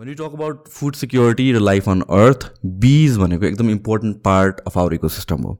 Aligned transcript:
When 0.00 0.08
you 0.08 0.14
talk 0.14 0.34
about 0.34 0.68
food 0.68 0.94
security 0.94 1.50
र 1.52 1.60
life 1.60 1.88
on 1.88 2.00
earth 2.18 2.44
bees 2.82 3.16
भनेको 3.18 3.44
एकदम 3.46 3.70
important 3.70 4.16
part 4.24 4.60
of 4.66 4.78
our 4.78 4.94
ecosystem 4.94 5.42
हो। 5.42 5.58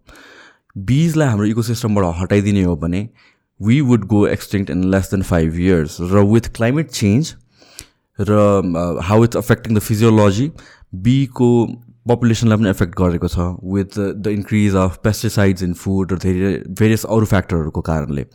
बिजलाई 0.90 1.28
हाम्रो 1.28 1.46
इकोसिस्टमबाट 1.46 2.14
हटाइदिने 2.20 2.62
हो 2.62 2.76
भने 2.84 3.02
we 3.60 3.80
would 3.90 4.06
go 4.14 4.26
extinct 4.28 4.70
in 4.70 4.84
less 4.94 5.10
than 5.10 5.22
five 5.32 5.58
years 5.60 5.96
र 6.00 6.24
विथ 6.32 6.50
क्लाइमेट 6.56 6.90
चेन्ज 6.90 7.34
र 8.18 8.40
how 9.10 9.24
it's 9.24 9.36
affecting 9.36 9.76
the 9.76 9.84
physiology 9.90 10.50
बीको 11.04 11.52
पपुलेसनलाई 12.08 12.58
पनि 12.58 12.70
एफेक्ट 12.70 12.98
गरेको 12.98 13.28
छ। 13.28 13.52
With 13.76 13.98
the 13.98 14.36
increase 14.40 14.74
of 14.82 15.00
pesticides 15.04 15.62
in 15.62 15.74
food 15.84 16.12
र 16.12 16.18
धेरै 16.18 16.58
भेरियस 16.80 17.04
अरू 17.06 17.26
फ्याक्टरहरूको 17.32 17.80
कारणले। 17.88 18.26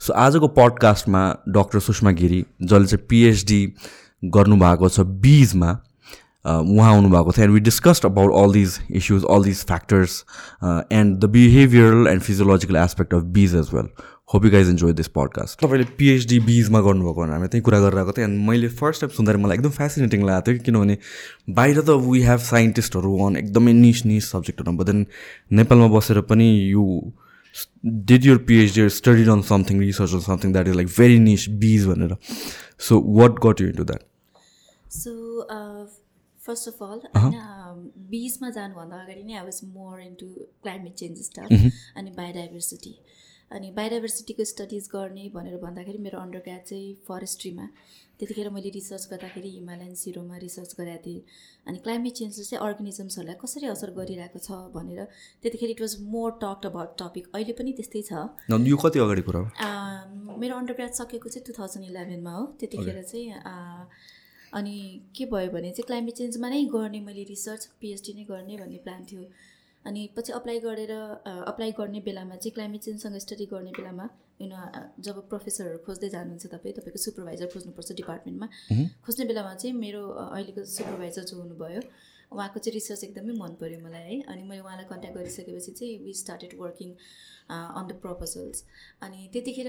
सो 0.00 0.12
आजको 0.26 0.48
पडकास्टमा 0.60 1.30
डक्टर 1.56 1.90
सुषमा 1.92 2.20
गिरी 2.22 2.44
जसले 2.62 2.86
चाहिँ 2.86 3.06
पिएचडी 3.08 3.66
गर्नुभएको 4.24 4.88
छ 4.88 5.00
बिजमा 5.00 5.72
उहाँ 6.46 6.92
आउनुभएको 6.92 7.32
थियो। 7.32 7.44
And 7.44 7.54
we 7.54 7.60
discussed 7.60 8.06
about 8.06 8.32
all 8.36 8.52
these 8.52 8.78
issues 8.90 9.24
all 9.30 9.44
these 9.44 9.64
factors 9.66 10.24
and 10.92 11.18
the 11.20 11.30
behavioural 11.36 12.08
and 12.08 12.22
physiological 12.22 12.76
aspect 12.76 13.14
of 13.14 13.22
bees 13.36 13.54
as 13.56 13.68
well 13.74 13.88
hope 14.34 14.44
you 14.44 14.50
guys 14.50 14.68
enjoy 14.68 14.92
this 14.92 15.08
podcast 15.16 15.64
तपाईँले 15.64 15.86
पिएचडी 15.98 16.38
बिजमा 16.40 16.80
गर्नुभएको 16.80 17.20
भनेर 17.20 17.32
हामी 17.32 17.48
त्यहीँ 17.48 17.62
कुरा 17.64 17.80
गरिरहेको 17.80 18.12
थिएँ 18.12 18.26
एन्ड 18.26 18.48
मैले 18.48 18.68
फर्स्ट 18.80 19.00
टाइम 19.00 19.16
सुन्दाखेरि 19.16 19.42
मलाई 19.44 19.56
एकदम 19.56 19.70
फेसिनेटिङ 19.78 20.26
लागेको 20.26 20.52
थियो 20.52 20.64
किनभने 20.66 20.98
बाहिर 21.56 21.80
त 21.80 21.98
वी 22.06 22.22
हेभ 22.22 22.38
साइन्टिस्टहरू 22.50 23.16
अन 23.26 23.36
एकदमै 23.36 23.72
निस 23.72 24.04
निस 24.06 24.30
सब्जेक्टहरू 24.32 24.76
बट 24.76 24.86
देन 24.86 25.06
नेपालमा 25.60 25.88
बसेर 25.96 26.20
पनि 26.30 26.48
you 26.70 26.84
did 28.10 28.24
your 28.26 28.38
PhD 28.48 28.88
study 28.98 29.30
on 29.30 29.42
something 29.48 29.80
research 29.80 30.14
on 30.14 30.20
something 30.30 30.52
that 30.52 30.68
is 30.68 30.76
like 30.76 30.88
very 30.98 31.18
niche 31.18 31.48
bees 31.64 31.86
भनेर। 31.86 32.16
So 32.88 33.02
what 33.20 33.44
got 33.46 33.60
you 33.60 33.68
into 33.68 33.84
that 33.84 34.02
so 34.92 35.12
first 36.40 36.68
of 36.68 36.82
all 36.82 37.00
होइन 37.16 37.90
बिजमा 38.10 38.50
जानुभन्दा 38.50 39.02
अगाडि 39.02 39.22
नै 39.24 39.34
I 39.34 39.44
was 39.44 39.60
more 39.74 40.00
into 40.02 40.28
climate 40.62 40.94
change 41.02 41.24
stuff 41.24 41.52
अनि 41.96 42.10
biodiversity 42.16 42.94
अनि 43.56 43.70
बायोडाइभर्सिटीको 43.76 44.44
studies 44.48 44.88
गर्ने 44.92 45.28
भनेर 45.32 45.56
भन्दाखेरि 45.62 45.98
मेरो 46.04 46.18
अन्डर 46.18 46.42
ग्राड 46.44 46.62
चाहिँ 46.68 46.94
फरेस्ट्रीमा 47.08 47.66
त्यतिखेर 48.20 48.48
मैले 48.54 48.70
रिसर्च 48.76 49.06
गर्दाखेरि 49.10 49.50
हिमालयन 49.50 49.94
सिरोमा 50.02 50.36
रिसर्च 50.44 50.74
गरेको 50.78 51.02
थिएँ। 51.06 51.22
अनि 51.68 51.78
क्लाइमेट 51.86 52.12
चेन्जले 52.18 52.44
चाहिँ 52.44 52.60
अर्गनिजम्सहरूलाई 52.66 53.36
कसरी 53.42 53.66
असर 53.72 53.90
गरिरहेको 53.98 54.38
छ 54.46 54.58
भनेर 54.76 55.00
त्यतिखेर 55.42 55.70
it 55.70 55.80
was 55.80 55.96
more 56.14 56.30
talk 56.44 56.66
about 56.66 56.96
topic 57.02 57.28
अहिले 57.34 57.54
पनि 57.60 57.72
त्यस्तै 57.80 58.02
छ। 58.08 58.12
यो 58.72 58.76
कति 58.84 58.98
अगाडि 59.06 59.22
कुरा 59.28 59.42
मेरो 60.38 60.56
अन्डर 60.56 60.74
ग्राड 60.80 60.98
सकेको 61.00 61.28
चाहिँ 61.28 61.46
टु 61.46 61.52
थाउजन्ड 61.58 61.84
इलेभेनमा 61.86 62.32
हो। 62.36 62.44
त्यतिखेर 62.60 63.02
चाहिँ 63.02 63.26
अनि 64.52 64.76
के 65.16 65.24
भयो 65.26 65.50
भने 65.50 65.70
चाहिँ 65.70 65.86
क्लाइमेट 65.86 66.14
चेन्जमा 66.14 66.48
नै 66.48 66.64
गर्ने 66.74 67.00
मैले 67.00 67.24
रिसर्च 67.28 67.66
पिएचडी 67.80 68.12
नै 68.14 68.24
गर्ने 68.24 68.56
भन्ने 68.58 68.78
प्लान 68.84 69.04
थियो। 69.12 69.24
अनि 69.84 70.02
पछि 70.16 70.32
अप्लाई 70.32 70.58
गरेर 70.60 70.92
अप्लाई 70.92 71.72
गर्ने 71.78 72.00
बेलामा 72.00 72.36
चाहिँ 72.36 72.52
क्लाइमेट 72.54 72.80
चेन्जसँग 72.80 73.18
स्टडी 73.18 73.46
गर्ने 73.52 73.72
बेलामा 73.78 74.08
युन 74.42 74.52
जब 75.06 75.16
प्रोफेसरहरू 75.28 75.78
खोज्दै 75.86 76.08
जानुहुन्छ 76.08 76.46
तपाईँ 76.54 76.74
तपाईँको 76.76 76.98
सुपरभाइजर 77.04 77.46
खोज्नुपर्छ 77.54 77.92
डिपार्टमेन्टमा 78.00 78.46
खोज्ने 79.06 79.24
बेलामा 79.30 79.54
चाहिँ 79.54 79.74
मेरो 79.76 80.02
अहिलेको 80.26 80.64
सुपरभाइजर 80.76 81.24
जो 81.30 81.36
हुनुभयो 81.40 81.82
उहाँको 82.34 82.58
चाहिँ 82.60 82.74
रिसर्च 82.74 83.04
एकदमै 83.04 83.34
मन 83.38 83.54
पऱ्यो 83.60 83.78
मलाई 83.84 84.02
है। 84.08 84.20
अनि 84.32 84.42
मैले 84.48 84.62
उहाँलाई 84.62 84.86
कन्ट्याक्ट 84.90 85.18
गरिसकेपछि 85.18 85.72
चाहिँ 85.72 85.98
we 86.04 86.12
started 86.22 86.56
working 86.60 86.90
on 87.50 87.86
the 87.88 87.92
proposals 88.02 88.64
अनि 89.02 89.28
त्यतिखेर 89.32 89.68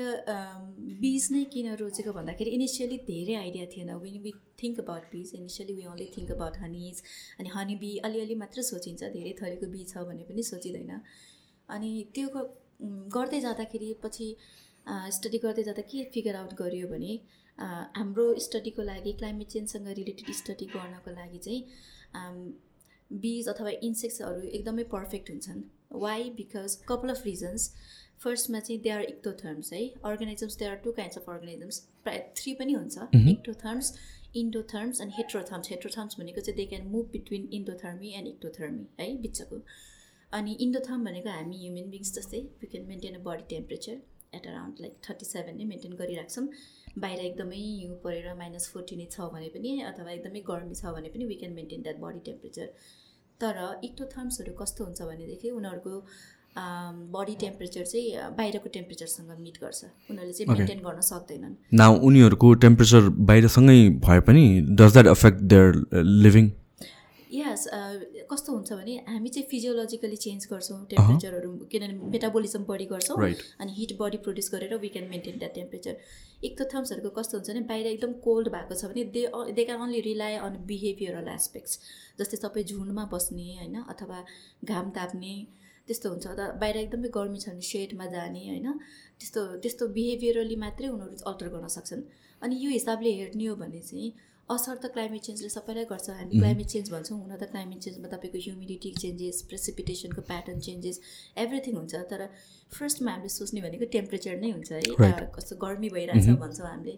बिज 1.04 1.28
नै 1.32 1.44
किन 1.54 1.68
रोजेको 1.82 2.12
भन्दाखेरि 2.18 2.52
इनिसियली 2.58 2.98
धेरै 3.08 3.36
आइडिया 3.36 3.66
थिएन। 3.76 3.94
When 4.04 4.18
we 4.24 4.34
think 4.64 4.80
about 4.80 5.04
bees 5.14 5.32
initially 5.36 5.74
we 5.76 5.86
only 5.92 6.10
think 6.18 6.32
about 6.32 6.58
honeys 6.64 7.04
अनि 7.40 7.50
हनी 7.56 7.76
बी 7.84 7.92
अलिअलि 8.10 8.36
मात्र 8.44 8.62
सोचिन्छ। 8.72 9.02
धेरै 9.16 9.34
थरीको 9.42 9.72
बी 9.76 9.84
छ 9.86 10.06
भने 10.10 10.24
पनि 10.30 10.44
सोचिँदैन। 10.52 10.92
अनि 11.70 11.92
त्यो 12.16 12.28
गर्दै 13.16 13.40
जाँदाखेरि 13.42 13.94
पछि 14.04 14.28
स्टडी 15.16 15.38
गर्दै 15.44 15.64
जाँदा 15.64 15.82
के 15.92 16.04
फिगर 16.14 16.36
आउट 16.36 16.54
गरियो 16.62 16.88
भने 16.88 17.14
हाम्रो 17.98 18.24
स्टडीको 18.44 18.82
लागि 18.84 19.12
क्लाइमेट 19.20 19.48
चेन्जसँग 19.48 19.88
रिलेटेड 20.00 20.32
स्टडी 20.36 20.66
गर्नको 20.74 21.12
लागि 21.18 21.40
चाहिँ 21.46 21.62
बिज 22.16 23.48
अथवा 23.50 23.70
इन्सेक्ट्सहरू 23.84 24.42
एकदमै 24.50 24.84
पर्फेक्ट 24.92 25.30
हुन्छन्. 25.30 25.62
Why 26.06 26.30
because 26.38 26.76
couple 26.90 27.10
of 27.12 27.26
reasons 27.26 27.70
फर्स्टमा 28.24 28.60
चाहिँ 28.60 28.82
दे 28.82 28.90
आर 28.90 29.04
इक्टोथर्म्स 29.04 29.74
है? 29.74 29.82
Organisms 30.06 30.58
they 30.58 30.66
are 30.66 30.76
two 30.84 30.92
kinds 31.00 31.18
of 31.18 31.30
organisms 31.30 31.80
प्राय 32.04 32.20
थ्री 32.38 32.54
पनि 32.60 32.74
हुन्छ. 32.74 32.96
Ectotherms 33.30 33.94
endotherms 34.36 35.02
and 35.02 35.14
heterotherms 35.16 35.70
heterotherms 35.72 36.20
भनेको 36.20 36.42
चाहिँ 36.42 36.58
they 36.58 36.66
can 36.70 36.88
move 36.92 37.10
between 37.12 37.48
endothermy 37.54 38.14
and 38.20 38.28
ectothermy 38.28 38.86
है? 39.00 39.08
बिचको। 39.22 39.62
अनि 40.32 40.54
इन्डोथर्म 40.62 41.04
भनेको 41.06 41.30
हामी 41.30 41.58
ह्युमन 41.58 41.90
बिङ्स 41.90 42.14
जस्तै 42.16 42.40
we 42.62 42.68
can 42.68 42.86
maintain 42.88 43.16
a 43.16 43.24
body 43.28 43.44
temperature 43.50 44.02
at 44.36 44.48
around 44.48 44.80
like 44.82 44.94
thirty 45.10 45.26
seven 45.26 45.58
नै 45.58 45.66
मेन्टेन 45.66 45.94
गरिराख्छौँ। 46.00 46.48
बाहिर 47.00 47.20
एकदमै 47.20 47.58
हिउँ 47.58 47.96
परेर 48.04 48.34
माइनस 48.38 48.70
फोर्टी 48.74 48.96
नै 48.96 49.08
छ 49.12 49.32
भने 49.34 49.48
पनि 49.56 49.70
अथवा 49.90 50.12
एकदमै 50.12 50.42
गर्मी 50.50 50.76
छ 50.76 50.94
भने 50.96 51.10
पनि 51.14 51.26
we 51.26 51.36
can 51.42 51.54
maintain 51.54 51.82
that 51.82 52.00
body 52.02 52.20
temperature 52.26 52.68
तर 53.42 53.58
इक्टोथर्म्सहरू 53.84 54.54
कस्तो 54.62 54.86
हुन्छ 54.86 55.02
भनेदेखि 55.10 55.50
उनीहरूको 55.52 55.94
बडी 57.14 57.36
टेम्परेचर 57.42 57.86
चाहिँ 57.92 58.36
बाहिरको 58.38 58.70
टेम्परेचरसँग 58.74 59.30
मिट 59.46 59.58
गर्छ। 59.62 59.84
उनीहरूले 60.12 60.34
चाहिँ 60.34 60.58
मेन्टेन 60.58 60.80
गर्न 60.88 61.02
सक्दैनन्। 61.10 61.56
न 61.74 61.88
उनीहरूको 62.10 62.54
टेम्परेचर 62.66 63.10
बाहिरसँगै 63.30 63.80
भए 64.06 64.20
पनि 64.28 64.44
does 64.82 64.92
that 64.94 65.08
affect 65.08 65.42
their 65.54 65.82
living 66.26 66.52
यस 67.34 67.64
कस्तो 68.32 68.54
हुन्छ 68.54 68.74
भने 68.74 68.96
हामी 69.08 69.30
चाहिँ 69.30 69.48
फिजियोलोजिकली 69.50 70.18
चेन्ज 70.26 70.48
गर्छौँ 70.52 70.80
टेम्परेचरहरू 70.90 71.52
किनभने 71.72 72.10
मेटाबोलिजम 72.14 72.64
बढी 72.66 72.86
गर्छौँ 72.92 73.18
अनि 73.62 73.72
हिट 73.78 73.96
बडी 74.00 74.18
प्रड्युस 74.26 74.52
गरेर 74.54 74.76
we 74.84 74.90
can 74.96 75.10
maintain 75.10 75.38
that 75.40 75.54
temperature 75.56 75.96
इक्थोथम्सहरूको 76.44 77.10
कस्तो 77.18 77.38
हुन्छ 77.38 77.50
भने 77.50 77.66
बाहिर 77.72 77.88
एकदम 77.88 78.14
कोल्ड 78.26 78.54
भएको 78.56 78.76
छ 78.76 78.92
भने 78.92 79.04
they 79.16 79.24
they 79.58 79.66
can 79.66 79.82
only 79.82 80.02
rely 80.10 80.36
on 80.46 80.62
behavioural 80.68 81.34
aspects 81.34 81.80
जस्तै 82.20 82.38
तपाईँ 82.46 82.66
झुन्डमा 82.66 83.06
बस्ने 83.14 83.48
होइन 83.58 83.78
अथवा 83.86 84.20
घाम 84.66 84.90
ताप्ने 84.98 85.36
त्यस्तो 85.88 86.10
हुन्छ। 86.10 86.26
त 86.28 86.40
बाहिर 86.60 86.78
एकदमै 86.82 87.10
गर्मी 87.16 87.40
छ 87.40 87.50
भने 87.50 87.66
सेडमा 87.70 88.06
जाने 88.12 88.44
होइन 88.50 88.68
त्यस्तो 89.20 89.42
त्यस्तो 89.64 89.88
बिहेभियरली 89.96 90.56
मात्रै 90.62 90.88
उनीहरू 90.92 91.18
अल्टर 91.32 91.48
गर्न 91.56 91.68
सक्छन्। 91.78 92.04
अनि 92.42 92.56
यो 92.62 92.70
हिसाबले 92.72 93.12
हेर्ने 93.18 93.46
हो 93.48 93.56
भने 93.56 93.82
चाहिँ 93.90 94.12
असर 94.50 94.76
त 94.76 94.86
क्लाइमेट 94.94 95.22
चेन्जले 95.22 95.50
सबैलाई 95.50 95.86
गर्छ। 95.90 96.10
हामी 96.10 96.40
क्लाइमेट 96.40 96.68
चेन्ज 96.68 96.90
भन्छौँ 96.92 97.18
हुन 97.20 97.36
त 97.36 97.48
क्लाइमेट 97.52 97.80
चेन्जमा 97.80 98.08
तपाईँको 98.14 98.40
ह्युमिडिटी 98.46 98.92
चेन्जेस 99.00 99.42
प्रेसिपिटेसनको 99.50 100.22
प्याटर्न 100.30 100.60
चेन्जेस 100.60 101.00
एभ्रिथिङ 101.44 101.76
हुन्छ। 101.76 101.94
तर 102.12 102.28
फर्स्टमा 102.72 103.12
हामीले 103.12 103.30
सोच्ने 103.38 103.62
भनेको 103.62 103.86
टेम्परेचर 103.96 104.36
नै 104.44 104.52
हुन्छ 104.52 104.72
है। 104.72 105.30
कस्तो 105.36 105.56
गर्मी 105.64 105.90
भइरहेछ 105.96 106.28
भन्छौँ 106.44 106.68
हामीले। 106.68 106.98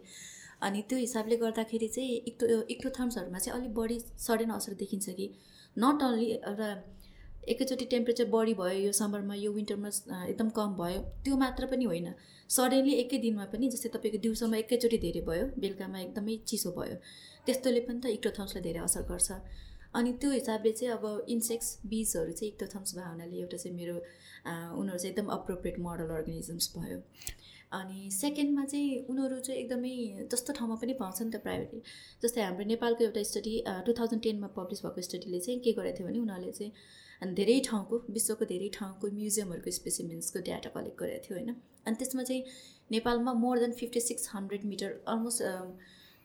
अनि 0.65 0.81
त्यो 0.89 0.97
हिसाबले 0.97 1.37
गर्दाखेरि 1.37 1.87
चाहिँ 1.95 2.17
इक्टो 2.33 2.45
इक्टोथर्म्सहरूमा 2.75 3.39
चाहिँ 3.39 3.59
अलिक 3.59 3.73
बढी 3.77 3.99
सडन 4.25 4.49
असर 4.57 4.73
देखिन्छ 4.81 5.09
कि। 5.19 5.27
नट 5.77 6.03
ओन्ली 6.03 6.31
एउटा 6.33 6.69
एकैचोटि 7.53 7.85
टेम्परेचर 7.85 8.25
बढी 8.33 8.53
भयो 8.57 8.79
यो 8.85 8.91
समरमा 8.99 9.35
यो 9.35 9.51
विन्टरमा 9.53 9.89
एकदम 10.25 10.49
कम 10.57 10.73
भयो 10.81 11.01
त्यो 11.23 11.35
मात्र 11.37 11.65
पनि 11.69 11.85
होइन। 11.85 12.07
सडनली 12.49 12.93
एकै 13.03 13.17
दिनमा 13.21 13.45
पनि 13.53 13.69
जस्तै 13.69 13.89
तपाईँको 13.93 14.17
दिउँसोमा 14.23 14.57
एकैचोटि 14.57 14.97
धेरै 15.05 15.21
भयो 15.29 15.45
बेलुकामा 15.61 15.99
एकदमै 15.99 16.37
चिसो 16.49 16.71
भयो। 16.77 16.97
त्यस्तोले 17.45 17.81
पनि 17.87 17.99
त 17.99 18.05
इक्टोथम्सलाई 18.17 18.63
धेरै 18.63 18.81
असर 18.83 19.01
गर्छ। 19.09 19.31
अनि 19.95 20.11
त्यो 20.21 20.29
हिसाबले 20.31 20.71
चाहिँ 20.77 20.93
अब 20.93 21.03
इन्सेक्ट्स 21.33 21.69
बिजहरू 21.91 22.31
चाहिँ 22.39 22.51
इक्टोथम्स 22.51 22.95
भयो 22.95 23.09
हुनाले 23.09 23.37
एउटा 23.41 23.57
चाहिँ 23.57 23.75
मेरो 23.77 23.95
उनीहरू 23.95 24.97
चाहिँ 24.97 25.11
एकदम 25.11 25.27
अप्रोप्रिएट 25.35 25.79
मोडल 25.87 26.09
अर्गनिजम्स 26.15 26.65
भयो। 26.77 26.97
अनि 27.75 28.09
सेकेन्डमा 28.11 28.65
चाहिँ 28.71 28.89
उनीहरू 29.11 29.39
चाहिँ 29.45 29.61
एकदमै 29.61 29.93
जस्तो 30.31 30.53
ठाउँमा 30.57 30.75
पनि 30.81 30.93
पाउँछ 30.99 31.21
नि 31.21 31.31
त 31.31 31.41
प्राइभेटली 31.45 31.81
जस्तै 32.23 32.41
हाम्रो 32.41 32.65
नेपालको 32.73 33.03
एउटा 33.03 33.23
स्टडी 33.31 33.55
टु 33.87 33.93
थाउजन्ड 33.99 34.23
टेनमा 34.23 34.47
पब्लिस 34.59 34.85
भएको 34.85 35.01
स्टडीले 35.09 35.39
चाहिँ 35.47 35.59
के 35.65 35.71
गरेको 35.79 35.97
थियो 35.97 36.07
भने 36.07 36.19
उनीहरूले 36.19 36.51
चाहिँ 36.59 37.33
धेरै 37.39 37.59
ठाउँको 37.67 37.95
विश्वको 38.15 38.45
धेरै 38.45 38.69
ठाउँको 38.77 39.11
म्युजियमहरूको 39.17 39.71
स्पेसिमेन्सको 39.79 40.39
डाटा 40.47 40.69
कलेक्ट 40.77 40.97
गरेको 41.01 41.23
थियो 41.27 41.37
होइन। 41.37 41.51
अनि 41.87 41.95
त्यसमा 41.99 42.23
चाहिँ 42.29 42.43
नेपालमा 42.91 43.33
more 43.43 43.59
than 43.59 43.71
fifty 43.81 44.01
six 44.07 44.29
hundred 44.33 44.65
metre 44.71 44.89
almost 45.07 45.39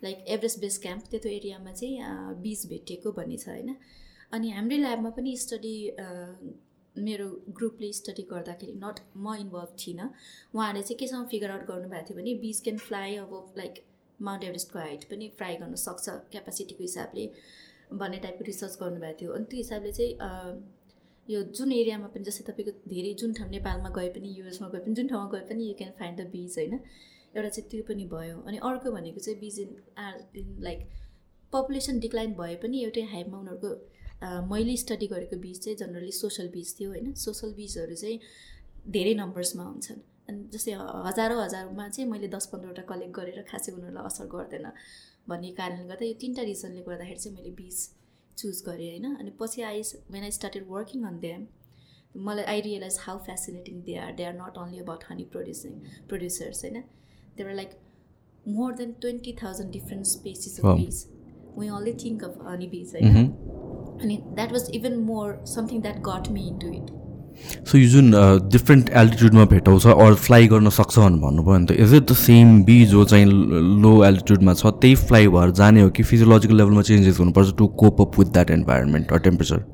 like 0.02 0.25
Everest 0.29 0.61
base 0.61 0.79
camp 0.82 1.05
त्यस्तो 1.11 1.29
एरियामा 1.31 1.73
चाहिँ 1.73 2.35
बिज 2.43 2.67
भेटिएको 2.69 3.12
भन्ने 3.12 3.37
छ 3.37 3.49
होइन? 3.49 3.76
अनि 4.32 4.50
हाम्रै 4.50 4.79
ल्याबमा 4.79 5.11
पनि 5.11 5.37
स्टडी 5.37 5.76
मेरो 6.97 7.26
ग्रुपले 7.56 7.93
स्टडी 7.93 8.23
गर्दाखेरि 8.31 8.73
नट 8.79 8.99
म 9.17 9.35
इन्भल्भ 9.41 9.76
थिइनँ। 9.79 10.08
उहाँहरूले 10.55 10.82
चाहिँ 10.82 10.99
केसँग 10.99 11.26
फिगर 11.31 11.50
आउट 11.50 11.64
गर्नुभएको 11.69 12.08
थियो 12.08 12.17
भने 12.19 12.35
बिज 12.41 12.61
क्यान 12.64 12.79
फ्लाइ 12.88 13.17
अब 13.17 13.55
लाइक 13.58 13.82
माउन्ट 14.20 14.44
एभरेस्टको 14.44 14.79
हाइट 14.79 15.05
पनि 15.11 15.29
फ्लाइ 15.38 15.56
गर्न 15.56 15.75
सक्छ 15.82 16.08
क्यापासिटीको 16.32 16.82
हिसाबले 16.82 17.31
भन्ने 17.94 18.19
टाइपको 18.19 18.44
रिसर्च 18.47 18.76
गर्नुभएको 18.81 19.19
थियो। 19.20 19.32
अनि 19.32 19.44
त्यो 19.50 19.58
हिसाबले 19.58 19.93
चाहिँ 19.93 20.12
यो 21.29 21.43
जुन 21.56 21.73
एरियामा 21.73 22.06
पनि 22.14 22.25
जस्तै 22.25 22.44
तपाईँको 22.50 22.73
धेरै 22.91 23.12
जुन 23.20 23.32
ठाउँ 23.32 23.50
नेपालमा 23.50 23.91
गए 23.97 24.08
पनि 24.14 24.35
युएसमा 24.38 24.69
गए 24.69 24.81
पनि 24.85 24.94
जुन 24.94 25.08
ठाउँमा 25.08 25.31
गए 25.32 25.47
पनि 25.49 25.69
यु 25.69 25.75
क्यान 25.79 25.93
फाइन्ड 25.99 26.20
द 26.20 26.26
बिज 26.32 26.58
होइन? 26.58 26.79
एउटा 27.34 27.48
चाहिँ 27.48 27.68
त्यो 27.70 27.82
पनि 27.88 28.04
भयो। 28.12 28.40
अनि 28.42 28.58
अर्को 28.68 28.90
भनेको 28.92 29.20
चाहिँ 29.20 29.38
bees 29.40 29.58
in 29.60 29.76
are 29.98 30.14
like 30.66 30.88
population 31.52 31.98
decline 32.00 32.32
भए 32.34 32.54
पनि 32.62 32.82
एउटै 32.84 33.02
हाइपमा 33.12 33.38
उनीहरूको 33.38 34.46
मैले 34.48 34.76
स्टडी 34.76 35.06
गरेको 35.06 35.36
बिज 35.40 35.60
चाहिँ 35.64 35.76
जनरली 35.78 36.12
सोसल 36.12 36.48
बिज 36.54 36.74
थियो 36.78 36.90
होइन। 36.90 37.12
सोसल 37.16 37.52
बिजहरू 37.54 37.94
चाहिँ 37.94 38.18
धेरै 38.88 39.14
नम्बर्समा 39.14 39.64
हुन्छन्। 39.64 40.00
अनि 40.28 40.42
जस्तै 40.52 40.72
हजारौँ 41.06 41.38
हजारमा 41.44 41.88
चाहिँ 41.88 42.10
मैले 42.10 42.28
दस 42.34 42.46
पन्ध्रवटा 42.52 42.82
कलेक्ट 42.90 43.14
गरेर 43.16 43.42
खासै 43.50 43.72
उनीहरूलाई 43.72 44.04
असर 44.06 44.26
गर्दैन 44.34 44.66
भन्ने 45.28 45.50
कारणले 45.58 45.84
गर्दा 45.88 46.04
यो 46.06 46.14
तिनवटा 46.20 46.42
रिजनले 46.50 46.82
गर्दाखेरि 46.82 47.20
चाहिँ 47.20 47.36
मैले 47.36 47.50
बिज 47.56 47.78
चुज 48.38 48.62
गरेँ 48.68 48.90
होइन। 48.90 49.06
अनि 49.16 49.30
पछि 49.40 49.62
I 49.70 49.82
when 50.12 50.22
I 50.22 50.30
started 50.38 50.64
working 50.68 51.04
on 51.06 51.18
them 51.20 51.46
मलाई 52.28 52.44
I 52.52 52.60
realise 52.60 52.96
how 53.00 53.18
fascinating 53.26 53.82
they 53.88 53.94
are 54.04 54.12
they 54.18 54.24
are 54.24 54.34
not 54.34 54.58
only 54.58 54.78
about 54.80 55.04
honey 55.10 55.24
producing 55.34 55.72
producers 56.08 56.64
होइन। 56.64 56.82
They 57.40 57.48
are 57.48 57.54
like 57.54 57.75
more 58.50 58.72
than 58.75 58.94
twenty 59.00 59.37
thousand 59.42 59.72
different 59.72 60.06
species 60.08 60.60
of 60.60 60.76
bees 60.76 61.04
we 61.58 61.69
only 61.70 61.92
think 62.04 62.25
of 62.25 62.38
honey 62.46 62.69
bees 62.69 62.94
होइन 62.94 63.26
अनि 64.00 64.22
that 64.31 64.52
was 64.52 64.70
even 64.75 64.98
more 65.04 65.38
something 65.48 65.82
that 65.82 66.02
got 66.04 66.31
me 66.32 66.48
into 66.58 66.72
it 66.72 66.98
so 67.66 67.78
यो 67.78 67.88
जुन 67.88 68.12
different 68.48 68.90
एल्टिट्युडमा 68.94 69.44
भेटाउँछ 69.46 69.87
अरू 69.87 70.14
fly 70.19 70.46
गर्न 70.48 70.70
सक्छ 70.70 70.98
भनेर 70.98 71.20
भन्नुभयो 71.20 71.44
भने 71.46 71.66
त 71.66 71.76
is 71.81 71.94
it 71.94 72.10
the 72.10 72.14
same 72.16 72.62
bee 72.64 72.84
जो 72.87 73.04
चाहिँ 73.06 73.26
लो 73.82 73.92
एल्टिट्युडमा 74.04 74.54
छ 74.54 74.72
त्यही 74.76 74.94
फ्लाइ 75.04 75.28
भएर 75.31 75.50
जाने 75.60 75.82
हो 75.82 75.90
कि 75.90 76.02
फिजियोलोजिकल 76.04 76.56
लेभलमा 76.56 76.82
चेन्जेस 76.84 77.19
हुनुपर्छ 77.19 77.54
to 77.58 77.66
cope 77.81 78.00
up 78.00 78.19
with 78.19 78.32
that 78.32 78.50
environment 78.52 79.12
or 79.12 79.19
temperature 79.20 79.64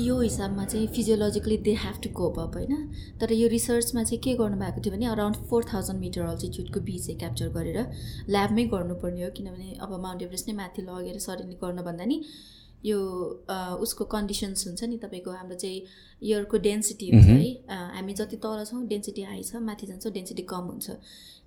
यो 0.00 0.18
हिसाबमा 0.20 0.64
चाहिँ 0.64 0.86
physiologically 0.94 1.56
they 1.66 1.72
have 1.78 2.00
to 2.02 2.08
cope 2.10 2.38
up 2.38 2.54
होइन? 2.56 2.74
तर 3.20 3.32
यो 3.32 3.48
रिसर्चमा 3.48 4.02
चाहिँ 4.02 4.18
के 4.22 4.34
गर्नुभएको 4.36 4.80
थियो 4.84 4.94
भने 4.94 5.06
अराउन्ड 5.06 5.36
फोर 5.50 5.64
थाउजन्ड 5.72 6.00
मिटर 6.00 6.20
अल्टिट्युडको 6.22 6.80
बी 6.80 6.98
चाहिँ 6.98 7.18
क्याप्चर 7.18 7.48
गरेर 7.54 7.78
ल्याबमै 8.28 8.64
गर्नुपर्ने 8.74 9.24
हो। 9.24 9.30
किनभने 9.36 9.78
अब 9.80 10.00
माउन्ट 10.02 10.22
एभरेस्ट 10.22 10.48
नै 10.48 10.54
माथि 10.54 10.82
लगेर 10.82 11.18
सडनली 11.18 11.56
गर्नुभन्दा 11.62 12.04
नि 12.04 12.16
यो 12.84 12.98
उसको 13.80 14.04
कन्डिसन्स 14.12 14.66
हुन्छ 14.66 14.84
नि 14.84 14.96
तपाईँको 15.04 15.30
हाम्रो 15.30 15.56
चाहिँ 15.56 15.80
इयरको 16.22 16.56
डेन्सिटी 16.66 17.10
हुन्छ 17.10 17.26
है। 17.26 17.78
हामी 17.94 18.12
जति 18.14 18.36
तल 18.42 18.64
छौँ 18.64 18.86
डेन्सिटी 18.88 19.22
हाई 19.22 19.42
छ 19.42 19.62
माथि 19.62 19.86
जान्छौँ 19.86 20.12
डेन्सिटी 20.12 20.42
कम 20.50 20.64
हुन्छ। 20.72 20.90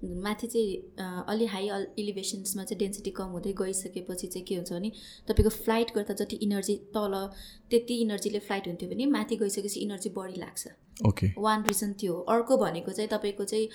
माथि 0.04 0.48
चाहिँ 0.48 1.26
अलि 1.28 1.46
हाई 1.46 1.70
इलिभेसन्समा 2.00 2.64
चाहिँ 2.64 2.80
डेन्सिटी 2.80 3.12
कम 3.12 3.30
हुँदै 3.34 3.54
गइसकेपछि 3.58 4.28
चाहिँ 4.28 4.46
के 4.48 4.56
हुन्छ 4.56 4.72
भने 4.72 4.92
तपाईँको 5.28 5.50
फ्लाइट 5.50 5.94
गर्दा 5.96 6.14
जति 6.14 6.36
इनर्जी 6.46 6.76
तल 6.94 7.14
त्यति 7.72 7.96
इनर्जीले 8.02 8.40
फ्लाइट 8.40 8.68
हुन्थ्यो 8.68 8.90
भने 8.90 9.06
माथि 9.10 9.36
गइसकेपछि 9.36 9.80
इनर्जी 9.80 10.10
बढी 10.18 10.40
लाग्छ। 10.40 10.68
ओके। 11.08 11.28
वान 11.38 11.64
रिजन 11.64 11.92
त्यो 11.94 12.14
अर्को 12.30 12.58
भनेको 12.58 12.92
चाहिँ 12.92 13.10
तपाईँको 13.10 13.44
चाहिँ 13.46 13.68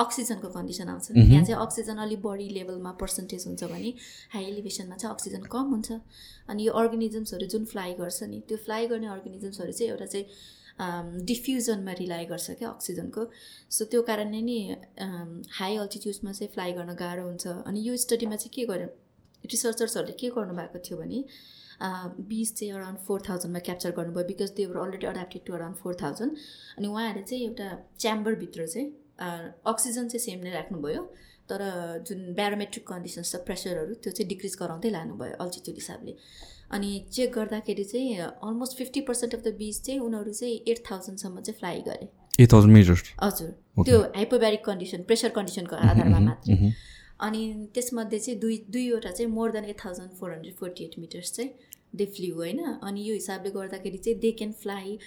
अक्सिजनको 0.00 0.48
कन्डिसन 0.50 0.88
आउँछ। 0.88 1.10
यहाँ 1.10 1.44
चाहिँ 1.44 1.60
अक्सिजन 1.62 1.96
अलिक 2.02 2.22
बढी 2.22 2.48
लेभलमा 2.50 2.92
पर्सेन्टेज 3.00 3.46
हुन्छ 3.46 3.62
भने 3.64 3.94
हाई 4.34 4.44
एलिभेसनमा 4.44 4.96
चाहिँ 4.96 5.14
अक्सिजन 5.14 5.42
कम 5.50 5.70
हुन्छ। 5.70 5.92
अनि 6.50 6.66
यो 6.66 6.72
अर्गनिजम्सहरू 6.72 7.46
जुन 7.46 7.64
फ्लाइ 7.64 7.94
गर्छ 7.94 8.22
नि 8.22 8.42
त्यो 8.48 8.58
फ्लाइ 8.64 8.86
गर्ने 8.86 9.06
अर्गनिजम्सहरू 9.06 9.72
चाहिँ 9.72 9.90
एउटा 9.92 10.06
चाहिँ 10.06 10.26
डिफ्युजनमा 11.30 11.92
रिलाइ 11.98 12.24
गर्छ 12.26 12.50
क्या 12.58 12.68
अक्सिजनको। 12.68 13.22
सो 13.70 13.84
त्यो 13.92 14.02
कारणले 14.08 14.40
नि 14.42 14.58
हाई 15.58 15.76
अल्टिट्युड्समा 15.76 16.32
चाहिँ 16.32 16.52
फ्लाइ 16.54 16.72
गर्न 16.72 16.94
गाह्रो 16.96 17.24
हुन्छ। 17.26 17.46
अनि 17.68 17.80
यो 17.88 17.96
स्टडीमा 18.04 18.36
चाहिँ 18.36 18.52
के 18.54 18.66
गर्यो 18.72 18.88
रिसर्चर्सहरूले 19.44 20.16
के 20.20 20.28
गर्नुभएको 20.36 20.78
थियो 20.84 20.98
भने 20.98 21.24
बिस 22.28 22.54
चाहिँ 22.56 22.72
अराउन्ड 22.74 22.98
फोर 23.06 23.22
थाउजन्डमा 23.28 23.60
क्याप्चर 23.66 23.90
गर्नुभयो 23.98 24.24
because 24.30 24.50
they're 24.56 24.76
already 24.80 25.06
adapted 25.06 25.42
to 25.46 25.52
around 25.56 25.76
four 25.82 25.96
thousand 26.02 26.32
अनि 26.78 26.86
उहाँहरूले 26.88 27.24
चाहिँ 27.30 27.44
एउटा 27.44 27.68
च्याम्बरभित्र 27.98 28.66
चाहिँ 28.66 28.88
अक्सिजन 29.72 30.08
चाहिँ 30.08 30.24
सेम 30.26 30.44
नै 30.44 30.52
राख्नुभयो। 30.52 31.02
तर 31.50 31.62
जुन 32.06 32.20
ब्यारोमेट्रिक 32.34 32.86
कन्डिसन्स 32.88 33.32
छ 33.32 33.36
प्रेसरहरू 33.46 33.94
त्यो 34.04 34.12
चाहिँ 34.12 34.28
डिक्रिज 34.28 34.56
गराउँदै 34.60 34.90
लानुभयो 34.90 35.34
अल्टिट्युड 35.44 35.76
हिसाबले। 35.82 36.12
अनि 36.70 36.90
चेक 37.12 37.32
गर्दाखेरि 37.32 37.84
चाहिँ 37.84 38.16
almost 38.18 38.76
fifty 38.78 39.00
percent 39.08 39.34
of 39.34 39.40
the 39.44 39.54
bees 39.58 39.80
चाहिँ 39.86 40.00
उनीहरू 40.00 40.32
चाहिँ 40.32 40.56
एट 40.68 40.82
थाउजन्डसम्म 40.90 41.40
चाहिँ 41.40 41.58
फ्लाइ 41.58 41.80
गरे। 41.88 42.08
एट 42.40 42.52
थाउजन्ड 42.52 42.72
मिटर 42.72 43.02
हजुर। 43.22 43.48
त्यो 43.84 44.00
हाइपोब्यारिक 44.16 44.64
कन्डिसन 44.64 45.02
प्रेसर 45.02 45.28
कन्डिसनको 45.36 45.76
आधारमा 45.76 46.18
मात्र। 46.20 46.72
अनि 47.20 47.42
त्यसमध्ये 47.74 48.18
चाहिँ 48.18 48.38
दुई 48.40 48.56
दुईवटा 48.70 49.10
चाहिँ 49.10 49.30
more 49.32 49.50
than 49.52 49.64
eight 49.64 49.84
thousand 49.84 50.10
four 50.20 50.32
hundred 50.32 50.54
forty 50.60 50.84
eight 50.84 50.94
metres 50.98 51.32
चाहिँ 51.32 51.50
दे 51.96 52.04
फ्ल्यु 52.06 52.34
होइन? 52.34 52.58
अनि 52.82 53.08
यो 53.08 53.14
हिसाबले 53.14 53.50
गर्दाखेरि 53.50 53.98
चाहिँ 53.98 54.18
दे 54.20 54.30
क्यान 54.38 54.52
फ्लाइ 54.62 54.98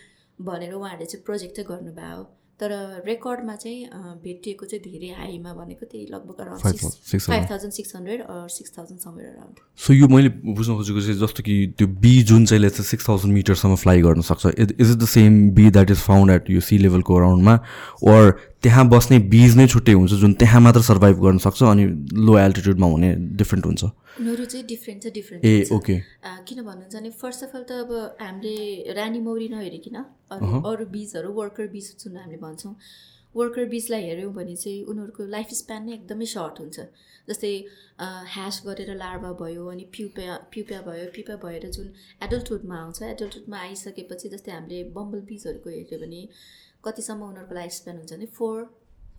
भनेर 0.41 0.73
उहाँहरूले 0.73 1.05
चाहिँ 1.05 1.23
प्रोजेक्ट 1.25 1.55
चाहिँ 1.55 1.67
गर्नुभयो। 1.69 2.23
तर 2.63 2.71
रेकर्डमा 3.05 3.55
चाहिँ 3.55 3.79
भेटिएको 4.23 4.65
चाहिँ 4.65 4.83
धेरै 4.83 5.11
हाईमा 5.19 5.53
भनेको 5.53 5.85
त्यही 5.85 6.05
लगभग 6.11 6.41
around 6.41 6.61
five 6.63 7.49
thousand 7.51 7.73
six 7.73 7.95
hundred 7.95 8.21
six 8.55 8.77
thousand 8.77 8.99
somewhere 8.99 9.29
around 9.29 9.59
so 9.85 9.93
यो 9.93 10.07
मैले 10.07 10.29
बुझ्न 10.29 10.75
खोजेको 10.75 11.01
चाहिँ 11.01 11.19
जस्तो 11.19 11.43
कि 11.43 11.55
त्यो 11.77 11.87
बी 12.05 12.13
जुन 12.23 12.45
चाहिँ 12.45 12.69
चाहिँ 12.69 12.85
सिक्स 12.85 13.09
थाउजन्ड 13.09 13.33
मिटरसम्म 13.33 13.75
फ्लाइ 13.83 14.01
गर्न 14.01 14.21
सक्छ। 14.29 14.45
Is 14.47 14.91
it 14.91 14.97
the 14.97 15.05
same 15.13 15.49
bee 15.59 15.69
that 15.71 15.91
is 15.91 16.01
found 16.07 16.31
at 16.31 16.49
यो 16.49 16.61
सी 16.61 16.77
लेभलको 16.77 17.15
अराउन्डमा 17.15 17.55
ओर 18.03 18.31
त्यहाँ 18.63 18.87
बस्ने 18.89 19.17
बिज 19.31 19.55
नै 19.57 19.67
छुट्टै 19.67 19.93
हुन्छ 19.93 20.19
जुन 20.19 20.33
त्यहाँ 20.41 20.61
मात्र 20.61 20.81
सर्भाइभ 20.89 21.17
गर्न 21.21 21.37
सक्छ 21.45 21.63
अनि 21.69 21.85
लो 22.27 22.37
एल्टिट्युडमा 22.39 22.87
हुने 22.87 23.13
डिफ्रेन्ट 23.39 23.65
हुन्छ। 23.65 23.83
उनीहरू 23.83 24.45
चाहिँ 24.45 24.65
डिफ्रेन्ट 24.67 25.03
छ 25.03 25.13
डिफ्रेन्ट 25.13 25.45
ए 25.45 25.55
ओके 25.77 25.95
किन 26.47 26.63
भन्नुहुन्छ 26.63 26.95
भने 26.95 27.09
फर्स्ट 27.23 27.43
अफ 27.43 27.55
अल 27.55 27.63
त 27.63 27.71
अब 27.83 27.91
हामीले 28.21 28.93
रानी 28.99 29.19
मौरी 29.29 29.47
नहेरिकन 29.55 29.97
अरू 30.35 30.61
अरू 30.71 30.85
बिजहरू 30.95 31.33
वर्कर 31.41 31.67
बिज 31.75 31.89
जुन 32.03 32.17
हामीले 32.17 32.39
भन्छौँ 32.45 32.75
वर्कर 33.35 33.65
बिजलाई 33.69 34.01
हेऱ्यौँ 34.07 34.33
भने 34.33 34.55
चाहिँ 34.55 34.81
उनीहरूको 34.93 35.25
लाइफ 35.35 35.53
स्प्यान 35.59 35.85
नै 35.85 35.93
एकदमै 35.93 36.25
सर्ट 36.31 36.59
हुन्छ। 36.59 36.79
जस्तै 37.29 37.53
ह्यास 38.33 38.61
गरेर 38.65 38.95
लार्भा 38.95 39.31
भयो 39.39 39.65
अनि 39.71 39.85
प्युप्या 39.93 40.35
प्युप्या 40.53 40.81
भयो 40.87 41.05
प्युप्या 41.15 41.35
भएर 41.43 41.69
जुन 41.77 41.87
एडल्टहुडमा 42.23 42.75
आउँछ 42.81 43.01
एडल्टहुडमा 43.03 43.57
आइसकेपछि 43.67 44.29
जस्तै 44.35 44.51
हामीले 44.51 44.83
बम्बल 44.97 45.21
बिजहरूको 45.31 45.69
हेऱ्यो 45.69 45.99
भने 46.03 46.21
कतिसम्म 46.85 47.23
उनीहरूको 47.23 47.55
लाइफ 47.55 47.71
स्प्यान 47.71 47.97
हुन्छ 47.97 48.13
भने 48.13 48.25
four 48.39 48.57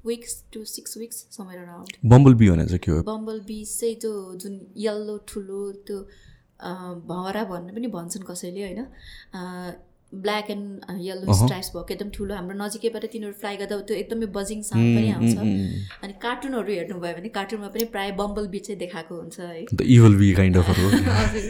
weeks 0.06 0.32
to 0.52 0.64
six 0.74 0.96
weeks 0.98 1.16
समय 1.36 1.56
अराउन्ड 1.56 1.96
बम्बल 2.12 2.34
बी 2.40 2.48
भनेर 2.50 2.66
चाहिँ 2.68 2.78
के 2.84 2.90
हो? 2.90 3.02
बम्बल 3.02 3.40
बी 3.48 3.64
चाहिँ 3.64 3.94
त्यो 4.04 4.12
जुन 4.42 4.60
यल्लो 4.86 5.16
ठुलो 5.28 5.60
त्यो 5.86 5.98
भँवरा 7.08 7.44
भन्ने 7.50 7.72
पनि 7.72 7.88
भन्छन् 7.96 8.24
कसैले 8.30 8.62
होइन? 8.64 8.86
ब्ल्याक 10.22 10.50
एन्ड 10.50 11.00
यल्लो 11.00 11.34
स्ट्राइप्स 11.34 11.70
भएको 11.76 11.92
एकदम 11.94 12.10
ठुलो 12.16 12.34
हाम्रो 12.34 12.56
नजिकैबाट 12.58 13.04
तिनीहरू 13.12 13.34
फ्लाइ 13.40 13.56
गर्दा 13.56 13.74
त्यो 13.90 13.96
एकदमै 13.96 14.26
बजिङ 14.36 14.62
साउन्ड 14.68 14.88
पनि 14.96 15.08
आउँछ। 15.10 15.36
अनि 16.04 16.12
कार्टुनहरू 16.22 16.72
हेर्नुभयो 16.72 17.14
भने 17.14 17.28
कार्टुनमा 17.38 17.68
पनि 17.76 17.84
प्रायः 17.94 18.16
बम्बल 18.16 18.46
बी 18.54 18.58
चाहिँ 18.66 18.78
देखाएको 18.80 19.12
हुन्छ 19.20 19.40
है। 19.40 19.64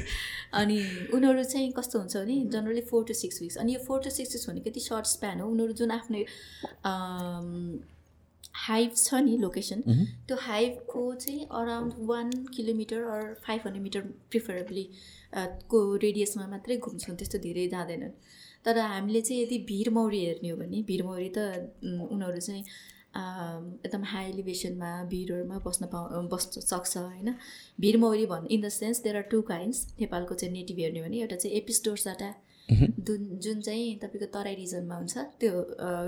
अनि 0.61 0.79
उनीहरू 1.15 1.45
चाहिँ 1.45 1.71
कस्तो 1.77 1.99
हुन्छ 1.99 2.17
भने 2.17 2.35
generally 2.53 2.83
four 2.91 3.05
to 3.05 3.15
six 3.15 3.43
weeks 3.43 3.57
अनि 3.59 3.71
यो 3.75 3.81
फोर 3.87 3.99
टु 4.03 4.11
सिक्स 4.11 4.31
विक्स 4.35 4.49
भनेको 4.51 4.71
यति 4.71 4.81
सर्ट 4.81 5.07
स्प्यान 5.07 5.41
हो। 5.41 5.47
उनीहरू 5.51 5.73
जुन 5.81 5.91
आफ्नो 5.91 6.19
हाइभ 8.55 8.91
छ 8.97 9.15
नि 9.25 9.37
लोकेसन 9.39 9.81
त्यो 10.29 10.37
हाइभको 10.41 11.03
चाहिँ 11.15 11.47
around 11.61 11.93
one 12.11 12.31
kilometre 12.57 13.01
or 13.15 13.23
five 13.47 13.61
hundred 13.67 13.83
metre 13.83 14.01
preferably 14.31 14.85
को 15.71 15.81
रेडियसमा 16.03 16.47
मात्रै 16.49 16.77
घुम्छन् 16.77 17.17
त्यस्तो 17.17 17.39
धेरै 17.47 17.67
जाँदैनन्। 17.69 18.15
तर 18.65 18.79
हामीले 18.79 19.21
चाहिँ 19.21 19.43
यदि 19.43 19.59
भिर 19.69 19.91
मौरी 19.91 20.25
हेर्ने 20.25 20.49
हो 20.49 20.57
भने 20.57 20.83
भिर 20.89 21.03
मौरी 21.03 21.29
त 21.37 21.39
उनीहरू 21.85 22.41
चाहिँ 22.41 22.63
एकदम 23.87 24.05
हाई 24.05 24.31
एलिभेसनमा 24.31 24.91
भिरहरूमा 25.11 25.59
बस्न 25.67 25.87
पाउ 25.93 26.23
बस्न 26.29 26.61
सक्छ 26.61 26.97
होइन? 26.97 27.35
भिर 27.81 27.97
मौरी 27.99 28.27
भन् 28.27 28.47
in 28.51 28.61
the 28.61 28.69
sense 28.77 29.03
there 29.03 29.17
are 29.17 29.23
two 29.31 29.41
kinds 29.53 29.87
नेपालको 30.01 30.35
चाहिँ 30.35 30.53
नेटिभ 30.55 30.79
हेर्ने 30.79 31.03
भने 31.03 31.21
एउटा 31.21 31.37
चाहिँ 31.37 31.57
एपिस्टोर्साटा 31.57 32.35
जुन 32.69 33.39
जुन 33.45 33.61
चाहिँ 33.61 33.97
तपाईँको 34.03 34.27
तराई 34.35 34.55
रिजनमा 34.55 34.97
हुन्छ 34.97 35.19
त्यो 35.41 35.53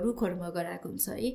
रुखहरूमा 0.04 0.48
गराएको 0.50 0.88
हुन्छ 0.88 1.08
है। 1.08 1.30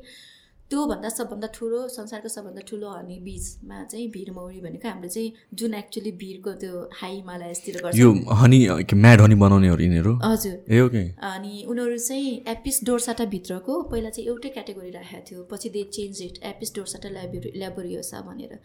त्योभन्दा 0.71 1.09
सबभन्दा 1.09 1.47
ठुलो 1.55 1.79
संसारको 1.91 2.29
सबभन्दा 2.31 2.61
ठुलो 2.67 2.89
हनी 2.89 3.19
बिचमा 3.19 3.83
चाहिँ 3.91 4.07
भिर 4.11 4.31
मौरी 4.31 4.59
भनेको 4.61 4.87
हाम्रो 4.87 5.09
चाहिँ 5.09 5.33
जुन 5.53 5.73
एक्चुली 5.73 6.11
भिरको 6.21 6.51
त्यो 6.61 6.75
हाई 6.99 7.15
हिमालयसतिर 7.15 7.79
गर्छ। 7.83 7.97
यो 7.99 8.11
हनी 8.41 8.59
म्याड 8.95 9.21
हनी 9.21 9.35
बनाउनेहरू 9.35 9.83
यिनीहरू? 9.83 10.13
हजुर। 10.23 10.55
ए 10.71 10.79
ओके 10.79 11.03
अनि 11.31 11.51
उनीहरू 11.67 11.97
चाहिँ 11.97 12.31
एपिस 12.55 12.79
डोर्साटा 12.87 13.25
भित्रको 13.35 13.81
पहिला 13.91 14.09
चाहिँ 14.09 14.27
एउटै 14.27 14.49
क्याटेगोरी 14.55 14.91
राखेको 14.91 15.25
थियो 15.27 15.43
पछि 15.51 15.69
they 15.75 15.83
change 15.91 16.21
it 16.23 16.39
Apis 16.53 16.75
dorsata 16.75 17.09
labori 17.09 17.51
laboriosa 17.57 18.21
भनेर। 18.29 18.55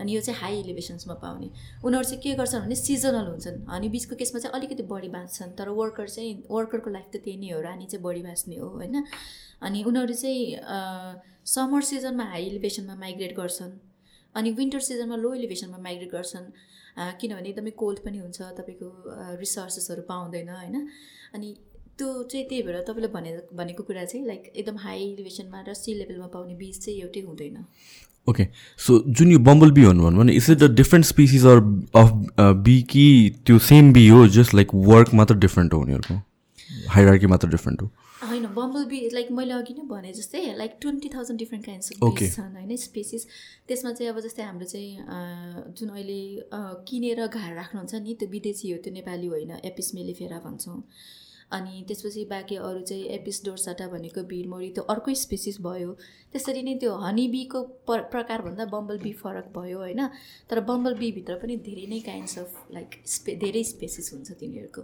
अनि 0.00 0.16
यो 0.16 0.20
चाहिँ 0.20 0.40
हाई 0.40 0.58
एलिभेसन्समा 0.60 1.14
पाउने। 1.20 1.50
उनीहरू 1.84 2.04
चाहिँ 2.08 2.22
के 2.24 2.34
गर्छन् 2.40 2.64
भने 2.64 2.80
सिजनल 2.86 3.26
हुन्छन्। 3.26 3.60
अनि 3.68 3.88
बिचको 3.92 4.16
केसमा 4.16 4.40
चाहिँ 4.40 4.54
अलिकति 4.56 4.88
बढी 4.88 5.08
बाँच्छन् 5.12 5.52
तर 5.60 5.68
वर्कर 5.76 6.08
चाहिँ 6.08 6.32
वर्करको 6.50 6.90
लाइफ 6.90 7.06
त 7.12 7.20
त्यही 7.20 7.36
नै 7.36 7.52
हो 7.52 7.60
रानी 7.60 7.86
चाहिँ 7.86 8.02
बढी 8.04 8.22
बाँच्ने 8.22 8.56
हो 8.56 8.68
होइन? 8.80 9.04
अनि 9.62 9.82
उनीहरू 9.84 10.14
चाहिँ 10.14 11.20
समर 11.46 11.82
सिजनमा 11.82 12.24
हाई 12.24 12.44
इलिभेसनमा 12.46 12.94
माइग्रेट 12.96 13.36
गर्छन्। 13.36 13.72
अनि 14.34 14.50
विन्टर 14.58 14.80
सिजनमा 14.80 15.16
लो 15.16 15.34
इलिभेसनमा 15.34 15.78
माइग्रेट 15.78 16.10
गर्छन्। 16.12 16.46
किनभने 17.20 17.48
एकदमै 17.48 17.70
कोल्ड 17.80 17.98
पनि 18.04 18.18
हुन्छ 18.18 18.38
तपाईँको 18.58 18.88
रिसोर्सेसहरू 19.40 20.02
पाउँदैन 20.08 20.48
होइन? 20.50 20.76
अनि 21.34 21.48
त्यो 21.98 22.08
चाहिँ 22.22 22.44
त्यही 22.48 22.62
भएर 22.62 22.80
तपाईँले 22.88 23.08
भने 23.14 23.30
भनेको 23.54 23.82
कुरा 23.82 24.04
चाहिँ 24.04 24.26
लाइक 24.26 24.52
एकदम 24.56 24.76
हाई 24.78 24.98
इलिभेसनमा 25.04 25.60
र 25.68 25.74
सी 25.74 25.94
लेभलमा 25.94 26.26
पाउने 26.34 26.54
बिज 26.56 26.78
चाहिँ 26.84 27.00
एउटै 27.00 27.20
हुँदैन। 27.20 27.64
ओके 28.28 28.46
सो 28.78 28.98
जुन 29.08 29.30
यो 29.32 29.38
बम्बल 29.40 29.70
बी 29.72 29.84
भन्नु 29.84 30.10
भने 30.10 30.32
is 30.32 30.50
it 30.50 30.62
a 30.62 30.68
different 30.74 31.06
species 31.06 31.46
or 31.46 31.58
of 31.96 32.08
bee 32.64 32.80
कि 32.90 33.04
त्यो 33.46 33.58
सेम 33.68 33.92
बी 33.92 34.06
हो 34.08 34.26
जस्ट 34.28 34.54
लाइक 34.54 34.74
वर्क 34.74 35.14
मात्र 35.14 35.34
डिफ्रेन्ट 35.36 35.72
हो 35.72 35.80
उनीहरूको? 35.80 36.14
हाइरार्की 36.88 37.26
मात्र 37.26 37.48
डिफ्रेन्ट 37.48 37.82
हो। 37.82 37.90
होइन 38.40 38.54
बम्बल 38.54 38.84
बी 38.84 38.98
लाइक 39.12 39.30
मैले 39.32 39.52
अघि 39.54 39.74
नै 39.74 39.84
भने 39.86 40.12
जस्तै 40.12 40.42
like 40.56 40.76
twenty 40.80 41.08
thousand 41.14 41.38
different 41.38 41.66
kinds 41.66 41.92
of 41.92 41.98
bees 42.02 42.34
छन् 42.34 42.56
होइन 42.56 42.76
स्पेसिस 42.82 43.26
त्यसमा 43.68 43.92
चाहिँ 43.92 44.12
अब 44.12 44.20
जस्तै 44.20 44.42
हाम्रो 44.42 44.66
चाहिँ 44.66 45.72
जुन 45.76 45.88
अहिले 45.90 46.20
किनेर 46.90 47.26
घार 47.26 47.54
राख्नुहुन्छ 47.54 47.94
नि 48.04 48.14
त्यो 48.20 48.28
विदेशी 48.30 48.70
हो 48.70 48.78
त्यो 48.84 48.92
नेपाली 48.92 49.26
होइन 49.26 49.52
एपिस 49.64 49.94
मेलिफेरा 49.94 50.38
भन्छौँ। 50.44 50.78
अनि 51.50 51.84
त्यसपछि 51.86 52.24
बाँकी 52.30 52.56
अरू 52.56 52.80
चाहिँ 52.88 53.04
एपिस 53.14 53.44
डोर्साटा 53.44 53.86
भनेको 53.92 54.22
भिरमोरी 54.32 54.68
त्यो 54.70 54.84
अर्कै 54.94 55.14
स्पेसिस 55.22 55.60
भयो। 55.60 55.92
त्यसरी 56.32 56.62
नै 56.62 56.74
त्यो 56.78 56.94
हनी 57.04 57.26
बीको 57.28 57.62
प्रकारभन्दा 57.90 58.64
बम्बल 58.74 58.98
बी 58.98 59.12
फरक 59.22 59.50
भयो 59.56 59.78
होइन। 59.78 60.06
तर 60.50 60.60
बम्बल 60.70 60.94
बीभित्र 61.02 61.34
पनि 61.42 61.56
धेरै 61.66 61.86
नै 61.90 62.00
काइन्ड्स 62.06 62.38
अफ 62.38 62.72
लाइक 62.72 63.02
स्पे 63.14 63.34
धेरै 63.42 63.64
स्पेसिस 63.72 64.12
हुन्छ 64.12 64.38
तिनीहरूको। 64.40 64.82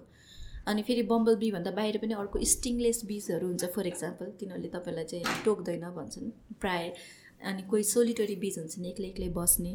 अनि 0.67 0.83
फेरि 0.83 1.03
बम्बल 1.11 1.37
बीभन्दा 1.43 1.71
बाहिर 1.77 1.99
पनि 2.03 2.15
अर्को 2.23 2.45
स्टिङलेस 2.53 3.05
बिजहरू 3.07 3.47
हुन्छ 3.47 3.65
फर 3.75 3.87
इक्जाम्पल 3.87 4.27
तिनीहरूले 4.41 4.71
तपाईँलाई 4.71 5.05
चाहिँ 5.13 5.43
टोक्दैन 5.45 5.85
भन्छन्। 5.99 6.31
प्रायः 6.61 7.49
अनि 7.51 7.63
कोही 7.71 7.83
सोलिटरी 7.91 8.37
बिज 8.43 8.59
हुन्छन् 8.59 8.87
एक्लै 8.87 9.09
एक्लै 9.09 9.29
बस्ने। 9.37 9.73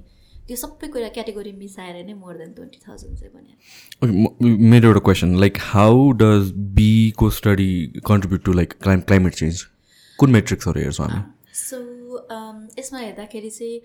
त्यो 0.48 0.58
सबै 0.58 0.88
कुरा 0.94 1.10
क्याटेगोरी 1.16 1.52
मिसाएर 1.58 2.04
नै 2.06 2.14
मोर 2.20 2.38
देन 2.38 2.54
ट्वेन्टी 2.54 2.80
थाउजन्ड 2.88 3.18
चाहिँ 3.20 3.34
भने 3.34 4.54
मेरो 4.72 4.88
एउटा 4.88 5.02
question 5.08 5.36
like 5.40 5.58
how 5.64 6.12
does 6.22 6.52
बीको 6.78 7.30
study 7.40 7.72
contribute 8.08 8.46
to 8.46 8.54
like 8.60 8.74
clim 8.84 9.02
climate 9.12 9.34
change 9.42 9.66
कुन 10.20 10.32
मेट्रिक्सहरू 10.32 10.82
हेर्छौँ 10.82 11.08
हामी? 11.08 11.22
सो 11.54 11.78
यसमा 12.80 13.00
हेर्दाखेरि 13.00 13.50
चाहिँ 13.50 13.80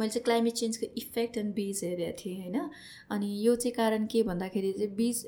मैले 0.00 0.10
चाहिँ 0.10 0.24
क्लाइमेट 0.24 0.54
चेन्जको 0.60 0.86
इफेक्ट 0.96 1.36
एन्ड 1.36 1.54
बिज 1.54 1.80
हेरेको 1.84 2.16
थिएँ 2.20 2.36
होइन? 2.40 2.68
अनि 3.10 3.28
यो 3.46 3.54
चाहिँ 3.56 3.74
कारण 3.76 4.06
के 4.12 4.22
भन्दाखेरि 4.22 4.72
चाहिँ 4.72 4.94
बिज 4.96 5.22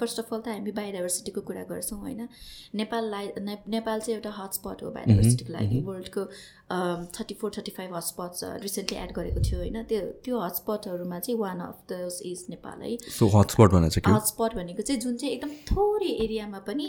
फर्स्ट 0.00 0.20
अफ 0.20 0.32
अल 0.34 0.40
त 0.40 0.48
हामी 0.48 0.72
बायोडाइभर्सिटीको 0.78 1.40
कुरा 1.50 1.62
गर्छौँ 1.70 2.00
होइन? 2.00 2.28
नेपाललाई 2.74 3.28
नेपाल 3.46 4.00
चाहिँ 4.00 4.16
एउटा 4.16 4.30
हटस्पट 4.38 4.82
हो 4.82 4.90
बायोडाइभर्सिटीको 4.90 5.52
लागि। 5.52 5.80
वर्ल्डको 5.88 6.24
thirty 7.18 7.34
four 7.40 7.50
thirty 7.56 7.72
five 7.76 7.94
hotspots 7.96 8.44
recently 8.62 8.98
add 8.98 9.12
गरेको 9.12 9.40
थियो 9.48 9.58
होइन? 9.58 9.82
त्यो 9.84 10.00
त्यो 10.24 10.40
हटस्पटहरूमा 10.40 11.18
चाहिँ 11.18 11.38
one 11.40 11.60
of 11.60 11.78
the 11.92 12.08
is 12.26 12.46
Nepal 12.50 12.82
है? 12.82 12.94
हटस्पट 14.14 14.54
भनेको 14.54 14.82
चाहिँ 14.82 15.00
जुन 15.00 15.16
चाहिँ 15.16 15.34
एकदम 15.34 15.50
थोरै 15.72 16.12
एरियामा 16.24 16.58
पनि 16.68 16.86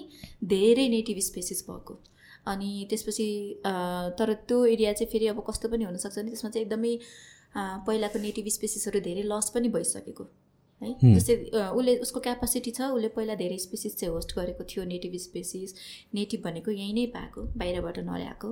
धेरै 0.55 0.87
नेटिभ 0.89 1.19
स्पेसिस 1.23 1.65
भएको। 1.69 1.99
अनि 2.45 2.69
त्यसपछि 2.89 3.27
तर 4.19 4.33
त्यो 4.47 4.65
एरिया 4.65 4.93
चाहिँ 4.93 5.11
फेरि 5.11 5.27
अब 5.27 5.43
कस्तो 5.47 5.69
पनि 5.69 5.83
हुनसक्छ 5.83 6.17
नि 6.17 6.29
त्यसमा 6.29 6.49
चाहिँ 6.49 6.65
एकदमै 6.65 6.93
पहिलाको 7.87 8.19
नेटिभ 8.19 8.47
स्पेसिसहरू 8.49 8.99
धेरै 9.01 9.23
लस 9.25 9.49
पनि 9.55 9.69
भइसकेको 9.69 10.23
है? 10.81 10.93
जस्तै 11.03 11.35
उसले 11.71 11.97
उसको 11.99 12.19
क्यापासिटी 12.19 12.71
छ 12.71 12.81
उसले 12.97 13.09
पहिला 13.17 13.35
धेरै 13.41 13.57
स्पेसिस 13.59 13.97
चाहिँ 13.97 14.13
होस्ट 14.13 14.35
गरेको 14.37 14.63
थियो 14.71 14.85
नेटिभ 14.85 15.17
स्पेसिस 15.25 15.75
नेटिभ 16.15 16.41
भनेको 16.43 16.71
यहीँ 16.71 16.93
नै 16.93 17.05
पाएको 17.13 17.43
बाहिरबाट 17.61 17.99
नल्याएको। 18.09 18.49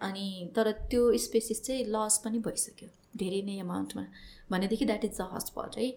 अनि 0.00 0.26
तर 0.56 0.70
त्यो 0.90 1.02
स्पेसिस 1.18 1.62
चाहिँ 1.64 1.84
लस 1.88 2.20
पनि 2.24 2.38
भइसक्यो 2.46 2.88
धेरै 3.16 3.40
नै 3.42 3.58
एमाउन्टमा 3.60 4.06
भनेदेखि 4.50 4.84
द्याट 4.84 5.04
इज 5.04 5.16
द 5.18 5.28
हटस्पट 5.32 5.78
है? 5.78 5.88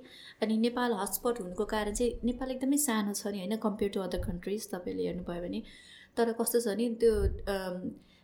अनि 0.42 0.58
नेपाल 0.58 0.94
हटस्पट 1.00 1.40
हुनुको 1.42 1.66
कारण 1.66 1.94
चाहिँ 1.94 2.12
नेपाल 2.24 2.52
एकदमै 2.52 2.78
सानो 2.88 3.14
छ 3.14 3.28
नि 3.28 3.40
होइन 3.40 3.56
कम्पेयर 3.66 3.92
टु 3.92 4.00
अदर 4.02 4.20
कन्ट्रिज 4.24 4.70
तपाईँले 4.72 5.08
हेर्नुभयो 5.08 5.42
भने। 5.44 5.62
तर 6.20 6.32
कस्तो 6.40 6.60
छ 6.62 6.78
नि 6.78 6.88
त्यो 7.02 7.14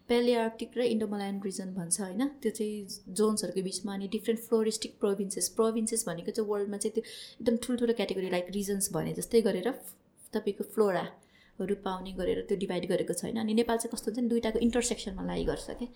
पेलिआर्टिक 0.09 0.77
र 0.77 0.81
इन्डोमल्यान्ड 0.85 1.45
रिजन 1.45 1.69
भन्छ 1.75 2.01
होइन? 2.01 2.27
त्यो 2.41 2.51
चाहिँ 2.57 3.13
जोन्सहरूको 3.19 3.61
बिचमा 3.67 3.93
अनि 3.93 4.07
डिफ्रेन्ट 4.15 4.41
फ्लोरिस्टिक 4.47 4.97
प्रोभिन्सेस 4.99 5.47
प्रोभिन्सेस 5.57 6.05
भनेको 6.07 6.31
चाहिँ 6.31 6.49
वर्ल्डमा 6.49 6.77
चाहिँ 6.77 6.93
त्यो 6.95 7.03
एकदम 7.37 7.55
ठुल्ठुलो 7.65 7.93
क्याटेगोरी 7.99 8.29
लाइक 8.33 8.51
रिजन्स 8.57 8.91
भने 8.93 9.13
जस्तै 9.19 9.41
गरेर 9.47 9.69
तपाईँको 10.33 10.63
फ्लोराहरू 10.75 11.75
पाउने 11.87 12.11
गरेर 12.19 12.41
त्यो 12.49 12.57
डिभाइड 12.63 12.85
गरेको 12.91 13.13
छैन 13.21 13.41
अनि 13.43 13.53
नेपाल 13.61 13.77
चाहिँ 13.77 13.93
कस्तो 13.93 14.11
हुन्छ 14.11 14.23
नि 14.23 14.29
दुइटाको 14.35 14.59
इन्टरसेक्सनमा 14.67 15.25
लागि 15.31 15.45
गर्छ 15.45 15.77
क्या 15.81 15.89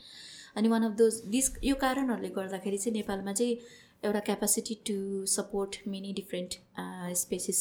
अनि 0.56 0.68
वान 0.70 0.84
अफ 0.84 0.98
दोज 1.04 1.22
दिस 1.36 1.52
यो 1.64 1.76
कारणहरूले 1.86 2.32
गर्दाखेरि 2.40 2.78
चाहिँ 2.78 2.96
नेपालमा 2.96 3.34
चाहिँ 3.34 3.54
एउटा 4.04 4.20
capacity 4.28 4.76
to 4.90 4.98
support 5.36 5.80
many 5.88 6.14
different 6.18 6.52
species 7.22 7.60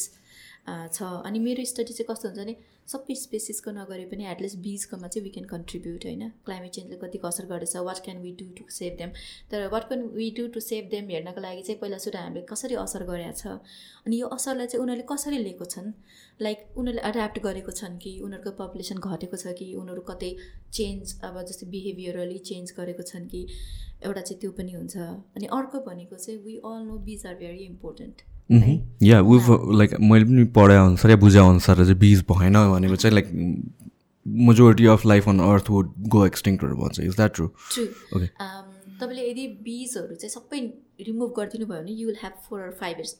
छ। 0.93 0.97
अनि 1.27 1.39
मेरो 1.39 1.65
स्टडी 1.65 1.93
चाहिँ 1.93 2.07
कस्तो 2.09 2.27
हुन्छ 2.29 2.39
भने 2.39 2.55
सबै 2.89 3.15
स्पेसिसको 3.15 3.71
नगरे 3.71 4.05
पनि 4.11 4.25
एटलिस्ट 4.27 4.57
बिजकोमा 4.59 5.07
चाहिँ 5.07 5.23
वी 5.23 5.31
क्यान 5.33 5.45
कन्ट्रिब्युट 5.49 6.05
होइन? 6.05 6.23
क्लाइमेट 6.45 6.71
चेन्जले 6.75 6.97
कतिको 7.01 7.27
असर 7.27 7.45
गर्दैछ 7.51 7.75
what 7.87 7.99
can 8.05 8.21
we 8.21 8.31
do 8.39 8.45
to 8.57 8.63
save 8.77 8.95
them 9.01 9.11
तर 9.51 9.67
what 9.73 9.87
can 9.87 10.01
we 10.15 10.29
do 10.37 10.47
to 10.53 10.59
save 10.67 10.89
them 10.91 11.09
हेर्नको 11.09 11.41
लागि 11.41 11.61
चाहिँ 11.67 11.79
पहिला 11.81 11.97
सुरु 12.05 12.17
हामीले 12.17 12.45
कसरी 12.51 12.75
असर 12.85 13.03
गरेका 13.11 13.33
छ? 13.33 13.59
अनि 14.05 14.21
यो 14.21 14.27
असरलाई 14.37 14.67
चाहिँ 14.67 14.83
उनीहरूले 14.83 15.07
कसरी 15.11 15.37
लिएको 15.43 15.65
छन्? 15.65 15.93
लाइक 16.41 16.77
उनीहरूले 16.77 17.07
एड्याप्ट 17.09 17.39
गरेको 17.43 17.71
छन् 17.81 17.99
कि 17.99 18.11
उनीहरूको 18.25 18.51
पपुलेसन 18.63 18.97
घटेको 18.99 19.37
छ 19.37 19.53
कि 19.59 19.73
उनीहरू 19.75 20.01
कतै 20.09 20.31
चेन्ज 20.73 21.19
अब 21.29 21.41
जस्तै 21.45 21.69
बिहेभियरली 21.75 22.39
चेन्ज 22.49 22.73
गरेको 22.79 23.03
छन् 23.11 23.27
कि? 23.27 23.45
एउटा 24.01 24.21
चाहिँ 24.21 24.39
त्यो 24.41 24.51
पनि 24.57 24.73
हुन्छ। 24.73 24.97
अनि 25.37 25.45
अर्को 25.53 25.79
भनेको 25.85 26.15
चाहिँ 26.17 26.39
we 26.43 26.55
all 26.65 26.83
know 26.89 26.97
bees 27.05 27.25
are 27.27 27.35
very 27.35 27.63
important 27.65 28.21
या 28.49 29.21
उ 29.21 29.39
लाइक 29.77 29.93
मैले 30.01 30.25
पनि 30.25 30.43
पढाए 30.55 30.77
अनुसार 30.77 31.11
या 31.11 31.17
बुझाए 31.17 31.49
अनुसार 31.49 31.75
चाहिँ 31.75 31.97
बिज 31.99 32.23
भएन 32.31 32.53
भनेको 32.71 32.95
चाहिँ 32.95 33.13
like 33.15 33.27
majority 34.47 34.85
of 34.93 35.05
life 35.05 35.27
on 35.29 35.39
earth 35.39 35.69
would 35.69 35.93
go 36.15 36.25
एक्सटिङहरू 36.25 36.75
भन्छ। 36.75 36.99
इज 36.99 37.15
द्याट 37.15 37.35
ट्रु 37.35 37.45
ओके 37.45 38.27
तपाईँले 38.99 39.29
यदि 39.29 39.47
बिजहरू 39.63 40.15
चाहिँ 40.15 40.29
सबै 40.29 40.59
रिमुभ 41.07 41.33
गरिदिनु 41.37 41.65
भयो 41.65 41.81
भने 41.81 41.91
you 41.91 42.07
will 42.07 42.17
have 42.23 42.33
four 42.49 42.61
or 42.61 42.71
five 42.79 42.97
years 42.97 43.13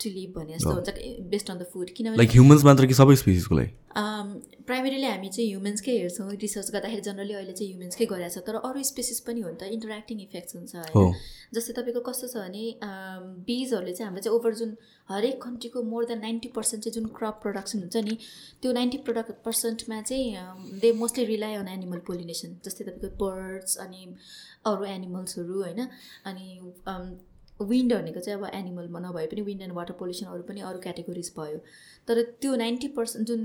to 0.00 0.10
live 0.10 0.30
भने 0.38 0.58
जस्तो 0.58 0.72
हुन्छ 0.72 0.88
बेस्ड 1.32 1.50
अन 1.50 1.58
द 1.58 1.66
फुड 1.72 1.90
किनभने 1.96 2.16
लाइक 2.16 2.30
ह्युमन्स 2.30 2.64
मात्र 2.64 2.86
कि 2.86 2.94
सबै 2.94 3.16
स्पिसिसको 3.16 3.54
लागि? 3.54 3.70
प्राइमेरीली 4.66 5.06
हामी 5.06 5.28
चाहिँ 5.28 5.48
ह्युमन्सकै 5.48 5.92
हेर्छौँ 5.98 6.30
रिसर्च 6.42 6.70
गर्दाखेरि 6.72 7.02
जनरली 7.08 7.34
अहिले 7.34 7.52
चाहिँ 7.52 7.72
ह्युमन्सकै 7.72 8.06
गरेको 8.12 8.34
छ 8.34 8.44
तर 8.46 8.56
अरू 8.68 8.82
स्पेसिस 8.90 9.20
पनि 9.26 9.40
हो 9.40 9.50
नि 9.50 9.56
त 9.60 9.68
इन्टरेक्टिङ 9.76 10.20
इफेक्ट्स 10.26 10.56
हुन्छ 10.56 10.74
होइन। 10.76 11.14
जस्तै 11.54 11.72
तपाईँको 11.78 12.02
कस्तो 12.08 12.28
छ 12.32 12.36
भने 12.44 12.64
बिजहरूले 13.48 13.94
चाहिँ 13.94 14.08
हाम्रो 14.08 14.22
चाहिँ 14.22 14.36
ओभर 14.38 14.54
जुन 14.60 14.76
हरेक 15.08 15.42
कन्ट्रीको 15.42 15.82
मोर 15.90 16.04
देन 16.12 16.20
नाइन्टी 16.20 16.48
पर्सेन्ट 16.56 16.84
चाहिँ 16.84 16.94
जुन 16.94 17.10
क्रप 17.18 17.42
प्रोडक्सन 17.42 17.84
हुन्छ 17.86 17.96
नि 18.06 18.16
त्यो 18.62 18.72
नाइन्टी 18.78 18.98
प्रडक्ट 19.08 19.42
पर्सेन्टमा 19.44 20.00
चाहिँ 20.12 20.78
they 20.80 20.92
mostly 21.02 21.24
rely 21.32 21.54
on 21.64 21.68
animal 21.74 22.06
pollination 22.06 22.56
जस्तै 22.64 22.84
तपाईँको 22.84 23.16
बर्ड्स 23.24 23.76
अनि 23.84 24.08
अरू 24.72 24.84
एनिमल्सहरू 24.94 25.62
होइन 25.62 25.86
अनि 26.24 26.48
विन्ड 27.68 27.94
भनेको 27.94 28.20
चाहिँ 28.20 28.38
अब 28.38 28.50
एनिमलमा 28.54 29.00
नभए 29.00 29.26
पनि 29.26 29.42
विन्ड 29.42 29.62
एन्ड 29.62 29.74
वाटर 29.74 29.94
पोल्युसन 29.98 30.26
अरू 30.26 30.42
पनि 30.48 30.60
अरू 30.68 30.78
क्याटेगोरिज 30.80 31.32
भयो। 31.38 31.58
तर 32.08 32.22
त्यो 32.40 32.54
नाइन्टी 32.56 32.88
पर्सेन्ट 32.96 33.28
जुन 33.28 33.42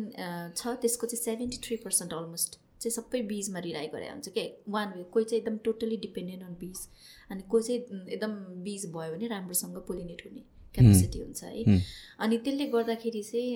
छ 0.56 0.76
त्यसको 0.82 1.08
चाहिँ 1.08 1.24
सेभेन्टी 1.24 1.58
थ्री 1.68 1.76
पर्सेन्ट 1.84 2.14
अलमोस्ट 2.14 2.60
चाहिँ 2.80 2.94
सबै 2.94 3.22
बिजमा 3.30 3.60
रिलाइ 3.60 3.88
गरे 3.94 4.10
हुन्छ 4.10 4.30
क्या 4.30 4.46
वान 4.74 4.94
वे 4.96 5.04
कोही 5.14 5.26
चाहिँ 5.26 5.42
एकदम 5.42 5.58
टोटली 5.66 5.98
डिपेन्डेन्ट 6.00 6.44
अन 6.44 6.54
बिज 6.60 6.88
अनि 7.32 7.42
कोही 7.52 7.64
चाहिँ 7.64 8.02
एकदम 8.14 8.36
बिज 8.64 8.86
भयो 8.96 9.14
भने 9.14 9.28
राम्रोसँग 9.28 9.78
पोलिनेट 9.88 10.22
हुने 10.26 10.44
क्यापेसिटी 10.76 11.20
हुन्छ 11.20 11.44
है। 11.44 11.82
अनि 12.20 12.38
त्यसले 12.38 12.66
गर्दाखेरि 12.74 13.24
चाहिँ 13.24 13.50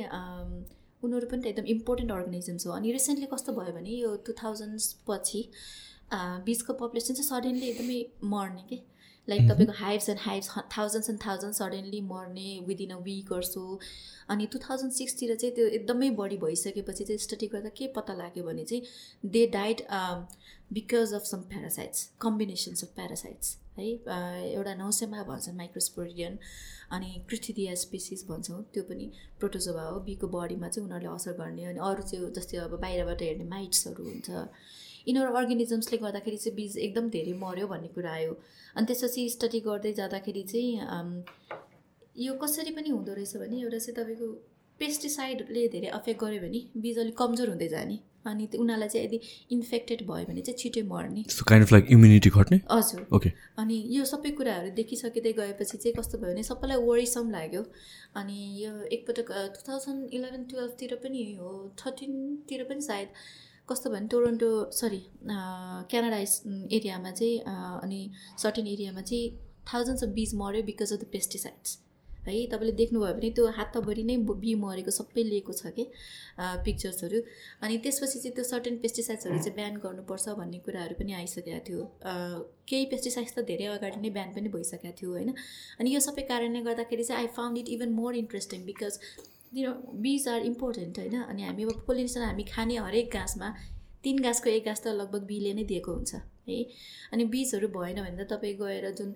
उनीहरू 1.04 1.28
पनि 1.28 1.42
त 1.42 1.46
एकदम 1.48 1.66
इम्पोर्टेन्ट 1.74 2.12
अर्गनाइजेसन 2.12 2.58
हो। 2.66 2.74
अनि 2.76 2.92
रिसेन्टली 2.92 3.28
कस्तो 3.34 3.54
भयो 3.54 3.74
भने 3.74 3.90
यो 3.98 4.16
टु 4.26 4.34
थाउजन्ड्स 4.44 4.92
पछि 5.08 5.42
बिजको 6.48 6.74
पपुलेसन 6.82 7.14
चाहिँ 7.14 7.28
सडनली 7.30 7.70
एकदमै 7.70 8.00
मर्ने 8.34 8.64
कि? 8.70 8.78
लाइक 9.28 9.42
तपाईँको 9.50 9.74
hives 9.78 10.10
and 10.10 10.20
hives 10.20 10.50
thousands 10.78 11.10
and 11.10 11.20
thousand 11.26 11.54
suddenly 11.54 12.02
मर्ने 12.02 12.50
विदिन 12.68 12.90
अ 12.92 12.98
विक 13.04 13.34
सो 13.46 13.80
अनि 14.30 14.46
टु 14.54 14.60
थाउजन्ड 14.60 14.92
सिक्सतिर 14.94 15.36
चाहिँ 15.36 15.56
त्यो 15.56 15.68
एकदमै 15.80 16.10
बढी 16.20 16.38
भइसकेपछि 16.38 17.04
चाहिँ 17.04 17.18
स्टडी 17.20 17.48
गर्दा 17.48 17.70
के 17.78 17.88
पत्ता 17.96 18.14
लाग्यो 18.14 18.44
भने 18.44 18.64
चाहिँ 18.66 19.32
they 19.32 19.46
died 19.54 19.86
because 20.74 21.14
of 21.14 21.24
some 21.26 21.42
parasites 21.50 22.10
combinations 22.22 22.84
of 22.84 22.90
parasites 22.96 23.58
है? 23.78 23.88
एउटा 24.54 24.74
नौसेमा 24.76 25.24
भन्छ 25.24 25.50
माइक्रोस्पोरियन 25.56 26.38
अनि 26.92 27.24
क्रिथिदिया 27.30 27.76
स्पेसिस 27.82 28.26
भन्छौँ 28.30 28.62
त्यो 28.74 28.84
पनि 28.84 29.12
प्रोटोजोभा 29.40 29.84
हो। 29.84 30.00
बीको 30.08 30.28
बडीमा 30.28 30.68
चाहिँ 30.70 30.88
उनीहरूले 30.88 31.16
असर 31.16 31.34
गर्ने 31.38 31.66
अनि 31.66 31.80
अरू 31.90 32.04
चाहिँ 32.04 32.32
जस्तै 32.36 32.58
अब 32.58 32.80
बाहिरबाट 32.82 33.22
हेर्ने 33.22 33.44
माइट्सहरू 33.50 34.04
हुन्छ। 34.04 34.30
यिनीहरू 35.08 35.34
अर्गेनिजम्सले 35.42 35.98
गर्दाखेरि 35.98 36.38
चाहिँ 36.38 36.56
बिज 36.56 36.78
एकदम 36.78 37.10
धेरै 37.10 37.34
मऱ्यो 37.42 37.68
भन्ने 37.68 37.88
कुरा 37.96 38.12
आयो। 38.12 38.34
अनि 38.76 38.86
त्यसपछि 38.86 39.30
स्टडी 39.30 39.60
गर्दै 39.68 39.94
जाँदाखेरि 39.94 40.44
चाहिँ 40.52 41.24
यो 42.18 42.34
कसरी 42.44 42.72
पनि 42.78 42.90
हुँदो 42.90 43.14
रहेछ 43.14 43.36
भने 43.38 43.62
एउटा 43.62 43.78
चाहिँ 43.80 43.96
तपाईँको 43.98 44.28
पेस्टिसाइडले 44.80 45.68
धेरै 45.74 45.90
अफेक्ट 45.96 46.20
गर्यो 46.22 46.42
भने 46.42 46.60
बिज 46.82 47.00
अलिक 47.00 47.18
कमजोर 47.18 47.50
हुँदै 47.50 47.68
जाने 47.68 47.98
अनि 48.28 48.48
उनीहरूलाई 48.54 48.90
चाहिँ 48.90 49.06
यदि 49.06 49.20
इन्फेक्टेड 49.52 50.02
भयो 50.08 50.26
भने 50.26 50.42
चाहिँ 50.42 50.58
छिटै 50.58 50.82
मर्ने। 50.90 51.24
काइन्ड 51.50 51.66
अफ 51.66 51.72
लाइक 51.72 51.86
इम्युनिटी 51.92 52.30
घट्ने? 52.30 52.58
हजुर। 52.72 53.06
ओके 53.16 53.30
अनि 53.62 53.78
यो 53.92 54.06
सबै 54.06 54.32
कुराहरू 54.38 54.70
देखिसकिँदै 54.80 55.34
गएपछि 55.40 55.78
चाहिँ 55.78 55.94
कस्तो 55.98 56.18
भयो 56.18 56.34
भने 56.34 56.44
सबैलाई 56.44 56.78
वरिसम 56.88 57.30
लाग्यो। 57.32 57.64
अनि 58.16 58.38
यो 58.64 58.74
एकपटक 58.98 59.32
टु 59.56 59.62
थाउजन्ड 59.70 60.14
इलेभेन 60.14 60.44
टुवेल्भतिर 60.52 60.96
पनि 61.04 61.24
हो 61.40 61.54
थर्टिनतिर 61.82 62.64
पनि 62.70 62.82
सायद 62.82 63.08
कस्तो 63.72 63.90
भने 63.90 64.08
टोरन्टो 64.16 64.50
सरी 64.80 65.02
क्यानाडा 65.28 66.18
एरियामा 66.78 67.12
चाहिँ 67.12 67.38
अनि 67.84 68.02
सर्टेन 68.44 68.68
एरियामा 68.74 69.02
चाहिँ 69.02 69.30
थाउजन्ड्स 69.74 70.04
अफ 70.04 70.10
बिज 70.18 70.36
मऱ्यो 70.42 70.64
बिकज 70.66 70.94
अफ 70.94 71.00
द 71.00 71.06
पेस्टिसाइड्स। 71.14 71.80
है 72.26 72.34
तपाईँले 72.50 72.72
देख्नुभयो 72.78 73.14
भने 73.18 73.30
त्यो 73.38 73.46
हातभरि 73.58 74.04
नै 74.06 74.16
बी 74.42 74.54
मरेको 74.64 74.92
सबै 74.94 75.24
लिएको 75.30 75.54
छ 75.60 75.72
कि 75.78 75.86
पिक्चर्सहरू। 76.66 77.22
अनि 77.66 77.78
त्यसपछि 77.86 78.20
चाहिँ 78.20 78.34
त्यो 78.36 78.44
सर्टेन 78.50 78.78
पेस्टिसाइड्सहरू 78.84 79.38
चाहिँ 79.38 79.56
बिहान 79.56 79.78
गर्नुपर्छ 79.86 80.36
भन्ने 80.40 80.60
कुराहरू 80.68 80.96
पनि 81.00 81.14
आइसकेको 81.22 81.62
थियो। 81.70 81.82
केही 82.70 82.86
पेस्टिसाइड्स 82.94 83.34
त 83.34 83.46
धेरै 83.50 83.66
अगाडि 83.74 84.02
नै 84.06 84.10
बिहान 84.18 84.30
पनि 84.38 84.50
भइसकेको 84.56 84.94
थियो 85.02 85.12
होइन। 85.18 85.34
अनि 85.80 85.96
यो 85.96 86.00
सबै 86.08 86.24
कारणले 86.30 86.62
गर्दाखेरि 86.70 87.04
चाहिँ 87.10 87.22
I 87.22 87.34
found 87.38 87.58
it 87.58 87.68
even 87.78 87.90
more 88.02 88.22
interesting 88.24 88.66
because 88.70 89.00
यो 89.54 89.72
बिज 90.02 90.28
आर 90.28 90.42
इम्पोर्टेन्ट 90.46 91.00
होइन? 91.00 91.22
अनि 91.22 91.44
हामी 91.44 91.64
अब 91.64 91.84
पोलिनेसन 91.88 92.22
हामी 92.22 92.44
खाने 92.44 92.76
हरेक 92.78 93.14
घाँसमा 93.14 93.54
तिन 94.04 94.20
घाँसको 94.20 94.50
एक 94.50 94.66
घाँस 94.66 94.82
त 94.84 94.88
लगभग 95.00 95.24
बीले 95.28 95.54
नै 95.54 95.64
दिएको 95.72 95.94
हुन्छ 95.94 96.16
है? 96.16 96.64
अनि 97.14 97.26
बिजहरू 97.34 97.68
भएन 97.68 98.02
भने 98.02 98.24
त 98.24 98.28
तपाईँ 98.32 98.56
गएर 98.62 98.92
जुन 99.00 99.14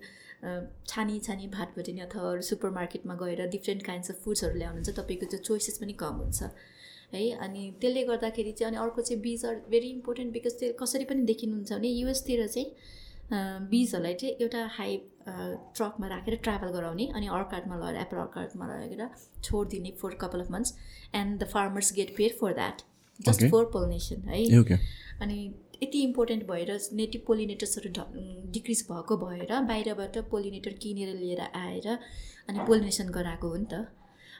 छानी 0.88 1.18
छानी 1.20 1.46
भात 1.48 1.72
भटिने 1.78 2.00
अथवा 2.02 2.40
सुपर 2.48 2.70
मार्केटमा 2.70 3.14
गएर 3.22 3.46
डिफ्रेन्ट 3.50 3.82
काइन्ड्स 3.86 4.10
अफ 4.10 4.22
फुड्सहरू 4.24 4.58
ल्याउनुहुन्छ 4.58 4.96
तपाईँको 4.98 5.26
त्यो 5.32 5.40
चोइसेस 5.48 5.78
पनि 5.78 5.92
कम 6.04 6.20
हुन्छ 6.22 6.42
है? 6.42 7.30
अनि 7.40 7.62
त्यसले 7.80 8.02
गर्दाखेरि 8.04 8.52
चाहिँ 8.52 8.70
अनि 8.70 8.82
अर्को 8.84 9.02
चाहिँ 9.02 9.22
बिज 9.22 9.44
आर 9.46 9.54
भेरी 9.70 9.88
इम्पोर्टेन्ट 9.90 10.32
बिकज 10.32 10.58
त्यो 10.60 10.72
कसरी 10.80 11.04
पनि 11.10 11.22
देखिनुहुन्छ 11.32 11.72
भने 11.72 11.88
युएसतिर 11.88 12.46
चाहिँ 12.46 13.68
बिजहरूलाई 13.72 14.14
चाहिँ 14.14 14.34
एउटा 14.40 14.66
हाई 14.78 14.96
ट्रकमा 15.28 16.06
राखेर 16.08 16.36
ट्राभल 16.42 16.70
गराउने 16.72 17.06
अनि 17.14 17.26
अर्काटमा 17.36 17.76
लगेर 17.76 18.00
एप्पल 18.00 18.16
अर्काटमा 18.16 18.66
लगेर 18.66 19.08
छोडिदिने 19.42 19.90
for 20.00 20.14
couple 20.20 20.40
of 20.40 20.50
months 20.50 20.74
and 21.14 21.38
the 21.42 21.48
farmers 21.52 21.92
get 21.94 22.14
paid 22.16 22.38
for 22.40 22.54
that 22.54 22.82
just 23.20 23.44
for 23.50 23.64
pollination 23.72 24.28
है? 24.28 24.78
अनि 25.22 25.36
यति 25.82 26.02
इम्पोर्टेन्ट 26.02 26.42
भएर 26.50 26.70
नेटिभ 26.94 27.22
पोलिनेटर्सहरू 27.26 27.90
डिक्रिज 28.52 28.86
भएको 28.90 29.16
भएर 29.16 29.60
बाहिरबाट 29.68 30.18
पोलिनेटर 30.30 30.72
किनेर 30.82 31.14
लिएर 31.16 31.40
आएर 31.40 31.88
अनि 31.88 32.58
पोलिनेसन 32.66 33.10
गराएको 33.10 33.48
हो 33.48 33.56
नि 33.56 33.66
त। 33.72 33.86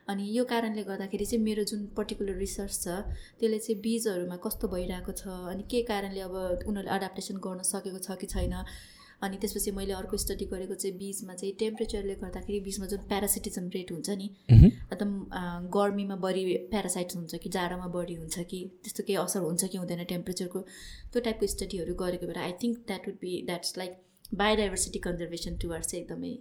अनि 0.09 0.25
यो 0.33 0.45
कारणले 0.45 0.83
गर्दाखेरि 0.85 1.25
चाहिँ 1.27 1.43
मेरो 1.45 1.63
जुन 1.65 1.87
पर्टिकुलर 1.97 2.37
रिसर्च 2.39 2.75
छ 2.83 2.89
त्यसले 3.41 3.59
चाहिँ 3.59 3.81
बिजहरूमा 3.83 4.37
कस्तो 4.45 4.69
भइरहेको 4.75 5.13
छ 5.13 5.27
अनि 5.53 5.63
के 5.71 5.83
कारणले 5.89 6.21
अब 6.21 6.37
उनीहरूले 6.67 6.95
एडाप्टेसन 6.97 7.37
गर्न 7.47 7.63
सकेको 7.71 7.99
छ 7.99 8.19
कि 8.21 8.27
छैन 8.35 8.55
अनि 9.23 9.37
त्यसपछि 9.41 9.71
मैले 9.71 9.93
अर्को 9.93 10.17
स्टडी 10.17 10.45
गरेको 10.47 10.75
चाहिँ 10.75 10.97
बिचमा 10.99 11.35
चाहिँ 11.35 11.55
टेम्परेचरले 11.59 12.15
गर्दाखेरि 12.15 12.61
बिचमा 12.61 12.87
जुन 12.87 13.07
प्यारासिटिजम 13.09 13.69
रेट 13.75 13.93
हुन्छ 13.93 14.11
नि 14.19 14.29
एकदम 14.53 15.13
गर्मीमा 15.73 16.17
बढी 16.25 16.45
प्यारासाइट्स 16.71 17.17
हुन्छ 17.17 17.43
कि 17.43 17.51
जाडोमा 17.51 17.87
बढी 17.95 18.15
हुन्छ 18.15 18.45
कि 18.51 18.61
त्यस्तो 18.83 19.03
केही 19.07 19.19
असर 19.19 19.41
हुन्छ 19.41 19.65
कि 19.65 19.79
हुँदैन 19.79 20.05
टेम्परेचरको 20.05 20.61
त्यो 21.13 21.21
टाइपको 21.21 21.47
स्टडीहरू 21.47 21.95
गरेको 21.95 22.27
भएर 22.27 22.39
I 22.39 22.53
think 22.63 22.79
that 22.87 23.09
would 23.09 23.17
be 23.21 23.43
that's 23.47 23.79
like 23.79 23.99
biodiversity 24.35 24.99
conservation 24.99 25.57
towards 25.57 25.91
चाहिँ 25.91 26.03
एकदमै 26.05 26.35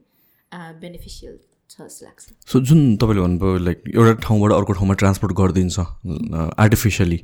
बेनिफिसियल 0.81 1.37
छ 1.69 1.81
जस्तो 1.81 2.05
लाग्छ। 2.05 2.51
सो 2.51 2.59
जुन 2.61 2.81
तपाईँले 2.97 3.21
भन्नुभयो 3.21 3.57
लाइक 3.59 3.83
एउटा 3.95 4.13
ठाउँबाट 4.21 4.51
अर्को 4.51 4.73
ठाउँमा 4.73 4.93
ट्रान्सपोर्ट 4.95 5.33
गरिदिन्छ 5.37 5.79
artificially 6.59 7.17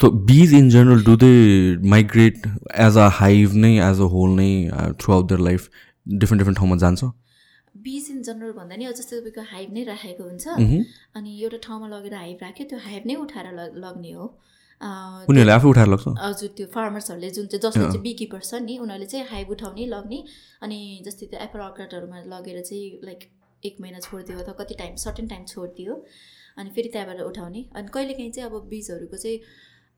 so 0.00 0.10
bees 0.28 0.54
in 0.54 0.68
general 0.70 1.02
do 1.04 1.16
they 1.16 1.26
migrate 1.88 2.46
as 2.86 2.96
a 2.98 3.08
hive 3.18 3.52
नै 3.64 3.72
एज 3.82 4.00
अ 4.00 4.08
होल 4.14 4.30
नै 4.38 4.48
throughout 5.14 5.28
their 5.28 5.40
life 5.40 5.68
different 6.06 6.40
different 6.40 6.58
ठाउँमा 6.58 6.76
जान्छ। 6.84 7.04
बिज 7.84 8.08
इन 8.10 8.22
जनरल 8.22 8.52
भन्दा 8.56 8.76
नि 8.76 8.86
जस्तै 8.92 9.20
तपाईँको 9.20 9.42
हाइभ 9.50 9.72
नै 9.74 9.84
राखेको 9.84 10.24
हुन्छ। 10.24 10.46
अनि 11.16 11.30
एउटा 11.42 11.58
ठाउँमा 11.66 11.88
लगेर 11.88 12.14
हाइभ 12.14 12.38
राख्यो 12.42 12.66
त्यो 12.70 12.78
हाइभ 12.86 13.06
नै 13.06 13.14
उठाएर 13.22 13.46
लग्ने 13.84 14.12
हो। 14.12 14.26
उनीहरूले 15.30 15.52
आफै 15.52 15.68
उठाएर 15.68 15.88
लग्छ? 15.88 16.06
हजुर 16.20 16.50
त्यो 16.56 16.66
फार्मर्सहरूले 16.74 17.30
जुन 17.36 17.46
चाहिँ 17.46 17.62
जसले 17.62 17.84
चाहिँ 17.84 18.02
बिकिपर्स 18.02 18.50
छ 18.50 18.60
नि 18.64 18.78
उनीहरूले 18.84 19.06
चाहिँ 19.12 19.26
हाइभ 19.30 19.50
उठाउने 19.56 19.86
लग्ने। 19.94 20.18
अनि 20.62 20.78
जस्तै 21.06 21.26
त्यो 21.26 21.40
एप्पल 21.46 21.60
अर्काटहरूमा 21.66 22.18
लगेर 22.32 22.62
चाहिँ 22.62 22.86
लाइक 23.04 23.20
एक 23.62 23.76
महिना 23.80 24.00
छोडिदियो 24.06 24.38
अथवा 24.38 24.54
कति 24.62 24.74
टाइम 24.80 24.96
सर्टेन 25.04 25.26
टाइम 25.28 25.44
छोडिदियो। 25.52 25.92
अनि 26.58 26.70
फेरि 26.74 26.88
त्यहाँबाट 26.88 27.20
उठाउने। 27.30 27.64
अनि 27.76 27.88
कहिलेकाहीँ 27.94 28.32
चाहिँ 28.32 28.50
अब 28.50 28.68
बिजहरूको 28.70 29.16
चाहिँ 29.22 29.38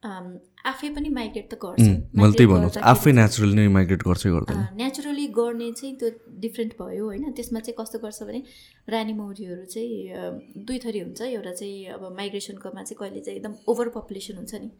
आफै 0.05 0.89
पनि 0.95 1.09
माइग्रेट 1.09 1.47
त 1.51 1.55
गर्छ। 1.57 1.81
मैले 2.15 2.33
त्यही 2.37 2.49
भन्नु 2.53 2.69
आफै 2.93 3.13
नेचुरली 3.13 3.55
नै 3.57 3.67
माइग्रेट 3.77 4.03
गर्छै 4.07 4.31
गर्दैन। 4.31 4.59
नेचुरली 4.77 5.27
गर्ने 5.39 5.71
चाहिँ 5.73 5.95
त्यो 5.99 6.09
डिफ्रेन्ट 6.45 6.73
भयो 6.81 7.05
होइन? 7.07 7.33
त्यसमा 7.33 7.61
चाहिँ 7.61 7.77
कस्तो 7.81 7.99
गर्छ 8.05 8.23
भने 8.23 8.41
रानी 8.89 9.13
मौरीहरू 9.21 9.65
चाहिँ 9.65 10.65
दुई 10.67 10.79
थरी 10.85 11.01
हुन्छ। 11.01 11.21
एउटा 11.23 11.53
चाहिँ 11.53 11.87
अब 11.97 12.03
माइग्रेसनकोमा 12.17 12.83
चाहिँ 12.83 12.99
कहिले 13.01 13.21
चाहिँ 13.21 13.39
एकदम 13.39 13.55
ओभर 13.69 13.89
पपुलेसन 13.97 14.37
हुन्छ 14.37 14.55
नि। 14.55 14.71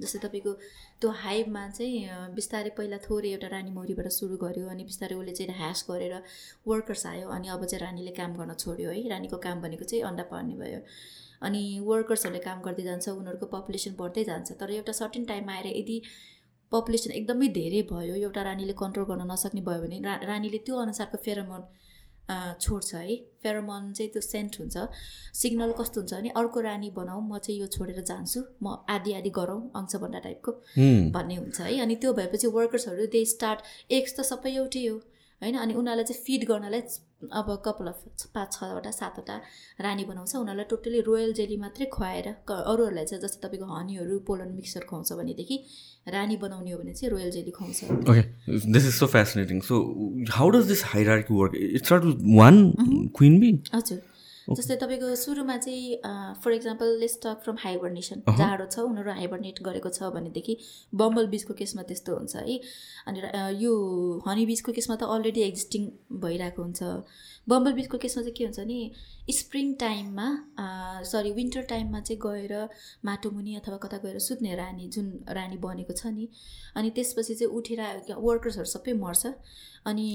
जस्तै 0.00 0.18
तपाईँको 0.18 0.52
त्यो 1.00 1.10
हाइभमा 1.22 1.62
चाहिँ 1.70 2.34
बिस्तारै 2.34 2.70
पहिला 2.74 2.98
थोरै 3.06 3.30
एउटा 3.30 3.48
रानी 3.54 3.70
मौरीबाट 3.70 4.08
सुरु 4.10 4.36
गर्यो 4.42 4.66
अनि 4.68 4.84
बिस्तारै 4.90 5.14
उसले 5.14 5.32
चाहिँ 5.38 5.54
ह्यास 5.54 5.86
गरेर 5.90 6.14
वर्कर्स 6.66 7.06
आयो 7.06 7.28
अनि 7.30 7.46
अब 7.48 7.64
चाहिँ 7.64 7.82
रानीले 7.84 8.12
काम 8.18 8.34
गर्न 8.34 8.58
छोड्यो 8.58 8.90
है। 8.90 9.06
रानीको 9.08 9.38
काम 9.38 9.62
भनेको 9.62 9.84
चाहिँ 9.86 10.02
अन्डा 10.04 10.24
पार्ने 10.34 10.54
भयो। 10.58 10.80
अनि 11.48 11.62
वर्कर्सहरूले 11.88 12.42
काम 12.48 12.58
गर्दै 12.66 12.84
जान्छ 12.90 13.08
उनीहरूको 13.20 13.46
पपुलेसन 13.54 13.92
बढ्दै 14.00 14.24
जान्छ। 14.30 14.58
तर 14.60 14.70
एउटा 14.78 14.92
सर्टेन 15.00 15.24
टाइममा 15.30 15.52
आएर 15.54 15.66
यदि 15.76 15.96
पपुलेसन 16.72 17.10
एकदमै 17.20 17.48
धेरै 17.56 17.80
भयो 17.94 18.14
एउटा 18.26 18.42
रानीले 18.50 18.74
कन्ट्रोल 18.82 19.06
गर्न 19.10 19.30
नसक्ने 19.32 19.62
भयो 19.70 19.80
भने 19.86 19.98
रा 20.06 20.14
रानीले 20.30 20.58
त्यो 20.66 20.76
अनुसारको 20.84 21.18
फेरोमोन 21.26 21.62
छोड्छ 22.60 22.94
है। 22.94 23.14
फेरोमोन 23.44 23.92
चाहिँ 23.92 24.10
त्यो 24.12 24.20
सेन्ट 24.24 24.52
हुन्छ। 24.60 24.76
सिग्नल 25.40 25.72
कस्तो 25.80 26.00
हुन्छ 26.00 26.12
भने 26.14 26.30
अर्को 26.40 26.60
रानी 26.66 26.90
बनाऊ 26.98 27.20
म 27.20 27.38
चाहिँ 27.38 27.60
यो 27.60 27.66
छोडेर 27.74 28.00
जान्छु 28.10 28.40
म 28.64 28.76
आदि 28.88 29.12
आदि 29.14 29.30
गरौँ 29.38 29.60
अंशभन्डा 29.76 30.20
टाइपको 30.26 30.52
भन्ने 31.16 31.36
हुन्छ 31.36 31.60
है। 31.60 31.78
अनि 31.84 31.96
त्यो 32.00 32.12
भएपछि 32.18 32.46
वर्कर्सहरू 32.56 33.06
दे 33.14 33.24
स्टार्ट 33.32 33.92
एक्स 33.92 34.12
त 34.16 34.20
सबै 34.30 34.54
एउटै 34.54 34.84
हो। 34.86 34.96
होइन? 35.44 35.56
अनि 35.56 35.74
उनीहरूलाई 35.74 36.04
चाहिँ 36.04 36.22
फिड 36.24 36.48
गर्नलाई 36.48 36.82
अब 37.32 37.48
कपाल 37.64 37.88
अफ 37.88 38.00
पाँच 38.34 38.52
छवटा 38.52 38.90
सातवटा 38.90 39.36
रानी 39.80 40.04
बनाउँछ। 40.04 40.34
उनीहरूलाई 40.36 40.66
टोटली 40.70 41.00
रोयल 41.08 41.32
जेली 41.34 41.56
मात्रै 41.56 41.86
खुवाएर 41.92 42.28
अरूहरूलाई 42.48 43.04
चाहिँ 43.04 43.22
जस्तै 43.22 43.40
तपाईँको 43.44 43.66
हनीहरू 43.68 44.18
पोलन 44.28 44.50
मिक्सर 44.54 44.84
खुवाउँछ 44.88 45.12
भनेदेखि 45.20 45.56
रानी 46.08 46.36
बनाउने 46.36 46.70
हो 46.70 46.78
भने 46.78 46.92
चाहिँ 46.94 47.10
रोयल 47.12 47.30
जेली 47.30 47.50
खुवाउँछ। 47.50 47.78
Okay 48.10 48.22
this 48.72 48.84
is 48.86 48.94
so 48.94 49.06
fascinating 49.14 49.60
so 49.68 49.76
how 50.32 50.48
does 50.50 50.66
this 50.68 50.84
hierarchy 50.86 51.34
work 51.34 51.52
it's 51.78 51.92
one 52.40 52.56
queen 53.16 53.40
bee 53.40 53.52
हजुर। 53.74 54.02
जस्तै 54.44 54.76
तपाईँको 54.76 55.14
सुरुमा 55.16 55.56
चाहिँ 55.56 56.36
for 56.44 56.52
example 56.52 56.88
let's 57.00 57.18
talk 57.22 57.40
from 57.44 57.56
hibernation 57.60 58.22
जाडो 58.28 58.66
छ 58.66 58.84
उनीहरू 58.84 59.10
हाइबरनेट 59.18 59.62
गरेको 59.64 59.90
छ 59.90 60.10
भनेदेखि 60.16 60.56
बम्बल 60.92 61.26
बिचको 61.34 61.54
केसमा 61.60 61.82
त्यस्तो 61.88 62.16
हुन्छ 62.16 62.36
है। 62.36 62.58
अनि 63.08 63.18
यो 63.64 63.72
हनी 64.26 64.44
बिचको 64.46 64.72
केसमा 64.72 64.96
त 64.96 65.08
अलरेडी 65.16 65.40
एक्जिस्टिङ 65.48 65.82
भइरहेको 66.20 66.62
हुन्छ। 66.62 66.82
बम्बल 67.48 67.72
बिचको 67.72 67.98
केसमा 67.98 68.22
चाहिँ 68.22 68.34
के 68.36 68.44
हुन्छ 68.44 68.60
नि 68.60 68.78
स्प्रिङ 69.30 69.72
टाइममा 69.80 70.28
सरी 71.04 71.32
विन्टर 71.32 71.62
टाइममा 71.70 72.00
चाहिँ 72.00 72.20
गएर 72.20 72.68
माटो 73.04 73.30
मुनि 73.30 73.54
अथवा 73.56 73.76
कता 73.76 73.98
गएर 74.04 74.18
सुत्ने 74.18 74.54
रानी 74.56 74.88
जुन 74.88 75.12
रानी 75.28 75.56
बनेको 75.60 75.92
छ 75.92 76.06
नि 76.06 76.28
अनि 76.76 76.90
त्यसपछि 76.90 77.34
चाहिँ 77.34 77.52
उठेर 77.52 77.80
वर्कर्सहरू 78.18 78.68
सबै 78.72 78.92
मर्छ। 79.04 79.26
अनि 79.86 80.06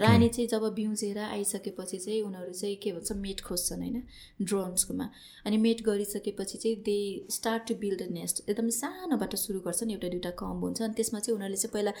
रानी 0.00 0.28
चाहिँ 0.28 0.48
जब 0.48 0.62
बिउजेर 0.74 1.18
आइसकेपछि 1.18 1.98
चाहिँ 1.98 2.20
उनीहरू 2.22 2.52
चाहिँ 2.52 2.76
के 2.82 2.92
भन्छ 2.92 3.12
मेट 3.12 3.40
खोज्छन् 3.44 3.82
होइन 3.82 4.02
ड्रोन्सकोमा 4.42 5.10
अनि 5.46 5.56
मेट 5.66 5.82
गरिसकेपछि 5.86 6.58
चाहिँ 6.58 6.76
they 6.82 6.98
start 7.30 7.68
to 7.68 7.74
build 7.84 8.02
a 8.02 8.08
nest 8.10 8.48
एकदम 8.48 8.68
सानोबाट 8.80 9.34
सुरु 9.36 9.60
गर्छन् 9.60 9.90
एउटा 9.90 10.08
दुइटा 10.08 10.30
कम 10.40 10.64
हुन्छ 10.64 10.82
अनि 10.82 10.94
त्यसमा 10.94 11.20
चाहिँ 11.20 11.36
उनीहरूले 11.36 11.60
चाहिँ 11.62 11.72
पहिला 11.72 11.92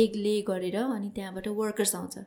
एग 0.00 0.16
ले 0.16 0.40
गरेर 0.48 0.76
अनि 0.76 1.10
त्यहाँबाट 1.14 1.48
वर्कर्स 1.62 1.94
आउँछ। 1.96 2.18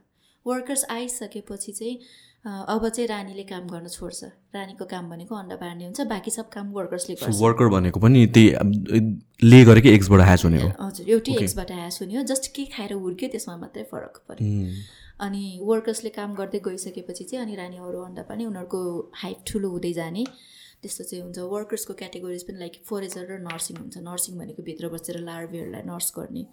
वर्कर्स 0.45 0.85
आइसकेपछि 0.91 1.71
चाहिँ 1.71 1.99
अब 2.45 2.87
चाहिँ 2.87 3.07
रानीले 3.07 3.43
काम 3.43 3.67
गर्न 3.67 3.87
छोड्छ। 3.87 4.23
रानीको 4.55 4.85
काम 4.85 5.09
भनेको 5.09 5.35
अन्डा 5.35 5.55
बाँड्ने 5.55 5.85
हुन्छ 5.85 6.01
बाँकी 6.07 6.31
सब 6.31 6.49
काम 6.49 6.71
वर्कर्सले 6.73 7.15
गर्छ। 7.15 7.41
वर्कर 7.41 7.67
भनेको 7.69 7.99
पनि 7.99 8.25
त्यही 8.27 8.99
ले 9.43 9.63
गरेकै 9.65 9.93
एक्सबाट 9.95 10.21
ह्याच 10.21 10.45
हुने 10.45 10.61
हो। 10.61 10.69
हजुर 10.79 11.09
एउटै 11.09 11.35
एक्सबाट 11.43 11.71
ह्याच 11.71 11.97
हुने 12.01 12.15
हो 12.17 12.23
जस्ट 12.31 12.47
के 12.55 12.65
खाएर 12.75 12.93
हुर्क्यो 12.95 13.29
त्यसमा 13.29 13.57
मात्रै 13.57 13.83
फरक 13.91 14.23
पऱ्यो 14.29 14.71
अनि 15.19 15.43
वर्कर्सले 15.67 16.09
काम 16.15 16.35
गर्दै 16.35 16.59
गइसकेपछि 16.65 17.23
चाहिँ 17.23 17.45
अनि 17.45 17.55
रानी 17.55 17.77
अरू 17.83 17.99
अन्डा 18.01 18.23
पार्ने 18.23 18.45
उनीहरूको 18.45 18.79
हाइट 19.21 19.39
ठुलो 19.47 19.69
हुँदै 19.69 19.93
जाने। 19.93 20.23
त्यस्तो 20.81 21.03
चाहिँ 21.03 21.23
हुन्छ। 21.23 21.39
वर्कर्सको 21.53 21.93
क्याटेगोरिज 22.01 22.43
पनि 22.47 22.59
लाइक 22.59 22.75
फोरेजर 22.87 23.25
र 23.27 23.39
नर्सिङ 23.43 23.77
हुन्छ। 23.77 23.97
नर्सिङ 23.99 24.37
भनेको 24.39 24.63
भित्र 24.63 24.87
बसेर 24.95 25.19
लार्भेहरूलाई 25.19 25.83
नर्स 25.91 26.13
गर्ने। 26.17 26.43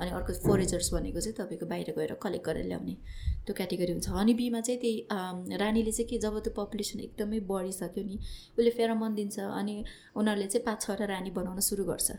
अनि 0.00 0.10
अर्को 0.10 0.32
फोरेजर्स 0.44 0.92
भनेको 0.94 1.20
चाहिँ 1.20 1.36
तपाईँको 1.38 1.66
बाहिर 1.66 1.94
गएर 1.98 2.14
कलेक्ट 2.22 2.46
गरेर 2.46 2.66
ल्याउने 2.66 2.94
त्यो 3.46 3.54
क्याटेगोरी 3.54 3.92
हुन्छ। 3.92 4.08
हनी 4.08 4.34
बीमा 4.34 4.60
चाहिँ 4.60 4.80
त्यही 4.80 5.56
रानीले 5.60 5.92
चाहिँ 5.92 6.08
के 6.10 6.18
जब 6.18 6.38
त्यो 6.44 6.52
पपुलेसन 6.56 7.00
एकदमै 7.00 7.40
बढिसक्यो 7.50 8.04
नि 8.04 8.16
उसले 8.58 8.70
फेरोमन 8.78 9.14
दिन्छ 9.14 9.38
अनि 9.40 9.74
उनीहरूले 10.16 10.46
चाहिँ 10.46 10.64
पाँच 10.64 10.82
छवटा 10.82 11.04
रानी 11.04 11.30
बनाउन 11.30 11.60
सुरु 11.60 11.84
गर्छ। 11.84 12.10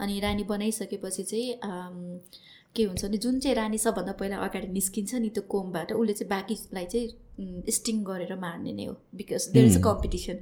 अनि 0.00 0.20
रानी 0.20 0.44
बनाइसकेपछि 0.44 1.22
चाहिँ 1.24 1.48
के 2.76 2.82
हुन्छ 2.84 3.04
भने 3.04 3.18
जुन 3.18 3.38
चाहिँ 3.40 3.56
रानी 3.56 3.78
सबभन्दा 3.78 4.12
पहिला 4.18 4.36
अगाडि 4.46 4.68
निस्किन्छ 4.72 5.14
नि 5.14 5.28
त्यो 5.30 5.42
कोमबाट 5.48 5.92
उसले 5.92 6.12
चाहिँ 6.12 6.30
बाँकीलाई 6.30 6.86
चाहिँ 6.86 7.08
स्टिङ 7.70 8.02
गरेर 8.04 8.34
मार्ने 8.40 8.72
नै 8.72 8.84
हो 8.84 8.94
because 9.14 9.46
there 9.52 9.66
is 9.66 9.76
a 9.76 9.80
competition 9.82 10.36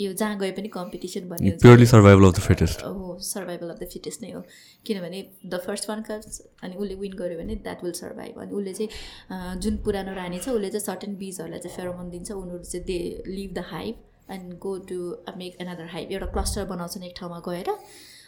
यो 0.00 0.12
जहाँ 0.12 0.38
गए 0.38 0.50
पनि 0.52 0.68
कम्पिटिसन 0.76 1.28
भन्ने 1.28 1.86
सर्भाइभल 1.86 2.24
अफ 2.26 2.34
द 2.36 2.40
फिटेस्ट 2.46 2.84
हो 2.84 3.18
सर्भाइभल 3.22 3.70
अफ 3.70 3.78
द 3.80 3.88
फिटेस्ट 3.92 4.22
नै 4.22 4.30
हो। 4.30 4.40
किनभने 4.86 5.20
द 5.46 5.60
फर्स्ट 5.66 5.88
वान 5.90 6.02
कम्स 6.08 6.40
अनि 6.62 6.74
उसले 6.76 6.94
विन 7.02 7.12
गर्यो 7.18 7.38
भने 7.38 7.54
द्याट 7.66 7.84
विल 7.84 7.92
सर्भाइभ 8.00 8.40
अनि 8.42 8.52
उसले 8.52 8.72
चाहिँ 8.72 9.60
जुन 9.60 9.76
पुरानो 9.84 10.14
रानी 10.14 10.38
छ 10.38 10.48
उसले 10.48 10.70
चाहिँ 10.70 10.86
सर्टेन 10.86 11.16
बिजहरूलाई 11.16 11.58
चाहिँ 11.58 11.76
फेरोमन 11.76 12.10
दिन्छ 12.10 12.30
उनीहरू 12.32 12.64
चाहिँ 12.64 12.84
they 12.86 12.98
leave 13.28 13.54
the 13.54 13.64
hive 13.68 14.32
and 14.32 14.58
go 14.58 14.76
to 14.90 14.98
make 15.38 15.56
another 15.60 15.86
hive 15.92 16.12
एउटा 16.12 16.32
क्लस्टर 16.34 16.64
बनाउँछन् 16.66 17.04
एक 17.04 17.14
ठाउँमा 17.16 17.42
गएर। 17.48 17.70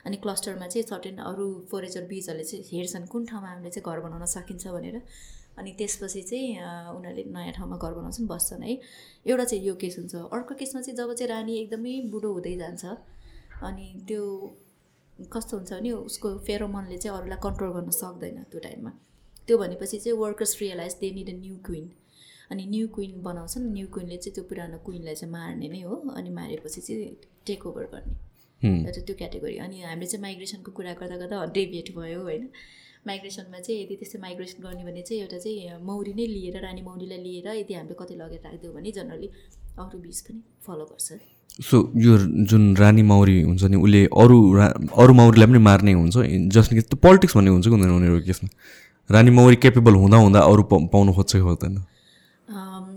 अनि 0.07 0.17
क्लस्टरमा 0.25 0.67
चाहिँ 0.67 0.87
सर्टेन 0.87 1.17
अरू 1.31 1.47
फोरेजर 1.71 2.05
बिजहरूले 2.07 2.45
चाहिँ 2.45 2.65
हेर्छन् 2.73 3.07
कुन 3.13 3.25
ठाउँमा 3.27 3.49
हामीले 3.49 3.71
चाहिँ 3.71 3.85
घर 3.91 4.01
बनाउन 4.07 4.25
सकिन्छ 4.35 4.67
भनेर। 4.69 5.03
अनि 5.59 5.71
त्यसपछि 5.79 6.23
चाहिँ 6.23 6.49
उनीहरूले 6.97 7.25
नयाँ 7.33 7.53
ठाउँमा 7.57 7.77
घर 7.77 7.93
बनाउँछन् 7.99 8.27
बस्छन् 8.29 8.63
है। 8.63 8.79
एउटा 9.27 9.45
चाहिँ 9.45 9.65
यो 9.65 9.75
केस 9.75 9.99
हुन्छ। 9.99 10.15
अर्को 10.37 10.55
केसमा 10.55 10.81
चाहिँ 10.81 10.97
जब 10.97 11.13
चाहिँ 11.15 11.31
रानी 11.33 11.53
एकदमै 11.59 11.95
बुढो 12.13 12.33
हुँदै 12.33 12.55
जान्छ 12.57 12.85
अनि 13.65 13.87
त्यो 14.09 14.23
कस्तो 15.33 15.57
हुन्छ 15.57 15.73
भने 15.73 15.91
उसको 16.07 16.29
फेरोमनले 16.47 16.99
चाहिँ 16.99 17.19
अरूलाई 17.19 17.39
कन्ट्रोल 17.43 17.71
गर्न 17.73 17.91
सक्दैन 17.91 18.43
त्यो 18.53 18.61
टाइममा। 18.61 18.93
त्यो 19.47 19.59
भनेपछि 19.59 19.99
चाहिँ 19.99 20.19
workers 20.19 20.53
realise 20.61 20.95
they 21.01 21.11
need 21.17 21.29
a 21.31 21.37
new 21.41 21.57
queen. 21.67 21.91
अनि 22.53 22.67
न्यू 22.67 22.89
क्विन 22.95 23.23
बनाउँछन्। 23.23 23.65
न्यू 23.73 23.87
क्विनले 23.95 24.17
चाहिँ 24.17 24.35
त्यो 24.35 24.45
पुरानो 24.45 24.79
क्विनलाई 24.87 25.15
चाहिँ 25.15 25.33
मार्ने 25.33 25.69
नै 25.69 25.81
हो। 25.83 25.97
अनि 26.15 26.31
मारेपछि 26.31 26.81
चाहिँ 26.81 27.17
टेक 27.47 27.67
ओभर 27.67 27.85
गर्ने। 27.95 28.15
एउटा 28.63 29.01
त्यो 29.07 29.15
क्याटेगोरी। 29.17 29.57
अनि 29.65 29.77
हामीले 29.83 30.07
चाहिँ 30.07 30.23
माइग्रेसनको 30.23 30.71
कुरा 30.73 30.93
गर्दा 31.01 31.17
गर्दा 31.17 31.45
डेभिएट 31.57 31.89
भयो 31.97 32.21
होइन? 32.23 32.45
माइग्रेसनमा 33.07 33.59
चाहिँ 33.63 33.79
यदि 33.83 33.95
त्यस्तो 33.97 34.19
माइग्रेसन 34.19 34.59
गर्ने 34.63 34.85
भने 34.85 35.03
चाहिँ 35.07 35.23
एउटा 35.23 35.39
चाहिँ 35.39 35.79
मौरी 35.87 36.13
नै 36.19 36.27
लिएर 36.27 36.57
रानी 36.63 36.83
मौरीलाई 36.83 37.19
लिएर 37.23 37.47
यदि 37.63 37.75
हामीले 37.75 37.95
कतै 38.01 38.15
लगेर 38.19 38.41
राखिदियो 38.45 38.73
भने 38.73 38.91
जनरली 38.99 39.29
अरू 39.79 39.99
बिच 40.03 40.21
पनि 40.27 40.41
फलो 40.67 40.85
गर्छ। 40.91 41.09
सो 41.69 41.77
यो 41.97 42.17
जुन 42.51 42.65
रानी 42.77 43.03
मौरी 43.03 43.37
हुन्छ 43.43 43.63
नि 43.71 43.77
उसले 43.77 44.01
अरू 44.23 44.37
अरू 45.03 45.13
मौरीलाई 45.21 45.47
पनि 45.47 45.59
मार्ने 45.69 45.93
हुन्छ। 45.93 46.17
जस्ट 46.53 46.71
त्यो 46.73 46.97
पोलिटिक्स 46.99 47.37
भन्ने 47.37 47.51
हुन्छ 47.51 47.65
कि 47.67 47.71
हुँदैन 47.71 47.93
उनीहरूको 47.97 48.27
केसमा? 48.27 48.49
रानी 49.11 49.31
मौरी 49.31 49.57
केपेबल 49.63 49.95
हुँदा 50.03 50.17
हुँदा 50.17 50.41
अरू 50.51 50.63
पाउनु 50.93 51.13
खोज्छ 51.15 51.33
कि 51.33 51.41
खोज्दैन? 51.41 51.75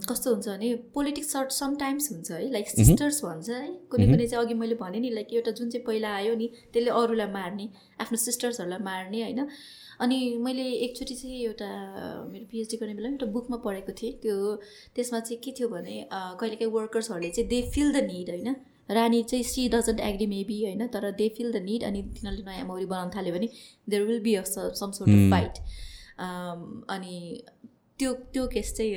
कस्तो 0.09 0.33
हुन्छ 0.33 0.47
भने 0.47 0.73
पोलिटिक्स 0.93 1.31
सर्ट 1.33 1.51
समटाइम्स 1.53 2.11
हुन्छ 2.11 2.31
है 2.31 2.51
लाइक 2.51 2.69
सिस्टर्स 2.69 3.23
भन्छ 3.25 3.49
है। 3.49 3.67
कुनै 3.91 4.05
कुनै 4.07 4.27
चाहिँ 4.27 4.45
अघि 4.45 4.53
मैले 4.61 4.75
भनेँ 4.75 5.01
नि 5.01 5.09
लाइक 5.11 5.33
एउटा 5.33 5.51
जुन 5.59 5.69
चाहिँ 5.69 5.85
पहिला 5.85 6.13
आयो 6.15 6.35
नि 6.35 6.47
त्यसले 6.73 6.91
अरूलाई 7.01 7.31
मार्ने 7.33 7.69
आफ्नो 8.01 8.17
सिस्टर्सहरूलाई 8.19 8.83
मार्ने 8.85 9.21
होइन। 9.23 9.47
अनि 9.99 10.17
मैले 10.39 10.63
एकचोटि 10.85 11.15
चाहिँ 11.15 11.43
एउटा 11.43 11.69
मेरो 12.31 12.45
पिएचडी 12.51 12.77
गर्ने 12.77 12.93
बेला 12.95 13.09
एउटा 13.09 13.25
बुकमा 13.35 13.57
पढेको 13.65 13.91
थिएँ। 14.01 14.13
त्यो 14.23 14.35
त्यसमा 14.95 15.19
चाहिँ 15.19 15.39
के 15.43 15.51
थियो 15.59 15.67
भने 15.69 15.95
कहिलेकाहीँ 16.13 16.71
वर्कर्सहरूले 16.73 17.29
चाहिँ 17.29 17.49
दे 17.49 17.61
फिल 17.73 17.91
द 17.93 18.03
निड 18.05 18.29
होइन। 18.29 18.55
रानी 18.89 19.21
चाहिँ 19.23 19.43
सी 19.45 19.67
डजन्ट 19.69 19.99
एग्री 20.01 20.25
मेबी 20.27 20.63
होइन 20.63 20.87
तर 20.93 21.11
दे 21.17 21.27
फिल 21.37 21.51
द 21.51 21.61
निड 21.63 21.83
अनि 21.83 22.01
तिनीहरूले 22.15 22.43
नयाँ 22.45 22.65
मौरी 22.67 22.85
बनाउन 22.93 23.09
थाल्यो 23.15 23.33
भने 23.33 23.49
there 23.89 24.03
will 24.03 24.19
be 24.21 24.33
a 24.35 24.43
some 24.43 24.91
sort 24.91 25.09
of 25.09 25.29
fight 25.31 25.59
अनि 26.95 27.15
त्यो 27.99 28.13
त्यो 28.33 28.47
केस 28.47 28.73
चाहिँ 28.77 28.91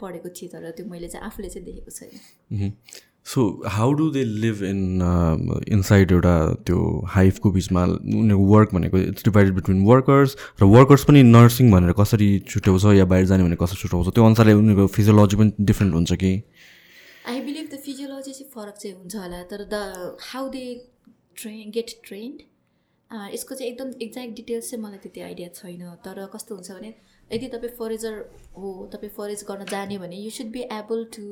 पढेको 0.00 0.28
थिएँ 0.36 0.50
तर 0.52 0.70
त्यो 0.70 0.86
मैले 0.90 1.08
चाहिँ 1.08 1.26
आफूले 1.26 1.48
चाहिँ 1.48 1.64
देखेको 1.66 1.90
छैन। 1.90 2.72
So 3.24 3.40
how 3.74 3.92
do 3.98 4.10
they 4.10 4.22
live 4.24 4.62
in 4.64 4.80
inside 5.72 6.12
एउटा 6.12 6.34
त्यो 6.66 6.78
हाइफको 7.08 7.50
बिचमा? 7.50 7.84
उनीहरूको 7.84 8.44
वर्क 8.54 8.74
भनेको 8.74 8.98
इट्स 8.98 9.24
डिभाइडेड 9.24 9.54
बिट्विन 9.54 9.84
वर्कर्स 9.86 10.36
र 10.60 10.64
वर्कर्स 10.72 11.04
पनि 11.04 11.22
नर्सिङ 11.22 11.70
भनेर 11.72 11.92
कसरी 12.00 12.28
छुट्याउँछ 12.48 12.84
या 12.98 13.04
बाहिर 13.12 13.26
जाने 13.26 13.42
भनेर 13.44 13.58
कसरी 13.62 13.78
छुट्याउँछ? 13.82 14.08
त्यो 14.14 14.24
अनुसारले 14.24 14.52
उनीहरूको 14.52 14.86
फिजियोलोजी 14.96 15.36
पनि 15.36 15.64
डिफ्रेन्ट 15.70 15.94
हुन्छ 15.94 16.12
कि? 16.22 16.32
आई 17.28 17.40
बिलिभ 17.40 17.66
द 17.72 17.80
फिजियोलोजी 17.84 18.32
चाहिँ 18.32 18.50
फरक 18.54 18.76
चाहिँ 18.82 18.96
हुन्छ 18.96 19.16
होला 19.16 19.42
तर 19.52 19.64
the 19.72 20.16
how 20.32 20.48
they 20.50 20.64
train 21.36 21.70
get 21.74 21.96
trained 22.04 22.36
यसको 23.34 23.54
चाहिँ 23.54 23.70
एकदम 23.72 23.88
एक्ज्याक्ट 24.02 24.36
डिटेल्स 24.36 24.70
चाहिँ 24.70 24.82
मलाई 24.84 24.98
त्यति 25.02 25.20
आइडिया 25.20 25.48
छैन। 25.54 25.82
तर 26.04 26.26
कस्तो 26.34 26.54
हुन्छ 26.54 26.70
भने 26.70 26.94
यदि 27.32 27.48
तपाईँ 27.48 27.74
फरेजर 27.78 28.14
हो 28.56 28.70
तपाईँ 28.92 29.12
फरेज 29.16 29.44
गर्न 29.48 29.64
जाने 29.66 29.98
भने 29.98 30.16
you 30.16 30.30
should 30.30 30.50
be 30.52 30.62
able 30.72 31.04
to 31.16 31.22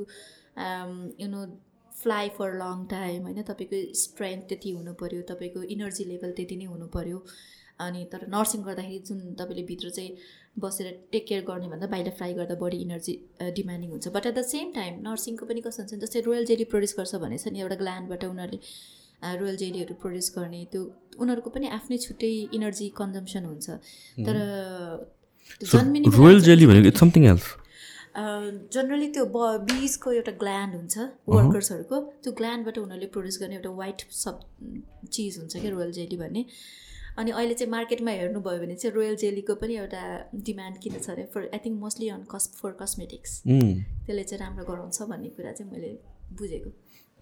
you 1.23 1.29
know 1.29 1.47
fly 1.93 2.29
for 2.37 2.55
long 2.59 2.85
time 2.91 3.23
होइन? 3.23 3.43
तपाईँको 3.49 3.79
स्ट्रेन्थ 4.03 4.49
त्यति 4.49 4.71
हुनु 4.77 4.93
पऱ्यो 5.01 5.23
तपाईँको 5.29 5.63
इनर्जी 5.75 6.05
लेभल 6.05 6.31
त्यति 6.39 6.57
नै 6.57 6.65
हुनु 6.67 6.87
पऱ्यो 6.95 7.19
अनि 7.81 8.05
तर 8.13 8.27
नर्सिङ 8.29 8.63
गर्दाखेरि 8.63 8.99
जुन 9.09 9.21
तपाईँले 9.35 9.63
भित्र 9.69 9.91
चाहिँ 9.91 10.17
बसेर 10.59 10.89
टेक 11.13 11.27
केयर 11.29 11.45
गर्ने 11.45 11.69
भन्दा 11.69 11.87
बाहिर 11.93 12.11
फ्लाइ 12.19 12.35
गर्दा 12.35 12.55
बढी 12.63 12.79
इनर्जी 12.87 13.15
डिमान्डिङ 13.57 13.91
हुन्छ। 13.91 14.09
But 14.17 14.27
at 14.27 14.35
the 14.35 14.43
same 14.49 14.73
time 14.73 15.01
नर्सिङको 15.07 15.47
पनि 15.47 15.61
कस्तो 15.67 15.83
हुन्छ 15.83 16.03
जस्तै 16.05 16.21
रोयल 16.27 16.45
जेली 16.51 16.65
प्रड्युस 16.73 16.95
गर्छ 16.99 17.23
भने 17.25 17.39
छ 17.39 17.53
नि 17.55 17.61
एउटा 17.61 17.77
ग्ल्यान्डबाट 17.83 18.25
उनीहरूले 18.25 18.61
रोयल 19.41 19.57
जेलीहरू 19.57 19.95
प्रड्युस 20.03 20.29
गर्ने 20.37 20.61
त्यो 20.73 20.83
उनीहरूको 21.19 21.51
पनि 21.57 21.67
आफ्नै 21.79 21.99
छुट्टै 22.05 22.33
इनर्जी 22.59 22.89
कन्जम्सन 23.01 23.45
हुन्छ। 23.45 23.67
तर 24.27 24.37
रोयल 26.19 26.41
जेली 26.43 26.67
भनेको 26.67 26.89
इट्स 26.89 27.01
समथिङ 27.01 27.25
एल्स 27.33 27.47
जनरली 28.75 29.09
त्यो 29.09 29.25
ब 29.35 29.37
बिजको 29.69 30.13
एउटा 30.13 30.33
ग्ल्यान्ड 30.41 30.75
हुन्छ 30.75 30.99
वर्कर्सहरूको 31.29 32.01
त्यो 32.23 32.33
ग्ल्यान्डबाट 32.41 32.79
उनीहरूले 32.79 33.07
प्रड्युस 33.15 33.39
गर्ने 33.41 33.55
एउटा 33.57 33.71
वाइट 33.79 34.03
सब 34.13 34.41
चिज 35.13 35.39
हुन्छ 35.39 35.57
क्या 35.57 35.71
रोयल 35.71 35.93
जेली 35.93 36.17
भन्ने. 36.17 36.45
अनि 37.19 37.31
अहिले 37.31 37.55
चाहिँ 37.55 37.71
मार्केटमा 37.71 38.11
हेर्नुभयो 38.11 38.59
भने 38.61 38.75
चाहिँ 38.75 38.95
रोयल 38.95 39.17
जेलीको 39.23 39.55
पनि 39.63 39.75
एउटा 39.77 40.03
डिमान्ड 40.45 40.79
किन 40.83 40.99
छ 40.99 41.11
अरे? 41.11 41.25
For 41.35 41.49
I 41.55 41.59
think 41.65 41.81
mostly 41.81 42.09
on 42.09 42.23
cos 42.31 42.45
for 42.61 42.77
cosmetics 42.83 43.43
त्यसले 43.47 44.25
चाहिँ 44.25 44.41
राम्रो 44.45 44.65
गराउँछ 44.73 45.03
भन्ने 45.11 45.29
कुरा 45.37 45.53
चाहिँ 45.53 45.73
मैले 45.73 45.91
बुझेको। 46.39 46.71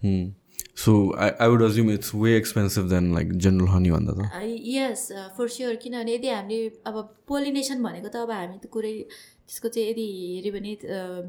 So 0.03 0.93
I 1.17 1.29
I 1.39 1.49
would 1.49 1.63
assume 1.63 1.89
it's 1.91 2.13
way 2.15 2.35
expensive 2.37 2.89
than 2.89 3.13
like 3.13 3.31
general 3.37 3.67
honey 3.67 3.91
भन्दा 3.91 4.13
त 4.13 4.41
यस 4.67 5.07
फर 5.37 5.47
स्योर 5.49 5.75
किनभने 5.75 6.13
यदि 6.13 6.29
हामीले 6.29 6.69
अब 6.85 7.01
पोलिनेसन 7.27 7.83
भनेको 7.83 8.07
त 8.07 8.15
अब 8.17 8.31
हामी 8.31 8.57
त 8.57 8.71
कुरै 8.75 8.93
त्यसको 9.09 9.69
चाहिँ 9.69 9.89
यदि 9.89 10.05
हेऱ्यो 10.35 10.53
भने 10.53 10.75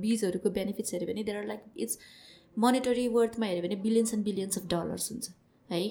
बिजहरूको 0.00 0.50
बेनिफिट्स 0.58 0.94
हेऱ्यो 0.94 1.08
भने 1.08 1.24
there 1.24 1.38
are 1.38 1.46
like 1.46 1.64
it's 1.78 1.98
monetary 2.56 3.08
वर्थमा 3.10 3.46
हेऱ्यो 3.46 3.62
भने 3.62 3.80
billions 3.82 4.14
and 4.14 4.24
billions 4.24 4.58
of 4.58 4.68
dollars 4.68 5.12
हुन्छ 5.12 5.34
है 5.68 5.82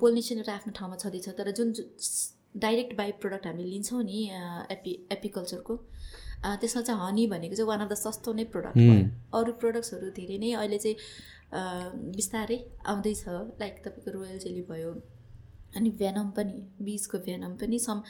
पोलिनेसन 0.00 0.38
एउटा 0.38 0.54
आफ्नो 0.54 0.72
ठाउँमा 0.72 0.96
छँदैछ 0.96 1.28
तर 1.38 1.50
जुन 1.52 1.72
डाइरेक्ट 2.58 2.96
बाई 2.96 3.12
प्रडक्ट 3.20 3.46
हामीले 3.46 3.68
लिन्छौँ 3.68 4.02
नि 4.04 4.24
एपि 4.70 4.98
एपिकल्चरको 5.12 5.76
त्यसमा 6.44 6.82
चाहिँ 6.82 7.00
हनी 7.00 7.26
भनेको 7.26 7.54
चाहिँ 7.54 7.68
वान 7.68 7.80
अफ 7.80 7.88
द 7.90 7.94
सस्तो 7.96 8.32
नै 8.32 8.44
प्रडक्ट 8.52 8.78
अरू 9.34 9.52
प्रडक्ट्सहरू 9.60 10.10
धेरै 10.18 10.38
नै 10.38 10.52
अहिले 10.54 10.78
चाहिँ 10.78 10.96
बिस्तारै 11.54 12.58
आउँदैछ। 12.86 13.24
लाइक 13.60 13.74
तपाईँको 13.84 14.10
रोयल 14.10 14.38
जेली 14.38 14.62
भयो। 14.70 14.90
अनि 15.76 15.90
भेनम 16.00 16.30
पनि 16.36 16.54
बिजको 16.82 17.18
भेनम 17.26 17.54
पनि 17.60 17.78
सम 17.78 18.02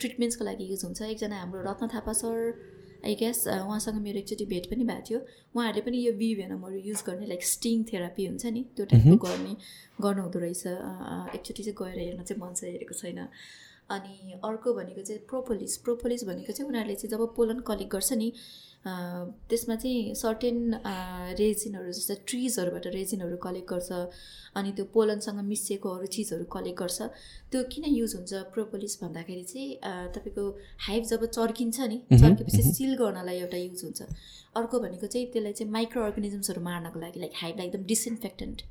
ट्रिटमेन्ट्सको 0.00 0.44
लागि 0.44 0.64
युज 0.70 0.84
हुन्छ। 0.84 1.02
एकजना 1.02 1.36
हाम्रो 1.40 1.62
Ratna 1.70 1.88
Thapa 1.94 2.12
sir 2.12 2.36
I 3.06 3.14
guess 3.16 3.46
उहाँसँग 3.48 4.00
मेरो 4.02 4.18
एकचोटि 4.18 4.44
भेट 4.46 4.66
पनि 4.70 4.84
भएको 4.84 5.04
थियो। 5.08 5.18
उहाँहरूले 5.54 5.82
पनि 5.86 5.98
यो 5.98 6.12
बी 6.20 6.34
भेनमहरू 6.36 6.78
युज 6.88 7.02
गर्ने 7.06 7.26
लाइक 7.26 7.42
स्टिङ 7.46 7.84
थेरापी 7.92 8.26
हुन्छ 8.26 8.46
नि 8.54 8.62
त्यो 8.76 8.84
टाइपको 8.92 9.16
गर्ने 9.26 9.56
गर्नुहुँदो 10.00 10.38
रहेछ। 10.38 10.66
एकचोटि 11.34 11.62
चाहिँ 11.62 11.76
गएर 11.80 11.98
हेर्न 11.98 12.22
चाहिँ 12.22 12.40
मन 12.42 12.54
चाहिँ 12.54 12.72
हेरेको 12.74 12.94
छैन। 12.94 13.18
अनि 13.90 14.40
अर्को 14.44 14.74
भनेको 14.74 15.02
चाहिँ 15.02 15.22
प्रोपोलिस 15.28 15.76
प्रोपोलिस 15.86 16.24
भनेको 16.24 16.52
चाहिँ 16.52 16.68
उनीहरूले 16.68 16.94
चाहिँ 16.94 17.10
जब 17.10 17.34
पोलन 17.36 17.60
कलेक्ट 17.66 17.92
गर्छ 17.92 18.12
नि 18.12 18.32
त्यसमा 18.84 19.74
चाहिँ 19.76 20.14
सर्टेन 20.16 20.58
रेजिनहरू 21.38 21.92
जस्तै 21.92 22.14
ट्रिजहरूबाट 22.28 22.86
रेजिनहरू 22.94 23.36
कलेक्ट 23.42 23.68
गर्छ 23.72 23.90
अनि 24.56 24.72
त्यो 24.76 24.84
पोलनसँग 24.94 25.40
मिसिएको 25.48 25.88
अरू 25.96 26.06
चिजहरू 26.16 26.44
कलेक्ट 26.54 26.78
गर्छ। 26.78 26.98
त्यो 27.52 27.62
किन 27.72 27.84
युज 27.88 28.14
हुन्छ 28.16 28.32
प्रोपोलिस 28.54 28.98
भन्दाखेरि 29.02 29.44
चाहिँ 29.52 29.68
तपाईँको 30.16 30.44
हाइभ 30.86 31.04
जब 31.12 31.24
चर्किन्छ 31.28 31.80
नि 31.92 31.98
चर्केपछि 32.14 32.62
सिल 32.72 32.96
गर्नलाई 32.96 33.38
एउटा 33.38 33.58
युज 33.58 33.84
हुन्छ। 33.84 34.00
अर्को 34.56 34.80
भनेको 34.80 35.06
चाहिँ 35.06 35.26
त्यसलाई 35.32 35.52
चाहिँ 35.52 35.72
माइक्रो 35.72 36.02
अर्गानिजम्सहरू 36.02 36.60
मार्नको 36.64 37.00
लागि 37.00 37.20
लाइक 37.20 37.32
हाइभलाई 37.42 37.66
एकदम 37.66 37.84
डिसइन्फेक्टेन्ट 37.92 38.62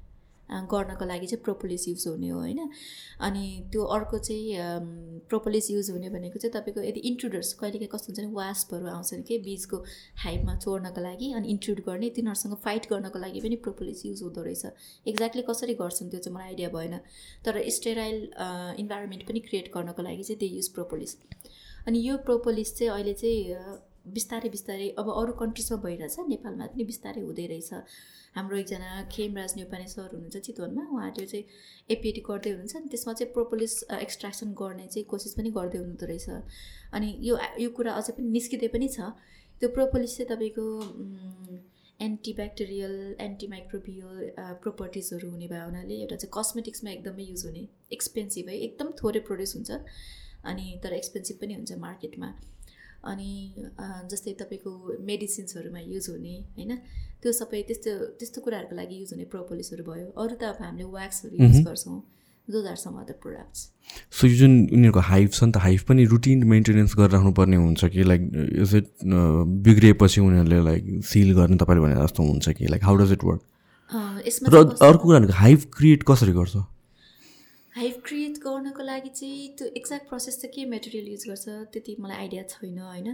गर्नको 0.49 1.05
लागि 1.05 1.27
चाहिँ 1.27 1.43
प्रोपोलिस 1.43 1.87
युज 1.87 2.03
हुने 2.07 2.29
हो 2.29 2.39
होइन? 2.39 2.69
अनि 3.21 3.69
त्यो 3.71 3.83
अर्को 3.95 4.17
चाहिँ 4.17 4.55
प्रोपोलिस 5.29 5.69
युज 5.71 5.89
हुने 5.91 6.09
भनेको 6.09 6.39
चाहिँ 6.39 6.53
तपाईँको 6.53 6.81
यदि 6.81 6.99
इन्ट्रुडर्स 7.09 7.53
कहिलेकाहीँ 7.53 7.89
कस्तो 7.93 8.11
हुन्छ 8.11 8.19
भने 8.19 8.33
वास्पहरू 8.33 8.87
आउँछन् 8.89 9.23
कि 9.23 9.37
बिचको 9.45 9.77
हाइपमा 10.23 10.57
छोड्नको 10.57 11.01
लागि 11.01 11.31
अनि 11.33 11.49
इन्ट्रुड 11.49 11.79
गर्ने 11.87 12.09
तिनीहरूसँग 12.15 12.55
फाइट 12.63 12.89
गर्नको 12.89 13.19
लागि 13.19 13.41
पनि 13.41 13.55
प्रोपोलिस 13.65 14.05
युज 14.05 14.23
हुँदो 14.23 14.43
रहेछ। 14.43 14.65
एक्ज्याक्टली 15.07 15.43
कसरी 15.49 15.73
गर्छन् 15.75 16.09
त्यो 16.09 16.19
चाहिँ 16.19 16.35
मलाई 16.35 16.47
आइडिया 16.47 16.69
भएन। 16.69 16.97
तर 17.45 17.61
स्टेराइल 17.69 18.17
इन्भाइरोमेन्ट 18.79 19.27
पनि 19.27 19.39
क्रिएट 19.49 19.71
गर्नको 19.75 20.01
लागि 20.01 20.23
चाहिँ 20.23 20.39
दे 20.39 20.55
युज 20.55 20.67
प्रोपोलिस 20.73 21.15
अनि 21.87 21.99
यो 22.07 22.17
प्रोपोलिस 22.25 22.77
चाहिँ 22.77 22.91
अहिले 22.93 23.13
चाहिँ 23.13 23.87
बिस्तारै 24.15 24.49
बिस्तारै 24.55 24.87
अब 25.01 25.07
अरू 25.21 25.33
कन्ट्रिजमा 25.41 25.77
भइरहेछ 25.85 26.25
नेपालमा 26.33 26.65
पनि 26.73 26.83
बिस्तारै 26.91 27.21
हुँदै 27.27 27.45
रहेछ। 27.51 27.71
हाम्रो 28.35 28.57
एकजना 28.57 28.89
खेमराज 29.13 29.53
नेपाली 29.57 29.87
सर 29.93 30.09
हुनुहुन्छ 30.13 30.37
चितवनमा 30.47 30.83
उहाँले 30.95 31.25
चाहिँ 31.31 31.45
एपिएटी 31.95 32.21
गर्दै 32.27 32.49
हुनुहुन्छ 32.51 32.75
अनि 32.75 32.89
त्यसमा 32.93 33.13
चाहिँ 33.19 33.33
प्रोपोलिस 33.33 33.73
एक्सट्राक्सन 33.97 34.53
गर्ने 34.61 34.85
चाहिँ 34.93 35.05
कोसिस 35.13 35.33
पनि 35.39 35.49
गर्दै 35.57 35.79
हुनुहुँदो 35.81 36.05
रहेछ। 36.11 36.27
अनि 36.93 37.09
यो 37.29 37.37
यो 37.59 37.69
कुरा 37.79 37.91
अझै 38.01 38.13
पनि 38.17 38.29
निस्किँदै 38.37 38.69
पनि 38.75 38.87
छ। 38.95 39.09
त्यो 39.61 39.69
प्रोपोलिस 39.77 40.17
चाहिँ 40.17 40.29
तपाईँको 40.31 40.65
एन्टिब्याक्टेरियल 41.99 42.93
एन्टिमाइक्रोबियल 43.21 44.15
प्रोपर्टिजहरू 44.61 45.29
हुने 45.31 45.47
भए 45.47 45.63
हुनाले 45.65 45.95
एउटा 46.03 46.15
चाहिँ 46.15 46.31
कस्मेटिक्समा 46.37 46.91
एकदमै 46.91 47.25
युज 47.31 47.45
हुने 47.45 47.63
एक्सपेन्सिभ 47.97 48.49
है 48.49 48.55
एकदम 48.67 48.91
थोरै 49.01 49.21
प्रड्युस 49.27 49.55
हुन्छ। 49.55 49.71
अनि 50.45 50.65
तर 50.83 50.93
एक्सपेन्सिभ 50.93 51.37
पनि 51.41 51.53
हुन्छ 51.53 51.71
मार्केटमा 51.79 52.27
अनि 53.11 53.31
जस्तै 54.11 54.33
तपाईँको 54.39 54.71
मेडिसिन्सहरूमा 55.09 55.81
युज 55.87 56.05
हुने 56.09 56.35
होइन? 56.57 56.71
त्यो 57.21 57.31
सबै 57.33 57.61
त्यस्तो 57.67 57.91
त्यस्तो 58.19 58.41
कुराहरूको 58.45 58.75
लागि 58.75 58.95
युज 59.01 59.09
हुने 59.13 59.25
प्रोपोलिसहरू 59.33 59.83
भयो। 59.91 60.07
अरू 60.15 60.35
त 60.35 60.43
अब 60.51 60.57
हामीले 60.63 60.87
वाक्सहरू 60.95 61.35
युज 61.43 61.59
गर्छौँ। 61.67 61.99
Those 62.47 62.65
are 62.65 62.75
some 62.81 62.93
other 62.99 63.15
products 63.21 63.59
so 64.17 64.27
यो 64.27 64.35
जुन 64.37 64.53
उनीहरूको 64.73 65.01
हाइभ 65.07 65.29
छ 65.29 65.43
नि 65.43 65.51
त 65.51 65.57
हाइभ 65.65 65.81
पनि 65.89 66.05
रुटिन 66.13 66.43
मेन्टेनेन्स 66.49 66.95
गरिराख्नु 66.97 67.31
पर्ने 67.37 67.57
हुन्छ 67.57 67.85
कि? 67.85 68.03
लाइक 68.03 68.21
इज 68.63 68.75
इट 68.75 68.87
बिग्रिएपछि 69.67 70.21
उनीहरूले 70.21 70.59
लाइक 70.65 70.83
सिल 71.05 71.33
गर्ने 71.37 71.57
तपाईँले 71.61 71.81
भने 71.85 71.95
जस्तो 72.01 72.23
हुन्छ 72.23 72.49
कि? 72.49 72.65
Like 72.73 72.83
how 72.83 72.95
does 73.03 73.11
it 73.13 73.23
work 73.23 73.41
र 74.49 74.63
अर्को 74.81 75.03
कुरा 75.03 75.19
हाइभ 75.35 75.59
क्रिएट 75.77 76.03
कसरी 76.09 76.33
गर्छ? 76.33 76.55
हाइभ 77.79 78.01
क्रिएट 78.05 78.37
गर्नको 78.43 78.83
लागि 78.83 79.09
चाहिँ 79.09 79.47
त्यो 79.57 79.67
एक्ज्याक्ट 79.77 80.07
प्रोसेस 80.07 80.39
चाहिँ 80.41 80.53
के 80.53 80.63
मेटेरियल 80.69 81.05
युज 81.07 81.23
गर्छ 81.27 81.47
त्यति 81.73 81.95
मलाई 81.99 82.17
आइडिया 82.17 82.43
छैन 82.43 82.79
होइन? 82.79 83.13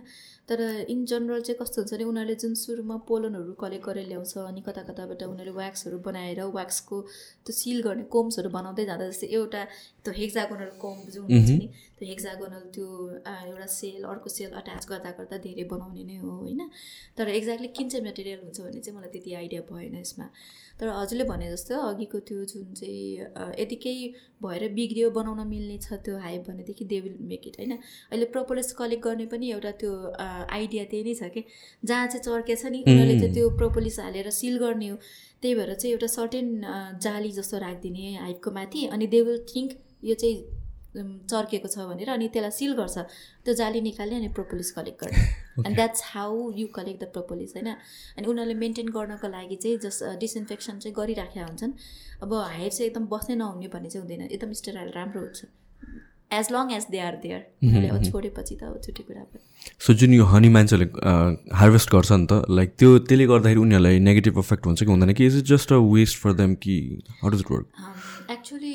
तर 0.49 0.62
इन 0.89 1.06
जनरल 1.06 1.41
चाहिँ 1.41 1.58
कस्तो 1.60 1.82
हुन्छ 1.82 1.93
भने 1.93 2.04
उनीहरूले 2.04 2.36
जुन 2.36 2.54
सुरुमा 2.58 2.97
पोलनहरू 3.08 3.54
कलेक्ट 3.62 3.86
गरेर 3.86 4.08
ल्याउँछ 4.08 4.38
अनि 4.38 4.62
कता 4.67 4.82
कताबाट 4.89 5.21
उनीहरूले 5.23 5.54
व्याक्सहरू 5.58 5.99
बनाएर 6.08 6.41
व्याक्सको 6.58 7.01
त्यो 7.45 7.54
सिल 7.54 7.82
गर्ने 7.82 8.04
कोम्सहरू 8.10 8.49
बनाउँदै 8.49 8.86
जाँदा 8.86 9.10
जस्तै 9.10 9.28
एउटा 9.38 9.63
त्यो 10.01 10.13
हेक्जागोनल 10.17 10.71
कोम 10.82 10.97
जुन 11.13 11.23
हुन्छ 11.30 11.49
नि 11.51 11.67
त्यो 11.97 12.10
हेक्जागोनल 12.10 12.65
त्यो 12.73 12.89
एउटा 13.21 13.67
सेल 13.78 14.04
अर्को 14.13 14.30
सेल 14.30 14.51
अट्याच 14.62 14.84
गर्दा 14.89 15.12
गर्दा 15.21 15.38
धेरै 15.45 15.69
बनाउने 15.73 16.04
नै 16.10 16.17
हो 16.25 16.30
होइन? 16.41 16.69
तर 17.17 17.30
एक्ज्याक्टली 17.38 17.69
किन 17.78 17.89
चाहिँ 17.89 18.06
मेटेरियल 18.06 18.39
हुन्छ 18.43 18.60
भने 18.62 18.82
चाहिँ 18.82 18.97
मलाई 18.97 19.12
त्यति 19.13 19.34
आइडिया 19.41 19.62
भएन 19.69 19.95
यसमा। 20.01 20.30
तर 20.79 20.88
हजुरले 20.89 21.23
भने 21.23 21.51
जस्तो 21.51 21.79
अघिको 21.81 22.19
त्यो 22.27 22.45
जुन 22.45 22.73
चाहिँ 22.73 23.53
यदि 23.59 23.75
केही 23.83 24.07
भएर 24.43 24.67
बिग्रियो 24.73 25.09
बनाउन 25.11 25.47
मिल्ने 25.47 25.77
छ 25.77 25.93
त्यो 26.05 26.17
हाइप 26.19 26.41
भनेदेखि 26.47 26.85
दे 26.85 26.99
विल 27.01 27.15
मेक 27.29 27.47
इट 27.47 27.55
होइन? 27.59 27.71
अहिले 28.11 28.25
प्रोपोलिस 28.33 28.71
कलेक्ट 28.73 29.03
गर्ने 29.03 29.25
पनि 29.33 29.51
एउटा 29.51 29.71
त्यो 29.81 29.93
आइडिया 30.19 30.83
त्यही 30.91 31.03
नै 31.03 31.13
छ 31.15 31.31
कि? 31.33 31.43
जहाँ 31.83 32.07
चाहिँ 32.07 32.23
चर्केछ 32.23 32.65
नि 32.65 32.83
उनीहरूले 32.83 33.19
चाहिँ 33.19 33.33
त्यो 33.33 33.49
प्रोपोलिस 33.57 33.99
हालेर 33.99 34.29
सिल 34.31 34.57
गर्ने 34.57 34.89
हो। 34.89 34.97
त्यही 35.41 35.55
भएर 35.55 35.73
चाहिँ 35.73 35.93
एउटा 35.93 36.07
सर्टेन 36.07 36.61
जाली 37.01 37.31
जस्तो 37.31 37.57
राखिदिने 37.59 38.13
हाइपको 38.17 38.51
माथि 38.51 38.85
अनि 38.91 39.07
दे 39.07 39.21
विल 39.21 39.39
थिङ्क 39.55 39.77
यो 40.03 40.15
चाहिँ 40.15 40.35
चर्केको 40.95 41.67
छ 41.67 41.86
भनेर 41.89 42.10
अनि 42.10 42.27
त्यसलाई 42.34 42.51
सिल 42.51 42.73
गर्छ। 42.75 42.97
त्यो 43.45 43.53
जाली 43.55 43.81
निकाल्ने 43.81 44.15
अनि 44.15 44.29
प्रोपोलिस 44.38 44.71
कलेक्ट 44.71 45.03
गर्ने। 45.03 45.23
And 45.65 45.75
that's 45.75 46.01
how 46.05 46.31
you 46.55 46.67
collect 46.77 47.03
the 47.03 47.12
propolis 47.13 47.53
होइन? 47.55 47.69
अनि 48.17 48.25
उनीहरूले 48.27 48.55
मेन्टेन 48.63 48.89
गर्नको 48.95 49.27
लागि 49.27 49.55
चाहिँ 49.58 49.77
जस 49.84 50.17
डिसइन्फेक्सन 50.23 50.79
चाहिँ 50.79 50.95
गरिराखेका 50.95 51.45
हुन्छन्। 51.45 51.73
अब 52.23 52.34
हाइट 52.34 52.71
चाहिँ 52.71 52.89
एकदम 52.89 53.05
बस्नै 53.13 53.36
नहुने 53.36 53.67
भन्ने 53.75 53.89
चाहिँ 53.89 54.08
हुँदैन। 54.08 54.27
एकदम 54.31 54.51
स्टेराइल 54.63 54.91
राम्रो 54.95 55.21
हुन्छ। 55.21 55.45
As 56.34 56.47
long 56.51 56.71
as 56.73 56.86
they 56.91 56.99
are 56.99 57.15
there 57.23 57.41
छोडेपछि 58.05 58.55
त 58.62 58.63
छुट्टै 58.86 59.03
कुरा 59.03 59.23
सो 59.86 59.93
जुन 59.93 60.13
यो 60.13 60.23
हनी 60.25 60.49
मान्छेले 60.49 60.86
हार्भेस्ट 61.55 61.91
गर्छ 61.91 62.12
नि 62.12 62.25
त 62.31 62.34
लाइक 62.49 62.73
त्यो 62.79 62.97
त्यसले 62.99 63.25
गर्दाखेरि 63.27 63.60
उनीहरूलाई 63.60 63.99
नेगेटिभ 63.99 64.39
इफेक्ट 64.39 64.65
हुन्छ 64.65 64.84
कि 64.84 64.91
हुँदैन? 64.91 65.13
कि 65.13 65.25
is 65.25 65.38
it 65.38 65.45
just 65.45 65.73
a 65.73 65.77
waste 65.93 66.17
for 66.21 66.34
them 66.34 66.55
कि 66.65 66.75
how 67.21 67.29
does 67.31 67.39
it 67.39 67.51
work 67.51 68.31
actually 68.31 68.73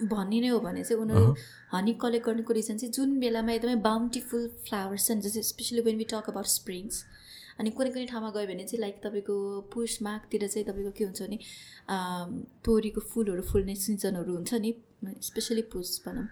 भन्ने 0.00 0.40
नै 0.40 0.48
हो 0.48 0.58
भने 0.60 0.84
चाहिँ 0.84 1.02
उनीहरू 1.02 1.34
हनी 1.72 1.92
कलेक्ट 1.94 2.26
गर्नुको 2.26 2.52
रिजन 2.52 2.76
चाहिँ 2.76 2.92
जुन 2.92 3.18
बेलामा 3.18 3.52
एकदमै 3.52 3.76
बााउन्टिफुल 3.82 4.48
फ्लावर्स 4.66 5.06
छन् 5.06 5.20
जस्तै 5.20 5.42
especially 5.42 5.80
when 5.80 5.96
we 5.96 6.04
talk 6.04 6.28
about 6.28 6.46
springs 6.46 7.04
अनि 7.58 7.70
कुनै 7.70 7.90
कुनै 7.90 8.06
ठाउँमा 8.06 8.30
गयो 8.30 8.46
भने 8.46 8.64
चाहिँ 8.64 8.80
लाइक 8.80 9.00
तपाईँको 9.04 9.36
पुष 9.72 10.02
माघतिर 10.02 10.46
चाहिँ 10.46 10.66
तपाईँको 10.66 10.92
के 10.92 11.04
हुन्छ 11.04 11.22
भने 11.22 11.38
तोरीको 12.64 13.00
फुलहरू 13.00 13.42
फुल्ने 13.42 13.74
सिजनहरू 13.74 14.34
हुन्छ 14.34 14.54
नि 14.54 14.74
स्पेसली 15.22 15.62
पुष 15.72 15.98
भनौँ 16.06 16.26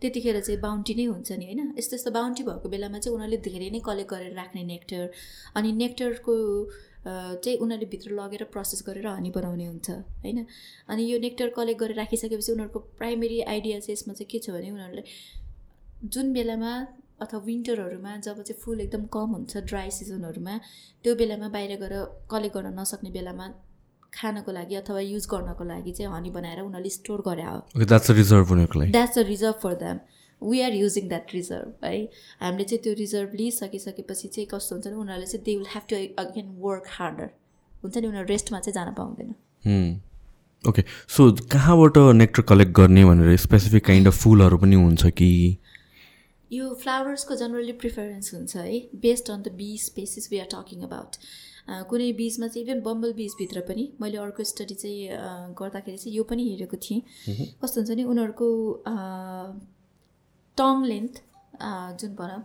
त्यतिखेर 0.00 0.40
चाहिँ 0.40 0.60
बााउन्टी 0.60 0.94
नै 0.94 1.04
हुन्छ 1.04 1.32
नि 1.32 1.44
होइन? 1.44 1.74
यस्तो 1.78 1.96
यस्तो 1.96 2.10
बााउन्टी 2.10 2.42
भएको 2.42 2.68
बेलामा 2.68 2.98
चाहिँ 2.98 3.14
उनीहरूले 3.16 3.38
धेरै 3.44 3.70
नै 3.70 3.80
कलेक्ट 3.80 4.10
गरेर 4.10 4.32
राख्ने 4.34 4.62
नेक्टर 4.64 5.10
अनि 5.54 5.72
नेक्टरको 5.72 6.34
चाहिँ 7.06 7.56
उनीहरूले 7.58 7.86
भित्र 7.90 8.10
लगेर 8.12 8.44
प्रोसेस 8.52 8.84
गरेर 8.86 9.06
हनी 9.06 9.30
बनाउने 9.30 9.66
हुन्छ 9.66 9.90
होइन? 9.90 10.46
अनि 10.88 11.02
यो 11.12 11.18
नेक्टर 11.18 11.48
कलेक्ट 11.56 11.80
गरेर 11.80 11.96
राखिसकेपछि 11.96 12.52
उनीहरूको 12.52 12.78
प्राइमेरी 12.98 13.40
आइडिया 13.52 13.78
चाहिँ 13.80 13.92
यसमा 13.92 14.14
चाहिँ 14.14 14.30
के 14.30 14.38
छ 14.38 14.50
भने 14.50 14.70
उनीहरूले 14.70 15.04
जुन 16.04 16.32
बेलामा 16.32 16.72
अथवा 17.20 17.40
विन्टरहरूमा 17.46 18.16
जब 18.26 18.42
चाहिँ 18.42 18.60
फुल 18.60 18.80
एकदम 18.80 19.04
कम 19.14 19.32
हुन्छ 19.36 19.56
ड्राई 19.70 19.90
सिजनहरूमा 19.90 20.54
त्यो 21.04 21.14
बेलामा 21.16 21.48
बाहिर 21.56 21.76
गएर 21.80 21.94
कलेक्ट 22.30 22.54
गर्न 22.56 22.78
नसक्ने 22.80 23.10
बेलामा 23.10 23.48
खानको 24.14 24.52
लागि 24.52 24.74
अथवा 24.74 25.00
युज 25.00 25.26
गर्नको 25.32 25.64
लागि 25.64 25.92
चाहिँ 25.92 26.12
हनी 26.12 26.30
बनाएर 26.30 26.60
उनीहरूले 26.60 26.90
स्टोर 26.90 27.20
गरे 27.26 27.42
हो। 27.42 27.58
That's 28.92 29.18
a 29.18 29.22
reserve 29.32 29.60
for 29.62 29.74
them 29.82 29.98
we 30.42 30.60
are 30.60 30.72
using 30.74 31.08
that 31.08 31.34
reserve 31.34 31.84
है 31.84 32.02
हामीले 32.40 32.64
चाहिँ 32.64 32.82
त्यो 32.82 32.92
रिजर्भ 32.98 33.34
लिइसकिसकेपछि 33.40 34.28
चाहिँ 34.28 34.46
कस्तो 34.52 34.74
हुन्छ 34.74 34.86
भने 34.86 34.96
उनीहरूले 34.96 35.26
चाहिँ 35.26 35.44
they 35.44 35.56
will 35.56 35.66
have 35.74 35.84
to 35.90 35.96
again 36.22 36.54
work 36.60 36.86
harder 36.90 37.28
हुन्छ 37.82 37.96
नि? 37.96 38.06
उनीहरू 38.06 38.26
रेस्टमा 38.28 38.60
चाहिँ 38.60 38.74
जान 38.74 38.94
पाउँदैन। 38.94 39.34
ओके 40.64 40.82
सो 41.08 41.30
कहाँबाट 41.52 41.98
नेक्टर 42.16 42.42
कलेक्ट 42.48 42.72
गर्ने 42.76 43.04
भनेर 43.04 43.36
स्पेसिफिक 43.38 43.84
काइन्ड 43.86 44.08
अफ 44.08 44.22
फुलहरू 44.22 44.58
पनि 44.58 44.76
हुन्छ 44.76 45.06
कि? 45.18 45.30
यो 46.50 46.72
फ्लावर्सको 46.74 47.34
जनरली 47.36 47.72
प्रिफरेन्स 47.80 48.34
हुन्छ 48.34 48.56
है 48.56 48.78
based 49.02 49.30
on 49.30 49.42
the 49.42 49.52
bee 49.56 49.76
species 49.78 50.28
we 50.32 50.38
are 50.38 50.46
talking 50.52 50.82
about 50.82 51.16
कुनै 51.90 52.12
बिचमा 52.18 52.46
चाहिँ 52.48 52.66
इभन 52.66 52.80
बम्बल 52.82 53.12
बिचभित्र 53.12 53.60
पनि 53.68 53.84
मैले 54.00 54.18
अर्को 54.18 54.44
स्टडी 54.44 54.74
चाहिँ 54.74 55.54
गर्दाखेरि 55.60 55.96
चाहिँ 55.96 56.16
यो 56.16 56.22
पनि 56.24 56.48
हेरेको 56.48 56.76
थिएँ। 56.76 57.00
कस्तो 57.62 57.80
हुन्छ 57.80 57.90
नि 57.90 58.04
उनीहरूको 58.04 58.48
टङ 60.58 60.84
लेन्थ 60.84 61.22
जुन 62.00 62.14
भनौँ 62.16 62.42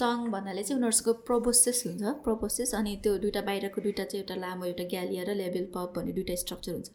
टङ 0.00 0.16
भन्नाले 0.30 0.62
चाहिँ 0.62 0.76
उनीहरूसँग 0.78 1.14
प्रोबोसेस 1.28 1.82
हुन्छ 1.86 2.12
प्रोबोसेस 2.24 2.74
अनि 2.74 2.92
त्यो 3.04 3.16
दुइटा 3.24 3.40
बाहिरको 3.48 3.80
दुइटा 3.82 4.04
चाहिँ 4.04 4.22
एउटा 4.22 4.34
लामो 4.40 4.64
एउटा 4.64 4.84
ग्यालिया 4.92 5.24
र 5.28 5.34
लेभल 5.40 5.64
पप 5.74 5.92
भन्ने 5.96 6.12
दुइटा 6.18 6.34
स्ट्रक्चर 6.42 6.72
हुन्छ। 6.72 6.90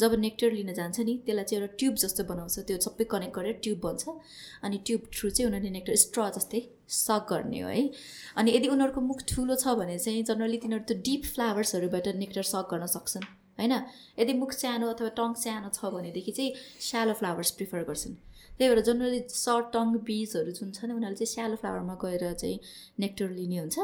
जब 0.00 0.14
नेक्टर 0.20 0.52
लिन 0.52 0.72
जान्छ 0.74 1.00
नि 1.00 1.14
त्यसलाई 1.26 1.44
चाहिँ 1.44 1.62
एउटा 1.62 1.76
ट्युब 1.78 1.94
जस्तो 2.04 2.24
बनाउँछ 2.30 2.58
त्यो 2.66 2.78
सबै 2.86 3.04
कनेक्ट 3.12 3.36
गरेर 3.36 3.60
ट्युब 3.62 3.80
बन्छ 3.80 4.16
अनि 4.64 4.76
ट्युब 4.86 5.08
थ्रु 5.14 5.30
चाहिँ 5.30 5.48
उनीहरूले 5.50 5.72
नेक्टर 5.78 5.96
स्ट्र 6.04 6.28
जस्तै 6.36 6.60
सक 6.98 7.26
गर्ने 7.30 7.60
हो 7.60 7.68
है। 7.68 7.88
अनि 8.36 8.56
यदि 8.56 8.68
उनीहरूको 8.74 9.00
मुख 9.10 9.22
ठुलो 9.30 9.54
छ 9.56 9.76
भने 9.80 9.98
चाहिँ 9.98 10.22
जनरली 10.30 10.58
तिनीहरू 10.64 10.84
त्यो 10.84 11.02
डिप 11.08 11.32
फ्लावर्सहरूबाट 11.34 12.08
नेक्टर 12.24 12.48
सक 12.52 12.72
गर्न 12.72 12.86
सक्छन्। 12.96 13.26
होइन? 13.58 13.74
यदि 14.18 14.32
मुख 14.42 14.52
सानो 14.52 14.86
अथवा 14.94 15.08
टङ 15.18 15.34
सानो 15.44 15.68
छ 15.70 15.92
भनेदेखि 15.94 16.32
चाहिँ 16.32 16.52
सालो 16.88 17.12
फ्लावर्स 17.20 17.50
प्रिफर 17.58 17.82
गर्छन्। 17.88 18.14
त्यही 18.58 18.68
भएर 18.70 18.80
जनरली 18.84 19.20
सर्ट 19.28 19.66
टङ 19.72 19.86
बिजहरू 20.04 20.52
जुन 20.58 20.70
छ 20.72 20.84
नि 20.84 20.92
उनीहरूले 20.92 21.16
चाहिँ 21.16 21.32
स्यालो 21.32 21.56
फ्लावरमा 21.62 21.94
गएर 22.04 22.24
चाहिँ 22.34 22.58
नेक्टर 23.00 23.28
लिने 23.30 23.58
हुन्छ। 23.58 23.78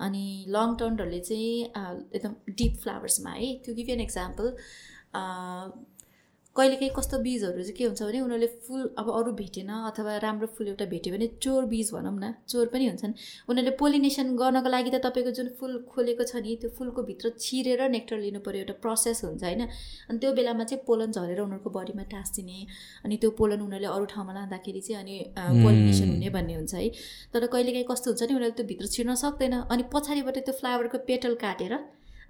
अनि 0.00 0.24
लङ 0.48 0.68
टर्नहरूले 0.80 1.20
चाहिँ 1.20 1.52
एकदम 2.14 2.32
डिप 2.60 2.74
फ्लावर्समा 2.82 3.30
है। 3.32 3.48
त्यो 3.64 3.74
गिभ 3.74 3.90
एन 3.90 4.00
एक्जाम्पल 4.00 4.46
कहिलेकाहीँ 6.56 6.92
कस्तो 6.96 7.18
बिजहरू 7.20 7.62
चाहिँ 7.62 7.76
के 7.76 7.84
हुन्छ 7.84 8.02
भने 8.02 8.20
उनीहरूले 8.20 8.46
फुल 8.66 8.82
अब 8.98 9.08
अरू 9.12 9.32
भेटेन 9.40 9.68
अथवा 9.68 10.16
राम्रो 10.24 10.46
फुल 10.56 10.68
एउटा 10.68 10.84
भेट्यो 10.92 11.12
भने 11.14 11.26
चोर 11.42 11.64
बिज 11.72 11.90
भनौँ 11.94 12.12
न 12.16 12.32
चोर 12.48 12.66
पनि 12.72 12.86
हुन्छन्। 12.86 13.12
उनीहरूले 13.50 13.76
पोलिनेसन 13.76 14.36
गर्नको 14.36 14.68
लागि 14.68 14.90
त 14.90 15.00
तपाईँको 15.06 15.30
जुन 15.38 15.48
फुल 15.60 15.72
खोलेको 15.92 16.24
छ 16.24 16.40
नि 16.40 16.56
त्यो 16.62 16.70
फुलको 16.78 17.02
भित्र 17.02 17.32
छिरेर 17.36 17.82
नेक्टर 17.90 18.16
लिनु 18.18 18.40
पऱ्यो 18.40 18.60
एउटा 18.64 18.74
प्रोसेस 18.80 19.24
हुन्छ 19.24 19.42
होइन? 19.44 19.62
अनि 20.08 20.18
त्यो 20.18 20.32
बेलामा 20.32 20.64
चाहिँ 20.64 20.82
पोलन 20.86 21.12
झरेर 21.12 21.40
उनीहरूको 21.44 21.70
बडीमा 21.76 22.04
टाँसिने 22.08 22.58
अनि 23.04 23.16
त्यो 23.20 23.30
पोलन 23.36 23.60
उनीहरूले 23.60 23.92
अरू 23.92 24.04
ठाउँमा 24.14 24.32
लाँदाखेरि 24.34 24.80
चाहिँ 24.80 25.00
अनि 25.02 25.16
पोलिनेसन 25.62 26.08
हुने 26.10 26.28
भन्ने 26.32 26.54
हुन्छ 26.54 26.74
है? 26.74 26.88
तर 27.32 27.46
कहिलेकाहीँ 27.46 27.86
कस्तो 27.90 28.10
हुन्छ 28.10 28.22
नि 28.22 28.34
उनीहरूले 28.34 28.56
त्यो 28.56 28.66
भित्र 28.66 28.86
छिर्न 28.94 29.14
सक्दैन 29.24 29.54
अनि 29.68 29.82
पछाडिबाट 29.92 30.38
त्यो 30.46 30.54
फ्लावरको 30.60 30.98
पेटल 31.08 31.34
काटेर 31.42 31.74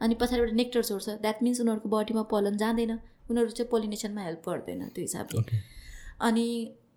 अनि 0.03 0.15
पछाडिबाट 0.21 0.53
नेक्टर 0.63 0.83
छोड्छ 0.83 1.09
द्याट 1.23 1.43
मिन्स 1.43 1.61
उनीहरूको 1.61 1.89
बडीमा 1.89 2.23
पलन 2.33 2.57
जाँदैन। 2.59 2.99
उनीहरू 3.31 3.51
चाहिँ 3.51 3.71
पोलिनेसनमा 3.71 4.23
हेल्प 4.23 4.49
गर्दैन 4.49 4.89
त्यो 4.89 5.03
हिसाबले। 5.03 5.61
अनि 6.29 6.47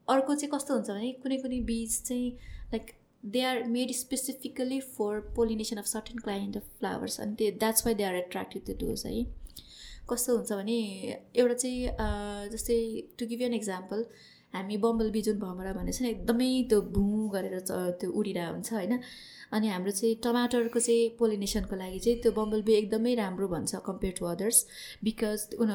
अर्को 0.07 0.35
चाहिँ 0.35 0.51
कस्तो 0.53 0.73
हुन्छ 0.73 0.89
भने 0.89 1.11
कुनै 1.23 1.37
कुनै 1.37 1.59
बिज 1.65 2.01
चाहिँ 2.03 2.29
like 2.71 2.91
they 3.25 3.41
are 3.43 3.63
made 3.69 3.91
specifically 3.95 4.79
for 4.95 5.19
pollination 5.35 5.77
of 5.77 5.85
certain 5.87 6.17
kind 6.23 6.57
of 6.57 6.65
flowers 6.79 7.19
अनि 7.19 7.35
त्यो 7.35 7.51
that's 7.59 7.85
why 7.85 7.95
they 7.95 8.03
are 8.03 8.15
attracted 8.15 8.65
त्यो 8.65 8.75
डोज 8.79 9.05
है। 9.05 9.23
कस्तो 10.09 10.35
हुन्छ 10.35 10.51
भने 10.53 10.77
एउटा 11.35 11.53
चाहिँ 11.53 12.49
जस्तै 12.51 12.77
टु 13.19 13.25
गिभ 13.27 13.41
एन 13.41 13.53
एक्जाम्पल 13.53 14.05
हामी 14.53 14.77
बम्बल 14.83 15.09
बिजुन 15.11 15.37
भमरा 15.39 15.73
भने 15.73 15.91
चाहिँ 15.91 16.11
एकदमै 16.11 16.47
त्यो 16.69 16.81
भुँ 16.93 17.29
गरेर 17.33 17.59
त्यो 17.69 18.11
उडिरहेको 18.11 18.53
हुन्छ 18.53 18.73
होइन। 18.73 18.99
अनि 19.51 19.67
हाम्रो 19.67 19.91
चाहिँ 19.91 20.15
टमाटरको 20.23 20.79
चाहिँ 20.79 21.09
पोलिनेसनको 21.19 21.75
लागि 21.75 21.99
चाहिँ 21.99 22.19
त्यो 22.21 22.31
बम्बल 22.31 22.61
बी 22.61 22.73
एकदमै 22.73 23.13
राम्रो 23.15 23.47
भन्छ 23.47 23.75
कम्पेयर 23.85 24.13
टु 24.19 24.25
अदर्स 24.25 24.65
बिकज 25.03 25.55
उन 25.59 25.69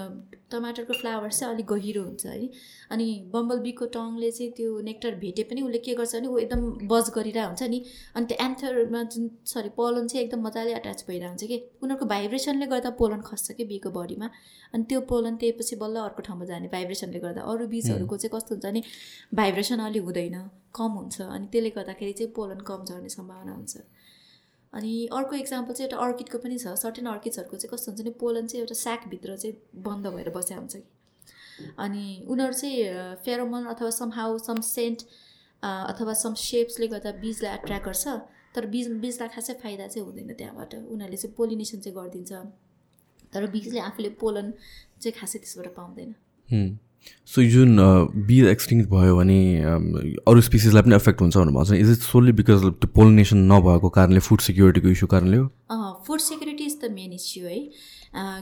टमाटरको 0.51 0.93
फ्लावर्स 0.95 1.41
चाहिँ 1.41 1.55
अलिक 1.55 1.67
गहिरो 1.67 2.03
हुन्छ 2.03 2.27
है। 2.27 2.49
अनि 2.91 3.07
बम्बल 3.35 3.59
बीको 3.67 3.87
टङले 3.97 4.31
चाहिँ 4.31 4.51
त्यो 4.57 4.81
नेक्टर 4.89 5.15
भेटे 5.21 5.43
पनि 5.51 5.63
उसले 5.63 5.79
के 5.79 5.95
गर्छ 5.95 6.15
भने 6.17 6.29
ऊ 6.29 6.39
एकदम 6.39 6.89
बज 6.89 7.11
गरिरहेको 7.17 7.49
हुन्छ 7.49 7.63
नि। 7.71 7.85
अनि 8.15 8.27
त्यो 8.27 8.45
एन्थरमा 8.47 9.03
जुन 9.15 9.31
सरी 9.53 9.69
पोलन 9.77 10.07
चाहिँ 10.07 10.25
एकदम 10.27 10.47
मजाले 10.47 10.73
अट्याच 10.75 11.05
भइरहेको 11.09 11.31
हुन्छ 11.31 11.45
कि। 11.45 11.59
उनीहरूको 11.83 12.07
भाइब्रेसनले 12.07 12.67
गर्दा 12.67 12.91
पोलन 13.01 13.21
खस्छ 13.27 13.53
कि 13.53 13.65
बीको 13.73 13.91
बडीमा 13.91 14.31
अनि 14.75 14.85
त्यो 14.89 15.01
पोलन 15.11 15.37
त्यसपछि 15.37 15.77
बल्ल 15.77 15.97
अर्को 16.09 16.23
ठाउँमा 16.23 16.45
जाने 16.47 16.69
भाइब्रेसनले 16.73 17.21
गर्दा। 17.21 17.43
अरू 17.43 17.67
बिजहरूको 17.75 18.17
चाहिँ 18.17 18.37
कस्तो 18.37 18.55
हुन्छ 18.55 18.67
भने 18.67 18.83
भाइब्रेसन 19.35 19.79
अलि 19.89 19.99
हुँदैन। 19.99 20.39
कम 20.75 20.93
हुन्छ 20.99 21.21
अनि 21.23 21.47
त्यसले 21.53 21.71
गर्दाखेरि 21.77 22.13
चाहिँ 22.13 22.33
पोलन 22.37 22.61
कम 22.69 22.85
झर्ने 22.85 23.09
सम्भावना 23.09 23.53
हुन्छ। 23.53 23.77
अनि 24.73 24.93
अर्को 25.13 25.37
इक्जाम्पल 25.37 25.75
चाहिँ 25.75 25.89
एउटा 25.89 26.05
अर्किडको 26.05 26.39
पनि 26.39 26.59
छ 26.59 26.75
सर्टेन 26.79 27.07
अर्किड्सहरूको 27.07 27.57
चाहिँ 27.57 27.71
कस्तो 27.73 27.93
हुन्छ 27.93 28.03
भने 28.03 28.13
पोलन 28.21 28.47
चाहिँ 28.47 28.63
एउटा 28.63 28.75
स्याकभित्र 28.75 29.37
चाहिँ 29.37 29.83
बन्द 29.87 30.07
भएर 30.15 30.31
बस्या 30.37 30.59
हुन्छ 30.59 30.75
कि। 30.77 30.83
अनि 31.79 32.05
उनीहरू 32.29 32.53
चाहिँ 32.53 33.15
फेरोमोन 33.25 33.67
अथवा 33.73 33.91
सम 33.99 34.11
हाउ 34.13 34.39
सम 34.47 34.61
सेन्ट 34.69 35.03
अथवा 35.63 36.15
सम 36.23 36.35
सेप्सले 36.43 36.87
गर्दा 36.89 37.13
बिजलाई 37.21 37.55
एट्र्याक्ट 37.55 37.87
गर्छ 37.87 38.07
तर 38.55 38.67
बिज 38.73 38.89
बिजलाई 39.05 39.29
खासै 39.35 39.55
फाइदा 39.63 39.87
चाहिँ 39.87 40.07
हुँदैन 40.07 40.35
त्यहाँबाट। 40.35 40.75
उनीहरूले 40.75 41.17
चाहिँ 41.17 41.35
पोलिनेसन 41.37 41.79
चाहिँ 41.81 41.97
गरिदिन्छ 41.99 42.33
तर 43.35 43.47
बिजले 43.51 43.81
आफूले 43.81 44.11
पोलन 44.21 44.51
चाहिँ 45.01 45.15
खासै 45.21 45.39
त्यसबाट 45.39 45.75
पाउँदैन। 45.77 46.11
सो 47.35 47.43
जुन 47.53 47.77
बी 48.27 48.41
एक्सटिङ 48.49 48.85
भयो 48.91 49.17
भने 49.17 49.39
अरू 50.29 50.41
स्पिसिसलाई 50.49 50.83
पनि 50.83 50.95
एफेक्ट 50.95 51.21
हुन्छ 51.21 51.37
भनेर 51.37 51.55
भन्छ 51.55 51.73
इज 51.73 51.91
इट 51.93 52.09
सोल्ली 52.09 52.33
बिकज 52.41 52.67
त्यो 52.81 52.89
पोलिनेसन 52.97 53.39
नभएको 53.53 53.89
कारणले 53.99 54.21
फुड 54.27 54.41
सिक्युरिटीको 54.49 54.89
इस्यु 54.89 55.07
कारणले 55.15 55.37
हो? 55.37 55.47
Food 56.07 56.21
security 56.27 56.65
is 56.65 56.79
the 56.85 56.93
main 56.93 57.13
issue 57.13 57.47
है। 57.47 57.59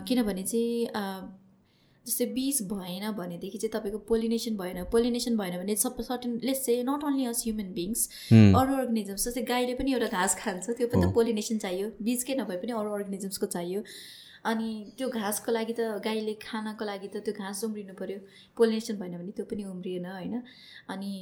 किनभने 0.08 0.42
चाहिँ 0.42 1.30
जस्तै 2.06 2.26
बिज 2.34 2.56
भएन 2.70 3.10
भनेदेखि 3.16 3.58
चाहिँ 3.58 3.72
तपाईँको 3.72 3.98
पोलिनेसन 4.06 4.56
भएन। 4.58 4.84
पोलिनेसन 4.92 5.36
भएन 5.36 5.58
भने 5.58 5.76
सब 5.82 6.00
सर्टेन 6.02 6.40
लेस 6.44 6.64
चाहिँ 6.64 6.82
not 6.88 7.04
only 7.04 7.24
us 7.32 7.42
human 7.46 7.68
beings 7.74 8.00
अरू 8.32 8.72
अर्गनिजम्स 8.76 9.28
जस्तै 9.28 9.42
गाईले 9.52 9.74
पनि 9.78 9.92
एउटा 9.92 10.08
घाँस 10.10 10.34
खान्छ 10.40 10.64
त्यो 10.70 10.86
पनि 10.86 11.02
त 11.02 11.14
पोलिनेसन 11.14 11.58
चाहियो। 11.64 11.86
बिजकै 12.02 12.34
नभए 12.40 12.56
पनि 12.64 12.72
अरू 12.80 12.90
अर्गनिजम्सको 12.98 13.46
चाहियो। 13.54 13.80
अनि 14.44 14.68
त्यो 14.98 15.08
घाँसको 15.08 15.52
लागि 15.52 15.74
त 15.78 16.02
गाईले 16.04 16.34
खानको 16.42 16.84
लागि 16.84 17.08
त 17.08 17.16
त्यो 17.24 17.34
घाँस 17.38 17.64
उम्रिनु 17.64 17.94
पऱ्यो 17.94 18.18
पोलिनेसन 18.58 18.96
भएन 18.98 19.16
भने 19.18 19.32
त्यो 19.38 19.46
पनि 19.46 19.64
उम्रिएन 19.64 20.06
होइन? 20.06 20.42
अनि 20.90 21.12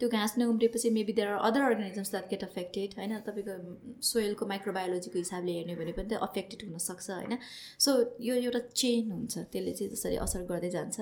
त्यो 0.00 0.08
घाँस 0.08 0.34
नै 0.38 0.44
उम्रिएपछि 0.44 0.90
maybe 0.90 1.12
there 1.12 1.28
are 1.28 1.38
other 1.46 1.62
organisms 1.62 2.10
that 2.10 2.26
get 2.30 2.42
affected 2.44 2.94
होइन? 2.98 3.12
तपाईँको 3.28 3.54
सोइलको 4.02 4.46
माइक्रोबायोलोजीको 4.46 5.18
हिसाबले 5.18 5.52
हेर्ने 5.52 5.74
भने 5.76 5.92
पनि 5.92 6.08
त 6.10 6.18
अफेक्टेड 6.28 6.68
हुनसक्छ 6.68 7.10
होइन? 7.10 7.38
सो 7.78 7.90
यो 8.20 8.34
एउटा 8.34 8.60
चेन 8.74 9.10
हुन्छ 9.10 9.38
त्यसले 9.52 9.72
चाहिँ 9.72 9.90
जसरी 9.92 10.16
असर 10.26 10.42
गर्दै 10.50 10.70
जान्छ। 10.70 10.96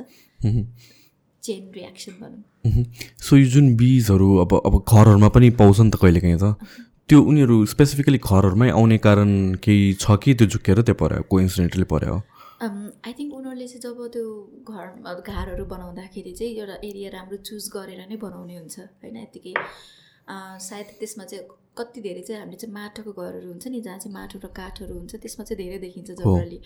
चेन 1.43 1.71
रियाक्सन 1.73 2.13
भनौँ। 2.21 2.85
सो 3.25 3.37
यो 3.37 3.47
जुन 3.51 3.75
बिजहरू 3.77 4.29
अब 4.45 4.53
अब 4.67 4.75
घरहरूमा 4.85 5.29
पनि 5.33 5.51
पाउँछ 5.57 5.81
नि 5.81 5.91
त 5.91 5.97
कहिलेकाहीँ 6.03 6.37
त? 6.37 6.57
त्यो 7.11 7.21
उनीहरू 7.25 7.55
स्पेसिफिकली 7.67 8.19
घरहरूमै 8.21 8.69
आउने 8.73 8.97
कारण 9.01 9.31
केही 9.59 9.87
छ 9.95 10.17
कि 10.23 10.35
त्यो 10.35 10.47
झुकेर 10.49 10.81
त्यो 10.83 10.95
पऱ्यो 10.97 11.23
को 11.27 11.41
इन्सिडेन्टली 11.41 11.87
पऱ्यो 11.93 12.19
आई 12.61 13.13
थिङ्क 13.13 13.33
उनीहरूले 13.35 13.67
चाहिँ 13.69 13.83
जब 13.85 14.03
त्यो 14.09 14.27
घर 14.69 15.25
घरहरू 15.25 15.65
बनाउँदाखेरि 15.67 16.33
चाहिँ 16.35 16.53
एउटा 16.57 16.77
एरिया 16.85 17.11
राम्रो 17.11 17.39
चुज 17.45 17.67
गरेर 17.73 18.05
नै 18.07 18.17
बनाउने 18.19 18.57
हुन्छ 18.57 18.79
होइन? 18.79 19.17
यत्तिकै 19.19 19.55
सायद 20.61 20.95
त्यसमा 21.01 21.25
चाहिँ 21.25 21.45
कति 21.77 22.01
धेरै 22.01 22.23
चाहिँ 22.23 22.41
हामीले 22.41 22.59
चाहिँ 22.59 22.75
माटोको 22.75 23.13
घरहरू 23.19 23.49
हुन्छ 23.49 23.67
नि 23.69 23.81
जहाँ 23.81 23.99
चाहिँ 23.99 24.15
माटो 24.15 24.39
र 24.39 24.51
काठहरू 24.55 24.95
हुन्छ 24.95 25.15
त्यसमा 25.19 25.45
चाहिँ 25.45 25.59
धेरै 25.63 25.79
देखिन्छ 25.81 26.11
जनरली 26.13 26.59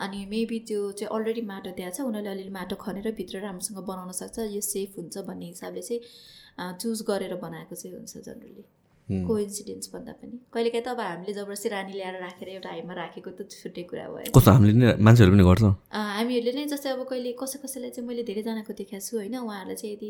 अनि 0.00 0.24
मेबी 0.28 0.58
त्यो 0.68 0.80
चाहिँ 0.94 1.14
अलरेडी 1.14 1.44
माटो 1.48 1.72
त्यहाँ 1.76 1.92
छ 1.92 2.08
उनीहरूले 2.08 2.30
अलिअलि 2.30 2.54
माटो 2.54 2.76
खनेर 2.78 3.14
भित्र 3.16 3.40
राम्रोसँग 3.42 3.80
बनाउन 3.86 4.12
सक्छ 4.20 4.50
यो 4.50 4.60
सेफ 4.66 4.98
हुन्छ 4.98 5.24
भन्ने 5.26 5.48
हिसाबले 5.48 5.82
चाहिँ 5.84 6.76
चुज 6.76 7.04
गरेर 7.08 7.34
बनाएको 7.40 7.74
चाहिँ 7.76 7.96
हुन्छ 7.96 8.26
जनरली 8.26 8.66
कोइन्सिडेन्स 9.08 9.86
भन्दा 9.94 10.12
पनि। 10.20 10.36
कहिलेकाहीँ 10.52 10.84
त 10.84 10.88
अब 10.92 11.00
हामीले 11.00 11.32
जबरजस्ती 11.38 11.68
रानी 11.74 11.92
ल्याएर 11.98 12.16
राखेर 12.20 12.48
एउटा 12.48 12.68
हाइमा 12.68 12.94
राखेको 13.00 13.30
त 13.32 13.40
छुट्टै 13.48 13.82
कुरा 13.88 14.04
भयो 14.12 14.32
कस्तो 14.36 14.50
हामीले 14.52 14.72
नै 14.76 14.86
मान्छेहरू 15.00 15.32
पनि 15.32 15.44
गर्छ। 15.48 15.64
हामीहरूले 15.96 16.52
नै 16.58 16.64
जस्तै 16.72 16.90
अब 16.92 17.02
कहिले 17.08 17.30
कसै 17.40 17.58
कसैलाई 17.64 17.90
चाहिँ 17.96 18.06
मैले 18.08 18.22
धेरैजनाको 18.28 18.72
देखाएको 18.80 19.04
छु 19.08 19.14
होइन 19.16 19.36
उहाँहरूलाई 19.40 19.76
चाहिँ 19.80 19.94
यदि 19.96 20.08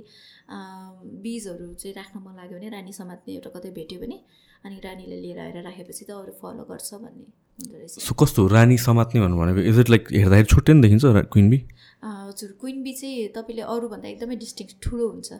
बिजहरू 1.24 1.66
चाहिँ 1.78 1.94
राख्न 1.94 2.16
मन 2.26 2.32
लाग्यो 2.42 2.56
भने 2.58 2.68
रानी 2.76 2.92
समात्ने 3.00 3.30
एउटा 3.38 3.50
कतै 3.54 3.70
भेट्यो 3.78 3.98
भने 4.02 4.18
अनि 4.66 4.76
रानीले 4.82 5.16
लिएर 5.22 5.38
आएर 5.38 5.56
राखेपछि 5.68 6.04
त 6.04 6.10
अरू 6.18 6.32
फलो 6.42 6.64
गर्छ 6.66 6.90
भन्ने 6.98 7.26
हुँदो 7.58 7.76
रहेछ। 7.78 8.02
सो 8.02 8.14
कस्तो 8.18 8.46
रानी 8.50 8.76
समात्ने 8.82 9.20
भन्नु 9.22 9.36
भनेको 9.38 9.60
इज 9.70 9.78
इट 9.78 9.88
लाइक 9.94 10.02
हेर्दाखेरि 10.10 10.48
छुट्टै 10.54 10.72
नै 10.74 10.82
देखिन्छ 10.82 11.04
क्विन 11.30 11.46
बी 11.50 11.58
हजुर 12.02 12.50
क्विन 12.60 12.82
बी 12.82 12.92
चाहिँ 12.98 13.28
तपाईँले 13.36 13.62
अरूभन्दा 13.74 14.08
एकदमै 14.08 14.36
डिस्टिङ 14.42 14.66
ठुलो 14.82 15.06
हुन्छ। 15.14 15.30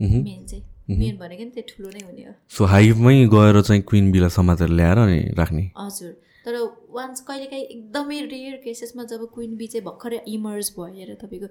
मेन 0.00 0.46
चाहिँ 0.46 0.64
मेन 0.98 1.16
भनेको 1.18 1.44
नि 1.44 1.50
त्यो 1.50 1.64
ठुलो 1.68 1.88
नै 1.90 2.04
हुने 2.04 2.24
हो। 2.24 2.32
सो 2.48 2.64
हाइभमै 2.64 3.14
गएर 3.32 3.60
चाहिँ 3.62 3.82
क्विन 3.82 4.12
बिला 4.12 4.28
समातेर 4.28 4.68
ल्याएर 4.68 4.98
अनि 4.98 5.20
राख्ने। 5.38 5.70
हजुर। 5.78 6.12
तर 6.46 6.54
वान्स 6.94 7.20
कहिलेकाहीँ 7.26 7.64
एकदमै 7.64 8.20
रेयर 8.30 8.56
केसेसमा 8.64 9.04
जब 9.04 9.24
क्विन 9.34 9.56
बी 9.56 9.66
चाहिँ 9.66 9.84
भर्खरै 9.84 10.20
इमर्ज 10.28 10.70
भएर 10.78 11.14
तपाईँको 11.22 11.48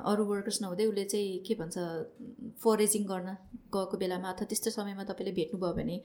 अरू 0.00 0.24
वर्कर्स 0.24 0.62
नहुँदै 0.62 0.84
उसले 0.86 1.04
चाहिँ 1.04 1.38
के 1.44 1.54
भन्छ 1.54 1.76
फरेजिङ 2.64 3.04
गर्न 3.04 3.36
गएको 3.76 3.96
बेलामा 4.00 4.28
अथवा 4.32 4.46
त्यस्तो 4.48 4.70
समयमा 4.70 5.04
तपाईँले 5.04 5.32
भेट्नुभयो 5.36 5.72
भने 5.76 6.00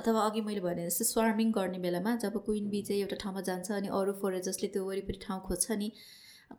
अथवा 0.00 0.20
अघि 0.20 0.40
मैले 0.40 0.60
भने 0.60 0.86
जस्तो 0.88 1.04
स्वार्मिङ 1.04 1.52
गर्ने 1.52 1.78
बेलामा 1.78 2.16
जब 2.24 2.40
क्विन 2.46 2.70
बी 2.70 2.82
चाहिँ 2.82 3.00
एउटा 3.02 3.16
ठाउँमा 3.20 3.40
जान्छ 3.42 3.70
अनि 3.72 3.88
अरू 4.00 4.12
फरेजर्सले 4.22 4.68
त्यो 4.72 4.84
वरिपरि 4.88 5.18
ठाउँ 5.26 5.40
खोज्छ 5.44 5.72
नि 5.76 5.92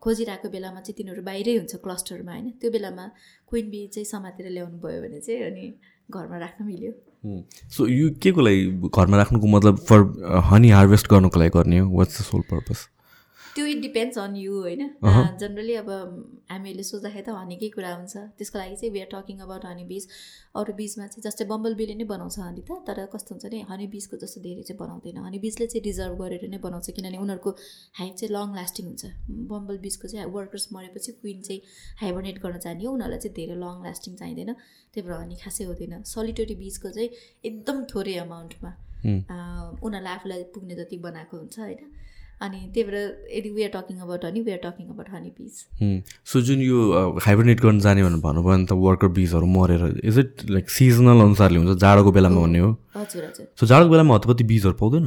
खोजिरहेको 0.01 0.49
बेलामा 0.49 0.79
चाहिँ 0.81 0.97
तिनीहरू 0.97 1.21
बाहिरै 1.23 1.55
हुन्छ 1.57 1.75
क्लस्टरमा 1.83 2.31
होइन। 2.31 2.49
त्यो 2.61 2.71
बेलामा 2.71 3.05
क्विन 3.49 3.69
बी 3.69 3.87
चाहिँ 3.93 4.05
समातेर 4.05 4.49
ल्याउनु 4.49 4.77
भयो 4.79 5.01
भने 5.01 5.19
चाहिँ 5.19 5.41
अनि 5.51 5.65
घरमा 6.11 6.37
राख्न 6.37 6.65
मिल्यो। 6.65 6.91
सो 7.69 7.87
यो 7.87 8.09
के 8.21 8.31
को 8.31 8.41
लागि 8.41 8.89
घरमा 8.89 9.17
राख्नुको 9.17 9.47
मतलब 9.47 9.77
फर 9.89 9.99
हनी 10.49 10.69
हार्भेस्ट 10.69 11.09
गर्नुको 11.11 11.39
लागि 11.39 11.51
गर्ने 11.57 11.77
हो? 11.79 11.89
वाट्स 11.97 12.21
द 12.21 12.23
सोल 12.23 12.41
पर्पज 12.51 12.77
त्यो 13.55 13.65
इट 13.65 13.79
डिपेन्ड्स 13.81 14.17
अन 14.19 14.35
यु 14.35 14.53
होइन? 14.61 14.81
जनरली 15.39 15.75
अब 15.81 15.89
हामीहरूले 16.51 16.83
सोच्दाखेरि 16.83 17.23
त 17.25 17.29
हनीकै 17.35 17.69
कुरा 17.75 17.91
हुन्छ। 17.95 18.13
त्यसको 18.37 18.57
लागि 18.59 18.75
चाहिँ 18.75 18.91
we 18.93 18.99
are 19.01 19.09
talking 19.13 19.37
about 19.45 19.65
honey 19.65 19.85
bees 19.91 20.07
अरू 20.59 20.73
बिजमा 20.79 21.05
चाहिँ 21.07 21.23
जस्तै 21.25 21.45
बम्बल 21.51 21.73
बीले 21.79 21.95
नै 21.95 22.05
बनाउँछ 22.11 22.35
हनी 22.39 22.61
त 22.67 22.71
तर 22.87 22.99
कस्तो 23.13 23.29
हुन्छ 23.35 23.45
भने 23.45 23.61
हनी 23.71 23.87
बिजको 23.95 24.19
जस्तो 24.23 24.41
धेरै 24.43 24.63
चाहिँ 24.67 24.79
बनाउँदैन। 24.79 25.17
हनी 25.27 25.39
बिजले 25.45 25.67
चाहिँ 25.71 25.83
रिजर्भ 25.87 26.15
गरेर 26.21 26.43
नै 26.51 26.59
बनाउँछ 26.67 26.87
किनभने 26.99 27.17
उनीहरूको 27.23 27.51
हाइट 27.99 28.13
चाहिँ 28.19 28.31
लङ 28.35 28.47
लास्टिङ 28.59 28.85
हुन्छ। 28.91 29.03
बम्बल 29.51 29.77
बिजको 29.87 30.05
चाहिँ 30.11 30.27
वर्कर्स 30.35 30.65
मरेपछि 30.75 31.11
क्विन 31.23 31.39
चाहिँ 31.47 31.61
हाइबरनेट 32.03 32.37
गर्न 32.43 32.59
जाने 32.59 32.83
हो। 32.83 32.91
उनीहरूलाई 32.91 33.19
चाहिँ 33.23 33.35
धेरै 33.39 33.55
लङ 33.63 33.75
लास्टिङ 33.87 34.15
चाहिँदैन। 34.21 34.51
त्यही 34.91 35.03
भएर 35.07 35.15
हनी 35.23 35.35
खासै 35.43 35.63
हुँदैन। 35.71 36.03
सलिटरी 36.03 36.55
बिजको 36.55 36.89
चाहिँ 36.91 37.09
एकदम 37.49 37.77
थोरै 37.87 38.15
अमाउन्टमा 38.25 38.71
उनीहरूलाई 39.85 40.13
आफूलाई 40.13 40.43
पुग्ने 40.53 40.75
जति 40.75 40.97
बनाएको 41.07 41.37
हुन्छ 41.37 41.59
होइन? 41.59 41.83
अनि 42.41 42.57
त्यही 42.73 42.83
भएर 42.83 42.95
यदि 43.31 43.49
we 43.49 43.63
are 43.63 43.69
talking 43.73 43.99
about 44.05 44.25
honey 44.25 44.41
we 44.41 44.51
are 44.51 44.61
talking 44.63 44.87
about 44.91 45.09
honey 45.09 45.29
bees 45.39 45.53
so 46.31 46.41
जुन 46.47 46.61
यो 46.61 46.77
हाइब्रेनेट 47.25 47.61
गर्न 47.61 47.79
जाने 47.79 48.03
भनेर 48.03 48.21
भन्नुभयो 48.21 48.55
भने 48.55 48.65
त 48.65 48.71
वर्कर 48.85 49.07
बिजहरू 49.19 49.45
मरेर 49.47 49.83
इज 50.03 50.19
इट 50.19 50.49
लाइक 50.49 50.69
सिजनल 50.69 51.21
अनुसारले 51.25 51.57
हुन्छ? 51.59 51.79
जाडोको 51.79 52.11
बेलामा 52.11 52.41
भन्ने 52.41 52.59
हो। 52.59 52.71
हजुर 52.95 53.23
हजुर। 53.25 53.47
सो 53.59 53.65
जाडोको 53.65 53.91
बेलामा 53.91 54.15
हतपत्ती 54.15 54.43
बिजहरू 54.51 54.75
पाउँदैन? 54.81 55.05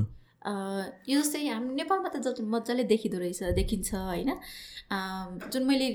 यो 1.09 1.21
जस्तै 1.21 1.47
हामी 1.47 1.75
नेपालमा 1.75 2.09
त 2.09 2.17
जति 2.25 2.43
मजाले 2.49 2.85
देखिँदो 2.88 3.19
रहेछ 3.19 3.41
देखिन्छ 3.61 3.88
होइन। 3.95 4.31
जुन 5.53 5.62
मैले 5.69 5.88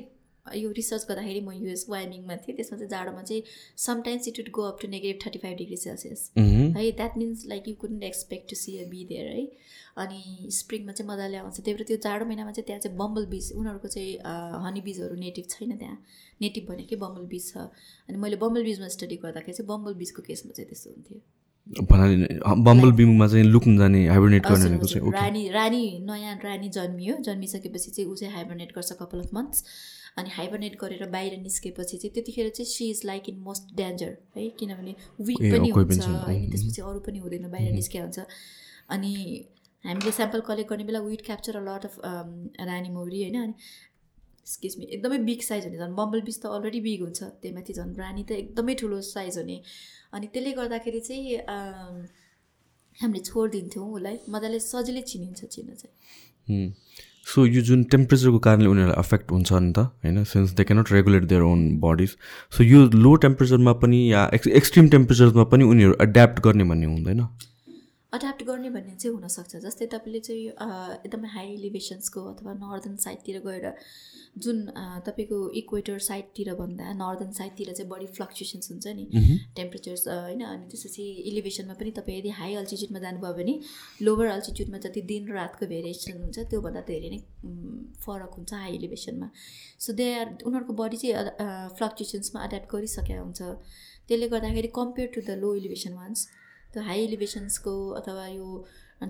यो 0.45 0.71
रिसर्च 0.77 1.05
गर्दाखेरि 1.09 1.41
म 1.41 1.51
युएस 1.53 1.85
वाइमिङमा 1.89 2.35
थिएँ। 2.43 2.55
त्यसमा 2.55 2.77
चाहिँ 2.77 2.89
जाडोमा 2.89 3.21
चाहिँ 3.23 3.43
sometimes 3.79 4.27
it 4.27 4.39
would 4.39 4.49
go 4.55 4.61
up 4.69 4.77
to 4.81 4.87
negative 4.87 5.19
thirty 5.25 5.39
five 5.39 5.57
degree 5.57 5.77
Celsius 5.77 6.31
है 6.37 6.91
that 6.91 7.17
means 7.17 7.45
like 7.49 7.67
you 7.67 7.75
couldn't 7.81 8.03
expect 8.03 8.49
to 8.49 8.55
see 8.55 8.77
a 8.77 8.85
bee 8.89 9.05
there 9.09 9.27
है। 9.27 9.45
अनि 10.03 10.49
स्प्रिङमा 10.51 10.91
चाहिँ 10.91 11.09
मजाले 11.09 11.37
आउँछ। 11.37 11.59
त्यही 11.59 11.73
भएर 11.73 11.85
त्यो 11.87 11.97
जाडो 12.03 12.25
महिनामा 12.25 12.51
चाहिँ 12.51 12.65
त्यहाँ 12.67 12.81
चाहिँ 12.81 12.97
बम्बल 12.97 13.25
बिज 13.33 13.51
उनीहरूको 13.55 13.87
चाहिँ 13.87 14.13
हनी 14.65 14.81
बिजहरू 14.81 15.15
नेटिभ 15.19 15.45
छैन 15.49 15.77
त्यहाँ। 15.77 15.97
नेटिभ 16.41 16.63
भनेकै 16.69 16.95
बम्बल 17.05 17.25
बिज 17.29 17.45
छ। 17.53 17.69
अनि 18.09 18.17
मैले 18.17 18.35
बम्बल 18.43 18.63
बिजमा 18.63 18.87
स्टडी 18.97 19.15
गर्दाखेरि 19.23 19.53
चाहिँ 19.53 19.67
बम्बल 19.69 19.93
बिजको 20.01 20.21
केसमा 20.27 20.51
चाहिँ 20.51 20.67
त्यस्तो 20.69 20.89
हुन्थ्यो। 20.89 21.19
बम्बल 22.67 22.91
बिममा 22.91 23.27
चाहिँ 23.27 23.45
लुक्न 23.45 23.77
जाने 23.77 24.05
हाइब्रेनेट 24.07 24.47
गर्ने 24.47 25.09
रानी 25.11 25.47
रानी 25.49 25.83
नयाँ 26.03 26.35
रानी 26.43 26.69
जन्मियो। 26.69 27.15
जन्मिसकेपछि 27.23 27.91
चाहिँ 27.91 28.09
ऊ 28.11 28.15
चाहिँ 28.15 28.33
हाइब्रेनेट 28.33 28.75
गर्छ 28.75 28.91
कपाल 28.99 29.21
अफ 29.21 29.33
मन्थ्स 29.33 29.63
अनि 30.17 30.29
हाइब्रेनेट 30.29 30.75
गरेर 30.81 31.05
बाहिर 31.09 31.37
निस्केपछि 31.39 31.97
चाहिँ 31.97 32.13
त्यतिखेर 32.13 32.49
चाहिँ 32.49 32.69
she 32.71 32.89
is 32.89 33.01
like 33.05 33.29
in 33.29 33.37
most 33.47 33.73
danger 33.75 34.11
है? 34.35 34.49
किनभने 34.59 34.95
विक 35.21 35.39
पनि 35.41 35.69
हुन्छ। 35.69 36.05
होइन 36.25 36.49
त्यसपछि 36.51 36.81
अरू 36.81 36.99
पनि 37.07 37.19
हुँदैन 37.19 37.49
बाहिर 37.51 37.71
निस्किया 37.73 38.03
हुन्छ। 38.03 38.19
अनि 38.89 39.13
हामीले 39.83 40.11
स्याम्पल 40.11 40.41
कलेक्ट 40.47 40.69
गर्ने 40.69 40.83
बेला 40.83 40.99
we'd 41.07 41.21
capture 41.25 41.57
a 41.57 41.63
lot 41.69 41.85
of 41.85 41.95
रानी 42.69 42.89
मौरी 42.89 43.21
होइन? 43.23 43.37
अनि 43.41 44.69
मी 44.77 44.85
एकदमै 44.85 45.17
बिग 45.27 45.41
साइज 45.41 45.65
हुने 45.65 45.77
झन् 45.77 45.95
बम्बल 45.95 46.21
बिच 46.21 46.37
त 46.39 46.45
अलरेडी 46.55 46.79
बिग 46.87 47.01
हुन्छ 47.01 47.21
त्यही 47.23 47.53
माथि 47.55 47.73
झन् 47.73 47.95
रानी 47.97 48.23
त 48.23 48.31
एकदमै 48.43 48.73
ठुलो 48.81 49.01
साइज 49.09 49.37
हुने। 49.37 49.57
अनि 50.13 50.27
त्यसले 50.33 50.51
गर्दाखेरि 50.59 50.99
चाहिँ 50.99 51.37
अम, 51.53 51.95
हामीले 52.97 53.23
छोडिदिन्थ्यौँ 53.23 53.87
उसलाई 53.93 54.17
मजाले 54.29 54.59
सजिलै 54.59 55.01
चिनिन्छ 55.11 55.45
चिन्न 55.45 55.75
चाहिँ। 55.81 55.93
सो 57.25 57.45
यो 57.45 57.61
जुन 57.61 57.83
टेम्परेचरको 57.91 58.39
कारणले 58.39 58.67
उनीहरूलाई 58.67 58.99
अफेक्ट 58.99 59.31
हुन्छ 59.31 59.53
नि 59.53 59.71
त 59.71 59.79
होइन? 59.79 60.23
Since 60.23 60.51
they 60.51 60.63
cannot 60.63 60.91
regulate 60.91 61.23
their 61.23 61.41
own 61.41 61.61
bodies 61.79 62.17
so 62.57 62.63
यो 62.63 62.83
लो 62.95 63.15
टेम्परेचरमा 63.25 63.73
पनि 63.73 64.01
या 64.11 64.29
एक्स 64.33 64.47
एक्सट्रिम 64.61 64.89
टेम्परेचरमा 64.89 65.43
पनि 65.53 65.63
उनीहरू 65.63 65.95
एड्याप्ट 66.01 66.43
गर्ने 66.43 66.63
भन्ने 66.63 66.85
हुँदैन। 66.85 67.25
अड्याप्ट 68.13 68.43
गर्ने 68.47 68.69
भन्ने 68.69 68.95
चाहिँ 68.95 69.15
हुनसक्छ। 69.15 69.55
जस्तै 69.65 69.85
तपाईँले 69.93 70.19
चाहिँ 70.27 70.47
एकदमै 71.05 71.29
हाई 71.35 71.47
एलिभेसन्सको 71.53 72.21
अथवा 72.31 72.53
नर्दन 72.63 72.95
साइडतिर 73.05 73.39
गएर 73.45 73.65
जुन 74.43 74.57
तपाईँको 75.05 75.37
इक्वेटर 75.61 75.97
साइडतिर 76.03 76.53
भन्दा 76.59 76.93
नर्दन 76.99 77.31
साइडतिर 77.37 77.71
चाहिँ 77.73 77.89
बढी 77.89 78.07
फ्लक्चुएसन्स 78.17 78.71
हुन्छ 78.71 78.87
नि। 78.97 79.05
टेम्परेचर्स 79.55 80.07
होइन 80.07 80.41
अनि 80.43 80.65
त्यसपछि 80.71 81.03
इलिभेसनमा 81.31 81.73
पनि 81.79 81.91
तपाईँ 81.97 82.17
यदि 82.19 82.29
हाई 82.39 82.55
अल्टिच्युडमा 82.61 82.99
जानुभयो 83.05 83.33
भने 83.39 83.53
लोवर 84.01 84.27
अल्टिच्युडमा 84.35 84.77
जति 84.85 85.01
दिन 85.11 85.31
रातको 85.33 85.65
भेरिएसन 85.73 86.21
हुन्छ 86.21 86.39
त्योभन्दा 86.49 86.81
धेरै 86.89 87.09
नै 87.13 87.19
फरक 88.05 88.33
हुन्छ 88.37 88.53
हाई 88.53 88.75
एलिभेसनमा 88.75 89.29
सो 89.85 89.93
दे 89.93 90.07
आर 90.19 90.27
उनीहरूको 90.45 90.73
बडी 90.81 90.97
चाहिँ 91.03 91.73
फ्लक्चुएसन्समा 91.77 92.45
एड्याप्ट 92.45 92.67
गरिसकेको 92.75 93.23
हुन्छ। 93.23 93.41
त्यसले 94.07 94.27
गर्दाखेरि 94.29 94.69
compare 94.75 95.07
to 95.15 95.21
the 95.21 95.37
low 95.43 95.53
elevation 95.55 95.93
ones 95.95 96.27
त्यो 96.73 96.83
हाई 96.83 96.99
एलिभेसन्सको 97.07 97.73
अथवा 97.99 98.27
यो 98.27 98.47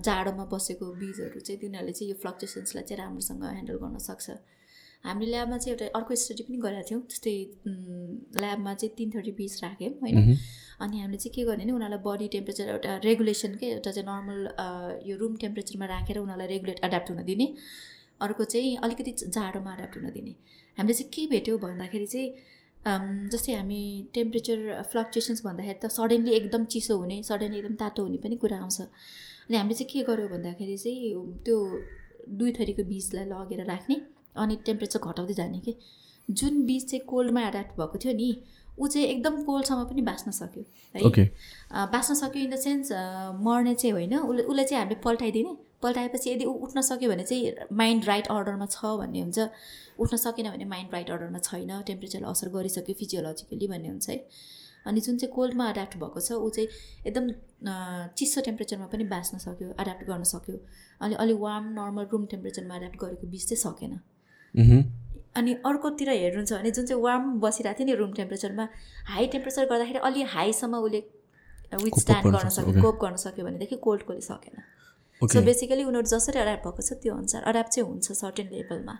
जाडोमा 0.06 0.44
बसेको 0.52 0.86
बिजहरू 1.00 1.40
चाहिँ 1.40 1.60
तिनीहरूले 1.60 1.92
चाहिँ 1.92 2.10
यो 2.10 2.16
फ्लक्चुएसन्सलाई 2.22 2.84
चाहिँ 2.88 2.98
राम्रोसँग 3.02 3.42
ह्यान्डल 3.44 3.76
गर्न 3.84 3.98
सक्छ। 4.08 4.30
हामीले 5.04 5.30
ल्याबमा 5.30 5.56
चाहिँ 5.62 5.72
एउटा 5.74 5.86
अर्को 5.98 6.14
स्टडी 6.16 6.42
पनि 6.44 6.56
गरेका 6.64 6.82
थियौँ 6.90 7.00
त्यस्तै 7.08 7.36
ल्याबमा 8.42 8.72
चाहिँ 8.74 8.94
तिन 8.98 9.10
थर्टी 9.14 9.32
बिस 9.40 9.54
राख्यौँ 9.64 9.92
होइन? 10.02 10.36
अनि 10.80 11.00
हामीले 11.00 11.18
चाहिँ 11.22 11.34
के 11.34 11.42
गर्ने 11.48 11.64
नि 11.64 11.72
उनीहरूलाई 11.72 12.02
बडी 12.06 12.26
टेम्परेचर 12.34 12.68
एउटा 12.74 12.90
रेगुलेसन 13.04 13.52
के 13.60 13.66
एउटा 13.74 13.90
चाहिँ 13.92 14.06
नर्मल 14.08 14.40
यो 15.08 15.16
रुम 15.22 15.36
टेम्परेचरमा 15.44 15.86
राखेर 15.94 16.18
उनीहरूलाई 16.18 16.48
रेगुलेट 16.54 16.78
एड्याप्ट 16.84 17.10
हुन 17.10 17.22
दिने। 17.24 17.46
अर्को 18.24 18.44
चाहिँ 18.44 18.76
अलिकति 18.84 19.12
जाडोमा 19.36 19.72
एड्याप्ट 19.74 19.96
हुन 19.96 20.10
दिने। 20.16 20.34
हामीले 20.78 20.94
चाहिँ 20.94 21.10
के 21.14 21.26
भेट्यौँ 21.30 21.58
भन्दाखेरि 21.60 22.06
चाहिँ 22.06 22.28
जस्तै 22.86 23.52
हामी 23.54 23.80
टेम्परेचर 24.14 24.82
फ्लक्चुएसन्स 24.92 25.40
भन्दाखेरि 25.44 25.78
त 25.82 25.90
सडनली 25.90 26.32
एकदम 26.38 26.64
चिसो 26.72 26.96
हुने 26.98 27.22
सडनली 27.24 27.58
एकदम 27.58 27.74
तातो 27.82 28.02
हुने 28.02 28.18
पनि 28.24 28.36
कुरा 28.36 28.58
आउँछ। 28.60 28.80
अनि 28.80 29.56
हामीले 29.56 29.74
चाहिँ 29.74 29.90
के 29.92 30.02
गर्यौँ 30.08 30.28
भन्दाखेरि 30.30 30.76
चाहिँ 30.78 31.14
त्यो 31.44 31.56
दुई 32.38 32.52
थरीको 32.58 32.84
बिजलाई 32.84 33.24
लगेर 33.32 33.64
राख्ने 33.66 33.96
अनि 34.36 34.54
टेम्परेचर 34.66 34.98
घटाउँदै 35.00 35.34
जाने 35.34 35.58
कि। 35.60 35.76
जुन 36.28 36.64
बिज 36.66 36.84
चाहिँ 36.90 37.04
कोल्डमा 37.06 37.40
एड्याप्ट 37.48 37.72
भएको 37.80 37.98
थियो 38.04 38.12
नि 38.16 38.28
ऊ 38.78 38.86
चाहिँ 38.86 39.06
एकदम 39.06 39.42
कोल्डसम्म 39.44 39.84
पनि 39.88 40.02
बाँच्न 40.02 40.30
सक्यो। 40.30 40.62
है? 40.94 41.24
बाँच्न 41.92 42.14
सक्यो 42.14 42.42
इन 42.42 42.50
द 42.50 42.56
सेन्स 42.60 42.92
मर्ने 43.44 43.74
चाहिँ 43.74 43.92
होइन 43.92 44.14
उसले 44.18 44.42
उसलाई 44.42 44.64
चाहिँ 44.64 44.82
हामीले 44.82 45.00
पल्टाइदिने। 45.04 45.52
पल्टाएपछि 45.84 46.30
यदि 46.30 46.44
ऊ 46.44 46.52
उठ्न 46.66 46.80
सक्यो 46.88 47.10
भने 47.10 47.24
चाहिँ 47.30 47.68
माइन्ड 47.82 48.04
राइट 48.08 48.26
अर्डरमा 48.32 48.66
छ 48.66 48.96
भन्ने 49.00 49.20
हुन्छ। 49.20 49.38
उठ्न 50.00 50.16
सकेन 50.24 50.50
भने 50.50 50.64
माइन्ड 50.74 50.92
राइट 50.94 51.10
अर्डरमा 51.10 51.38
छैन 51.44 51.72
टेम्परेचरले 51.86 52.26
असर 52.26 52.48
गरिसक्यो 52.56 52.94
फिजियोलोजिकली 53.00 53.66
भन्ने 53.68 53.88
हुन्छ 53.88 54.08
है। 54.10 54.18
अनि 54.86 55.00
जुन 55.00 55.16
चाहिँ 55.18 55.32
कोल्डमा 55.34 55.68
एड्याप्ट 55.70 55.96
भएको 55.96 56.20
छ 56.20 56.32
ऊ 56.36 56.48
चाहिँ 56.56 56.68
एकदम 57.08 57.28
चिसो 58.16 58.40
टेम्परेचरमा 58.48 58.86
पनि 58.92 59.04
बाँच्न 59.12 59.38
सक्यो 59.44 59.68
एड्याप्ट 59.80 60.04
गर्न 60.08 60.22
सक्यो। 60.30 60.56
अनि 61.00 61.14
अलिक 61.24 61.38
वार्म 61.40 61.72
नर्मल 61.78 62.06
रुम 62.12 62.26
टेम्परेचरमा 62.32 62.76
एड्याप्ट 62.76 62.98
गरेको 63.00 63.26
बिच 63.32 63.44
चाहिँ 63.48 63.60
सकेन। 63.62 63.92
अनि 65.40 65.52
अर्कोतिर 65.66 66.08
हेर्नुहुन्छ 66.10 66.52
भने 66.52 66.70
जुन 66.70 66.86
चाहिँ 66.86 67.02
वार्म 67.02 67.40
बसिरहेको 67.40 67.78
थियो 67.78 67.86
नि 67.86 67.94
रुम 68.00 68.12
टेम्परेचरमा 68.14 68.68
हाई 69.08 69.26
टेम्परेचर 69.32 69.64
गर्दाखेरि 69.72 69.98
अलि 70.10 70.22
हाईसम्म 70.34 70.74
उसले 70.84 71.00
विथ 71.82 71.98
स्ट्यान्ड 72.00 72.26
गर्न 72.36 72.48
सक्यो. 72.56 72.82
कोप 72.82 73.00
गर्न 73.02 73.16
सक्यो 73.24 73.44
भनेदेखि 73.44 73.76
कोल्डकोले 73.86 74.20
सकेन। 74.22 74.62
सो 75.22 75.40
बेसिकली 75.42 75.84
उनीहरू 75.84 76.06
जसरी 76.08 76.40
एड्याप्ट 76.40 76.64
भएको 76.64 76.82
छ 76.82 76.92
त्यो 77.02 77.14
अनुसार 77.14 77.44
एड्याप्ट 77.48 77.70
चाहिँ 77.74 77.88
हुन्छ 77.88 78.12
सर्टेन 78.14 78.48
लेभलमा 78.52 78.94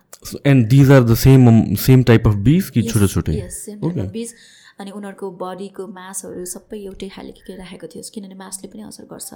and 0.47 0.69
these 0.69 0.91
are 0.93 1.03
the 1.05 1.15
same 1.23 1.75
same 1.87 2.03
type 2.11 2.29
of 2.29 2.35
bees 2.47 2.71
कि 2.71 2.83
छुट्टै 2.83 3.09
छुट्टै 3.15 3.35
बिज 4.15 4.35
अनि 4.81 4.91
उनीहरूको 4.91 5.31
बडीको 5.43 5.87
मासहरू 5.99 6.45
सबै 6.53 6.79
एउटै 6.85 7.09
खाले 7.17 7.57
राखेको 7.57 7.87
थियो 7.95 8.03
किनभने 8.15 8.37
मासले 8.37 8.69
पनि 8.69 8.83
असर 8.83 9.05
गर्छ। 9.11 9.35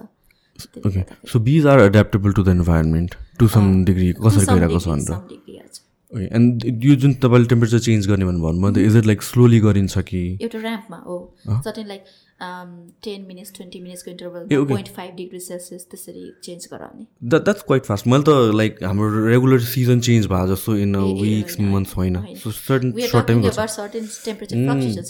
Okay. 0.86 1.02
So 1.32 1.38
bees 1.40 1.66
are 1.66 1.80
adaptable 1.80 2.32
to 2.32 2.42
the 2.42 2.54
environment 2.58 3.14
to 3.38 3.48
some 3.48 3.84
degree 3.84 4.12
कसरी 4.22 4.46
गइरहेको 4.46 4.78
छ 4.78 4.88
भनेर 4.88 6.34
एन्ड 6.34 6.64
यो 6.84 6.94
जुन 6.96 7.12
तपाईँले 7.22 7.48
टेम्परेचर 7.48 7.78
चेन्ज 7.86 8.06
गर्ने 8.08 8.24
भन्नुभयो 8.24 8.86
इज 8.86 8.96
इट 8.96 9.06
लाइक 9.06 9.22
स्लोली 9.22 9.60
गरिन्छ 9.60 9.98
कि? 9.98 10.22
एउटा 10.42 10.58
ऱ्याम्पमा 10.58 10.98
हो। 11.06 11.18
Certain 11.48 11.86
like 11.86 12.04
ten 12.40 13.24
minutes 13.28 13.52
twenty 13.54 13.80
मिनट्सको 13.80 14.10
interval. 14.10 14.46
Point 14.66 14.88
five 14.96 15.14
degree 15.16 15.40
Celsius 15.40 15.86
त्यसरी 15.90 16.32
चेन्ज 16.44 16.68
गराउने 16.72 17.06
द्याट 17.24 17.42
द्याट्स 17.44 17.62
क्वाइट 17.66 17.84
फास्ट 17.84 18.06
मैले 18.06 18.24
त 18.24 18.54
लाइक 18.54 18.82
हाम्रो 18.84 19.26
रेगुलर 19.26 19.60
सिजन 19.68 20.00
चेन्ज 20.08 20.26
भयो 20.32 20.46
जस्तो 20.54 20.76
इन 20.76 20.96
विक्स 21.20 21.60
मन्थ्स 21.60 21.96
होइन 21.96 22.14
सर्टन 22.36 22.92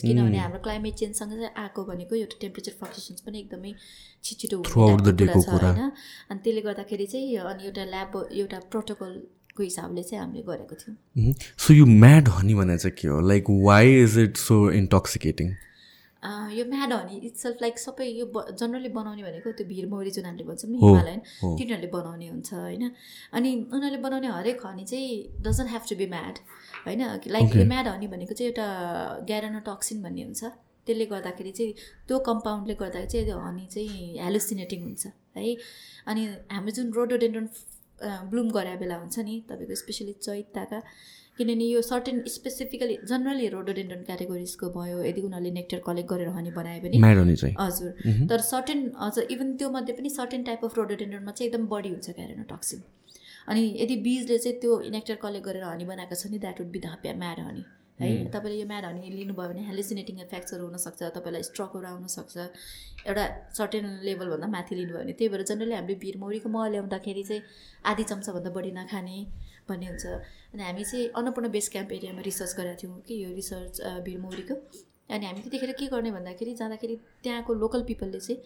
किनभने 0.03 0.39
हाम्रो 0.39 0.61
क्लाइमेट 0.63 0.95
चेन्जसँग 0.95 1.49
आएको 1.57 1.85
भनेको 1.85 2.15
एउटा 2.17 2.37
टेम्परेचर 2.41 2.73
फ्लक्चुएसन्स 2.79 3.21
पनि 3.21 3.39
एकदमै 3.41 3.73
छिटो। 4.25 4.63
होइन 4.69 5.79
अनि 5.81 6.41
त्यसले 6.45 6.61
गर्दाखेरि 6.61 7.07
चाहिँ 7.07 7.37
अनि 7.39 7.65
एउटा 7.65 7.85
ल्याब 7.85 8.13
एउटा 8.33 8.59
प्रोटोकलको 8.71 9.63
हिसाबले 9.63 10.03
चाहिँ 10.03 10.25
हामीले 10.25 10.43
गरेको 10.49 10.75
थियौँ 10.81 11.33
सो 11.59 11.75
यो 11.75 11.87
म्याड 12.03 12.29
हनी 12.35 12.55
भने 12.55 12.77
चाहिँ 12.79 12.97
के 13.01 13.09
हो 13.09 13.21
like 13.29 13.45
why 13.65 13.85
is 14.03 14.19
it 14.19 14.37
so 14.37 14.57
intoxicating 14.73 15.49
यो 16.19 16.65
म्याड 16.67 16.93
हनी 16.93 17.17
इट्सल्फ 17.27 17.59
लाइक 17.63 17.79
सबै 17.79 18.07
यो 18.07 18.27
जनरली 18.61 18.89
बनाउने 18.91 19.23
भनेको 19.23 19.53
त्यो 19.59 19.67
भिरमौरी 19.67 20.11
जुन 20.11 20.25
हामीले 20.25 20.45
भन्छौँ 20.51 20.71
नि 20.71 20.79
हिमालयन। 20.83 21.21
तिनीहरूले 21.59 21.91
बनाउने 21.95 22.29
हुन्छ 22.29 22.51
होइन? 22.55 22.85
अनि 23.39 23.51
उनीहरूले 23.75 24.03
बनाउने 24.03 24.29
हरेक 24.29 24.67
हनी 24.67 24.85
चाहिँ 24.85 25.43
doesn't 25.47 25.71
have 25.71 25.85
to 25.91 25.97
be 25.97 26.07
mad 26.15 26.39
होइन? 26.87 27.03
लाइक 27.37 27.57
यो 27.57 27.65
म्याड 27.75 27.89
हनी 27.89 28.07
भनेको 28.15 28.35
चाहिँ 28.35 28.51
एउटा 28.51 28.67
ग्यारानोटक्सिन 29.31 30.03
भन्ने 30.03 30.23
हुन्छ। 30.27 30.43
त्यसले 30.87 31.07
गर्दाखेरि 31.07 31.53
चाहिँ 31.59 31.73
त्यो 32.09 32.19
कम्पाउन्डले 32.31 32.75
गर्दाखेरि 32.83 33.11
चाहिँ 33.13 33.27
त्यो 33.27 33.39
हनी 33.47 33.67
चाहिँ 33.71 34.19
हेलोसिनेटिङ 34.27 34.81
हुन्छ 34.83 35.07
है? 35.37 35.55
अनि 36.11 36.23
हाम्रो 36.51 36.73
जुन 36.77 36.93
रोडोडेन्ड्रन 36.99 37.49
ब्लुम 38.31 38.51
गरे 38.57 38.75
बेला 38.83 38.97
हुन्छ 38.97 39.19
नि 39.29 39.35
तपाईँको 39.49 39.75
स्पेसली 39.75 40.13
चैताका 40.27 40.79
किनभने 41.39 41.67
यो 41.67 41.81
सर्टेन 41.83 42.23
स्पेसिफिकली 42.29 42.99
जनरली 43.09 43.49
रोडोडेन्ड्रन 43.49 44.03
क्याटेगोरिजको 44.09 44.71
भयो 44.77 44.99
यदि 45.05 45.21
उनीहरूले 45.23 45.51
नेक्टर 45.59 45.79
कलेक्ट 45.87 46.09
गरेर 46.13 46.29
हनी 46.37 46.51
बनायो 46.59 46.81
भने 46.83 46.99
हजुर। 47.61 48.27
तर 48.31 48.41
सर्टेन 48.51 48.85
हजुर 48.99 49.33
इभन 49.37 49.57
त्यो 49.57 49.71
मध्ये 49.79 49.95
पनि 49.95 50.11
सर्टेन 50.19 50.43
टाइप 50.51 50.65
अफ 50.65 50.79
रोडोडेन्ड्रनमा 50.79 51.33
चाहिँ 51.33 51.51
एकदम 51.51 51.67
बढी 51.73 51.89
हुन्छ 51.89 52.11
क्यारेनोटक्सिन 52.11 52.83
अनि 53.49 53.65
यदि 53.81 53.97
बिजले 54.05 54.39
चाहिँ 54.39 54.59
त्यो 54.61 54.79
नेक्टर 54.93 55.17
कलेक्ट 55.23 55.47
गरेर 55.47 55.65
हनी 55.65 55.85
बनाएको 55.91 56.15
छ 56.15 56.31
नि 56.31 56.39
that 56.39 56.61
would 56.61 56.71
be 56.73 56.81
the 56.81 57.17
mad 57.25 57.41
honey 57.41 57.65
है? 58.01 58.09
तपाईँले 58.31 58.59
यो 58.61 58.67
म्याड 58.67 58.85
हनी 58.85 59.11
लिनुभयो 59.11 59.49
भने 59.51 59.63
हेलिसिनेटिङ 59.69 60.21
इफेक्ट्सहरू 60.21 60.65
हुनसक्छ 60.67 61.01
तपाईँलाई 61.17 61.43
स्ट्रकहरू 61.49 61.87
आउनसक्छ। 61.87 62.37
एउटा 63.09 63.25
सर्टेन 63.59 63.87
लेभलभन्दा 64.07 64.47
माथि 64.55 64.75
लिनुभयो 64.75 64.99
भने 65.03 65.13
त्यही 65.19 65.29
भएर 65.33 65.43
जनरली 65.51 65.75
हामीले 65.75 65.99
भिरमौरीको 66.05 66.49
मह 66.49 66.67
ल्याउँदाखेरि 66.75 67.23
चाहिँ 67.31 67.43
आधी 67.91 68.05
चम्चाभन्दा 68.11 68.51
बढी 68.59 68.71
नखाने 68.79 69.17
भन्ने 69.69 69.87
हुन्छ 69.87 70.07
अनि 70.55 70.63
हामी 70.63 70.85
चाहिँ 70.91 71.09
अन्नपूर्ण 71.19 71.49
बेस 71.57 71.69
क्याम्प 71.75 71.93
एरियामा 71.99 72.23
रिसर्च 72.31 72.55
गरेका 72.61 72.77
थियौँ 72.83 73.01
कि 73.09 73.23
यो 73.25 73.35
रिसर्च 73.35 73.81
भिरमौरीको 74.07 74.55
अनि 75.17 75.27
हामी 75.27 75.41
त्यतिखेर 75.43 75.73
के 75.81 75.87
गर्ने 75.93 76.11
भन्दाखेरि 76.17 76.55
जाँदाखेरि 76.63 76.97
त्यहाँको 77.23 77.55
लोकल 77.65 77.83
पिपलले 77.91 78.21
चाहिँ 78.21 78.41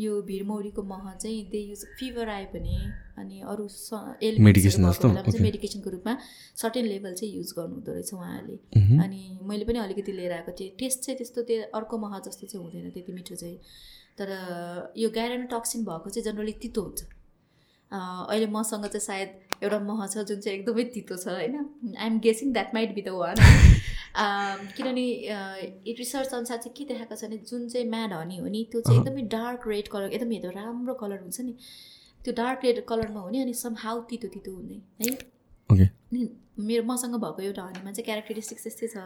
यो 0.00 0.12
भिरमौरीको 0.28 0.82
मह 0.90 1.12
चाहिँ 1.22 1.40
दे 1.52 1.58
युज 1.60 1.84
फिभर 1.98 2.28
आयो 2.34 2.46
भने 2.52 2.76
अनि 3.20 3.40
अरू 3.52 3.66
जस्तो? 3.68 3.96
Okay. 5.30 5.40
मेडिकेसनको 5.42 5.90
रूपमा 5.90 6.16
सर्टेन 6.62 6.86
लेभल 6.86 7.14
चाहिँ 7.14 7.32
युज 7.36 7.52
गर्नु 7.58 7.74
हुँदो 7.74 7.92
रहेछ 7.92 8.12
उहाँहरूले 8.14 8.56
Mhm. 8.80 9.02
अनि 9.04 9.20
मैले 9.50 9.64
पनि 9.68 9.78
अलिकति 9.78 10.12
लिएर 10.12 10.32
आएको 10.32 10.52
थिएँ 10.60 10.70
टेस्ट 10.78 11.00
चाहिँ 11.04 11.16
त्यस्तो 11.18 11.42
त्यो 11.50 11.62
अर्को 11.80 11.98
मह 12.04 12.18
जस्तो 12.26 12.46
चाहिँ 12.46 12.64
हुँदैन 12.64 12.90
त्यति 12.96 13.12
मिठो 13.12 13.34
चाहिँ 13.34 13.58
तर 14.18 14.28
यो 14.96 15.10
ग्यारेनोटक्सिन 15.10 15.84
भएको 15.84 16.10
चाहिँ 16.10 16.24
जनरली 16.24 16.52
तितो 16.64 16.82
हुन्छ 16.82 17.00
अहिले 17.92 18.46
मसँग 18.56 18.86
चाहिँ 18.86 19.00
सायद 19.00 19.28
एउटा 19.62 19.78
मह 19.80 20.06
छ 20.06 20.24
जुन 20.28 20.40
चाहिँ 20.40 20.58
एकदमै 20.58 20.84
तितो 20.94 21.16
छ 21.16 21.28
होइन? 21.28 21.56
I'm 21.98 22.18
guessing 22.20 22.52
that 22.52 22.74
might 22.74 22.94
be 22.94 23.02
the 23.02 23.08
one 23.16 23.36
किनभने 24.76 25.06
रिसर्च 25.98 26.34
अनुसार 26.34 26.58
चाहिँ 26.58 26.74
के 26.76 26.84
देखाएको 26.84 27.16
छ 27.16 27.24
भने 27.24 27.38
जुन 27.50 27.68
चाहिँ 27.68 27.88
म्याड 27.90 28.12
हनी 28.12 28.36
हो 28.36 28.46
नि 28.48 28.66
त्यो 28.72 28.80
चाहिँ 28.80 29.00
एकदमै 29.00 29.22
डार्क 29.34 29.68
रेड 29.68 29.88
कलर 29.88 30.12
एकदमै 30.12 30.34
हेर्दा 30.36 30.60
राम्रो 30.60 30.94
कलर 31.02 31.18
हुन्छ 31.22 31.40
नि। 31.40 31.54
त्यो 32.24 32.32
डार्क 32.34 32.64
रेड 32.64 32.84
कलरमा 32.88 33.20
हुने 33.20 33.42
अनि 33.42 33.54
सम 33.56 33.74
हाउ 33.78 34.00
तितो 34.10 34.28
तितो 34.28 34.54
हुने 34.54 34.80
है? 35.00 35.90
मेरो 36.12 36.82
मसँग 36.84 37.14
भएको 37.16 37.42
एउटा 37.42 37.62
हनीमा 37.62 37.90
चाहिँ 37.90 38.04
क्यारेक्टरिस्टिक्स 38.04 38.62
त्यस्तै 38.62 38.88
छ। 38.88 38.96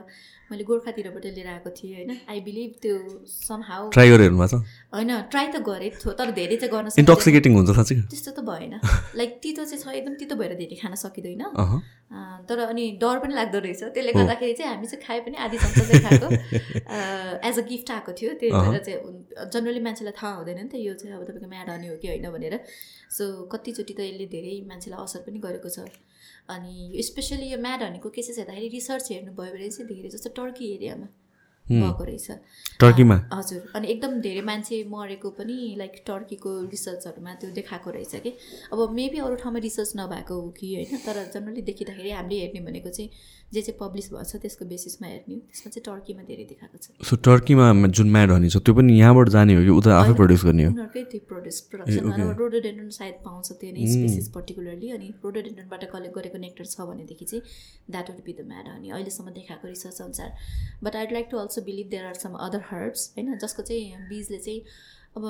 मैले 0.50 0.64
गोर्खातिरबाट 0.64 1.26
लिएर 1.26 1.46
आएको 1.46 1.70
थिएँ 1.70 1.94
होइन। 1.94 2.10
आई 2.30 2.40
बिलिभ 2.40 2.70
त्यो 2.82 2.96
सम 3.26 3.62
हाउ 3.62 3.90
ट्राई 3.90 4.10
भएको 4.10 4.46
छ? 4.46 4.54
होइन 4.90 5.10
ट्राई 5.30 5.46
त 5.46 5.62
गरेँ 5.62 5.90
तर 6.02 6.30
धेरै 6.34 6.56
चाहिँ 6.56 6.72
गर्न 6.74 6.90
इन्टोक्सिकेटिङ 6.98 7.54
हुन्छ 7.54 7.70
साँच्चै। 7.70 7.94
त्यस्तो 8.10 8.32
त 8.32 8.40
भएन। 8.42 8.74
लाइक 9.20 9.38
तितो 9.42 9.64
चाहिँ 9.64 9.82
छ 9.82 9.94
एकदम 9.94 10.14
तितो 10.18 10.34
भएर 10.34 10.54
धेरै 10.58 10.76
खान 10.82 10.94
सकिँदैन। 10.98 11.46
तर 12.50 12.58
अनि 12.66 12.84
डर 12.98 13.18
पनि 13.22 13.34
लाग्दो 13.34 13.58
रहेछ। 13.58 13.82
त्यसले 13.94 14.12
गर्दाखेरि 14.12 14.54
चाहिँ 14.58 14.70
हामी 14.74 14.86
चाहिँ 14.86 15.02
खाए 15.06 15.20
पनि 15.22 15.36
आधी 15.46 15.58
चम्चा 15.58 15.84
चाहिँ 15.86 16.02
खाएको। 16.02 16.28
एज 17.48 17.58
अ 17.62 17.64
गिफ्ट 17.70 17.90
आएको 17.90 18.12
थियो। 18.18 18.34
त्यही 18.42 18.52
भएर 18.52 18.82
चाहिँ 18.82 19.48
जनरली 19.54 19.80
मान्छेलाई 19.86 20.14
थाहा 20.18 20.34
हुँदैन 20.34 20.58
नि 20.58 20.68
त 20.68 20.82
यो 20.82 20.94
चाहिँ 20.98 21.14
अब 21.14 21.22
तपाईँको 21.30 21.46
म्याड 21.46 21.70
हनी 21.70 21.86
हो 21.86 21.96
कि 22.02 22.08
होइन 22.08 22.26
भनेर। 22.34 22.58
सो 23.10 23.24
कतिचोटि 23.54 23.94
त 23.94 24.00
यसले 24.00 24.26
धेरै 24.26 24.54
मान्छेलाई 24.66 24.98
असर 24.98 25.26
पनि 25.26 25.38
गरेको 25.38 25.70
छ। 25.70 25.86
अनि 26.48 27.02
स्पेसली 27.02 27.46
यो 27.52 27.58
म्याड 27.58 27.82
हनीको 27.82 28.08
केसेस 28.10 28.38
हेर्दाखेरि 28.38 28.68
रिसर्च 28.68 29.12
हेर्नुभयो 29.12 29.52
भने 29.52 29.70
चाहिँ 29.70 29.88
धेरै 29.88 30.08
जस्तो 30.08 30.30
टर्की 30.36 30.74
एरियामा 30.74 31.08
भएको 31.66 32.04
रहेछ। 32.04 32.30
टर्कीमा 32.80 33.14
हजुर। 33.32 33.62
अनि 33.74 33.88
एकदम 33.88 34.20
धेरै 34.20 34.40
मान्छे 34.40 34.76
मरेको 34.88 35.30
पनि 35.38 35.56
लाइक 35.78 36.02
टर्कीको 36.06 36.50
रिसर्चहरूमा 36.70 37.34
त्यो 37.34 37.50
देखाएको 37.50 37.90
रहेछ 37.90 38.14
कि। 38.16 38.30
अब 38.72 38.90
मेबी 38.94 39.18
अरू 39.18 39.34
ठाउँमा 39.36 39.58
रिसर्च 39.58 39.92
नभएको 39.96 40.34
हो 40.40 40.48
कि 40.50 40.74
होइन? 40.74 40.98
तर 41.06 41.16
जनरली 41.34 41.62
देखिँदाखेरि 41.62 42.10
हामीले 42.10 42.40
हेर्ने 42.40 42.60
भनेको 42.60 42.90
चाहिँ 42.90 43.10
जे 43.52 43.62
चाहिँ 43.62 43.78
पब्लिस 43.80 44.06
भएको 44.10 44.24
छ 44.24 44.36
त्यसको 44.42 44.64
बेसिसमा 44.66 45.08
हेर्ने 45.08 45.34
हो। 45.34 45.40
त्यसमा 45.40 45.70
चाहिँ 45.70 45.84
टर्कीमा 45.86 46.22
धेरै 46.28 46.44
देखाएको 46.44 46.78
छ। 46.78 47.06
सो 47.08 47.16
टर्कीमा 47.26 47.66
जुन 47.88 48.10
म्याड 48.10 48.30
हनी 48.32 48.48
छ 48.48 48.62
त्यो 48.66 48.74
पनि 48.74 48.98
यहाँबाट 48.98 49.28
जाने 49.34 49.54
हो 49.56 49.62
कि 49.62 49.72
उता 49.76 49.90
आफै 49.98 50.14
प्रड्युस 50.20 50.44
गर्ने 50.44 50.64
हो? 50.64 50.70
उनीहरूकै 50.70 51.02
त्यो 51.12 51.20
प्रड्युस 51.28 51.60
प्रडक्सन 51.70 52.34
रोडोडेन्ड्रन 52.40 52.90
सायद 52.98 53.14
पाउँछ 53.24 53.52
त्यो 53.60 53.70
नै 53.76 53.86
स्पेसिस 53.92 54.28
पर्टिकुलरली 54.36 54.90
अनि 54.96 55.12
रोडोडेन्ड्रनबाट 55.24 55.84
कलेक्ट 55.92 56.14
गरेको 56.16 56.38
नेक्टर 56.46 56.64
छ 56.66 56.88
भनेदेखि 56.90 57.24
चाहिँ 57.24 57.42
that 57.90 58.10
would 58.10 58.24
be 58.24 58.32
the 58.32 58.48
mad 58.48 58.66
honey 58.68 58.90
अहिलेसम्म 58.90 59.36
देखाएको 59.38 59.68
रिसर्च 59.68 60.00
अनुसार। 60.00 60.30
But 60.82 60.96
I'd 60.96 61.12
like 61.12 61.28
to 61.30 61.38
also 61.38 61.62
believe 61.70 61.88
there 61.94 62.04
are 62.06 62.18
some 62.24 62.34
other 62.48 62.66
herbs 62.72 63.08
होइन 63.16 63.38
जसको 63.38 63.62
चाहिँ 63.70 64.08
बिजले 64.08 64.38
चाहिँ 64.38 64.60
अब 65.16 65.24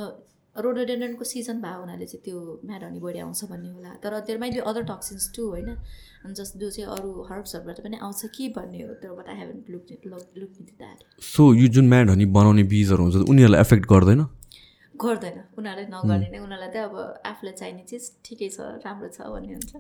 रोडोडेन्ड्रनको 0.65 1.25
सिजन 1.25 1.61
भएको 1.61 1.81
हुनाले 1.81 2.07
चाहिँ 2.07 2.23
त्यो 2.25 2.39
म्याड 2.65 2.83
हनी 2.85 3.01
बढी 3.01 3.19
आउँछ 3.19 3.45
भन्ने 3.51 3.71
होला। 3.71 3.91
तर 4.03 4.21
there 4.21 4.39
might 4.41 4.53
be 4.55 4.61
other 4.71 4.83
toxins 4.91 5.31
too 5.37 5.43
होइन? 5.49 5.69
जस 6.33 6.53
जो 6.57 6.71
चाहिँ 6.71 6.89
अरू 6.91 7.11
हर्ब्सहरूबाट 7.31 7.81
पनि 7.83 7.97
आउँछ 8.03 8.21
कि 8.37 8.49
भन्ने 8.57 8.83
हो 8.83 8.95
तर 9.03 9.13
but 9.19 9.29
I 9.29 9.37
haven't 9.37 9.59
look 9.69 9.85
look 10.07 10.55
that 10.73 10.99
so 11.25 11.53
यो 11.55 11.69
जुन 11.77 11.89
म्याड 11.89 12.11
हनी 12.11 12.27
बनाउने 12.33 12.63
बिजहरू 12.73 13.03
हुन्छ 13.03 13.29
उनीहरूलाई 13.29 13.61
एफेक्ट 13.61 13.87
गर्दैन? 13.93 14.27
गर्दैन। 14.95 15.39
उनीहरूले 15.59 15.87
नगर्ने 15.93 16.29
नै 16.33 16.39
उनीहरूलाई 16.39 16.71
चाहिँ 16.73 16.89
अब 16.89 17.23
आफूलाई 17.27 17.55
चाहिने 17.55 17.85
चिज 17.91 18.11
ठिकै 18.25 18.49
छ 18.49 18.59
राम्रो 18.85 19.09
छ 19.09 19.29
भन्ने 19.35 19.55
हुन्छ। 19.55 19.73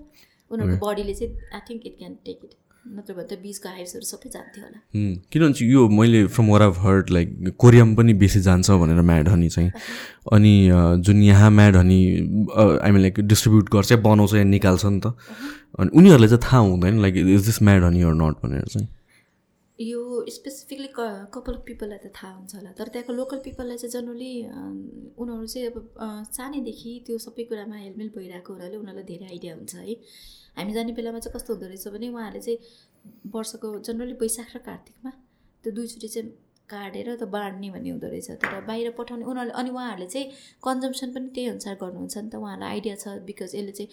उनीहरूको 0.51 0.87
बडीले 0.87 1.15
चाहिँ 1.15 1.33
I 1.55 1.61
think 1.69 1.87
it 1.87 1.99
can 1.99 2.15
take 2.27 2.41
it 2.45 2.53
नत्र 2.97 3.15
भए 3.15 3.25
त 3.27 3.39
बिचको 3.43 3.69
हाइप्सहरू 3.69 4.07
सबै 4.07 4.31
जान्थ्यो 4.31 4.63
होला। 4.65 4.79
किनभने 5.33 5.67
यो 5.73 5.89
मैले 5.91 6.27
from 6.33 6.47
word 6.51 6.63
of 6.63 6.79
heard 6.85 7.11
like 7.11 7.55
कोरियामा 7.59 7.95
पनि 7.97 8.15
बेसी 8.23 8.41
जान्छ 8.47 8.71
भनेर 8.83 9.01
म्याड 9.11 9.29
हनी 9.29 9.49
चाहिँ। 9.49 9.71
अनि 10.33 10.55
जुन 11.03 11.23
यहाँ 11.23 11.51
mad 11.51 11.77
honey 11.77 12.01
I 12.57 12.91
mean 12.91 13.01
like 13.03 13.21
distribute 13.33 13.71
गर्छ 13.73 13.93
बनाउँछ 14.07 14.35
या 14.35 14.45
निकाल्छ 14.45 14.85
नि 14.87 15.01
त। 15.01 15.15
अनि 15.79 15.91
उनीहरूलाई 15.93 16.29
चाहिँ 16.29 16.43
थाहा 16.45 16.61
हुँदैन 16.71 17.01
like 17.03 17.17
is 17.17 17.47
this 17.47 17.63
mad 17.63 17.85
honey 17.85 18.03
or 18.03 18.15
not 18.23 18.45
भनेर 18.45 18.69
चाहिँ। 18.69 18.89
यो 19.79 20.25
स्पेसिफिकली 20.33 20.89
क 20.99 21.29
कपाल 21.35 21.55
पिपललाई 21.67 21.99
त 21.99 22.09
थाहा 22.17 22.33
हुन्छ 22.33 22.55
होला। 22.55 22.71
तर 22.79 22.89
त्यहाँको 22.93 23.13
लोकल 23.13 23.39
पिपललाई 23.45 23.77
चाहिँ 23.77 23.93
जनरली 23.93 24.33
उनीहरू 25.21 25.47
चाहिँ 25.47 25.69
अब 25.69 25.77
सानैदेखि 26.33 26.93
त्यो 27.07 27.19
सबै 27.21 27.45
कुरामा 27.51 27.77
हेलमेल 27.77 28.09
भइरहेको 28.17 28.53
हुनाले 28.53 28.77
उनीहरूलाई 28.77 29.05
धेरै 29.05 29.27
आइडिया 29.37 29.53
हुन्छ 29.55 29.75
है। 29.77 29.95
हामी 30.57 30.73
जाने 30.73 30.93
बेलामा 30.93 31.19
चाहिँ 31.19 31.35
कस्तो 31.37 31.53
हुँदो 31.55 31.67
रहेछ 31.67 31.89
भने 31.95 32.09
उहाँहरूले 32.09 32.41
चाहिँ 32.41 32.59
वर्षको 33.35 33.69
जनरली 33.87 34.17
वैशाख 34.21 34.57
र 34.57 34.59
कार्तिकमा 34.69 35.11
त्यो 35.65 35.73
दुईचोटि 35.77 36.09
चाहिँ 36.09 36.29
काटेर 36.69 37.09
त 37.17 37.23
बाँड्ने 37.31 37.71
भन्ने 37.71 37.91
हुँदो 37.91 38.07
रहेछ। 38.07 38.31
तर 38.43 38.61
बाहिर 38.67 38.91
पठाउने। 38.99 39.25
उनीहरूले 39.25 39.55
अनि 39.61 39.71
उहाँहरूले 39.71 40.07
चाहिँ 40.07 40.27
कन्जम्सन 40.65 41.09
पनि 41.15 41.29
त्यही 41.35 41.49
अनुसार 41.55 41.75
गर्नुहुन्छ 41.83 42.17
नि 42.19 42.31
त। 42.31 42.35
उहाँहरूलाई 42.35 42.71
आइडिया 42.71 42.95
छ। 42.97 43.07
बिकज 43.29 43.55
यसले 43.55 43.73
चाहिँ 43.73 43.91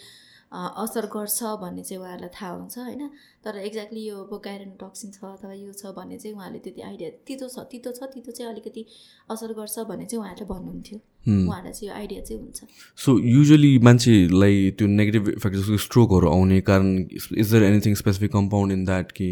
असर 0.54 1.06
गर्छ 1.14 1.43
भन्ने 1.62 1.84
चाहिँ 1.84 1.99
उहाँहरूलाई 2.01 2.30
थाहा 2.30 2.51
हुन्छ 2.54 2.78
होइन? 2.78 3.08
तर 3.43 3.58
एक्ज्याक्टली 3.58 4.01
यो 4.06 4.18
अब 4.24 4.41
टक्सिन 4.82 5.12
छ 5.12 5.24
अथवा 5.26 5.54
यो 5.54 5.72
छ 5.74 5.93
भन्ने 5.97 6.18
चाहिँ 6.18 6.36
उहाँले 6.36 6.60
त्यति 6.60 6.82
आइडिया 6.82 7.10
तितो 7.28 7.47
छ 7.49 7.66
तितो 7.72 7.91
छ 7.91 8.10
तितो 8.14 8.32
चाहिँ 8.32 8.51
अलिकति 8.51 8.86
असर 9.32 9.54
गर्छ 9.54 9.80
भन्ने 9.89 10.06
चाहिँ 10.06 10.22
उहाँहरूले 10.22 10.47
भन्नुहुन्थ्यो। 10.54 10.97
उहाँहरूलाई 10.97 11.74
चाहिँ 11.74 11.89
यो 11.89 11.95
आइडिया 11.95 12.22
चाहिँ 12.22 12.41
हुन्छ। 12.41 12.60
सो 12.97 13.18
युजली 13.20 13.72
मान्छेलाई 13.80 14.70
त्यो 14.78 14.88
नेगेटिभ 14.88 15.30
इफेक्ट 15.30 15.56
जस्तो 15.58 15.78
स्ट्रोकहरू 15.88 16.30
आउने 16.30 16.62
कारण 16.70 16.95
is 17.38 17.54
there 17.54 17.64
anything 17.64 17.95
specific 17.95 18.32
compound 18.32 18.74
in 18.74 18.86
that 18.86 19.12
कि? 19.12 19.30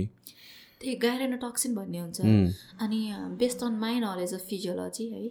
त्यही 0.82 1.38
टक्सिन 1.38 1.76
भन्ने 1.76 2.00
हुन्छ। 2.00 2.22
अनि 2.82 3.02
based 3.40 3.64
on 3.64 3.74
my 3.80 4.00
knowledge 4.00 4.34
of 4.34 4.46
physiology 4.50 5.06
है 5.10 5.26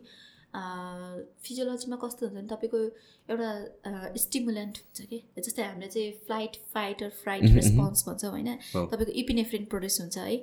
फिजियोलोजीमा 0.54 1.96
कस्तो 1.96 2.26
हुन्छ 2.26 2.36
भने 2.36 2.48
तपाईँको 2.50 2.78
एउटा 3.30 4.12
स्टिमुलेन्ट 4.18 4.78
हुन्छ 4.78 5.06
कि? 5.10 5.18
जस्तै 5.38 5.62
हामीले 5.62 5.88
चाहिँ 5.88 6.12
flight 6.26 6.56
fight 6.74 7.02
or 7.02 7.10
fright 7.22 7.44
response 7.54 8.04
भन्छौँ 8.08 8.30
होइन? 8.30 8.56
तपाईँको 8.74 9.12
इपिनेफ्रिन 9.22 9.64
प्रड्युस 9.70 10.00
हुन्छ 10.00 10.18
है। 10.18 10.36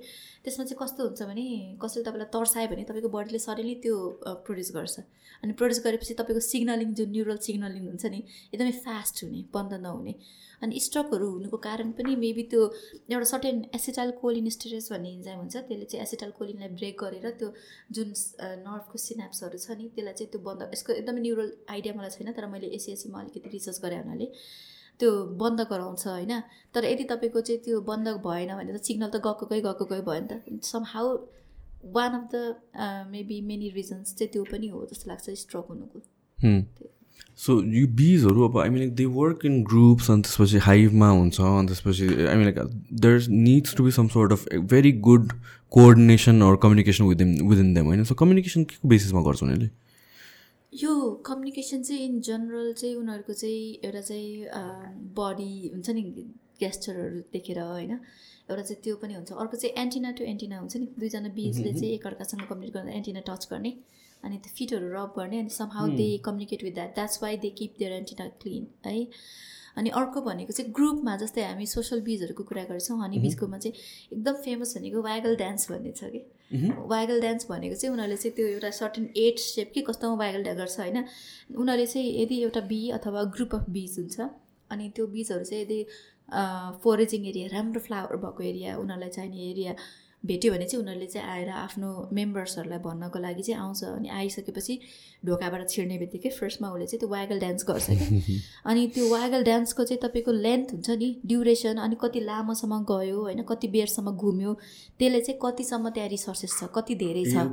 त्यसमा 0.48 0.66
चाहिँ 0.66 0.80
कस्तो 0.80 1.04
हुन्छ 1.04 1.22
भने 1.28 1.46
कसैले 1.84 2.04
तपाईँलाई 2.08 2.32
तर्सायो 2.32 2.68
भने 2.72 2.84
तपाईँको 2.90 3.10
बडीले 3.12 3.40
सडनली 3.46 3.76
त्यो 3.84 3.96
प्रड्युस 4.48 4.72
गर्छ। 4.80 4.96
अनि 5.44 5.54
प्रड्युस 5.60 5.80
गरेपछि 5.86 6.14
तपाईँको 6.20 6.42
सिग्नलिङ 6.48 6.90
जुन 6.98 7.10
न्युरल 7.12 7.40
सिग्नलिङ 7.48 7.84
हुन्छ 7.92 8.06
नि 8.16 8.20
एकदमै 8.56 8.74
फास्ट 8.88 9.16
हुने 9.24 9.42
बन्द 9.54 9.74
नहुने। 9.86 10.14
अनि 10.64 10.80
स्ट्रोकहरू 10.80 11.26
हुनुको 11.32 11.58
कारण 11.68 11.92
पनि 11.98 12.16
मेबी 12.24 12.44
त्यो 12.52 12.62
एउटा 13.14 13.28
सर्टेन 13.32 13.58
एसिटाइल 13.78 14.12
कोलिन 14.22 14.50
स्टेरेस 14.56 14.88
भन्ने 14.92 15.10
इन्जाइम 15.18 15.38
हुन्छ 15.40 15.56
त्यसले 15.68 15.86
चाहिँ 15.92 16.02
एसिटाइल 16.06 16.32
कोलिनलाई 16.40 16.70
ब्रेक 16.80 16.96
गरेर 17.04 17.26
त्यो 17.40 17.50
जुन 17.94 18.08
नर्भको 18.66 18.98
सिनाप्सहरू 19.06 19.58
छ 19.66 19.78
नि 19.78 19.86
त्यसलाई 19.94 20.16
चाहिँ 20.18 20.32
त्यो 20.32 20.42
बन्द 20.48 20.70
यसको 20.74 20.94
एकदमै 20.96 21.22
न्युरल 21.28 21.52
आइडिया 21.76 21.94
मलाई 22.00 22.12
छैन 22.18 22.34
तर 22.40 22.48
मैले 22.56 22.74
एसिएसीमा 22.80 23.22
अलिकति 23.22 23.50
रिसर्च 23.54 23.78
गरेँ 23.86 24.02
हुनाले। 24.02 24.32
त्यो 25.00 25.12
बन्द 25.40 25.62
गराउँछ 25.72 26.08
होइन। 26.08 26.34
तर 26.74 26.86
यदि 26.86 27.04
तपाईँको 27.12 27.42
चाहिँ 27.42 27.62
त्यो 27.64 27.82
बन्द 27.88 28.08
भएन 28.26 28.52
भने 28.58 28.72
त 28.74 28.84
सिग्नल 28.84 29.10
त 29.10 29.22
गएको 29.26 29.46
गइ 29.46 29.62
गएको 29.62 29.86
गइ 29.86 30.02
भयो 30.02 30.22
नि 30.22 30.28
त। 30.28 30.66
Somehow 30.88 31.08
one 31.94 32.12
of 32.12 32.30
the 32.34 32.36
maybe 33.12 33.42
many 33.48 33.70
reasons 33.72 34.16
चाहिँ 34.16 34.32
त्यो 34.34 34.44
पनि 34.52 34.68
हो 34.68 34.86
जस्तो 34.92 35.10
लाग्छ 35.10 35.30
स्ट्रोक 35.42 35.68
हुनुको। 35.70 36.00
सो 37.38 37.62
यो 37.74 37.88
बिजहरू 37.96 38.48
अब 38.48 38.58
I 38.60 38.70
mean 38.70 38.80
like 38.80 38.94
they 38.96 39.06
work 39.14 39.46
in 39.46 39.64
groups 39.64 40.10
अनि 40.12 40.22
त्यसपछि 40.22 40.58
हाइभमा 40.66 41.10
हुन्छ 41.10 41.40
अनि 41.42 41.68
त्यसपछि 41.68 42.06
I 42.26 42.36
mean 42.36 42.44
like 42.44 42.58
there 43.02 43.28
needs 43.30 43.76
to 43.78 43.84
be 43.84 43.92
some 43.92 44.08
sort 44.16 44.32
of 44.32 44.46
very 44.72 44.92
good 45.08 45.34
coordination 45.72 46.42
or 46.42 46.56
communication 46.64 47.04
within 47.06 47.42
within 47.50 47.74
them 47.74 47.86
होइन? 47.86 48.04
सो 48.04 48.16
कम्युनिकेसन 48.16 48.64
के 48.64 48.76
को 48.82 48.90
बेसिसमा 48.90 49.22
गर्छ 49.22 49.44
उनीहरूले 49.44 49.70
यो 50.74 50.94
कम्युनिकेसन 51.26 51.82
चाहिँ 51.84 52.06
इन 52.06 52.20
जनरल 52.22 52.74
चाहिँ 52.74 52.96
उनीहरूको 52.96 53.34
चाहिँ 53.34 53.80
एउटा 53.86 54.02
चाहिँ 54.02 54.48
बडी 55.16 55.70
हुन्छ 55.74 55.90
नि 55.90 56.02
गेस्चरहरू 56.60 57.20
देखेर 57.34 57.60
होइन 57.60 57.92
एउटा 57.92 58.62
चाहिँ 58.62 58.82
त्यो 58.84 58.96
पनि 58.96 59.14
हुन्छ। 59.14 59.32
अर्को 59.32 59.58
चाहिँ 59.58 59.74
एन्टिना 59.84 60.12
टु 60.12 60.24
एन्टिना 60.24 60.60
हुन्छ 60.60 60.76
नि। 60.78 60.88
दुईजना 61.00 61.30
बिचले 61.36 61.74
चाहिँ 61.74 61.94
एकअर्कासँग 61.94 62.42
कम्युनिकेट 62.50 62.76
गर्दा 62.76 62.92
एन्टिना 62.98 63.20
टच 63.28 63.48
गर्ने 63.52 63.74
अनि 64.24 64.38
त्यो 64.38 64.56
फिटहरू 64.58 64.88
रब 64.94 65.14
गर्ने 65.18 65.40
अनि 65.40 65.50
somehow 65.74 65.88
they 65.96 66.08
communicate 66.26 66.64
with 66.64 66.74
that 66.74 66.96
that's 66.96 67.24
why 67.24 67.38
they 67.38 67.50
keep 67.58 67.76
their 67.80 67.92
antenna 67.94 68.28
clean 68.42 68.68
है। 68.86 69.08
अनि 69.78 69.90
अर्को 69.94 70.22
भनेको 70.22 70.54
चाहिँ 70.54 70.72
ग्रुपमा 70.74 71.16
जस्तै 71.18 71.44
हामी 71.44 71.66
सोसल 71.68 72.02
बिजहरूको 72.02 72.44
कुरा 72.44 72.64
गर्छौँ 72.66 72.98
हनी 73.04 73.20
बिजकोमा 73.20 73.58
चाहिँ 73.58 73.76
एकदम 74.14 74.42
फेमस 74.46 74.78
भनेको 74.78 75.02
वाइगल 75.02 75.36
डान्स 75.36 75.72
भन्ने 75.72 75.92
छ 75.92 76.12
कि। 76.12 76.22
वाइगल 76.52 77.22
डान्स 77.22 77.48
भनेको 77.50 77.76
चाहिँ 77.76 77.94
उनीहरूले 77.94 78.18
चाहिँ 78.18 78.36
त्यो 78.36 78.48
एउटा 78.48 78.70
सर्टेन 78.72 79.10
एट 79.18 79.40
सेप 79.40 79.72
कि 79.74 79.82
कस्तोमा 79.82 80.16
वाइगल 80.16 80.44
डान्स 80.44 80.58
गर्छ 80.60 80.80
होइन। 80.80 80.98
उनीहरूले 81.56 81.86
चाहिँ 81.86 82.22
यदि 82.22 82.42
एउटा 82.42 82.62
बी 82.68 82.90
अथवा 82.90 83.24
ग्रुप 83.36 83.56
अफ 83.56 83.70
बिज 83.70 84.00
हुन्छ 84.00 84.30
अनि 84.72 84.90
त्यो 84.96 85.08
बिजहरू 85.08 85.44
चाहिँ 85.44 85.64
यदि 85.64 85.80
फोरेजिङ 86.84 87.26
एरिया 87.28 87.48
राम्रो 87.52 87.82
फ्लावर 87.82 88.16
भएको 88.26 88.44
एरिया 88.44 88.78
उनीहरूलाई 88.78 89.10
चाहिने 89.10 89.50
एरिया 89.52 89.76
भेट्यो 90.24 90.52
भने 90.54 90.66
चाहिँ 90.66 90.82
उनीहरूले 90.84 91.08
चाहिँ 91.08 91.28
आएर 91.30 91.50
आफ्नो 91.50 91.90
मेम्बर्सहरूलाई 92.14 92.80
भन्नको 92.80 93.20
लागि 93.20 93.44
चाहिँ 93.44 93.62
आउँछ। 93.62 93.84
अनि 93.84 94.10
आइसकेपछि 94.10 94.80
ढोकाबाट 95.26 95.70
छिर्ने 95.70 95.98
बित्तिकै 95.98 96.30
फर्स्टमा 96.30 96.70
उसले 96.72 96.86
चाहिँ 96.86 97.00
त्यो 97.00 97.10
वागल 97.10 97.40
डान्स 97.40 97.66
गर्छ 97.70 97.88
क्या। 97.92 98.38
अनि 98.70 98.88
त्यो 98.96 99.10
वागल 99.10 99.44
डान्सको 99.44 99.84
चाहिँ 99.84 100.02
तपाईँको 100.04 100.32
लेन्थ 100.32 100.72
हुन्छ 100.74 100.90
नि 101.00 101.10
ड्युरेसन 101.26 101.78
अनि 101.78 101.96
कति 102.02 102.20
लामोसम्म 102.20 102.84
गयो 102.92 103.22
होइन 103.22 103.42
कति 103.48 103.68
बेरसम्म 103.68 104.12
घुम्यो 104.12 104.54
त्यसले 105.00 105.22
चाहिँ 105.22 105.40
कतिसम्म 105.44 105.90
त्यहाँ 105.90 106.10
रिसोर्सेस 106.10 106.60
छ 106.60 106.70
कति 106.76 106.96
धेरै 106.96 107.26
छ। 107.32 107.48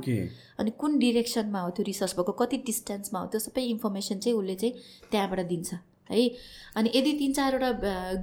अनि 0.59 0.71
कुन 0.79 0.99
डिरेक्सनमा 0.99 1.59
हो 1.61 1.69
त्यो 1.69 1.83
रिसर्च 1.85 2.15
भएको 2.15 2.31
कति 2.43 2.57
डिस्टेन्समा 2.65 3.19
हो 3.19 3.27
त्यो 3.27 3.39
सबै 3.39 3.63
इन्फर्मेसन 3.71 4.19
चाहिँ 4.19 4.37
उसले 4.37 4.55
चाहिँ 4.55 4.73
त्यहाँबाट 5.11 5.47
दिन्छ। 5.47 5.73
है। 6.09 6.29
अनि 6.77 6.91
यदि 6.95 7.11
तिन 7.19 7.33
चारवटा 7.33 7.71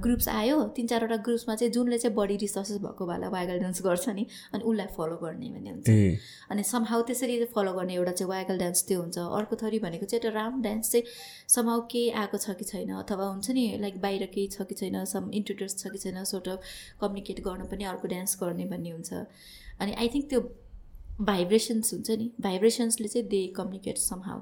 ग्रुप्स 0.03 0.27
आयो 0.29 0.57
तिन 0.75 0.87
चारवटा 0.87 1.17
ग्रुप्समा 1.25 1.55
चाहिँ 1.55 1.71
जुनले 1.73 1.97
चाहिँ 1.97 2.15
बढी 2.15 2.37
रिसोर्सेस 2.43 2.77
भएको 2.79 3.05
भएला 3.07 3.29
वाइगल 3.29 3.59
डान्स 3.59 3.81
गर्छ 3.83 4.09
नि 4.09 4.25
अनि 4.53 4.63
उसलाई 4.63 4.87
फलो 4.97 5.17
गर्ने 5.23 5.49
भन्ने 5.49 5.69
हुन्छ। 5.69 5.89
अनि 6.51 6.63
समहाउ 6.63 7.01
त्यसरी 7.07 7.43
फलो 7.55 7.73
गर्ने 7.73 7.93
एउटा 7.95 8.11
चाहिँ 8.11 8.29
वाइगल 8.29 8.57
डान्स 8.59 8.87
त्यो 8.87 9.01
हुन्छ। 9.01 9.17
अर्को 9.17 9.55
थरी 9.63 9.79
भनेको 9.79 10.05
चाहिँ 10.05 10.21
एउटा 10.23 10.39
राउन्ड 10.39 10.63
डान्स 10.63 10.91
चाहिँ 10.91 11.05
समहाउ 11.49 11.81
केही 11.91 12.09
आएको 12.23 12.37
छ 12.37 12.55
कि 12.55 12.65
छैन 12.65 12.93
अथवा 13.01 13.25
हुन्छ 13.25 13.51
नि 13.51 13.65
लाइक 13.81 14.01
बाहिर 14.01 14.25
केही 14.33 14.47
छ 14.47 14.67
कि 14.69 14.75
छैन 14.75 15.03
सम 15.05 15.29
इन्ट्रोड्युस 15.33 15.77
छ 15.77 15.91
कि 15.91 15.97
छैन 15.97 16.23
सोर्ट 16.23 16.47
अफ 16.49 16.59
कम्युनिकेट 17.01 17.43
गर्न 17.43 17.67
पनि 17.71 17.83
अर्को 17.91 18.07
डान्स 18.07 18.37
गर्ने 18.41 18.65
भन्ने 18.71 18.89
हुन्छ। 18.89 19.13
अनि 19.81 19.93
आई 19.93 20.07
थिङ्क 20.13 20.29
त्यो 20.29 20.41
भाइब्रेसन्स 21.21 21.93
हुन्छ 21.93 22.11
नि 22.11 22.31
भाइब्रेसन्सले 22.41 23.07
चाहिँ 23.07 23.27
दे 23.27 23.45
कम्युनिकेट 23.57 23.97
समहाउ 23.99 24.41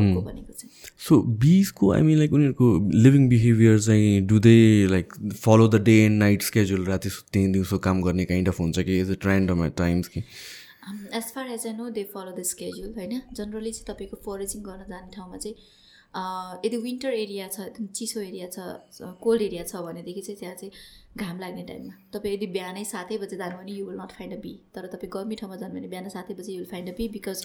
भनेको 0.00 0.52
चाहिँ। 0.52 0.70
सो 0.98 1.20
बिजको 1.22 1.92
आई 1.92 2.02
मिन 2.02 2.18
लाइक 2.18 2.32
उनीहरूको 2.32 2.90
लिभिङ 2.94 3.28
बिहेभियर 3.28 3.78
चाहिँ 3.80 4.20
do 4.26 4.38
they 4.38 4.54
like 4.90 5.12
follow 5.34 5.68
the 5.68 5.82
day 5.82 5.98
and 6.04 6.18
night 6.18 6.42
schedule 6.42 6.84
राति 6.86 7.10
सुत्ने 7.10 7.46
दिउँसो 7.48 7.78
काम 7.78 8.02
गर्ने 8.02 8.24
काइन्ड 8.24 8.48
अफ 8.48 8.60
हुन्छ 8.60 8.78
कि? 8.78 9.00
Is 9.00 9.10
it 9.10 9.26
random 9.26 9.64
at 9.64 9.76
times 9.76 10.08
कि? 10.08 10.20
As 11.14 11.32
far 11.34 11.46
as 11.46 11.66
I 11.66 11.72
know 11.72 11.90
they 11.90 12.04
follow 12.14 12.36
the 12.38 12.42
schedule 12.42 12.94
होइन? 12.98 13.20
जनरली 13.32 13.72
चाहिँ 13.72 13.94
तपाईँको 13.94 14.16
फरेजिङ 14.26 14.62
गर्न 14.62 14.84
जाने 14.88 15.10
ठाउँमा 15.16 15.36
चाहिँ 15.36 15.56
यदि 16.64 16.76
विन्टर 16.78 17.12
एरिया 17.14 17.46
छ 17.48 17.60
एकदम 17.60 17.86
चिसो 17.98 18.20
एरिया 18.20 18.46
छ 18.48 19.14
कोल्ड 19.22 19.42
एरिया 19.42 19.62
छ 19.64 19.76
भनेदेखि 19.86 20.20
चाहिँ 20.22 20.38
त्यहाँ 20.40 20.54
चाहिँ 20.54 20.72
घाम 21.18 21.38
लाग्ने 21.40 21.62
टाइममा। 21.68 21.94
तपाईँ 22.12 22.34
यदि 22.34 22.46
बिहानै 22.56 22.84
सातै 22.84 23.16
बजे 23.18 23.36
जानु 23.36 23.56
भने 23.58 23.72
you 23.72 23.86
will 23.86 23.98
not 24.00 24.12
find 24.18 24.34
a 24.34 24.40
bee 24.42 24.52
तर 24.74 24.86
तपाईँ 24.92 25.10
गर्मी 25.14 25.36
ठाउँमा 25.40 25.56
जानु 25.62 25.74
भने 25.74 25.88
बिहान 25.94 26.08
सातै 26.16 26.34
बजे 26.34 26.52
you 26.52 26.58
will 26.58 26.70
find 26.70 26.88
a 26.88 26.94
bee 26.98 27.08
because 27.16 27.38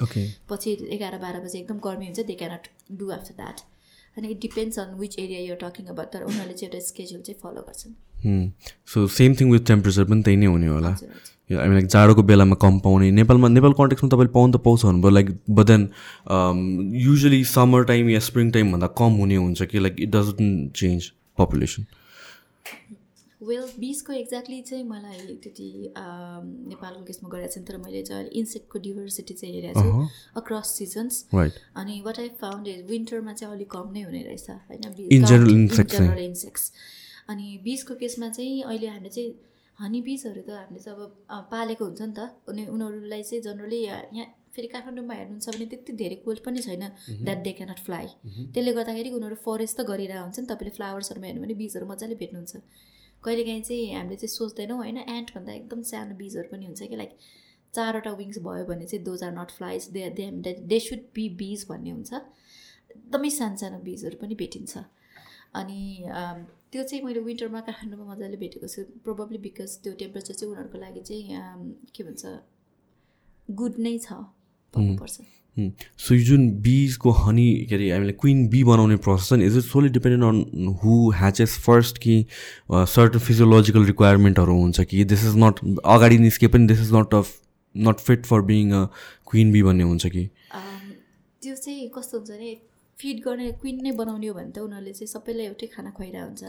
पछि 0.49 0.77
एघार 0.97 1.17
बाह्र 1.23 1.39
बजे 1.45 1.59
एकदम 1.59 1.79
गर्मी 1.87 2.05
हुन्छ 2.05 2.27
they 2.27 2.35
cannot 2.43 2.67
do 2.99 3.09
after 3.17 3.33
that 3.39 3.63
अनि 4.17 4.27
it 4.33 4.39
depends 4.41 4.79
on 4.79 4.93
which 4.99 5.17
area 5.19 5.39
यो 5.39 5.55
टकिङ 5.63 5.85
अबाउट 5.95 6.13
तर 6.13 6.23
उनीहरूले 6.23 6.53
चाहिँ 6.53 6.71
एउटा 6.71 6.85
स्केड्युल 6.85 7.21
चाहिँ 7.21 7.39
फलो 7.41 7.61
गर्छन्। 7.69 7.93
So 8.93 9.07
same 9.15 9.35
thing 9.39 9.51
with 9.51 9.65
temperature 9.67 10.03
पनि 10.11 10.21
त्यही 10.23 10.37
नै 10.37 10.47
हुने 10.53 10.67
होला। 10.67 10.91
आई 11.49 11.69
लाइक 11.69 11.85
जाडोको 11.87 12.23
बेलामा 12.23 12.55
कम 12.61 12.79
पाउने 12.79 13.11
नेपालमा 13.11 13.47
नेपाल 13.47 13.73
कन्टेक्समा 13.73 14.09
तपाईँले 14.09 14.33
पाउनु 14.33 14.57
त 14.57 14.61
पाउँछ 14.63 14.85
भन्नुभयो 14.85 15.09
like 15.09 15.29
but 15.49 15.65
then 15.65 15.89
usually 17.05 17.43
summer 17.51 17.83
time 17.91 18.09
yeah 18.09 18.19
spring 18.27 18.51
टाइमभन्दा 18.51 18.87
कम 18.97 19.21
हुने 19.21 19.35
हुन्छ 19.35 19.63
कि 19.71 19.79
like 19.79 19.95
it 19.99 20.09
doesn't 20.15 20.75
change 20.77 21.11
population 21.37 21.85
well 23.41 23.63
बिसको 23.79 24.13
एक्ज्याक्टली 24.13 24.61
चाहिँ 24.61 24.83
मलाई 24.83 25.35
त्यति 25.43 25.69
नेपालको 25.97 27.03
केसमा 27.03 27.29
गरेको 27.29 27.53
छैन 27.53 27.63
तर 27.63 27.77
मैले 27.77 28.01
चाहिँ 28.03 28.27
इन्सेक्टको 28.41 28.79
डिभर्सिटी 28.79 29.33
चाहिँ 29.33 29.55
हेरेको 29.55 29.81
छु 29.81 30.07
अक्रस 30.41 30.75
सिजन्स 30.77 31.23
अनि 31.75 32.01
वाट 32.05 32.19
आई 32.19 32.29
फाउन्ड 32.41 32.67
इज 32.67 32.85
विन्टरमा 32.89 33.33
चाहिँ 33.33 33.53
अलिक 33.55 33.71
कम 33.71 33.91
नै 33.93 34.01
हुने 34.01 34.23
रहेछ 34.23 34.49
होइन? 34.49 34.93
इन्सेक्ट्स 36.21 36.71
अनि 37.29 37.59
बिसको 37.63 37.95
केसमा 37.95 38.29
चाहिँ 38.29 38.63
अहिले 38.63 38.87
हामीले 38.87 39.09
चाहिँ 39.09 39.31
हनी 39.79 40.01
बिजहरू 40.01 40.41
त 40.41 40.49
हामीले 40.57 40.79
चाहिँ 40.83 41.07
अब 41.29 41.47
पालेको 41.51 41.85
हुन्छ 41.85 42.01
नि 42.01 42.13
त 42.17 42.19
अनि 42.49 42.65
उनीहरूलाई 42.75 43.23
चाहिँ 43.23 43.41
जनरली 43.47 43.79
यहाँ 43.85 44.25
फेरि 44.55 44.67
काठमाडौँमा 44.67 45.13
हेर्नुहुन्छ 45.13 45.49
भने 45.55 45.65
त्यति 45.71 45.93
धेरै 46.01 46.15
कोल्ड 46.25 46.39
पनि 46.45 46.61
छैन 46.67 46.85
द्याट 47.25 47.39
दे 47.47 47.51
क्यानट 47.59 47.79
फ्लाइ 47.87 48.07
त्यसले 48.53 48.73
गर्दाखेरि 48.77 49.09
उनीहरू 49.17 49.37
फरेस्ट 49.43 49.77
त 49.79 49.85
गरिरहेको 49.89 50.23
हुन्छ 50.25 50.39
नि 50.39 50.47
तपाईँले 50.51 50.73
फ्लावर्सहरूमा 50.77 51.27
हेर्नु 51.27 51.43
भने 51.43 51.55
बिजहरू 51.61 51.85
मजाले 51.91 52.15
भेट्नुहुन्छ। 52.21 52.53
कहिलेकाहीँ 53.23 53.61
चाहिँ 53.69 53.85
हामीले 53.93 54.17
चाहिँ 54.21 54.33
सोच्दैनौँ 54.33 54.77
होइन 54.77 54.97
एन्टभन्दा 54.97 55.53
एकदम 55.53 55.81
सानो 55.91 56.15
बिजहरू 56.17 56.47
पनि 56.51 56.65
हुन्छ 56.65 56.81
कि 56.89 56.97
लाइक 56.97 57.11
चारवटा 57.73 58.11
विङ्स 58.19 58.37
भयो 58.47 58.65
भने 58.65 58.85
चाहिँ 58.85 59.03
those 59.05 59.23
are 59.23 59.31
not 59.37 59.51
flies 59.57 59.89
they 59.93 60.09
they 60.17 60.53
they 60.73 60.79
should 60.87 61.01
be 61.15 61.29
bees 61.39 61.65
भन्ने 61.69 61.91
हुन्छ। 61.91 62.13
एकदमै 62.13 63.29
सानो 63.37 63.57
सानो 63.63 63.79
बिजहरू 63.87 64.17
पनि 64.21 64.35
भेटिन्छ। 64.41 64.73
अनि 65.53 65.81
त्यो 66.73 66.83
चाहिँ 66.83 67.03
मैले 67.03 67.19
विन्टरमा 67.23 67.59
काठमाडौँमा 67.63 68.13
मजाले 68.13 68.37
भेटेको 68.37 68.67
छु। 68.67 68.81
प्रोबब्ली 69.03 69.37
बिकज 69.39 69.71
त्यो 69.83 69.93
टेम्परेचर 69.99 70.33
चाहिँ 70.33 70.51
उनीहरूको 70.51 70.77
लागि 70.79 71.01
चाहिँ 71.07 71.23
के 71.95 72.03
भन्छ 72.03 72.23
गुड 73.49 73.73
नै 73.79 73.97
छ 73.97 74.13
भन्नुपर्छ। 74.73 75.15
सो 75.97 76.15
यो 76.15 76.23
जुन 76.23 76.41
बिजको 76.61 77.11
हनी 77.19 77.47
के 77.69 77.75
अरे 77.75 77.91
हामीले 77.91 78.13
क्विन 78.13 78.47
बी 78.49 78.63
बनाउने 78.63 78.97
प्रोसेस 79.05 79.29
छ 79.29 79.39
नि 79.39 79.45
is 79.45 79.57
it 79.57 79.63
solely 79.63 79.89
dependent 79.95 80.25
on 80.27 80.67
who 80.83 80.93
hatches 81.17 81.57
first 81.65 81.97
कि 82.03 82.15
सर्टन 82.69 83.19
फिजियोलोजिकल 83.19 83.85
रिक्वायरमेन्टहरू 83.85 84.59
हुन्छ 84.59 84.81
कि? 84.81 85.03
दिस 85.03 85.23
इज 85.25 85.35
नट 85.43 85.63
अगाडि 85.95 86.17
निस्के 86.19 86.47
पनि 86.53 86.67
this 86.67 86.79
is 86.81 86.93
not 86.93 87.15
a 87.15 87.21
not 87.75 87.97
fit 88.05 88.25
for 88.25 88.41
being 88.51 88.71
a 88.71 88.85
queen 89.31 89.51
bee 89.51 89.63
भन्ने 89.63 89.83
हुन्छ 89.83 90.05
कि? 90.07 90.29
त्यो 91.41 91.55
चाहिँ 91.55 91.89
कस्तो 91.95 92.17
हुन्छ 92.17 92.31
भने 92.31 92.51
फिड 92.99 93.23
गर्ने 93.23 93.51
क्विन 93.61 93.81
नै 93.83 93.91
बनाउने 93.93 94.27
हो 94.27 94.33
भने 94.33 94.51
त 94.51 94.59
उनीहरूले 94.59 94.93
चाहिँ 94.93 95.07
सबैलाई 95.07 95.45
एउटै 95.45 95.67
खाना 95.75 95.91
खुवाइरहेको 95.91 96.27
हुन्छ। 96.27 96.43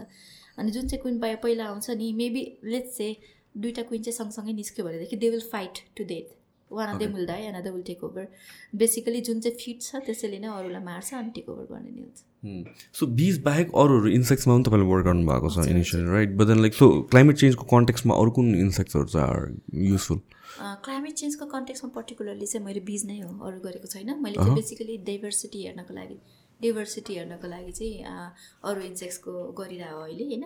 अनि 0.59 0.71
जुन 0.71 0.89
चाहिँ 0.89 1.03
क्विन 1.03 1.19
पहिला 1.21 1.65
आउँछ 1.67 1.91
नि 1.99 2.13
मेबी 2.17 2.43
लेट्स 2.65 2.97
चाहिँ 2.97 3.17
दुइटा 3.57 3.83
क्विन 3.89 4.03
चाहिँ 4.03 4.17
सँगसँगै 4.17 4.53
निस्क्यो 4.55 4.85
भनेदेखि 4.87 5.17
they 5.17 5.31
will 5.31 5.47
fight 5.53 5.79
to 5.97 6.05
death 6.05 6.37
one 6.71 6.89
of 6.89 6.99
them 6.99 7.13
will 7.15 7.27
die 7.27 7.43
and 7.43 7.67
will 7.67 7.83
take 7.83 8.05
over 8.05 8.27
basically 8.77 9.21
जुन 9.29 9.41
चाहिँ 9.41 9.57
फिट 9.59 9.83
छ 9.83 10.01
त्यसैले 10.07 10.39
नै 10.39 10.49
अरूलाई 10.55 10.83
मार्छ 10.85 11.15
अनि 11.15 11.31
टेक 11.37 11.49
ओभर 11.49 11.69
गर्ने 11.71 11.91
नै 11.91 12.03
हुन्छ। 12.03 12.99
सो 12.99 13.07
बिज 13.21 13.39
बाहेक 13.45 13.69
अरूहरू 13.75 14.09
इन्सेक्ट्समा 14.17 14.55
पनि 14.55 14.65
तपाईँले 14.65 14.89
वर्क 14.89 15.05
गर्नु 15.05 15.27
भएको 15.29 15.51
छ 15.51 15.69
initially 15.69 16.11
right 16.11 16.37
but 16.37 16.47
then 16.47 16.61
like 16.61 16.75
so 16.75 16.91
climate 17.13 17.37
चेन्जको 17.37 17.65
कन्टेक्समा 17.77 18.15
अरू 18.15 18.31
कुन 18.41 18.55
इन्सेक्ट्सहरू 18.57 19.07
चाहिँ 19.15 19.87
युजफुल 19.87 20.21
क्लाइमेट 20.85 21.15
चेन्जको 21.15 21.47
कन्टेक्समा 21.47 21.91
पर्टिकुलरली 21.95 22.47
चाहिँ 22.47 22.65
मैले 22.67 22.81
बिज 22.87 23.07
नै 23.07 23.19
हो 23.21 23.31
अरू 23.47 23.61
गरेको 23.61 23.87
छैन। 23.89 24.15
मैले 24.23 24.37
चाहिँ 24.37 24.55
बेसिकली 24.55 24.97
डाइभर्सिटी 25.09 25.65
हेर्नको 25.65 25.95
लागि 25.95 26.21
डाइभर्सिटी 26.61 27.15
हेर्नको 27.15 27.49
लागि 27.49 27.73
चाहिँ 27.73 27.97
अरू 28.65 28.81
इन्सेक्ट्सको 28.91 29.33
गरिरहेको 29.59 30.01
अहिले 30.05 30.25
होइन? 30.25 30.45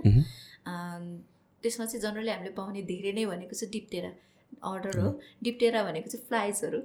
त्यसमा 1.62 1.84
चाहिँ 1.86 2.02
जनरली 2.02 2.30
हामीले 2.30 2.52
पाउने 2.56 2.82
धेरै 2.88 3.12
नै 3.18 3.24
भनेको 3.34 3.54
चाहिँ 3.60 3.72
डिप्टेरा 3.72 4.10
अर्डर 4.72 4.98
हो। 5.00 5.10
डिप्टेरा 5.42 5.82
भनेको 5.84 6.08
चाहिँ 6.10 6.26
फ्लाइजहरू 6.28 6.80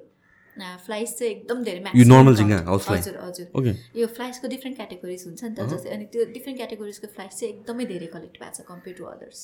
फ्लाइज 0.86 1.10
चाहिँ 1.18 1.32
एकदम 1.32 1.64
धेरै 1.64 1.82
नर्मल 2.10 2.36
हजुर 2.68 3.18
हजुर। 3.24 3.48
यो 3.96 4.08
फ्लाइजको 4.18 4.48
डिफ्रेन्ट 4.54 4.78
क्याटेगोरिज 4.78 5.26
हुन्छ 5.26 5.44
नि 5.44 5.56
त 5.56 5.66
जस्तै 5.74 5.90
अनि 5.96 6.06
त्यो 6.14 6.26
डिफ्रेन्ट 6.38 6.58
क्याटेगोरिजको 6.58 7.08
फ्लाइज 7.18 7.34
चाहिँ 7.40 7.54
एकदमै 7.54 7.86
धेरै 7.92 8.08
कलेक्ट 8.16 8.36
भएको 8.42 8.56
छ 8.58 8.66
कम्पेयर 8.70 8.96
टु 8.98 9.06
अदर्स 9.12 9.40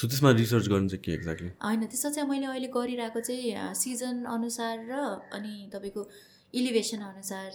सो 0.00 0.08
त्यसमा 0.08 0.30
रिसर्च 0.40 0.66
गर्नु 0.72 0.88
चाहिँ 0.94 1.02
के 1.04 1.12
एक्ज्याक्टली 1.18 1.50
होइन 1.66 1.86
त्यसमा 1.86 2.10
चाहिँ 2.16 2.28
मैले 2.30 2.46
अहिले 2.54 2.70
गरिरहेको 2.78 3.20
चाहिँ 3.28 3.74
सिजन 3.82 4.24
अनुसार 4.34 4.74
र 4.90 5.04
अनि 5.38 5.54
तपाईँको 5.74 6.02
इलिभेसन 6.54 7.06
अनुसार 7.12 7.50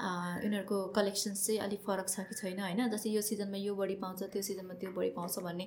उनीहरूको 0.00 0.76
कलेक्सन्स 0.96 1.46
चाहिँ 1.46 1.60
अलिक 1.60 1.80
फरक 1.86 2.08
छ 2.08 2.20
कि 2.28 2.34
छैन 2.34 2.60
होइन? 2.60 2.88
जस्तै 2.90 3.10
यो 3.10 3.22
सिजनमा 3.22 3.58
यो 3.58 3.74
बढी 3.74 3.96
पाउँछ 4.02 4.22
त्यो 4.32 4.42
सिजनमा 4.42 4.74
त्यो 4.74 4.90
बढी 4.92 5.10
पाउँछ 5.10 5.38
भन्ने 5.38 5.66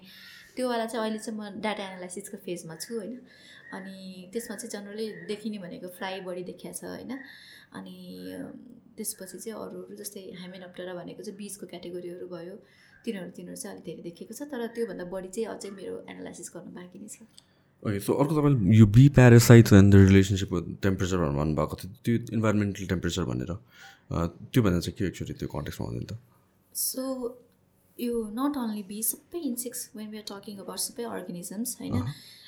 त्योवाला 0.55 0.85
चाहिँ 0.85 1.03
अहिले 1.05 1.19
चाहिँ 1.19 1.39
म 1.39 1.61
डाटा 1.61 1.83
एनालाइसिसको 1.83 2.37
फेजमा 2.45 2.75
छु 2.75 2.99
होइन? 2.99 3.19
अनि 3.73 4.29
त्यसमा 4.33 4.55
चाहिँ 4.55 4.71
जनरली 4.71 5.07
देखिने 5.27 5.57
भनेको 5.57 5.87
फ्राई 5.97 6.19
बढी 6.27 6.43
देखिया 6.43 6.73
छ 6.73 6.83
होइन? 6.85 7.11
अनि 7.73 7.95
त्यसपछि 8.97 9.37
चाहिँ 9.39 9.59
अरू 9.61 9.83
अरू 9.83 9.95
जस्तै 9.95 10.21
हेमेनप्टरा 10.41 10.93
भनेको 10.93 11.23
चाहिँ 11.23 11.37
बिचको 11.37 11.65
क्याटेगोरीहरू 11.67 12.27
भयो 12.27 12.55
तिनीहरू 13.05 13.31
तिनीहरू 13.31 13.61
चाहिँ 13.61 13.75
अलिक 13.75 13.85
धेरै 13.85 14.03
देखिएको 14.03 14.33
छ 14.33 14.51
तर 14.51 14.67
त्योभन्दा 14.75 15.05
बढी 15.11 15.29
चाहिँ 15.35 15.47
अझै 15.55 15.69
मेरो 15.79 15.95
एनालाइसिस 16.09 16.51
गर्नु 16.55 16.71
बाँकी 16.75 16.99
नै 16.99 17.07
छ। 17.07 17.27
ओके 17.83 17.99
सो 17.99 18.13
अर्को 18.13 18.33
तपाईँले 18.35 18.75
यो 18.77 18.85
bee 18.97 19.07
parasites 19.15 19.73
and 19.73 19.93
the 19.93 19.95
relationship 20.07 20.53
temperature 20.83 21.17
भन्नुभएको 21.17 21.75
थियो। 21.81 21.89
त्यो 22.05 22.15
इन्भाइरोमेन्टल 22.33 22.85
टेम्परेचर 22.87 23.23
भनेर 23.31 23.51
त्यो 24.53 24.61
भनेर 24.63 24.81
चाहिँ 24.81 24.97
के 24.97 25.05
एक्चुली 25.07 25.33
त्यो 25.33 25.47
कन्टेक्समा 25.49 25.87
हुँदैन 25.87 26.05
त? 26.05 26.17
सो 26.75 27.01
यो 27.97 28.13
नट 28.39 28.57
ओन्ली 28.57 28.83
बी 28.89 29.01
सबै 29.03 29.39
insects 29.51 29.89
when 29.95 30.09
we 30.11 30.17
are 30.17 30.25
talking 30.31 30.57
about 30.65 30.79
सबै 30.79 31.03
अर्गेनिजम्स 31.17 31.77
होइन? 31.81 31.93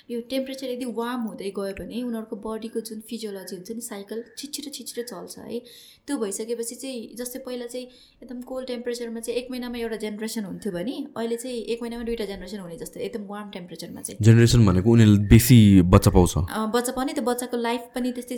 यो 0.09 0.19
टेम्परेचर 0.31 0.67
यदि 0.69 0.85
वार्म 0.97 1.21
हुँदै 1.27 1.49
गयो 1.55 1.73
भने 1.77 2.01
उनीहरूको 2.03 2.35
बडीको 2.43 2.79
जुन 2.89 2.99
फिजियोलोजी 3.09 3.55
हुन्छ 3.55 3.71
नि 3.71 3.81
साइकल 3.83 4.23
छिटछिटो 4.39 4.69
छिटछिटो 4.75 5.03
चल्छ 5.09 5.39
है। 5.39 5.59
त्यो 6.07 6.17
भइसकेपछि 6.17 6.75
चाहिँ 6.75 6.99
जस्तै 7.19 7.39
पहिला 7.45 7.65
चाहिँ 7.67 7.85
एकदम 8.23 8.41
कोल्ड 8.51 8.67
टेम्परेचरमा 8.67 9.19
चाहिँ 9.19 9.39
एक 9.39 9.51
महिनामा 9.51 9.77
एउटा 9.77 9.97
जेनेरेसन 10.03 10.43
हुन्थ्यो 10.45 10.71
भने 10.71 10.95
अहिले 11.11 11.37
चाहिँ 11.37 11.57
एक 11.75 11.81
महिनामा 11.81 12.03
दुइटा 12.09 12.25
जेनेरेसन 12.25 12.59
हुने 12.59 12.77
जस्तो 12.77 12.99
एकदम 13.07 13.25
वार्म 13.27 13.49
टेम्परेचरमा 13.57 14.01
चाहिँ। 14.01 14.23
जेनेरेसन 14.23 14.65
भनेको 14.65 14.91
उनीहरूले 14.91 15.27
बेसी 15.27 15.59
बच्चा 15.95 16.11
पाउँछ। 16.15 16.33
बच्चा 16.75 16.91
पाउने 16.95 17.13
त्यो 17.13 17.25
बच्चाको 17.27 17.57
लाइफ 17.57 17.89
पनि 17.95 18.11
त्यस्तै 18.19 18.37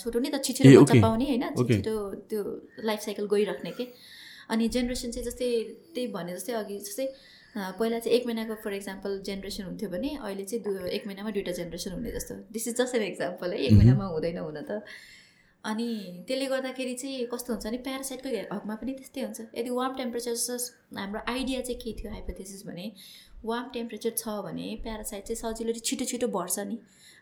छोटो 0.00 0.18
नि 0.20 0.30
त 0.30 0.40
छिटो 0.40 0.72
बच्चा 0.80 1.00
पाउने 1.04 1.24
होइन 1.32 1.44
छिटो 1.60 1.94
त्यो 2.32 2.40
लाइफ 2.88 3.00
साइकल 3.04 3.28
गइराख्ने 3.34 3.72
के। 3.76 3.84
अनि 4.48 4.68
जेनेरेसन 4.68 5.10
चाहिँ 5.10 5.26
जस्तै 5.28 5.50
त्यही 5.94 6.06
भने 6.16 6.32
जस्तै 6.36 6.52
अघि 6.62 6.78
जस्तै 6.88 7.06
पहिला 7.56 7.98
चाहिँ 7.98 8.16
एक 8.16 8.26
महिनाको 8.26 8.54
फर 8.64 8.72
इक्जाम्पल 8.74 9.20
जेनेरेसन 9.26 9.64
हुन्थ्यो 9.64 9.88
भने 9.90 10.10
अहिले 10.16 10.44
चाहिँ 10.44 10.64
दु 10.64 10.86
एक 10.88 11.06
महिनामा 11.06 11.30
दुइटा 11.30 11.52
जेनेरेसन 11.52 11.92
हुने 11.92 12.10
जस्तो। 12.12 12.34
This 12.52 12.68
is 12.68 12.76
just 12.80 12.94
an 12.94 13.02
example 13.02 13.52
है। 13.52 13.58
एक 13.58 13.72
महिनामा 13.72 14.04
हुँदैन 14.06 14.38
हुन 14.38 14.60
त। 14.62 14.82
अनि 15.64 15.88
त्यसले 16.28 16.46
गर्दाखेरि 16.46 16.94
चाहिँ 16.94 17.26
कस्तो 17.32 17.52
हुन्छ 17.52 17.66
भने 17.66 17.78
प्यारासाइटको 17.88 18.28
हकमा 18.54 18.74
पनि 18.74 18.92
त्यस्तै 19.00 19.20
हुन्छ। 19.22 19.40
यदि 19.54 19.70
वार्म 19.70 19.96
टेम्परेचर 19.96 20.34
हाम्रो 20.98 21.20
आइडिया 21.28 21.60
चाहिँ 21.60 21.80
के 21.80 21.92
थियो 21.98 22.12
हाइपोथेसिस 22.12 22.66
भने 22.66 22.86
वार्म 23.44 23.68
टेम्परेचर 23.74 24.10
छ 24.16 24.40
भने 24.46 24.68
प्यारासाइट 24.82 25.24
चाहिँ 25.26 25.40
सजिलो 25.42 25.72
छिटो 25.80 26.04
छिटो 26.04 26.28
बढ्छ 26.28 26.58
नि 26.70 26.78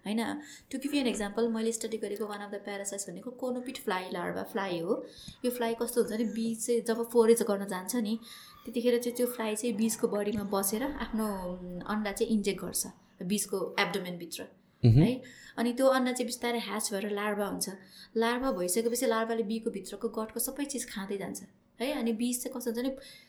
होइन? 0.06 0.20
टु 0.70 0.78
गिभ 0.78 0.94
एन 0.94 1.06
एक्जाम्पल 1.06 1.48
मैले 1.50 1.72
स्टडी 1.72 1.98
गरेको 1.98 2.26
वान 2.26 2.40
अफ 2.40 2.50
द 2.52 2.60
प्यारासाइट्स 2.64 3.08
भनेको 3.08 3.30
कोनोपिट 3.42 3.76
फ्लाइ 3.84 4.04
लार्भा 4.12 4.42
फ्लाइ 4.52 4.78
हो। 4.80 4.94
यो 5.44 5.50
फ्लाइ 5.50 5.74
कस्तो 5.82 6.02
हुन्छ 6.02 6.12
भने 6.14 6.24
बिज 6.34 6.66
चाहिँ 6.66 6.80
जब 6.86 7.02
फोरेज 7.10 7.42
गर्न 7.50 7.66
जान्छ 7.66 7.96
नि 8.06 8.18
त्यतिखेर 8.64 8.98
चाहिँ 8.98 9.16
त्यो 9.16 9.26
फ्लाइ 9.26 9.56
चाहिँ 9.56 9.74
बिजको 9.76 10.08
बडीमा 10.08 10.44
बसेर 10.54 10.82
आफ्नो 11.04 11.26
अन्डा 11.92 12.12
चाहिँ 12.12 12.32
इन्जेक्ट 12.36 12.60
गर्छ 12.62 12.82
बिजको 13.26 13.56
एब्डोमेनभित्र 13.78 14.42
है? 14.82 15.12
अनि 15.58 15.72
त्यो 15.78 15.86
अन्डा 15.98 16.12
चाहिँ 16.12 16.26
बिस्तारै 16.26 16.58
ह्याच 16.66 16.92
भएर 16.92 17.10
लार्भा 17.20 17.46
हुन्छ। 17.46 17.68
लार्भा 18.16 18.50
भइसकेपछि 18.58 19.06
लार्भाले 19.06 19.42
बीको 19.48 19.70
भित्रको 19.70 20.08
गटको 20.18 20.40
सबै 20.40 20.64
चिज 20.64 20.84
खाँदै 20.90 21.16
जान्छ 21.18 21.40
है? 21.80 21.92
अनि 22.00 22.12
बिज 22.20 22.42
चाहिँ 22.42 22.52
कस्तो 22.54 22.70
हुन्छ 22.70 22.78
भने 22.78 23.26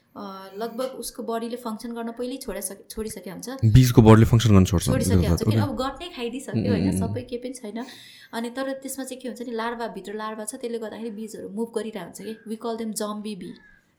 लगभग 0.59 0.89
उसको 1.01 1.23
बडीले 1.23 1.57
फङ्सन 1.63 1.93
गर्न 1.95 2.11
पहिल्यै 2.17 2.37
छोडिसके 2.43 2.85
छोडिसकेको 2.89 3.31
हुन्छ। 3.31 3.71
बिजको 3.73 4.01
बडीले 4.01 4.25
फङ्सन 4.29 4.49
गर्न 4.53 4.65
छोड्छ। 4.65 4.85
छोडिसकेको 4.85 5.29
हुन्छ। 5.29 5.43
किन 5.49 5.61
अब 5.61 5.73
गट 5.81 5.95
नै 6.01 6.07
खाइदिइसक्यो 6.17 6.71
होइन 6.73 6.97
सबै 6.99 7.21
केही 7.29 7.41
पनि 7.43 7.53
छैन। 7.61 7.85
अनि 8.33 8.49
तर 8.57 8.65
त्यसमा 8.83 9.03
चाहिँ 9.05 9.21
के 9.21 9.27
हुन्छ 9.29 9.41
नि 9.47 9.53
लार्भाभित्र 9.61 10.13
लार्भा 10.21 10.43
छ 10.49 10.53
त्यसले 10.61 10.79
गर्दाखेरि 10.85 11.11
बिजहरू 11.17 11.49
मुभ 11.49 11.69
गरिरहेको 11.77 12.09
हुन्छ 12.09 12.19
कि? 12.25 12.33
We 12.49 12.55
call 12.65 12.77
them 12.81 12.91
zombie 13.01 13.35
bee 13.41 13.51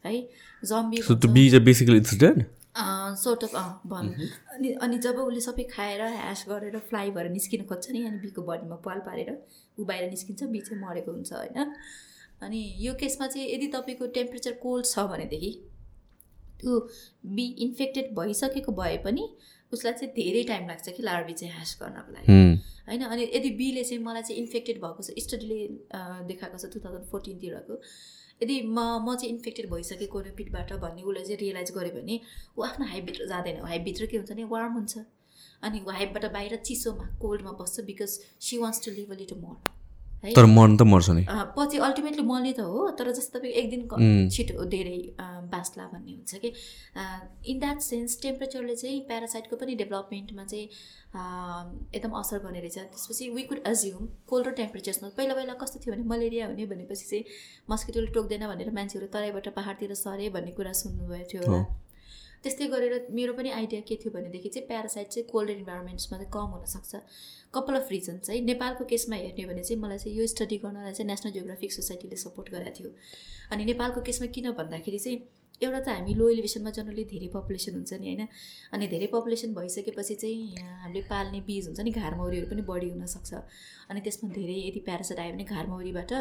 है। 0.05 0.21
जम्बी 0.65 1.03
सोर्ट 3.17 3.45
अफ 3.45 3.55
अँ 3.57 3.81
भन्। 3.87 4.09
अनि 4.55 4.69
अनि 4.83 4.99
जब 4.99 5.17
उसले 5.21 5.41
सबै 5.41 5.63
खाएर 5.71 6.03
ह्यास 6.03 6.45
गरेर 6.49 6.79
फ्लाइ 6.89 7.11
भएर 7.11 7.29
निस्किनु 7.31 7.65
खोज्छ 7.67 7.91
नि 7.91 8.05
अनि 8.07 8.19
बीको 8.19 8.43
बडीमा 8.43 8.77
पाल 8.85 8.99
पारेर 9.07 9.31
ऊ 9.79 9.85
बाहिर 9.85 10.11
निस्किन्छ 10.11 10.43
बी 10.45 10.61
चाहिँ 10.61 10.83
मरेको 10.83 11.13
हुन्छ 11.13 11.33
होइन। 11.33 11.75
अनि 12.43 12.61
यो 12.81 12.95
केसमा 13.01 13.27
चाहिँ 13.27 13.49
यदि 13.51 13.67
तपाईँको 13.75 14.07
टेम्परेचर 14.15 14.53
कोल्ड 14.63 14.87
छ 14.87 15.07
भनेदेखि 15.11 15.51
त्यो 16.61 16.79
बी 17.37 17.47
इन्फेक्टेड 17.67 18.15
भइसकेको 18.17 18.73
भए 18.73 18.97
पनि 19.05 19.29
उसलाई 19.73 19.93
चाहिँ 19.93 20.13
धेरै 20.15 20.43
टाइम 20.45 20.69
लाग्छ 20.69 20.89
कि 20.89 21.03
लार्भी 21.03 21.33
चाहिँ 21.33 21.53
ह्यास 21.55 21.77
गर्नको 21.83 22.13
लागि। 22.13 22.33
होइन 22.89 23.03
अनि 23.05 23.23
यदि 23.35 23.51
बीले 23.59 23.85
चाहिँ 23.85 24.03
मलाई 24.05 24.23
चाहिँ 24.23 24.41
इन्फेक्टेड 24.43 24.81
भएको 24.85 25.03
छ 25.03 25.27
स्टडीले 25.27 25.61
देखाएको 26.31 26.59
छ 26.59 26.73
टु 26.73 26.79
थाउजन्ड 26.87 27.07
फोर्टिनतिरको 27.11 27.75
यदि 28.43 28.61
म 28.67 28.79
म 29.07 29.15
चाहिँ 29.17 29.35
इन्फेक्टेड 29.35 29.71
भइसकेँ 29.71 30.09
कोरोपिटबाट 30.09 30.73
भन्ने 30.83 31.03
उसले 31.03 31.25
चाहिँ 31.25 31.39
रियलाइज 31.41 31.71
गर्यो 31.77 31.95
भने 31.95 32.21
ऊ 32.59 32.63
आफ्नो 32.65 32.87
हाइपभित्र 32.87 33.27
जाँदैन। 33.29 33.61
हाइपभित्र 33.65 34.07
के 34.07 34.17
हुन्छ 34.17 34.33
भने 34.33 34.45
वार्म 34.53 34.73
हुन्छ। 34.73 34.99
अनि 35.63 35.85
हाइपबाट 35.89 36.25
बाहिर 36.33 36.57
चिसोमा 36.67 37.07
कोल्डमा 37.23 37.53
बस्छ 37.61 37.81
because 37.87 38.19
she 38.41 38.59
wants 38.59 38.85
to 38.85 38.91
live 38.91 39.13
a 39.13 39.17
little 39.17 39.41
more 39.41 39.57
तर 40.25 40.45
मन 40.47 40.77
त 40.77 40.83
मर्छ 40.85 41.11
नि। 41.11 41.25
पछि 41.57 41.79
अल्टिमेटली 41.81 42.23
मर्ने 42.23 42.53
त 42.53 42.61
हो 42.61 42.91
तर 42.99 43.11
जस्तो 43.13 43.39
तपाईँ 43.39 43.53
एक 43.53 43.71
दिन 43.71 44.29
छिटो 44.29 44.65
धेरै 44.69 44.99
बाँच्ला 45.49 45.85
भन्ने 45.93 46.13
हुन्छ 46.13 46.35
कि 46.45 46.53
इन 47.51 47.59
द्याट 47.59 47.81
सेन्स 47.81 48.21
टेम्परेचरले 48.23 48.77
चाहिँ 48.77 49.01
प्यारासाइटको 49.09 49.57
पनि 49.57 49.75
डेभलपमेन्टमा 49.81 50.45
चाहिँ 50.45 50.67
एकदम 51.97 52.13
असर 52.21 52.39
गर्ने 52.45 52.61
रहेछ। 52.61 52.79
त्यसपछि 52.79 53.29
वी 53.31 53.43
कुड 53.49 53.61
एज्युम 53.67 54.09
कोल्डर 54.29 54.53
टेम्परेचर्समा 54.61 55.09
पहिला 55.17 55.35
पहिला 55.35 55.55
कस्तो 55.63 55.81
थियो 55.81 55.95
भने 55.95 56.05
मलेरिया 56.09 56.47
हुने 56.47 56.67
भनेपछि 56.69 57.07
चाहिँ 57.11 57.25
मस्किटोले 57.71 58.13
टोक्दैन 58.15 58.47
भनेर 58.47 58.71
मान्छेहरू 58.77 59.07
तराईबाट 59.13 59.49
पहाडतिर 59.57 59.95
सरे 59.97 60.29
भन्ने 60.37 60.53
कुरा 60.53 60.73
सुन्नुभएको 60.83 61.29
थियो 61.33 61.43
होला। 61.47 61.63
त्यस्तै 62.45 62.67
गरेर 62.73 63.07
मेरो 63.13 63.33
पनि 63.33 63.51
आइडिया 63.51 63.81
के 63.89 63.97
थियो 64.03 64.11
भनेदेखि 64.13 64.49
चाहिँ 64.49 64.67
प्यारासाइट 64.69 65.09
चाहिँ 65.09 65.27
कोल्ड 65.29 65.51
इन्भाइरोमेन्ट्समा 65.51 66.19
चाहिँ 66.19 66.31
कम 66.33 66.55
हुनसक्छ। 66.57 66.93
कपाल 67.55 67.77
अफ 67.77 67.89
रिजन्स 67.91 68.31
है। 68.31 68.41
नेपालको 68.41 68.85
केसमा 68.93 69.17
हेर्ने 69.17 69.45
भने 69.47 69.63
चाहिँ 69.65 69.81
मलाई 69.83 69.99
चाहिँ 69.99 70.17
यो 70.19 70.27
स्टडी 70.27 70.57
गर्नलाई 70.65 70.93
चाहिँ 70.93 71.09
नेसनल 71.11 71.33
जियोग्राफिक 71.33 71.73
सोसाइटीले 71.73 72.17
सपोर्ट 72.17 72.51
गरेको 72.55 72.73
थियो। 72.79 72.91
अनि 73.53 73.65
नेपालको 73.65 74.01
केसमा 74.09 74.27
किन 74.33 74.51
भन्दाखेरि 74.57 74.99
चाहिँ 74.99 75.19
एउटा 75.61 75.81
त 75.81 75.89
हामी 75.93 76.15
लो 76.17 76.29
एलिभेसनमा 76.31 76.71
जनरली 76.77 77.05
धेरै 77.05 77.29
पपुलेसन 77.37 77.75
हुन्छ 77.77 77.93
नि 78.01 78.07
होइन? 78.09 78.23
अनि 78.73 78.87
धेरै 78.89 79.09
पपुलेसन 79.13 79.53
भइसकेपछि 79.55 80.15
चाहिँ 80.23 80.65
हामीले 80.81 81.03
पाल्ने 81.13 81.41
बिज 81.45 81.67
हुन्छ 81.69 81.81
नि 81.85 81.93
घारमौरीहरू 81.93 82.47
पनि 82.49 82.63
बढी 82.65 82.89
हुनसक्छ। 82.97 83.31
अनि 83.93 84.01
त्यसमा 84.01 84.33
धेरै 84.33 84.57
यदि 84.69 84.81
प्यारासाइट 84.89 85.21
आयो 85.21 85.33
भने 85.37 85.45
घारमौरीबाट 85.45 86.13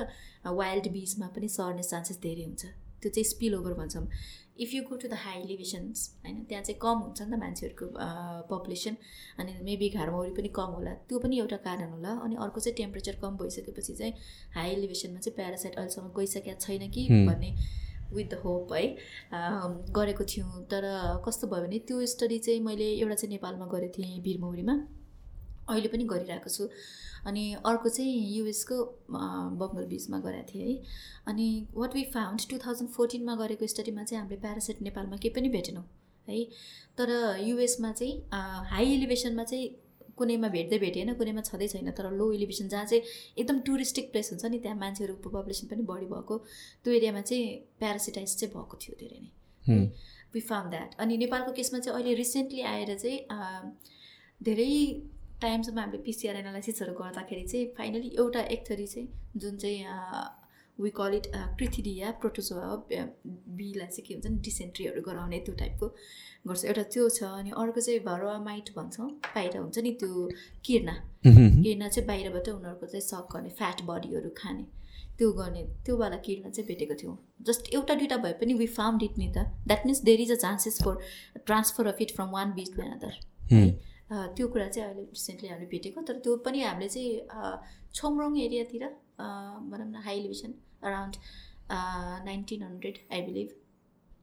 वाइल्ड 0.60 0.92
बिजमा 0.92 1.28
पनि 1.32 1.48
सर्ने 1.48 1.84
चान्सेस 1.84 2.20
धेरै 2.20 2.44
हुन्छ। 2.44 2.64
त्यो 3.00 3.10
चाहिँ 3.16 3.24
स्पिल 3.24 3.56
ओभर 3.56 3.74
भन्छौँ। 3.80 4.06
If 4.64 4.74
you 4.74 4.82
go 4.90 4.96
to 5.02 5.08
the 5.08 5.18
high 5.24 5.40
elevations 5.42 5.98
होइन 6.26 6.44
त्यहाँ 6.50 6.64
चाहिँ 6.64 6.80
कम 6.82 6.98
हुन्छ 7.06 7.22
नि 7.22 7.32
त 7.32 7.40
मान्छेहरूको 7.40 7.86
पपुलेसन 8.50 8.96
अनि 9.40 9.52
मेबी 9.64 9.90
घरमौरी 9.90 10.32
पनि 10.38 10.50
कम 10.56 10.72
होला। 10.78 10.94
त्यो 11.10 11.20
पनि 11.20 11.40
एउटा 11.40 11.58
कारण 11.68 11.92
होला। 11.92 12.12
अनि 12.26 12.36
अर्को 12.46 12.60
चाहिँ 12.60 12.76
टेम्परेचर 12.78 13.16
कम 13.22 13.38
भइसकेपछि 13.42 13.94
चाहिँ 13.94 14.14
हाई 14.56 14.70
एलिभेसनमा 14.72 15.20
चाहिँ 15.20 15.36
प्यारासाइट 15.36 15.76
अहिलेसम्म 15.76 16.08
गइसकेको 16.20 16.60
छैन 16.60 16.90
कि 16.92 17.08
भन्ने 17.28 17.52
विथ 18.14 18.30
द 18.30 18.42
होप 18.44 18.74
है। 18.74 18.86
गरेको 19.98 20.24
थियौँ। 20.26 20.64
तर 20.72 20.84
कस्तो 21.26 21.48
भयो 21.48 21.64
भने 21.66 21.80
त्यो 21.88 22.06
स्टडी 22.14 22.40
चाहिँ 22.40 22.60
मैले 22.62 22.88
एउटा 22.94 23.16
चाहिँ 23.16 23.32
नेपालमा 23.34 23.66
गरेको 23.76 23.94
थिएँ 23.98 24.22
भिरमौरीमा। 24.24 24.76
अहिले 25.70 25.90
पनि 25.94 26.04
गरिरहेको 26.12 26.50
छु। 26.50 26.70
अनि 27.28 27.44
अर्को 27.66 27.90
चाहिँ 27.90 28.14
युएसको 28.36 28.76
बङ्गल 29.62 29.86
बिचमा 29.88 30.20
गरेको 30.20 30.54
थिएँ 30.54 30.68
है। 30.68 30.76
अनि 31.28 31.48
what 31.76 31.96
we 31.96 32.04
found 32.14 32.50
two 32.50 32.58
thousand 32.66 32.90
फोर्टिनमा 32.92 33.36
गरेको 33.36 33.68
स्टडीमा 33.68 34.04
चाहिँ 34.04 34.22
हामीले 34.22 34.42
प्यारासाइट 34.42 34.82
नेपालमा 34.82 35.18
केही 35.18 35.34
पनि 35.36 35.50
भेटेनौँ 35.50 35.84
है। 36.28 36.44
तर 36.98 37.10
युएसमा 37.44 37.92
चाहिँ 37.92 38.14
हाई 38.72 38.94
एलिभेसनमा 38.94 39.44
चाहिँ 39.44 39.68
कुनैमा 40.18 40.48
भेट्दै 40.54 40.78
भेटेन 40.80 41.14
कुनैमा 41.16 41.42
छँदै 41.42 41.68
छैन। 41.68 41.92
तर 41.98 42.12
लो 42.12 42.32
एलिभेसन 42.34 42.68
जहाँ 42.70 42.86
चाहिँ 42.86 43.04
एकदम 43.38 43.60
टुरिस्टिक 43.68 44.12
प्लेस 44.12 44.30
हुन्छ 44.32 44.46
नि 44.46 44.60
त्यहाँ 44.60 44.78
मान्छेहरू 44.80 45.14
पपुलेसन 45.26 45.68
पनि 45.68 45.84
बढी 45.92 46.08
भएको। 46.08 46.38
त्यो 46.84 46.94
एरियामा 46.94 47.22
चाहिँ 47.22 47.46
प्यारासिटाइज 47.80 48.36
चाहिँ 48.40 48.54
भएको 48.56 48.78
थियो 48.82 48.96
धेरै 49.00 49.20
नै। 49.20 49.32
वी 50.34 50.42
फाउन्ड 50.42 50.70
द्याट 50.72 50.96
अनि 51.00 51.18
नेपालको 51.18 51.52
केसमा 51.52 51.80
चाहिँ 51.80 51.96
अहिले 52.00 52.14
रिसेन्टली 52.16 52.62
आएर 52.72 52.98
चाहिँ 52.98 53.20
धेरै 54.42 54.74
टाइमसम्म 55.42 55.80
हामीले 55.80 56.02
पिसिआर 56.04 56.36
एनालाइसिसहरू 56.36 56.94
गर्दाखेरि 56.94 57.44
चाहिँ 57.48 57.66
फाइनली 57.78 58.10
एउटा 58.18 58.42
एक 58.56 58.64
थरी 58.70 58.88
चाहिँ 58.88 59.08
जुन 59.38 59.58
चाहिँ 59.58 59.84
we 60.78 60.90
call 60.96 61.14
it 61.14 61.28
Crithidia 61.58 62.12
protozoa 62.20 62.76
बीलाई 63.60 63.88
चाहिँ 63.88 64.06
के 64.08 64.14
हुन्छ 64.14 64.28
नि 64.28 64.38
डिसेन्ट्रीहरू 64.44 65.02
गराउने 65.02 65.40
त्यो 65.46 65.56
टाइपको 65.62 65.88
गर्छ। 66.48 66.66
एउटा 66.66 66.84
त्यो 66.94 67.10
छ 67.10 67.24
अनि 67.40 67.52
अर्को 67.64 67.82
चाहिँ 67.82 68.00
भरुवा 68.06 68.38
माइट 68.44 68.70
भन्छौँ 68.76 69.10
बाहिर 69.26 69.58
हुन्छ 69.58 69.78
नि 69.80 69.92
त्यो 70.00 70.28
किर्ना। 70.66 70.96
किर्ना 71.26 71.88
चाहिँ 71.88 72.08
बाहिरबाट 72.08 72.50
उनीहरूको 72.50 72.86
चाहिँ 72.86 73.06
सक 73.08 73.28
गर्ने 73.34 73.50
फ्याट 73.60 73.82
बडीहरू 73.90 74.30
खाने। 74.38 74.64
त्यो 75.18 75.32
गर्ने 75.34 75.64
त्योवाला 75.86 76.18
किर्ना 76.26 76.50
चाहिँ 76.50 76.68
भेटेको 76.68 76.96
थियौँ। 77.02 77.18
जस्ट 77.48 77.74
एउटा 77.74 77.94
दुइटा 77.96 78.18
भए 78.24 78.34
पनि 78.40 78.54
वी 78.54 78.68
फार्म 78.80 79.00
इट 79.04 79.18
नि 79.18 79.28
त। 79.38 79.38
That 79.68 79.86
means 79.86 80.02
there 80.04 80.22
is 80.22 80.32
a 80.32 80.36
chances 80.46 80.82
for 80.84 80.96
transfer 81.46 81.88
of 81.88 82.02
it 82.02 82.16
from 82.16 82.30
one 82.32 82.54
bee 82.54 82.76
to 82.76 82.82
another 82.84 83.20
है 83.52 83.64
त्यो 84.10 84.48
कुरा 84.48 84.68
चाहिँ 84.68 84.90
अहिले 84.90 85.04
रिसेन्टली 85.04 85.50
हामीले 85.50 85.68
भेटेको 85.72 86.02
तर 86.08 86.18
त्यो 86.26 86.36
पनि 86.46 86.62
हामीले 86.64 86.90
चाहिँ 86.90 87.12
छोमरोङ 87.96 88.38
एरियातिर 88.40 88.84
भनौँ 89.72 89.90
न 89.90 90.02
high 90.06 90.18
elevation 90.20 90.54
around 90.84 91.16
nineteen 92.26 92.64
hundred 92.64 92.98
I 93.14 93.22
believe 93.22 93.50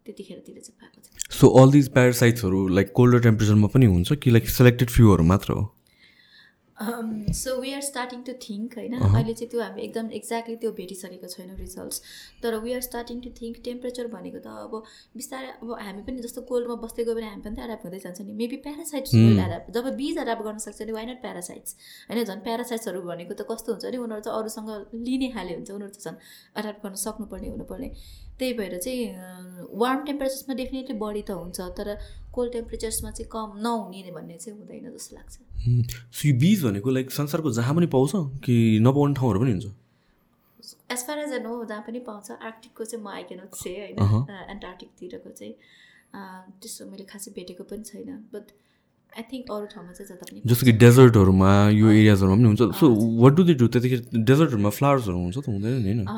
त्यतिखेरतिर 0.06 0.60
चाहिँ 0.60 0.76
पाएको 0.80 1.00
छ। 1.02 1.38
सो 1.38 1.48
अल 1.62 1.70
दिज 1.72 1.88
प्यारासाइट्सहरू 1.92 2.66
लाइक 2.68 2.92
कोल्डर 2.96 3.22
टेम्परेचरमा 3.22 3.68
पनि 3.74 3.86
हुन्छ 3.86 4.12
कि 4.22 4.30
लाइक 4.30 4.48
सेलेक्टेड 4.50 4.90
फ्युहरू 4.90 5.24
मात्र 5.24 5.52
हो? 5.52 5.62
So 6.76 7.54
we 7.60 7.72
are 7.72 7.80
starting 7.80 8.22
to 8.22 8.32
think 8.40 8.74
होइन? 8.76 8.94
अहिले 8.94 9.34
चाहिँ 9.34 9.50
त्यो 9.50 9.60
हामी 9.60 9.82
एकदम 9.82 10.10
एक्ज्याक्टली 10.12 10.56
त्यो 10.62 10.70
भेटिसकेको 10.80 11.28
छैनौँ 11.34 11.56
रिजल्ट्स 11.58 12.02
तर 12.42 12.56
we 12.64 12.72
are 12.72 12.80
starting 12.86 13.20
to 13.20 13.30
think 13.38 13.62
temperature 13.64 14.06
भनेको 14.14 14.38
त 14.44 14.52
अब 14.64 14.82
बिस्तारै 15.16 15.48
अब 15.56 15.72
हामी 15.80 16.02
पनि 16.08 16.20
जस्तो 16.26 16.42
कोल्डमा 16.50 16.76
बस्दै 16.84 17.04
गयो 17.04 17.14
भने 17.16 17.28
हामी 17.28 17.42
पनि 17.46 17.56
त 17.56 17.64
एडाप्ट 17.64 17.84
हुँदै 17.86 18.00
जान्छ 18.04 18.20
नि। 18.20 18.32
मेबी 18.42 18.56
प्यारासाइट्स 18.68 19.14
एडाप्ट 19.14 19.72
जब 19.78 19.88
बिज 19.96 20.18
एडाप्ट 20.24 20.42
गर्न 20.48 20.58
सक्छ 20.66 20.78
भने 20.82 20.92
वाइ 20.98 21.06
नट 21.06 21.20
प्यारासाइट्स 21.24 21.76
होइन 22.10 22.24
झन् 22.24 22.44
प्यारासाइट्सहरू 22.50 23.02
भनेको 23.08 23.34
त 23.34 23.48
कस्तो 23.48 23.72
हुन्छ 23.72 23.96
नि 23.96 24.04
उनीहरू 24.04 24.28
चाहिँ 24.28 24.38
अरूसँग 24.38 24.70
लिने 25.08 25.28
खाले 25.32 25.54
हुन्छ 25.56 25.70
उनीहरू 25.70 25.96
चाहिँ 25.96 26.12
झन् 26.12 26.20
एडाप्ट 26.60 26.80
गर्न 26.84 27.02
सक्नुपर्ने 27.06 27.48
हुनुपर्ने। 27.48 27.90
त्यही 28.38 28.52
भएर 28.52 28.78
चाहिँ 28.84 29.04
वार्म 29.80 30.00
टेम्परेचर्समा 30.04 30.54
डेफिनेटली 30.56 30.96
बढी 31.00 31.22
त 31.24 31.40
हुन्छ 31.40 31.58
तर 31.78 31.88
कोल्ड 32.36 32.52
टेम्परेचर्समा 32.52 33.10
चाहिँ 33.10 33.28
कम 33.32 33.48
नहुने 33.64 34.10
भन्ने 34.12 34.36
चाहिँ 34.36 34.58
हुँदैन 34.58 34.92
जस्तो 34.92 35.16
लाग्छ। 35.16 35.34
सो 36.18 36.36
बिज 36.38 36.64
भनेको 36.64 36.90
लाइक 36.90 37.10
संसारको 37.12 37.50
जहाँ 37.58 37.74
पनि 37.74 37.86
पाउँछ 37.94 38.12
कि 38.44 38.56
नपाउने 38.82 39.14
ठाउँहरू 39.14 39.40
पनि 39.40 39.50
हुन्छ? 39.50 39.66
एज 40.92 41.00
फार 41.06 41.18
एज 41.18 41.32
हो 41.46 41.64
जहाँ 41.64 41.82
पनि 41.86 42.00
पाउँछ। 42.06 42.30
आर्टिकको 42.42 42.84
चाहिँ 42.84 43.04
म 43.04 43.08
आइकेन 43.16 43.40
छे 43.54 43.72
होइन। 43.80 43.98
एन्टार्टिकतिरको 44.54 45.30
चाहिँ 45.30 45.54
त्यस्तो 46.60 46.86
मैले 46.90 47.04
खासै 47.10 47.30
भेटेको 47.36 47.64
पनि 47.70 47.82
छैन। 47.84 48.10
बट 48.34 48.46
आई 49.12 49.22
थिङ्क 49.32 49.50
अरू 49.52 49.66
ठाउँमा 49.72 49.92
चाहिँ 49.92 50.08
जता 50.08 50.24
पनि 50.28 50.40
जस्तो 50.46 50.66
कि 50.66 50.72
डेजर्टहरूमा 50.82 51.50
यो 51.72 51.86
एरियाजहरूमा 51.90 52.36
पनि 52.36 52.48
हुन्छ। 52.52 52.62
So 52.80 52.84
what 53.22 53.32
do 53.36 53.42
they 53.48 53.54
do 53.60 53.66
त्यतिखेर 53.72 54.00
डेजर्टहरूमा 54.12 54.70
फ्लावर्सहरू 54.78 55.18
हुन्छ 55.18 55.36
त 55.38 55.48
हुँदैन 55.48 55.74
नि 55.82 55.92
होइन? 55.92 56.08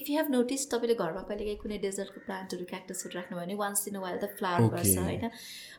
इफ 0.00 0.10
यु 0.10 0.16
हेभ 0.16 0.30
नोटिस 0.30 0.66
तपाईँले 0.70 0.94
घरमा 0.96 1.22
कहिलेकाहीँ 1.30 1.58
कुनै 1.62 1.78
डेजर्टको 1.84 2.20
प्लान्टहरू 2.26 2.64
क्याक्टसहरू 2.72 3.18
राख्नुभयो 3.18 3.44
भने 3.44 3.54
वान्स 3.62 3.88
इन 3.88 3.96
वाइल 4.04 4.18
त 4.18 4.30
फ्लावर 4.38 4.68
गर्छ 4.74 4.96
होइन? 4.98 5.30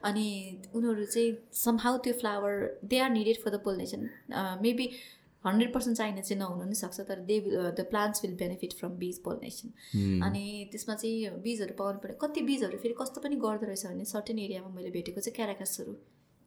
अनि 0.10 0.26
उनीहरू 0.74 1.06
चाहिँ 1.06 1.38
समहाउ 1.66 1.98
त्यो 2.08 2.14
flower 2.24 2.54
they 2.94 3.00
are 3.00 3.10
needed 3.12 3.44
for 3.44 3.56
the 3.56 3.62
pollination 3.68 4.10
maybe 4.64 4.90
hundred 5.44 5.74
percent 5.74 5.98
चाहिने 5.98 6.22
चाहिँ 6.22 6.40
नहुनु 6.40 6.64
पनि 6.64 6.76
सक्छ 6.76 7.00
तर 7.10 7.20
they 7.28 7.36
the 7.80 7.86
plants 7.90 8.24
will 8.24 8.34
benefit 8.38 8.74
from 8.80 8.96
bees 9.04 9.20
pollination 9.24 10.22
अनि 10.28 10.44
त्यसमा 10.72 10.96
चाहिँ 10.96 11.30
बिजहरू 11.44 11.74
पाउनु 11.82 12.00
पऱ्यो 12.06 12.18
कति 12.24 12.42
बिजहरू 12.50 12.78
फेरि 12.84 12.96
कस्तो 13.02 13.22
पनि 13.26 13.36
गर्दो 13.46 13.66
रहेछ 13.68 13.86
भने 13.88 14.06
सर्टेन 14.14 14.40
एरियामा 14.48 14.70
मैले 14.76 14.90
भेटेको 14.98 15.22
चाहिँ 15.22 15.36
क्याराकासहरू 15.36 15.94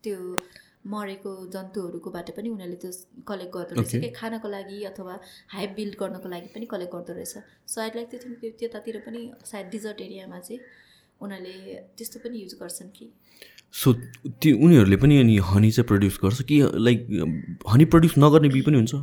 त्यो 0.05 0.18
मरेको 0.87 1.31
जन्तुहरूकोबाट 1.53 2.31
पनि 2.37 2.49
उनीहरूले 2.49 2.76
त्यो 2.83 2.91
कलेक्ट 3.28 3.53
गर्दो 3.55 3.74
रहेछ। 3.76 3.93
कि 4.01 4.11
खानको 4.16 4.49
लागि 4.49 4.83
अथवा 4.91 5.18
हाइप 5.55 5.70
बिल्ड 5.76 5.95
गर्नको 6.01 6.28
लागि 6.28 6.49
पनि 6.55 6.66
कलेक्ट 6.66 6.93
गर्दो 6.95 7.12
रहेछ। 7.12 7.35
सायद 7.68 7.93
लाइक 7.97 8.09
त्यो 8.11 8.51
त्यतातिर 8.59 8.99
पनि 9.07 9.20
सायद 9.45 9.66
डिजर्ट 9.70 10.01
एरियामा 10.01 10.39
चाहिँ 10.41 10.61
उनीहरूले 11.20 11.55
त्यस्तो 11.99 12.18
पनि 12.24 12.39
युज 12.43 12.55
गर्छन् 12.61 12.91
कि। 12.97 13.12
सो 13.72 13.93
त्यो 13.93 14.57
उनीहरूले 14.57 14.97
पनि 14.97 15.18
अनि 15.20 15.37
हनी 15.53 15.70
चाहिँ 15.70 15.87
प्रड्युस 15.89 16.18
गर्छ 16.24 16.43
कि 16.43 16.57
लाइक 16.87 16.99
हनी 17.68 17.85
प्रड्युस 17.85 18.14
नगर्ने 18.18 18.49
बी 18.49 18.62
पनि 18.62 18.76
हुन्छ? 18.76 18.95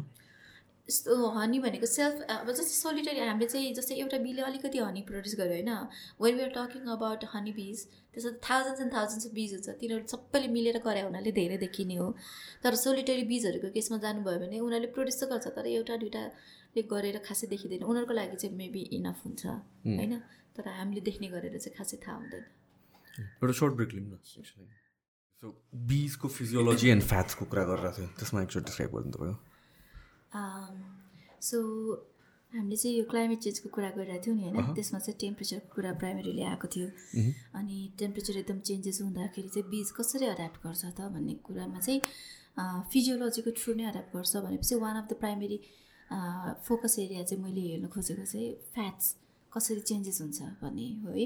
यस्तो 0.88 1.16
हनी 1.36 1.60
भनेको 1.60 1.88
सेल्फ 1.92 2.16
अब 2.32 2.48
जस्तै 2.50 2.76
सोलिटरी 2.76 3.20
हामीले 3.20 3.48
चाहिँ 3.54 3.74
जस्तै 3.78 3.96
एउटा 4.02 4.18
बीले 4.26 4.42
अलिकति 4.50 4.78
हनी 4.80 5.02
प्रड्युस 5.08 5.36
गर्यो 5.40 5.56
होइन? 5.58 5.72
When 6.24 6.36
we 6.36 6.44
are 6.44 6.52
talking 6.58 6.84
about 6.96 7.22
honey 7.34 7.52
bees 7.58 7.78
त्यसमा 8.14 8.32
थाउजन्ड्स 8.48 8.82
एन्ड 8.82 8.94
थाउजन्ड्स 8.94 9.26
अफ 9.28 9.34
बिज 9.40 9.52
हुन्छ। 9.56 9.68
तिनीहरू 9.82 10.08
सबैले 10.14 10.48
मिलेर 10.56 10.78
गरे 10.88 11.02
हुनाले 11.08 11.32
धेरै 11.40 11.58
देखिने 11.66 11.96
हो। 12.02 12.08
तर 12.64 12.76
सोलिटरी 12.84 13.24
बिजहरूको 13.34 13.68
केसमा 13.76 13.98
जानुभयो 14.06 14.40
भने 14.44 14.58
उनीहरूले 14.64 14.90
प्रड्युस 14.96 15.18
त 15.20 15.24
गर्छ 15.32 15.48
तर 15.58 15.66
एउटा 15.76 15.96
दुइटाले 16.04 16.82
गरेर 16.94 17.18
खासै 17.28 17.48
देखिँदैन। 17.54 17.84
उनीहरूको 17.84 18.14
लागि 18.20 18.38
चाहिँ 18.42 18.56
मेबी 18.56 18.82
इनफ 18.98 19.20
हुन्छ 19.26 19.44
होइन? 19.46 20.14
तर 20.56 20.64
हामीले 20.80 21.02
देख्ने 21.10 21.28
गरेर 21.36 21.58
चाहिँ 21.58 21.76
खासै 21.78 21.98
थाहा 22.00 22.16
हुँदैन। 22.16 22.44
एउटा 23.44 23.54
सर्ट 23.60 23.74
ब्रेक 23.76 23.92
लिउँ 23.94 24.08
न 24.08 24.16
सो 24.24 25.48
बिजको 25.92 26.28
फिजियोलोजी 26.34 26.88
एन्ड 26.90 27.04
फ्याट्सको 27.12 27.44
कुरा 27.46 27.64
गरिरहेको 27.70 27.98
थियो। 27.98 28.08
त्यसमा 28.18 28.42
एकचोटि 28.42 28.66
डिस्क्राइब 28.66 28.92
गर्नु 28.96 29.12
तपाईँको 29.14 29.47
सो 30.34 31.58
हामीले 32.52 32.76
चाहिँ 32.76 32.98
यो 32.98 33.04
क्लाइमेट 33.12 33.40
चेन्जको 33.40 33.70
कुरा 33.70 33.90
गरिरहेको 33.92 34.26
थियौँ 34.26 34.38
नि 34.38 34.44
होइन? 34.44 34.74
त्यसमा 34.76 35.00
चाहिँ 35.00 35.18
टेम्परेचरको 35.20 35.68
कुरा 35.76 35.92
प्राइमेरीले 36.02 36.44
आएको 36.44 36.68
थियो। 36.68 36.88
अनि 37.60 37.78
टेम्परेचर 38.00 38.38
एकदम 38.38 38.60
चेन्जेस 38.70 39.02
हुँदाखेरि 39.02 39.50
चाहिँ 39.56 39.70
बिज 39.70 39.92
कसरी 40.00 40.26
एड्याप्ट 40.26 40.58
गर्छ 40.66 40.84
त 40.86 41.00
भन्ने 41.16 41.34
कुरामा 41.48 41.80
चाहिँ 41.80 42.02
फिजियोलोजीको 42.92 43.52
थ्रु 43.60 43.74
नै 43.76 43.84
एड्याप्ट 43.90 44.16
गर्छ 44.16 44.34
भनेपछि 44.38 44.76
one 44.84 44.96
of 44.98 45.06
the 45.10 45.14
primary 45.22 45.60
focus 46.68 46.96
area 47.00 47.24
चाहिँ 47.24 47.44
मैले 47.44 47.62
हेर्नु 47.62 47.88
खोजेको 47.94 48.26
चाहिँ 48.26 48.50
फ्याट्स 48.74 49.06
कसरी 49.52 49.82
चेन्जेस 49.90 50.22
हुन्छ 50.22 50.40
भन्ने 50.64 50.88
हो 51.04 51.12
है। 51.12 51.26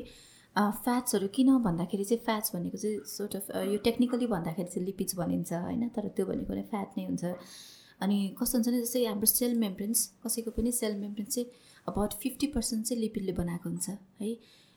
फ्याट्सहरू 0.56 1.28
किन 1.36 1.49
भन्दाखेरि 1.64 2.04
चाहिँ 2.04 2.24
फ्याट्स 2.26 2.56
भनेको 2.56 2.78
चाहिँ 2.78 2.97
सोर्ट 3.08 3.36
अफ 3.36 3.45
यो 3.72 3.78
टेक्निकली 3.86 4.28
भन्दाखेरि 4.28 4.70
चाहिँ 4.70 4.86
लिपिड्स 4.86 5.16
भनिन्छ 5.16 5.54
होइन 5.54 5.88
तर 5.95 6.08
त्यो 6.18 6.26
भनेको 6.26 6.54
नै 6.54 6.64
फ्याट 6.74 6.97
नै 6.97 7.06
हुन्छ। 7.06 7.24
अनि 8.02 8.18
कस्तो 8.39 8.58
हुन्छ 8.58 8.68
भने 8.68 8.82
जस्तै 8.82 9.04
हाम्रो 9.06 9.28
सेल 9.32 9.54
मेम्ब्रेन्स 9.64 9.99
कसैको 10.26 10.52
पनि 10.58 10.72
सेल 10.80 10.95
मेम्ब्रेन्स 11.02 11.36
चाहिँ 11.36 11.47
अबाउट 11.88 12.14
फिफ्टी 12.24 12.47
पर्सेन्ट 12.56 12.86
चाहिँ 12.86 13.02
लिपिडले 13.02 13.34
बनाएको 13.41 13.70
हुन्छ 13.70 13.89
है? 14.22 14.32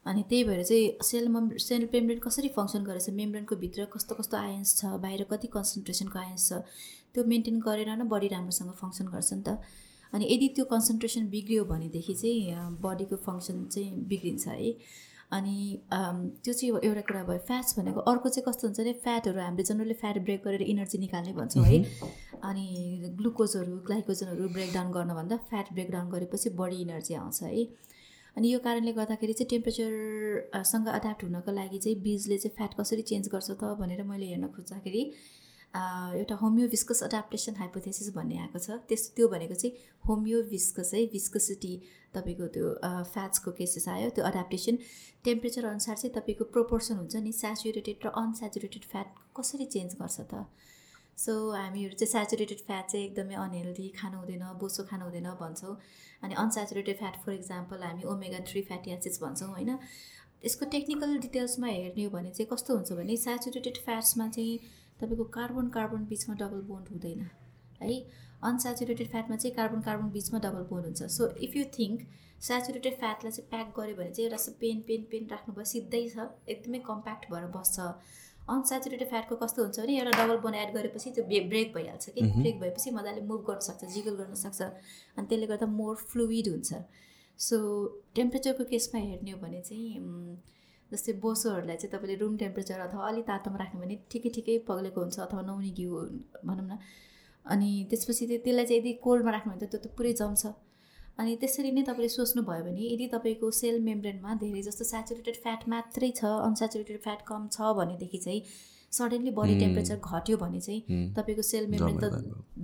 अनि 0.07 0.22
त्यही 0.29 0.45
भएर 0.45 0.62
चाहिँ 0.64 1.05
सेल 1.09 1.29
मम् 1.29 1.49
सेल 1.66 1.89
मेम्ब्रेन 1.93 2.18
कसरी 2.27 2.49
फङ्सन 2.57 2.85
गरेछ 2.85 3.09
मेम्ब्रेनको 3.20 3.57
भित्र 3.57 3.85
कस्तो 3.95 4.14
कस्तो 4.14 4.37
आयन्स 4.37 4.77
छ 4.79 4.93
बाहिर 5.05 5.25
कति 5.31 5.49
कन्सन्ट्रेसनको 5.57 6.18
आयन्स 6.18 6.49
छ 6.49 6.61
त्यो 7.14 7.25
मेन्टेन 7.33 7.61
गरेर 7.68 7.91
नै 7.97 8.05
बडी 8.12 8.29
राम्रोसँग 8.35 8.72
फङ्सन 8.83 9.07
गर्छ 9.14 9.33
नि 9.33 9.43
त। 9.43 9.59
अनि 10.12 10.25
यदि 10.31 10.49
त्यो 10.57 10.64
कन्सन्ट्रेसन 10.75 11.29
बिग्रियो 11.31 11.64
भनेदेखि 11.64 12.14
चाहिँ 12.14 12.77
बडीको 12.85 13.16
फङ्सन 13.27 13.64
चाहिँ 13.72 14.05
बिग्रिन्छ 14.11 14.47
है? 14.49 14.70
अनि 15.35 15.57
त्यो 15.91 16.53
चाहिँ 16.53 16.80
एउटा 16.89 17.01
कुरा 17.09 17.22
भयो 17.28 17.39
फ्याट्स 17.47 17.78
भनेको। 17.78 18.01
अर्को 18.11 18.28
चाहिँ 18.28 18.45
कस्तो 18.49 18.66
हुन्छ 18.68 18.80
भने 18.80 18.93
फ्याटहरू 19.05 19.41
हामीले 19.41 19.64
जनरली 19.70 19.95
फ्याट 20.03 20.18
ब्रेक 20.24 20.43
गरेर 20.45 20.62
इनर्जी 20.64 20.99
निकाल्ने 20.99 21.32
भन्छौँ 21.39 21.64
है। 21.64 21.78
अनि 22.51 22.66
ग्लुकोजहरू 23.18 23.76
ग्लाइकोजनहरू 23.87 24.49
ब्रेकडाउन 24.57 24.93
गर्नुभन्दा 24.93 25.37
फ्याट 25.51 25.72
ब्रेकडाउन 25.72 26.11
गरेपछि 26.11 26.51
बडी 26.61 26.80
इनर्जी 26.82 27.14
आउँछ 27.14 27.43
है। 27.43 27.64
अनि 28.37 28.53
यो 28.53 28.59
कारणले 28.59 28.93
गर्दाखेरि 28.93 29.32
चाहिँ 29.32 29.49
टेम्परेचरसँग 29.51 30.89
एड्याप्ट 30.95 31.24
हुनको 31.24 31.53
लागि 31.53 31.78
चाहिँ 31.78 31.97
बिजले 32.03 32.39
चाहिँ 32.39 32.55
फ्याट 32.57 32.72
कसरी 32.80 33.03
चेन्ज 33.11 33.28
गर्छ 33.35 33.51
त 33.51 33.74
भनेर 33.80 34.03
मैले 34.05 34.26
हेर्न 34.26 34.47
खोज्दाखेरि 34.55 35.03
एउटा 35.75 36.35
होमियो 36.41 36.66
विस्कस 36.68 37.03
एडाप्टेसन 37.03 37.55
हाइपोथेसिस 37.57 38.14
भन्ने 38.14 38.37
आएको 38.39 38.59
छ। 38.59 38.79
त्यस 38.89 39.11
त्यो 39.16 39.29
भनेको 39.29 39.55
चाहिँ 39.55 39.77
होमियो 40.09 40.43
विस्कस 40.51 40.91
है 40.95 41.05
विस्कसिटी 41.12 41.72
तपाईँको 42.14 42.47
त्यो 42.55 42.66
फ्याट्सको 43.14 43.51
केसेस 43.59 43.89
आयो। 43.89 44.11
त्यो 44.14 44.27
एडाप्टेसन 44.27 44.79
टेम्परेचर 45.25 45.64
अनुसार 45.66 45.97
चाहिँ 45.97 46.14
तपाईँको 46.14 46.45
प्रोपोर्सन 46.55 46.97
हुन्छ 46.97 47.16
नि 47.27 47.33
सेचुरेटेड 47.35 48.07
र 48.07 48.14
अनसेचुरेटेड 48.22 48.85
फ्याट 48.93 49.09
कसरी 49.37 49.66
चेन्ज 49.75 49.99
गर्छ 50.01 50.20
त? 50.20 50.47
सो 51.18 51.33
हामीहरू 51.53 51.95
चाहिँ 51.99 52.12
सेचुरेटेड 52.12 52.61
फ्याट 52.66 52.91
चाहिँ 52.91 53.07
एकदमै 53.07 53.35
अनहेल्दी 53.43 53.89
खानु 53.99 54.18
हुँदैन 54.18 54.47
बोसो 54.62 54.83
खानु 54.87 55.05
हुँदैन 55.05 55.29
भन्छौँ। 55.43 55.75
अनि 56.22 56.35
अनसेचुरेटेड 56.35 56.97
फ्याट 56.99 57.16
फर 57.25 57.33
इक्जाम्पल 57.33 57.83
हामी 57.83 58.03
ओमेगा 58.14 58.39
थ्री 58.47 58.62
फ्याटी 58.62 58.91
एसिड्स 58.95 59.22
भन्छौँ 59.22 59.51
होइन? 59.51 59.79
यसको 60.45 60.64
टेक्निकल 60.70 61.18
डिटेल्समा 61.18 61.66
हेर्ने 61.66 62.05
हो 62.05 62.11
भने 62.11 62.31
चाहिँ 62.31 62.49
कस्तो 62.53 62.75
हुन्छ 62.75 62.93
भने 62.93 63.16
सेचुरेटेड 63.18 63.77
फ्याट्समा 63.85 64.29
चाहिँ 64.29 64.59
तपाईँको 65.05 65.24
कार्बन 65.38 65.68
कार्बन 65.78 66.05
बिचमा 66.11 66.34
डबल 66.42 66.61
बोन्ड 66.68 66.88
हुँदैन 66.90 67.20
है? 67.80 67.96
अनसेचुरेटेड 68.48 69.09
फ्याटमा 69.11 69.36
चाहिँ 69.36 69.55
कार्बन 69.57 69.80
कार्बन 69.80 70.11
बिचमा 70.12 70.38
डबल 70.44 70.62
बोन्ड 70.70 70.84
हुन्छ। 70.86 71.02
So 71.12 71.28
if 71.46 71.57
you 71.57 71.64
think 71.78 72.00
saturated 72.42 72.98
फ्याटलाई 73.00 73.32
चाहिँ 73.32 73.48
प्याक 73.50 73.68
गऱ्यो 73.78 73.94
भने 73.96 74.11
चाहिँ 74.11 74.28
एउटा 74.30 74.52
पेन 74.61 74.80
पेन 74.88 75.02
पेन 75.11 75.28
राख्नुभयो 75.30 75.64
सिधै 75.72 76.02
छ 76.09 76.28
एकदमै 76.55 76.78
कम्प्याक्ट 76.88 77.30
भएर 77.32 77.46
बस्छ। 77.57 77.78
अनसेचुरेटेड 78.55 79.09
फ्याटको 79.09 79.36
कस्तो 79.42 79.62
हुन्छ 79.62 79.78
भने 79.80 79.96
एउटा 79.98 80.12
डबल 80.20 80.38
बोन 80.44 80.55
एड 80.55 80.74
गरेपछि 80.74 81.11
त्यो 81.16 81.24
ब्रेक 81.24 81.72
भइहाल्छ 81.74 82.09
कि? 82.09 82.20
ब्रेक 82.40 82.61
भएपछि 82.61 82.90
मजाले 82.98 83.20
मुभ 83.30 83.44
गर्न 83.48 83.61
सक्छ 83.68 83.84
जिगल 83.94 84.14
गर्न 84.20 84.34
सक्छ 84.44 84.61
अनि 84.62 85.26
त्यसले 85.26 85.46
गर्दा 85.46 85.66
मोर 85.78 85.96
फ्लुइड 86.11 86.48
हुन्छ। 86.48 86.82
सो 87.38 87.57
टेम्परेचरको 88.14 88.64
केसमा 88.70 89.00
हेर्ने 89.00 89.30
हो 89.30 89.38
भने 89.40 89.61
चाहिँ 89.62 89.88
जस्तै 90.93 91.12
बोसोहरूलाई 91.24 91.76
चाहिँ 91.76 91.93
तपाईँले 91.95 92.16
रुम 92.22 92.37
टेम्परेचर 92.43 92.80
अथवा 92.87 93.09
अलिक 93.09 93.24
तातोमा 93.30 93.59
राख्नु 93.62 93.80
भने 93.80 93.97
ठिकै 94.11 94.30
ठिकै 94.37 94.59
पग्लेको 94.68 95.01
हुन्छ 95.01 95.16
अथवा 95.26 95.43
नौनी 95.49 95.70
घिउ 95.78 95.91
भनौँ 96.49 96.66
न। 96.66 96.78
अनि 97.47 97.70
त्यसपछि 97.91 98.24
त्यसलाई 98.26 98.66
चाहिँ 98.66 98.80
यदि 98.80 98.93
कोल्डमा 99.07 99.30
राख्नुहुन्छ 99.37 99.64
त्यो 99.64 99.80
त 99.80 99.87
पुरै 99.97 100.12
जम्छ। 100.20 100.45
अनि 101.18 101.32
त्यसरी 101.41 101.70
नै 101.70 101.82
तपाईँले 101.89 102.11
सोच्नुभयो 102.18 102.62
भने 102.66 102.85
यदि 102.93 103.07
तपाईँको 103.14 103.51
सेल 103.62 103.76
मेम्ब्रेनमा 103.89 104.30
धेरै 104.43 104.62
जस्तो 104.68 104.85
सेचुरेटेड 104.85 105.37
फ्याट 105.45 105.68
मात्रै 105.72 106.11
छ 106.20 106.22
अनसेचुरेटेड 106.47 106.99
फ्याट 107.07 107.20
कम 107.28 107.43
छ 107.55 107.74
भनेदेखि 107.78 108.18
चाहिँ 108.24 108.41
सडनली 108.93 109.30
बडी 109.39 109.55
टेम्परेचर 109.61 109.97
घट्यो 110.11 110.37
भने 110.43 110.61
चाहिँ 110.66 110.80
तपाईँको 111.14 111.45
सेल 111.51 111.66
मेम्ब्रेन 111.70 111.99
त 112.03 112.05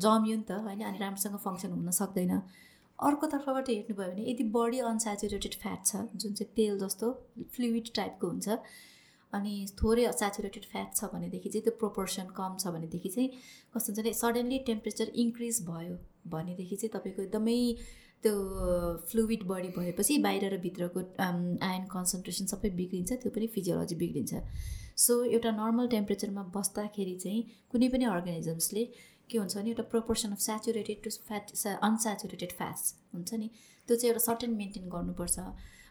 जम्यो 0.04 0.36
नि 0.36 0.44
त 0.48 0.58
होइन? 0.66 0.82
अनि 0.88 0.98
राम्रोसँग 0.98 1.36
फङ्सन 1.46 1.70
हुन 1.76 1.90
सक्दैन। 2.00 2.32
अर्को 3.00 3.26
तर्फबाट 3.32 3.68
हेर्नुभयो 3.70 4.06
भने 4.06 4.30
यदि 4.30 4.44
बडी 4.56 4.78
अनसेचुरेटेड 4.86 5.54
फ्याट 5.62 5.86
छ 5.86 6.00
जुन 6.16 6.32
चाहिँ 6.34 6.52
तेल 6.56 6.78
जस्तो 6.78 7.12
फ्लुइड 7.54 7.92
टाइपको 7.96 8.28
हुन्छ 8.28 8.58
अनि 9.32 9.54
थोरै 9.80 10.04
सेचुरेटेड 10.18 10.64
फ्याट 10.72 10.94
छ 10.96 11.10
भनेदेखि 11.12 11.48
चाहिँ 11.48 11.64
त्यो 11.64 11.74
प्रोपोर्सन 11.78 12.34
कम 12.36 12.56
छ 12.58 12.74
भनेदेखि 12.76 13.08
चाहिँ 13.08 13.28
कस्तो 13.74 13.92
हुन्छ 13.92 14.00
भने 14.00 14.12
सडनली 14.20 14.58
टेम्परेचर 14.66 15.12
इन्क्रिज 15.24 15.62
भयो 15.66 15.96
भनेदेखि 16.30 16.76
चाहिँ 16.76 16.92
तपाईँको 16.96 17.22
एकदमै 17.22 17.58
त्यो 18.24 18.34
फ्लुइड 19.10 19.46
बडी 19.48 19.68
भएपछि 19.76 20.18
बाहिर 20.24 20.44
र 20.54 20.58
भित्रको 20.66 21.00
आयन 21.20 21.84
कन्सन्ट्रेसन 21.92 22.52
सबै 22.52 22.70
बिग्रिन्छ 22.80 23.12
त्यो 23.12 23.30
पनि 23.36 23.46
फिजियोलोजी 23.54 23.96
बिग्रिन्छ। 24.02 24.42
सो 25.04 25.14
एउटा 25.26 25.50
नर्मल 25.52 25.86
टेम्परेचरमा 25.88 26.42
बस्दाखेरि 26.56 27.14
चाहिँ 27.22 27.42
कुनै 27.72 27.88
पनि 27.88 28.04
अर्गानिजम्सले 28.14 28.82
के 29.30 29.38
हुन्छ 29.38 29.56
भने 29.56 29.70
एउटा 29.70 29.82
proportion 29.90 30.32
of 30.32 30.38
saturated 30.40 31.02
to 31.04 31.10
fat 31.28 31.52
unsaturated 31.82 32.52
fats 32.58 32.94
हुन्छ 33.14 33.34
नि? 33.34 33.50
त्यो 33.88 33.96
चाहिँ 33.96 34.12
एउटा 34.12 34.24
सर्टेन 34.24 34.50
मेन्टेन 34.56 34.88
गर्नुपर्छ। 34.88 35.38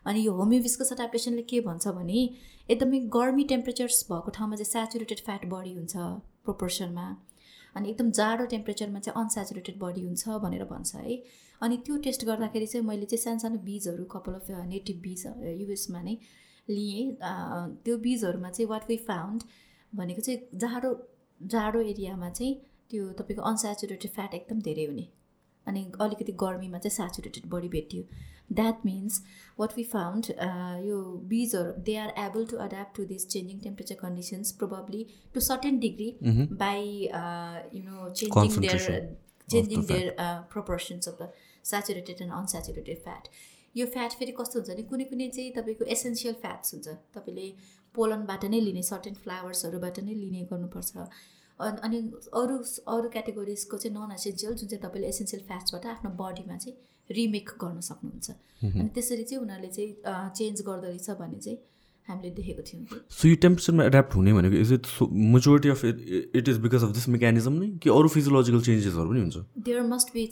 अनि 0.06 0.20
यो 0.26 0.34
होमियोभिस्कस 0.34 0.92
एडाप्टेसनले 0.94 1.42
के 1.50 1.60
भन्छ 1.62 1.88
भने 1.96 2.20
एकदमै 2.70 3.00
गर्मी 3.16 3.44
टेम्परेचर्स 3.48 4.04
भएको 4.12 4.32
ठाउँमा 4.38 4.56
चाहिँ 4.56 4.72
सेचुरेटेड 4.72 5.20
फ्याट 5.26 5.46
बढी 5.54 5.74
हुन्छ 5.74 5.96
प्रोपोर्सनमा 6.46 7.08
अनि 7.76 7.90
एकदम 7.90 8.12
जाडो 8.20 8.46
टेम्परेचरमा 8.54 9.00
चाहिँ 9.00 9.24
अनसेचुरेटेड 9.24 9.80
बडी 9.80 10.02
हुन्छ 10.06 10.38
भनेर 10.46 10.64
भन्छ 10.72 10.96
है। 10.96 11.18
अनि 11.62 11.78
त्यो 11.86 11.98
टेस्ट 12.06 12.26
गर्दाखेरि 12.26 12.68
चाहिँ 12.68 12.86
मैले 12.88 13.06
चाहिँ 13.06 13.24
सानो 13.24 13.40
सानो 13.40 13.58
बिजहरू 13.66 14.04
कपाल 14.14 14.36
अफ 14.36 14.48
नेटिभ 14.68 15.02
बिज 15.04 15.26
युएसमा 15.62 16.02
नै 16.02 16.16
लिएँ। 16.68 17.06
त्यो 17.84 17.98
बिजहरूमा 18.08 18.50
चाहिँ 18.50 18.70
वाट 18.70 18.90
वी 18.90 18.98
फाउन्ड 19.08 19.44
भनेको 19.94 20.22
चाहिँ 20.22 20.60
जाडो 20.64 20.90
जाडो 21.40 21.80
एरियामा 21.92 22.30
चाहिँ 22.30 22.56
त्यो 22.90 23.12
तपाईँको 23.20 23.44
अनसेचुरेटेड 23.50 24.12
फ्याट 24.12 24.34
एकदम 24.34 24.60
धेरै 24.68 24.86
हुने। 24.86 25.08
अनि 25.68 25.82
अलिकति 26.02 26.32
गर्मीमा 26.42 26.78
चाहिँ 26.84 26.96
सेचुरेटेड 26.96 27.46
बडी 27.50 27.70
भेटियो। 27.70 28.04
That 28.60 28.86
means 28.86 29.22
what 29.60 29.74
we 29.78 29.84
found 29.92 30.26
यो 30.86 30.98
बिजहरू 31.34 31.72
they 31.90 31.96
are 32.04 32.14
able 32.22 32.46
to 32.52 32.58
adapt 32.66 32.96
to 32.98 33.06
this 33.12 33.28
changing 33.34 33.60
temperature 33.66 33.96
conditions 34.02 34.52
probably 34.62 35.06
to 35.34 35.40
certain 35.48 35.80
degree 35.80 36.10
by 36.64 36.82
you 37.76 37.84
know 37.84 38.10
changing 38.22 38.60
their 38.62 39.06
changing 39.48 39.86
their 39.94 40.14
proportions 40.54 41.08
of 41.08 41.22
the 41.22 41.32
saturated 41.66 42.22
and 42.22 42.34
unsaturated 42.34 43.04
fat 43.04 43.28
यो 43.76 43.86
fat 43.96 44.12
फेरि 44.20 44.32
कस्तो 44.40 44.60
हुन्छ 44.60 44.70
भने 44.72 44.84
कुनै 44.92 45.06
कुनै 45.10 45.28
चाहिँ 45.36 45.52
तपाईँको 45.56 45.86
एसेन्सियल 45.96 46.36
फ्याट्स 46.44 46.74
हुन्छ। 46.74 46.88
तपाईँले 47.16 47.48
पोलनबाट 47.96 48.46
नै 48.54 48.60
लिने 48.62 48.84
सर्टेन 48.88 49.14
फ्लावर्सहरूबाट 49.26 50.00
नै 50.08 50.16
लिने 50.24 50.42
गर्नुपर्छ। 50.52 51.10
अनि 51.60 51.98
अरू 52.42 52.58
अरू 52.96 53.10
क्याटेगोरिजको 53.16 53.78
चाहिँ 53.78 53.96
नन 53.96 54.12
एसेन्सियल 54.16 54.54
जुन 54.54 54.68
चाहिँ 54.70 54.84
तपाईँले 54.84 55.08
एसेन्सियल 55.08 55.44
फ्याट्सबाट 55.48 55.86
आफ्नो 55.96 56.10
बडीमा 56.22 56.58
चाहिँ 56.58 56.76
रिमेक 57.10 57.50
गर्न 57.62 57.80
सक्नुहुन्छ। 57.90 58.30
अनि 58.64 58.90
त्यसरी 58.96 59.24
चाहिँ 59.24 59.42
उनीहरूले 59.44 59.72
चाहिँ 59.76 59.92
चेन्ज 60.38 60.62
गर्दो 60.68 60.88
रहेछ 60.88 61.10
भन्ने 61.20 61.40
चाहिँ 61.40 61.60
हामीले 62.06 62.30
देखेको 62.36 62.62
थियौँ 62.68 63.00
सो 63.12 63.28
यो 63.28 63.36
टेम्परेचरमा 63.44 63.84
एड्याप्ट 63.86 64.16
हुने 64.16 64.34
भनेको 64.34 64.56
is 64.58 64.72
it 64.74 64.86
so 64.88 65.08
majority 65.36 65.70
of 65.70 65.86
it 65.86 66.32
it 66.36 66.48
is 66.50 66.58
because 66.66 66.84
of 66.84 66.92
this 66.94 67.08
mechanism 67.16 67.54
नै? 67.54 67.70
कि 67.78 67.90
अरू 67.90 68.08
फिजियोलोजिकल 68.16 68.62
चेन्जेसहरू 68.62 69.10
पनि 69.10 69.20
हुन्छ? 69.20 69.38
There 69.68 69.82
must 69.94 70.14
be 70.14 70.24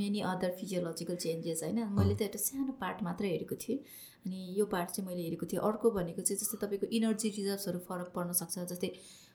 many 0.00 0.20
other 0.32 0.50
physiological 0.60 1.16
changes 1.26 1.62
होइन? 1.62 1.78
मैले 1.98 2.14
त 2.14 2.22
एउटा 2.22 2.38
सानो 2.38 2.72
पार्ट 2.80 3.02
मात्रै 3.02 3.28
हेरेको 3.30 3.56
थिएँ। 3.64 3.78
अनि 4.26 4.54
यो 4.58 4.64
पार्ट 4.66 4.90
चाहिँ 4.90 5.08
मैले 5.08 5.22
हेरेको 5.22 5.46
थिएँ। 5.46 5.60
अर्को 5.70 5.90
भनेको 5.90 6.22
चाहिँ 6.22 6.38
जस्तै 6.40 6.58
तपाईँको 6.62 6.86
इनर्जी 6.96 7.28
रिजर्भ्सहरू 7.38 7.78
फरक 7.88 8.08
पर्न 8.14 8.32
सक्छ। 8.40 8.70
जस्तै 8.70 8.90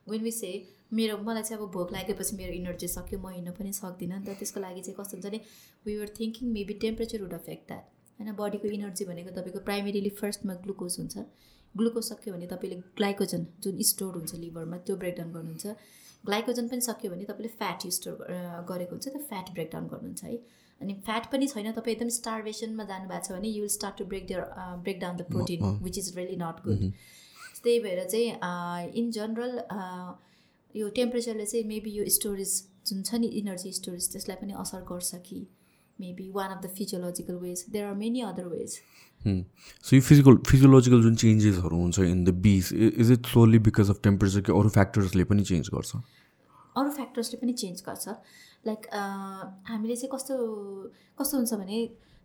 वेन 0.09 0.23
वि 0.23 0.31
से 0.31 0.51
मेरो 0.93 1.17
मलाई 1.23 1.43
चाहिँ 1.43 1.63
अब 1.63 1.71
भोक 1.71 1.93
लागेपछि 1.93 2.35
मेरो 2.35 2.53
इनर्जी 2.53 2.87
सक्यो 2.87 3.19
म 3.19 3.29
हिँड्नु 3.33 3.53
पनि 3.59 3.73
सक्दिनँ 3.77 4.19
नि 4.19 4.25
त 4.25 4.37
त्यसको 4.39 4.59
लागि 4.59 4.81
चाहिँ 4.81 4.97
कस्तो 4.99 5.17
हुन्छ 5.17 5.25
भने 5.27 5.39
we 5.85 5.97
were 5.97 6.09
thinking 6.19 6.51
maybe 6.53 6.73
temperature 6.83 7.21
would 7.23 7.33
affect 7.33 7.67
that 7.67 7.85
होइन 8.19 8.35
बडीको 8.35 8.67
इनर्जी 8.77 9.05
भनेको 9.05 9.31
तपाईँको 9.37 9.59
प्राइमेरीली 9.67 10.09
फर्स्टमा 10.21 10.53
ग्लुकोज 10.65 10.95
हुन्छ। 10.99 11.25
ग्लुकोज 11.75 12.03
सक्यो 12.03 12.33
भने 12.33 12.47
तपाईँले 12.47 12.77
ग्लाइकोजन 12.97 13.45
जुन 13.63 13.81
स्टोर 13.89 14.13
हुन्छ 14.15 14.35
लिभरमा 14.43 14.77
त्यो 14.85 14.95
ब्रेकडाउन 15.03 15.31
गर्नुहुन्छ। 15.33 15.75
ग्लाइकोजन 16.23 16.67
पनि 16.67 16.81
सक्यो 16.81 17.11
भने 17.11 17.25
तपाईँले 17.29 17.51
फ्याट 17.59 17.87
स्टोर 17.97 18.15
गरेको 18.71 18.91
हुन्छ 18.95 19.07
त्यो 19.07 19.21
फ्याट 19.29 19.53
ब्रेकडाउन 19.53 19.87
गर्नुहुन्छ 19.93 20.23
है। 20.23 20.37
अनि 20.81 20.93
फ्याट 21.05 21.31
पनि 21.31 21.47
छैन 21.47 21.71
तपाईँ 21.77 21.95
एकदम 21.95 22.09
स्टार्भेसनमा 22.17 22.83
जानुभएको 22.91 23.25
छ 23.25 23.37
भने 23.37 23.49
you 23.49 23.61
will 23.61 23.73
start 23.77 23.97
to 23.97 24.05
break 24.11 24.27
their 24.27 24.41
break 24.83 24.99
down 24.99 25.17
the 25.17 25.29
protein 25.31 25.63
which 25.85 25.97
is 25.97 26.07
really 26.17 26.35
not 26.41 26.61
good 26.65 26.83
त्यही 27.63 27.79
भएर 27.79 28.03
चाहिँ 28.09 28.91
इन 28.99 29.11
जनरल 29.11 29.53
यो 30.75 30.89
टेम्परेचरले 30.95 31.45
चाहिँ 31.45 31.65
मेबी 31.67 31.91
यो 31.91 32.09
स्टोरेज 32.17 32.51
जुन 32.87 33.01
छ 33.03 33.15
नि 33.15 33.27
इनर्जी 33.39 33.71
स्टोरेज 33.73 34.11
त्यसलाई 34.11 34.37
पनि 34.41 34.53
असर 34.59 34.81
गर्छ 34.91 35.15
कि 35.25 35.39
maybe 35.99 36.29
one 36.35 36.51
of 36.51 36.63
the 36.63 36.69
physiological 36.75 37.35
ways 37.39 37.65
there 37.69 37.85
are 37.85 37.95
many 37.95 38.21
other 38.27 38.47
ways 38.47 38.79
so 39.21 39.95
यो 39.95 40.01
फिजिकल 40.01 40.37
फिजियोलोजिकल 40.49 41.01
जुन 41.03 41.15
चेन्जेसहरू 41.23 41.77
हुन्छ 41.77 41.99
in 41.99 42.23
the 42.25 42.33
bees 42.45 42.71
is 42.73 43.11
it 43.11 43.25
solely 43.33 43.59
because 43.67 43.89
of 43.89 43.99
temperature 44.03 44.41
कि 44.41 44.51
अरू 44.59 44.69
फ्याक्टर्सले 44.69 45.23
पनि 45.31 45.43
चेन्ज 45.49 45.69
गर्छ? 45.73 45.95
अरू 46.77 46.89
फ्याक्टर्सले 46.91 47.39
पनि 47.41 47.53
चेन्ज 47.63 47.83
गर्छ। 47.87 48.07
लाइक 48.67 48.87
हामीले 49.67 49.95
चाहिँ 49.95 50.11
कस्तो 50.13 50.35
कस्तो 51.19 51.37
हुन्छ 51.37 51.53
भने 51.53 51.79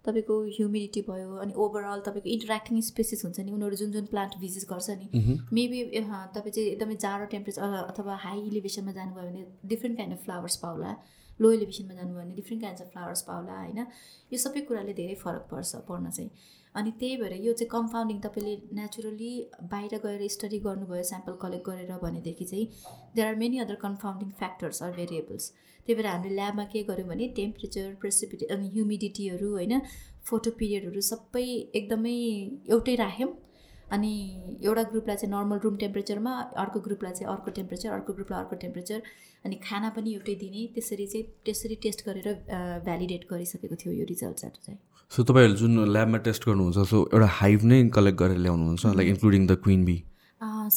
तपाईँको 0.06 0.34
ह्युमिडिटी 0.56 1.00
भयो 1.08 1.36
अनि 1.44 1.52
ओभरअल 1.64 2.00
तपाईँको 2.06 2.30
इन्टरेक्टिङ 2.36 2.80
स्पेसिस 2.90 3.24
हुन्छ 3.24 3.40
नि 3.40 3.52
उनीहरू 3.52 3.76
जुन 3.82 3.92
जुन 3.92 4.06
प्लान्ट 4.12 4.38
भिजिट 4.40 4.68
गर्छ 4.70 4.96
नि 5.02 5.36
मेबी 5.52 5.82
तपाईँ 5.98 6.52
चाहिँ 6.52 6.68
एकदमै 6.70 6.96
जाडो 7.04 7.26
टेम्परेचर 7.34 7.76
अथवा 7.82 8.16
हाई 8.24 8.40
इलिभेसनमा 8.48 8.92
जानुभयो 9.00 9.28
भने 9.28 9.44
डिफ्रेन्ट 9.68 9.96
काइन्ड 9.98 10.18
अफ 10.18 10.24
फ्लावर्स 10.24 10.56
पाउला 10.64 10.96
लो 11.40 11.50
इलिभेसनमा 11.52 11.94
जानुभयो 11.94 12.20
भने 12.20 12.34
डिफ्रेन्ट 12.34 12.62
काइन्ड 12.62 12.80
अफ 12.80 12.90
फ्लावर्स 12.92 13.22
पाउला 13.28 13.54
होइन? 13.60 13.78
यो 14.32 14.38
सबै 14.38 14.60
कुराले 14.68 14.92
धेरै 15.00 15.14
फरक 15.22 15.48
पर्छ 15.50 15.76
पर्न 15.88 16.10
चाहिँ। 16.10 16.30
अनि 16.74 16.90
त्यही 17.00 17.16
भएर 17.16 17.32
यो 17.46 17.52
चाहिँ 17.52 17.68
कम्पाउन्डिङ 17.70 18.20
तपाईँले 18.20 18.54
नेचुरली 18.78 19.32
बाहिर 19.72 19.98
गएर 20.04 20.28
स्टडी 20.36 20.58
गर्नुभयो 20.66 21.02
स्याम्पल 21.10 21.34
कलेक्ट 21.42 21.66
गरेर 21.68 21.98
भनेदेखि 22.02 22.44
चाहिँ 22.44 22.66
there 23.16 23.28
are 23.28 23.36
many 23.42 23.58
other 23.66 23.74
confounding 23.82 24.30
factors 24.40 24.82
or 24.82 24.92
variables 24.96 25.52
त्यही 25.86 25.94
भएर 25.94 26.06
हामीले 26.06 26.34
ल्याबमा 26.34 26.64
के 26.72 26.82
गर्यौँ 26.90 27.08
भने 27.08 27.28
टेम्परेचर 27.36 27.94
प्रेसिपिटे 28.00 28.46
अनि 28.54 28.68
ह्युमिडिटीहरू 28.74 29.48
होइन 29.52 29.80
फोटो 30.30 30.50
पिरियडहरू 30.60 31.00
सबै 31.12 31.46
एकदमै 31.80 32.14
एउटै 32.74 32.94
राख्यौँ। 33.04 33.32
अनि 33.92 34.12
एउटा 34.64 34.82
ग्रुपलाई 34.90 35.16
चाहिँ 35.16 35.30
नर्मल 35.32 35.58
रुम 35.64 35.76
टेम्परेचरमा 35.76 36.32
अर्को 36.62 36.80
ग्रुपलाई 36.86 37.12
चाहिँ 37.12 37.28
अर्को 37.32 37.50
टेम्परेचर 37.58 37.90
अर्को 37.96 38.12
ग्रुपलाई 38.12 38.40
अर्को 38.40 38.56
टेम्परेचर 38.62 39.02
अनि 39.44 39.56
खाना 39.66 39.88
पनि 39.96 40.14
एउटै 40.14 40.34
दिने 40.42 40.62
त्यसरी 40.74 41.06
चाहिँ 41.06 41.26
त्यसरी 41.44 41.74
टेस्ट 41.84 42.00
गरेर 42.06 42.28
भ्यालिडेट 42.86 43.26
गरिसकेको 43.30 43.76
थियो 43.82 43.92
यो 43.94 44.04
रिजल्ट्सहरू 44.10 44.64
चाहिँ। 44.66 44.78
सो 45.12 45.22
तपाईँहरूले 45.22 45.58
जुन 45.60 45.84
ल्याबमा 45.92 46.18
टेस्ट 46.26 46.48
गर्नुहुन्छ 46.48 46.86
सो 46.90 47.00
एउटा 47.12 47.28
हाइभ 47.40 47.64
नै 47.72 47.78
कलेक्ट 47.96 48.18
गरेर 48.22 48.38
ल्याउनुहुन्छ 48.46 48.94
like 48.98 49.08
including 49.14 49.46
the 49.46 49.56
queen 49.64 49.84
bee 49.84 49.96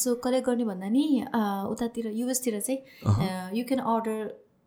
so 0.01 0.16
collect 0.26 0.47
गर्ने 0.49 0.66
भन्दा 0.66 0.89
नि 0.89 1.05
उतातिर 1.72 2.12
युएसतिर 2.20 2.60
चाहिँ 2.60 3.58
यु 3.58 3.64
क्यान 3.72 3.82
अर्डर 3.93 4.20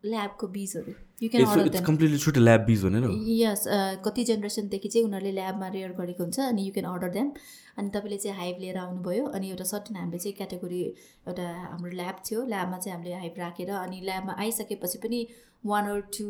ल्याबको 0.03 0.47
बिजहरू। 0.47 0.93
यु 1.23 1.29
क्यान 1.29 1.45
अर्डर 1.45 1.81
कम्प्लिटली 1.85 2.17
छुट्टै 2.17 2.41
ल्याब 2.41 2.61
बिज 2.65 2.83
भनेर 2.85 3.03
यस 3.39 3.63
कति 4.05 4.23
जेनेरेसनदेखि 4.29 4.89
चाहिँ 4.89 5.05
उनीहरूले 5.07 5.31
ल्याबमा 5.31 5.67
रेयर 5.75 5.91
गरेको 5.99 6.23
हुन्छ 6.23 6.39
अनि 6.47 6.65
यु 6.67 6.71
क्यान 6.73 6.87
अर्डर 6.91 7.09
देम 7.17 7.29
अनि 7.77 7.89
तपाईँले 7.95 8.17
चाहिँ 8.17 8.37
हाइभ 8.37 8.57
लिएर 8.61 8.77
आउनुभयो 8.77 9.25
अनि 9.37 9.49
एउटा 9.49 9.63
सर्टन 9.73 9.95
हामीले 9.95 10.19
चाहिँ 10.23 10.35
क्याटेगोरी 10.37 10.81
एउटा 10.81 11.45
हाम्रो 11.69 11.91
ल्याब 12.01 12.17
थियो 12.25 12.45
ल्याबमा 12.49 12.77
चाहिँ 12.77 12.95
हामीले 12.97 13.15
हाइभ 13.21 13.39
राखेर 13.39 13.71
अनि 13.77 14.01
ल्याबमा 14.09 14.35
आइसकेपछि 14.41 14.97
पनि 15.05 15.21
one 15.65 15.85
or 15.87 15.99
two 16.17 16.27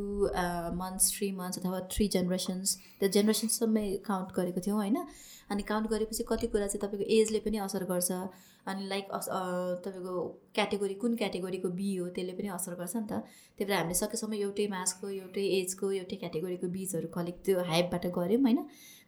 months 0.78 1.12
three 1.18 1.32
months 1.34 1.60
अथवा 1.60 1.80
थ्री 1.92 2.08
जेनेरेसन्स 2.16 2.78
त्यो 3.00 3.10
जेनेरेसन्सम्मै 3.18 3.88
काउन्ट 4.08 4.36
गरेको 4.40 4.62
थियौँ 4.66 4.78
होइन। 4.78 4.98
अनि 5.52 5.64
काउन्ट 5.70 5.88
गरेपछि 5.92 6.24
कति 6.30 6.48
कुरा 6.52 6.68
चाहिँ 6.68 6.82
तपाईँको 6.82 7.06
एजले 7.16 7.40
पनि 7.46 7.58
असर 7.68 7.84
गर्छ। 7.92 8.12
अनि 8.68 8.88
लाइक 8.88 9.12
अस 9.12 9.26
तपाईँको 9.86 10.14
क्याटेगोरी 10.56 10.94
कुन 10.94 11.16
क्याटेगोरीको 11.16 11.70
बी 11.80 11.96
हो 11.96 12.08
त्यसले 12.16 12.34
पनि 12.34 12.48
असर 12.58 12.74
गर्छ 12.76 12.96
नि 12.96 13.08
त। 13.12 13.14
त्यही 13.58 13.66
भएर 13.66 13.78
हामीले 13.78 13.94
सकेसम्म 13.96 14.34
एउटै 14.36 14.68
मासको 14.68 15.10
एउटै 15.10 15.46
एजको 15.60 15.92
एउटै 15.92 16.16
क्याटेगोरीको 16.16 16.68
बिजहरू 16.68 17.08
कलेक्ट 17.18 17.46
त्यो 17.46 17.64
हाइपबाट 17.72 18.06
गऱ्यौँ 18.18 18.42
होइन? 18.42 18.60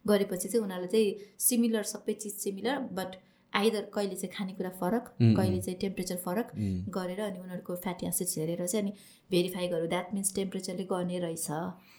गरेपछि 0.06 0.48
चाहिँ 0.50 0.64
उनीहरूलाई 0.66 0.92
चाहिँ 0.94 1.38
सिमिलर 1.40 1.84
सबै 1.94 2.14
चिज 2.22 2.34
सिमिलर 2.44 2.80
बट 2.98 3.12
आइदर 3.54 3.82
कहिले 3.94 4.16
चाहिँ 4.16 4.34
खानेकुरा 4.36 4.70
फरक 4.82 5.10
कहिले 5.22 5.60
चाहिँ 5.62 5.80
टेम्परेचर 5.80 6.16
फरक 6.26 6.52
गरेर 6.90 7.20
अनि 7.22 7.40
उनीहरूको 7.40 7.76
फ्याटी 7.84 8.08
एसिड्स 8.08 8.38
हेरेर 8.38 8.66
चाहिँ 8.66 8.84
अनि 8.84 8.94
भेरिफाई 9.30 9.68
गरौँ। 9.70 9.88
द्याट 9.88 10.14
मिन्स 10.14 10.36
टेम्परेचरले 10.36 10.84
गर्ने 10.92 11.20
रहेछ। 11.20 11.50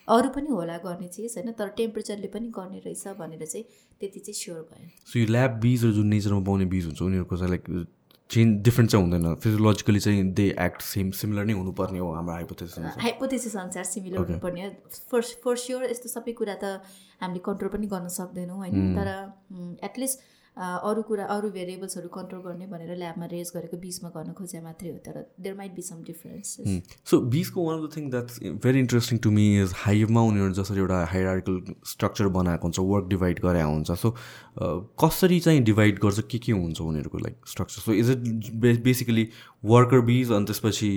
अरू 0.08 0.28
पनि 0.36 0.50
होला 0.50 0.78
गर्ने 0.84 1.08
चिज 1.08 1.34
होइन? 1.38 1.52
तर 1.58 1.68
टेम्परेचरले 1.76 2.28
पनि 2.34 2.48
गर्ने 2.58 2.78
रहेछ 2.86 3.04
भनेर 3.18 3.46
चाहिँ 3.46 3.64
त्यति 4.00 4.20
चाहिँ 4.20 4.34
स्योर 4.34 4.62
भयो। 4.70 4.88
सो 5.06 5.18
यो 5.18 5.26
ल्याब 5.30 5.60
बिजहरू 5.60 5.92
जुन 5.92 6.06
नेचरमा 6.14 6.40
पाउने 6.44 6.64
बिज 6.74 6.84
हुन्छ 6.86 7.02
उनीहरूको 7.02 7.36
चाहिँ 7.36 7.50
लाइक 7.50 7.86
चेन्ज 8.30 8.62
डिफ्रेन्ट 8.64 8.90
चाहिँ 8.90 9.04
हुँदैन। 9.04 9.34
फिजियोलोजिकली 9.36 10.00
चाहिँ 10.00 10.22
दे 10.34 10.46
एक्ट 10.60 10.82
सेम 10.82 11.10
सिमिलर 11.14 11.44
नै 11.44 11.52
हुनुपर्ने 11.54 11.98
हो 11.98 12.12
हाम्रो 12.12 12.34
हाइपोथेसिस 12.34 12.98
हाइपोथेसिस 12.98 13.56
अनुसार 13.56 13.84
सिमिलर 13.84 14.18
हुनुपर्ने 14.18 14.68
फर 15.10 15.20
फर 15.44 15.56
स्योर 15.64 15.84
यस्तो 15.90 16.08
सबै 16.08 16.32
कुरा 16.32 16.54
त 16.62 16.80
हामीले 17.22 17.40
कन्ट्रोल 17.46 17.70
पनि 17.76 17.86
गर्न 17.86 18.08
सक्दैनौँ 18.16 18.56
होइन? 18.58 18.96
तर 18.96 19.08
एटलिस्ट 19.84 20.32
अरू 20.56 21.02
कुरा 21.02 21.24
अरू 21.34 21.50
भेरिएबल्सहरू 21.50 22.08
कन्ट्रोल 22.08 22.42
गर्ने 22.42 22.66
भनेर 22.66 22.96
ल्याबमा 22.96 23.26
रेज 23.32 23.50
गरेको 23.54 23.76
बिचमा 23.78 24.08
गर्न 24.16 24.32
खोजे 24.32 24.60
मात्रै 24.60 24.90
हो 24.90 24.98
तर 25.06 25.16
there 25.40 25.56
might 25.56 25.74
be 25.74 25.82
some 25.82 26.02
difference 26.04 26.56
so 27.10 27.20
बिचको 27.34 27.64
one 27.66 27.78
of 27.78 27.88
the 27.88 27.96
thing 27.96 28.10
that's 28.10 28.38
very 28.66 28.78
interesting 28.80 29.18
to 29.18 29.30
me 29.30 29.46
is 29.62 29.72
हाइभमा 29.76 30.22
उनीहरू 30.30 30.52
जसरी 30.60 30.78
एउटा 30.78 31.04
हाइरार्कल 31.12 31.60
स्ट्रक्चर 31.86 32.28
बनाएको 32.38 32.68
हुन्छ 32.68 32.78
वर्क 32.92 33.08
डिभाइड 33.08 33.40
गरे 33.40 33.62
हुन्छ। 33.62 33.98
सो 34.04 34.14
कसरी 35.04 35.40
चाहिँ 35.40 35.62
डिभाइड 35.64 35.98
गर्छ 35.98 36.20
के 36.30 36.38
के 36.38 36.52
हुन्छ 36.52 36.80
उनीहरूको 36.80 37.18
like 37.18 37.40
structure 37.48 37.82
so 37.82 37.92
is 37.92 38.10
it 38.10 38.82
basically 38.82 39.28
worker 39.64 40.00
bees 40.10 40.32
अनि 40.32 40.44
त्यसपछि 40.44 40.92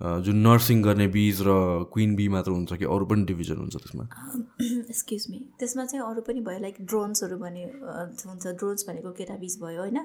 जुन 0.00 0.36
नर्सिङ 0.46 0.82
गर्ने 0.82 1.06
बिज 1.08 1.40
र 1.42 1.52
क्विन 1.92 2.14
बी 2.16 2.28
मात्र 2.28 2.50
हुन्छ 2.50 2.72
कि 2.78 2.84
अरू 2.84 3.06
पनि 3.06 3.24
डिभिजन 3.24 3.56
हुन्छ 3.56 3.76
त्यसमा? 3.76 4.04
एक्सक्युज 4.90 5.26
मी 5.30 5.38
त्यसमा 5.58 5.84
चाहिँ 5.84 6.04
अरू 6.06 6.20
पनि 6.20 6.40
भयो 6.40 6.60
लाइक 6.60 6.76
ड्रोन्सहरू 6.82 7.38
भने 7.38 7.64
हुन्छ 7.64 8.46
ड्रोन्स 8.46 8.88
भनेको 8.88 9.12
केटा 9.12 9.36
बिज 9.36 9.58
भयो 9.62 9.80
होइन? 9.80 10.00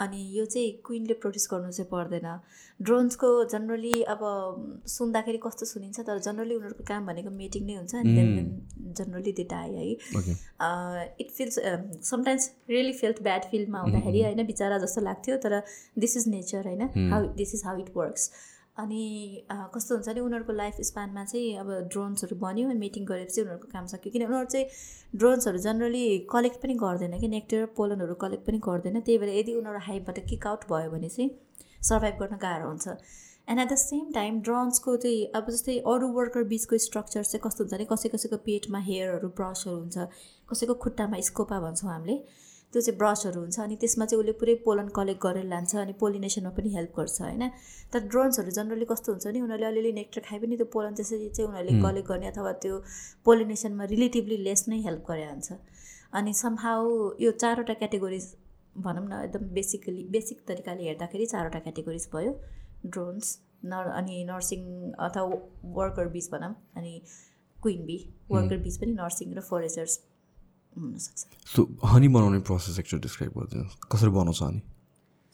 अनि 0.00 0.18
यो 0.38 0.44
चाहिँ 0.46 0.70
क्विनले 0.86 1.14
प्रड्युस 1.22 1.48
गर्नु 1.50 1.70
चाहिँ 1.70 1.88
पर्दैन। 1.92 2.26
ड्रोन्सको 2.80 3.28
जनरली 3.52 4.02
अब 4.14 4.20
सुन्दाखेरि 4.88 5.38
कस्तो 5.46 5.66
सुनिन्छ 5.66 6.00
तर 6.00 6.18
जनरली 6.26 6.54
उनीहरूको 6.54 6.84
काम 6.88 7.06
भनेको 7.06 7.30
मेटिङ 7.38 7.64
नै 7.66 7.76
हुन्छ 7.76 7.94
देन 7.94 8.28
जनरली 8.98 9.32
दे 9.32 9.44
डाई 9.54 9.70
है? 9.74 9.86
It 11.20 11.30
feels 11.30 11.58
sometimes 12.10 12.50
really 12.70 12.92
filth 13.00 13.22
bad 13.22 13.50
फिल्डमा 13.50 13.80
हुँदाखेरि 13.80 14.22
होइन 14.22 14.46
बिचरा 14.46 14.78
जस्तो 14.84 15.00
लाग्थ्यो 15.00 15.36
तर 15.46 15.62
दिस 15.98 16.16
इज 16.16 16.28
नेचर 16.28 16.62
होइन? 16.66 17.10
How 17.12 17.34
this 17.42 17.54
is 17.54 17.62
how 17.66 17.78
it 17.78 17.90
works 17.96 18.30
अनि 18.78 19.02
कस्तो 19.74 19.94
हुन्छ 19.94 20.08
भने 20.08 20.20
उनीहरूको 20.20 20.52
लाइफ 20.52 20.80
स्प्यानमा 20.88 21.24
चाहिँ 21.24 21.56
अब 21.58 21.70
ड्रोन्सहरू 21.92 22.36
बन्यो 22.40 22.68
मिटिङ 22.80 23.04
गरेपछि 23.06 23.40
उनीहरूको 23.42 23.68
काम 23.72 23.86
सक्यो। 23.92 24.12
किन 24.12 24.24
उनीहरू 24.26 24.50
चाहिँ 24.54 24.66
ड्रोन्सहरू 25.16 25.58
जनरली 25.64 26.02
कलेक्ट 26.32 26.62
पनि 26.62 26.74
गर्दैन 26.82 27.18
कि 27.20 27.28
नेक्टर 27.28 27.64
पोलनहरू 27.76 28.14
कलेक्ट 28.24 28.46
पनि 28.46 28.58
गर्दैन। 28.66 29.00
त्यही 29.00 29.18
भएर 29.18 29.38
यदि 29.38 29.54
उनीहरू 29.60 29.80
हाइपबाट 29.86 30.18
किक 30.28 30.46
आउट 30.46 30.68
भयो 30.70 30.90
भने 30.90 31.08
चाहिँ 31.08 31.30
सर्भाइभ 31.88 32.22
गर्न 32.22 32.36
गाह्रो 32.42 32.68
हुन्छ। 32.68 32.88
And 33.48 33.60
at 33.60 33.68
the 33.68 33.76
same 33.80 34.10
time 34.14 34.40
ड्रोन्सको 34.46 34.96
चाहिँ 35.02 35.26
अब 35.36 35.50
जस्तै 35.50 35.78
अरू 35.92 36.08
वर्कर 36.14 36.42
बिचको 36.48 36.78
स्ट्रक्चर 36.86 37.22
चाहिँ 37.24 37.42
कस्तो 37.44 37.64
हुन्छ 37.64 37.74
भने 37.74 37.84
कसै 37.92 38.08
कसैको 38.14 38.36
पेटमा 38.46 38.78
हेयरहरू 38.88 39.28
ब्रसहरू 39.38 39.76
हुन्छ 39.76 39.96
कसैको 40.48 40.74
खुट्टामा 40.84 41.20
स्कोपा 41.28 41.60
भन्छौँ 41.60 41.90
हामीले। 41.90 42.16
त्यो 42.72 42.80
चाहिँ 42.80 42.98
ब्रसहरू 42.98 43.40
हुन्छ 43.40 43.60
अनि 43.60 43.76
त्यसमा 43.82 44.04
चाहिँ 44.06 44.20
उसले 44.22 44.32
पुरै 44.40 44.54
पोलन 44.64 44.88
कलेक्ट 44.98 45.22
गरेर 45.22 45.44
लान्छ 45.52 45.76
अनि 45.76 45.92
पोलिनेसनमा 46.00 46.50
पनि 46.58 46.74
हेल्प 46.74 46.92
गर्छ 46.96 47.20
होइन? 47.20 47.44
तर 47.92 48.00
ड्रोन्सहरू 48.08 48.50
जनरली 48.58 48.86
कस्तो 48.90 49.12
हुन्छ 49.12 49.26
नि 49.26 49.40
उनीहरूले 49.40 49.66
अलिअलि 49.66 49.92
नेक्टर 49.92 50.20
खाए 50.26 50.38
पनि 50.38 50.56
त्यो 50.56 50.66
पोलन 50.74 50.94
त्यसरी 50.94 51.28
चाहिँ 51.28 51.48
उनीहरूले 51.50 51.80
कलेक्ट 51.82 52.08
गर्ने 52.08 52.26
अथवा 52.26 52.52
त्यो 52.64 52.82
पोलिनेसनमा 53.24 53.84
रिलेटिभली 53.94 54.36
लेस 54.44 54.64
नै 54.68 54.80
हेल्प 54.82 55.04
गरे 55.10 55.24
हुन्छ 55.30 55.58
अनि 56.12 56.34
समहाउ 56.34 56.84
यो 57.20 57.30
चारवटा 57.42 57.74
क्याटेगोरिज 57.80 58.26
भनौँ 58.84 59.06
न 59.08 59.22
एकदम 59.24 59.48
बेसिकली 59.54 60.04
बेसिक 60.10 60.44
तरिकाले 60.48 60.84
हेर्दाखेरि 60.84 61.26
चारवटा 61.26 61.58
क्याटेगोरिज 61.58 62.08
भयो। 62.14 62.32
ड्रोन्स 62.86 63.38
नर 63.64 63.88
अनि 63.92 64.22
नर्सिङ 64.24 64.60
अथवा 64.98 65.24
वर्कर 65.78 66.08
बिच 66.08 66.30
भनौँ 66.32 66.54
अनि 66.76 66.92
क्विन 67.58 67.80
बी 67.86 67.98
वर्कर 68.30 68.56
बिच 68.58 68.76
पनि 68.76 68.92
नर्सिङ 68.92 69.34
र 69.34 69.40
फरेस्टर्स 69.50 69.98
हुनसक्छ। 70.76 71.26
सो 71.54 71.60
हनी 71.84 72.08
बनाउने 72.08 72.38
प्रोसेस 72.48 72.78
एक्चुअली 72.78 73.02
डिस्क्राइब 73.02 73.32
गरिदिनुहोस् 73.38 73.76
कसरी 73.92 74.10
बनाउँछ 74.10 74.42
हनी 74.42 74.60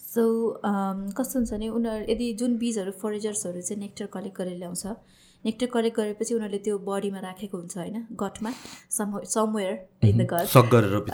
सो 0.00 0.24
कस्तो 1.18 1.38
हुन्छ 1.38 1.50
भने 1.52 1.68
उनीहरू 1.78 2.04
यदि 2.12 2.32
जुन 2.40 2.56
बिजहरू 2.58 2.92
फरेजर्सहरू 3.02 3.60
चाहिँ 3.60 3.80
नेक्टर 3.80 4.06
कलेक्ट 4.14 4.36
गरेर 4.38 4.56
ल्याउँछ 4.58 4.86
नेक्टर 5.44 5.66
कलेक्ट 5.74 5.96
गरेपछि 5.96 6.34
उनीहरूले 6.34 6.58
त्यो 6.64 6.78
बडीमा 6.88 7.20
राखेको 7.20 7.58
हुन्छ 7.58 7.76
होइन 7.76 8.06
गटमा 8.22 8.50
some 8.98 9.18
somewhere 9.34 10.06
in 10.08 10.18
the 10.18 10.26
gut 10.32 10.46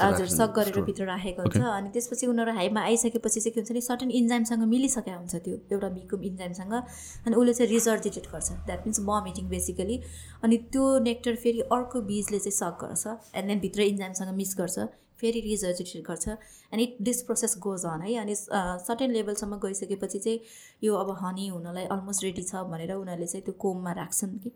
हजुर 0.00 0.28
सक 0.34 0.52
गरेर 0.58 0.80
भित्र 0.88 1.04
राखेको 1.06 1.42
हुन्छ 1.42 1.62
अनि 1.70 1.90
त्यसपछि 1.96 2.26
उनीहरू 2.26 2.52
हाइमा 2.60 2.80
आइसकेपछि 2.90 3.40
चाहिँ 3.40 3.54
के 3.54 3.60
हुन्छ 3.60 3.72
नि 3.72 3.80
सर्टन 3.88 4.10
इन्जाइमसँग 4.20 4.62
मिलिसकेको 4.74 5.18
हुन्छ 5.18 5.34
त्यो 5.44 5.56
एउटा 5.72 5.88
बिको 5.98 6.22
इन्जाइमसँग 6.30 6.72
अनि 6.74 7.34
उसले 7.34 7.54
चाहिँ 7.54 7.70
रिजर्जिटेट 7.72 8.26
गर्छ। 8.32 8.48
द्याट 8.66 8.86
मिन्स 8.86 9.00
भमिटिङ 9.10 9.48
बेसिकली 9.48 10.00
अनि 10.44 10.56
त्यो 10.72 10.86
नेक्टर 11.10 11.34
फेरि 11.44 11.60
अर्को 11.78 12.00
बिजले 12.10 12.38
चाहिँ 12.38 12.56
सक 12.58 12.74
गर्छ। 12.84 13.04
एन्ड 13.34 13.48
देन 13.48 13.60
भित्र 13.60 13.80
इन्जाइमसँग 13.92 14.34
मिक्स 14.36 14.56
गर्छ। 14.60 14.78
फेरि 15.20 15.40
रिजर्जिटेट 15.40 16.02
गर्छ। 16.06 16.28
And 16.28 16.80
it 16.82 16.96
this 17.02 17.22
process 17.22 17.56
goes 17.62 17.84
on 17.86 18.02
है। 18.02 18.16
अनि 18.16 18.34
सर्टेन 18.34 19.10
लेभलसम्म 19.12 19.58
गइसकेपछि 19.64 20.18
चाहिँ 20.18 20.40
यो 20.84 20.94
अब 20.96 21.16
हनी 21.22 21.48
हुनलाई 21.48 21.84
अलमोस्ट 21.96 22.24
रेडी 22.24 22.42
छ 22.42 22.62
भनेर 22.70 22.92
उनीहरूले 22.94 23.26
चाहिँ 23.26 23.44
त्यो 23.44 23.54
कोममा 23.58 23.92
राख्छन् 24.02 24.38
कि। 24.38 24.52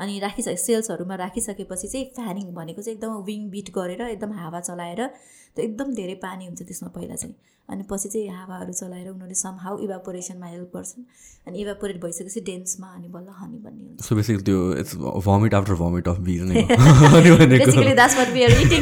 अनि 0.00 0.18
राखिसके 0.20 0.56
सेल्सहरूमा 0.56 1.14
राखिसकेपछि 1.16 1.88
चाहिँ 1.88 2.06
फ्यानिङ 2.16 2.52
भनेको 2.54 2.82
चाहिँ 2.82 2.96
एकदम 2.96 3.12
विङ 3.24 3.48
बिट 3.50 3.70
गरेर 3.74 4.02
एकदम 4.06 4.32
हावा 4.32 4.60
चलाएर 4.60 5.00
त्यो 5.56 5.64
एकदम 5.64 5.88
धेरै 5.96 6.16
पानी 6.22 6.46
हुन्छ 6.46 6.62
त्यसमा 6.62 6.88
पहिला 6.94 7.16
चाहिँ। 7.16 7.34
अनि 7.68 7.82
पछि 7.90 8.08
चाहिँ 8.08 8.28
हावाहरू 8.30 8.72
चलाएर 8.72 9.08
उनीहरूले 9.10 9.34
सम 9.34 9.54
हाउ 9.60 9.78
इभापोरेसनमा 9.84 10.46
हेल्प 10.46 10.70
गर्छन्। 10.76 11.04
अनि 11.46 11.56
इभापोरेट 11.60 11.96
भइसकेपछि 12.02 12.40
डेन्समा 12.48 12.88
अनि 12.96 13.08
बल्ल 13.14 13.28
हनी 13.38 13.58
भन्ने 13.64 13.82
हुन्छ। 13.86 14.00
सो 14.06 14.14
बेसिकली 14.16 14.44
त्यो 14.48 14.58
it's 14.82 14.92
vomit 15.26 15.54
after 15.54 15.74
vomit 15.80 16.08
of 16.08 16.18
bees 16.28 16.42
नै 16.50 16.54
बेसिकली 17.54 17.94
द्याट्स 17.94 18.16
वाट 18.18 18.28
इटिङ 18.66 18.80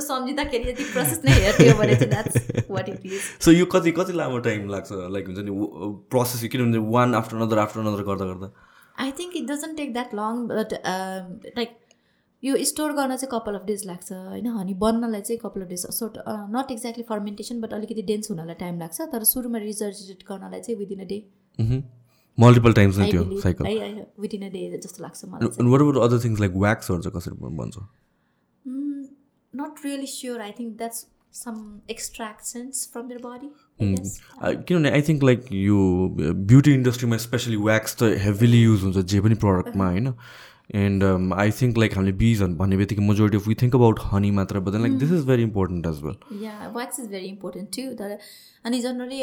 सम्झिँदाखेरि 0.00 0.64
यदि 0.70 0.84
प्रोसेस 0.92 1.20
नै 1.24 1.32
हेर्थ्यो 1.40 1.74
भने 1.82 1.94
चाहिँ 1.94 2.10
that's 2.10 2.34
what 2.70 2.88
it 2.88 3.06
is 3.06 3.20
so 3.44 3.52
यो 3.52 3.66
कति 3.76 3.90
कति 4.00 4.12
लामो 4.22 4.38
टाइम 4.48 4.68
लाग्छ? 4.70 4.88
लाइक 4.92 5.24
हुन्छ 5.28 5.40
नि 5.44 5.52
प्रोसेस 6.10 6.40
किनभने 6.48 6.80
one 6.96 7.14
after 7.20 7.36
another 7.36 7.58
after 7.58 7.80
another 7.80 8.02
गर्दा 8.08 8.24
गर्दा। 8.32 8.48
I 8.98 9.10
think 9.20 9.36
it 9.36 9.44
doesn't 9.50 9.76
take 9.76 9.92
that 9.92 10.10
long 10.14 10.34
but 10.48 10.70
like 11.58 11.70
यो 12.42 12.56
स्टोर 12.64 12.92
गर्न 12.96 13.16
चाहिँ 13.16 13.30
कपाल 13.30 13.54
अफ 13.54 13.64
डेज 13.66 13.82
लाग्छ 13.86 14.12
होइन? 14.12 14.46
हनी 14.58 14.74
बन्नलाई 14.82 15.20
चाहिँ 15.20 15.38
couple 15.40 15.62
of 15.62 15.68
days 15.68 15.86
sort 15.98 16.18
not 16.56 16.70
exactly 16.72 17.04
fermentation 17.08 17.60
but 17.60 17.72
अलिकति 17.74 18.02
डेन्स 18.10 18.30
हुनलाई 18.30 18.54
टाइम 18.60 18.78
लाग्छ 18.80 19.00
तर 19.12 19.24
सुरुमा 19.32 19.58
रिजर्जेट 19.64 20.24
गर्नलाई 20.28 20.60
चाहिँ 20.60 20.78
within 20.78 21.00
a 21.00 21.08
day 21.12 21.18
multiple 22.38 22.72
times 22.72 22.98
नै 22.98 23.10
त्यो 23.10 23.40
साइकल 23.40 24.02
विदिन 24.20 24.42
अ 24.42 24.50
डे 24.50 24.66
जस्तो 24.78 25.02
लाग्छ 25.02 25.24
मलाई 25.24 25.70
what 25.70 25.80
about 25.80 26.02
other 26.04 26.24
things 26.24 26.40
like 26.40 26.52
व्याक्सहरू 26.64 27.02
चाहिँ 27.02 27.18
कसरी 27.18 27.56
बन्छ? 27.62 27.86
Not 29.52 29.84
really 29.84 30.06
sure 30.06 30.40
I 30.40 30.52
think 30.58 30.76
that's 30.78 31.06
some 31.38 31.56
extractions 31.90 32.88
from 32.92 33.08
their 33.08 33.20
body 33.24 33.48
किनभने 34.68 34.90
आई 34.90 35.02
थिङ्क 35.08 35.22
लाइक 35.24 35.52
यो 35.52 35.78
ब्युटी 36.52 36.72
इन्डस्ट्रीमा 36.74 37.16
स्पेसली 37.24 37.56
व्याक्स 37.66 37.96
त 37.96 38.16
हेभिली 38.24 38.62
युज 38.62 38.82
हुन्छ 38.84 39.04
जे 39.12 39.20
पनि 39.20 39.34
प्रडक्टमा 39.44 39.88
होइन? 39.90 40.12
एन्ड 40.74 41.04
आई 41.34 41.50
थिङ्क 41.60 41.78
लाइक 41.78 41.94
हामीले 41.94 42.12
बिज 42.16 42.42
भन्ने 42.58 42.76
बित्तिकै 42.76 43.06
majority 43.06 43.36
of 43.36 43.46
we 43.48 43.54
think 43.62 43.74
about 43.74 44.00
honey 44.04 44.30
मात्र 44.30 44.60
but 44.60 44.80
like 44.80 44.98
this 44.98 45.12
is 45.12 45.24
very 45.26 45.42
important 45.42 45.86
as 45.86 46.02
well 46.02 46.42
yeah 46.44 46.56
wax 46.70 47.00
is 47.00 47.06
very 47.10 47.28
important 47.28 47.76
to 47.76 47.92
तर 47.98 48.16
अनि 48.64 48.80
जनरली 48.80 49.20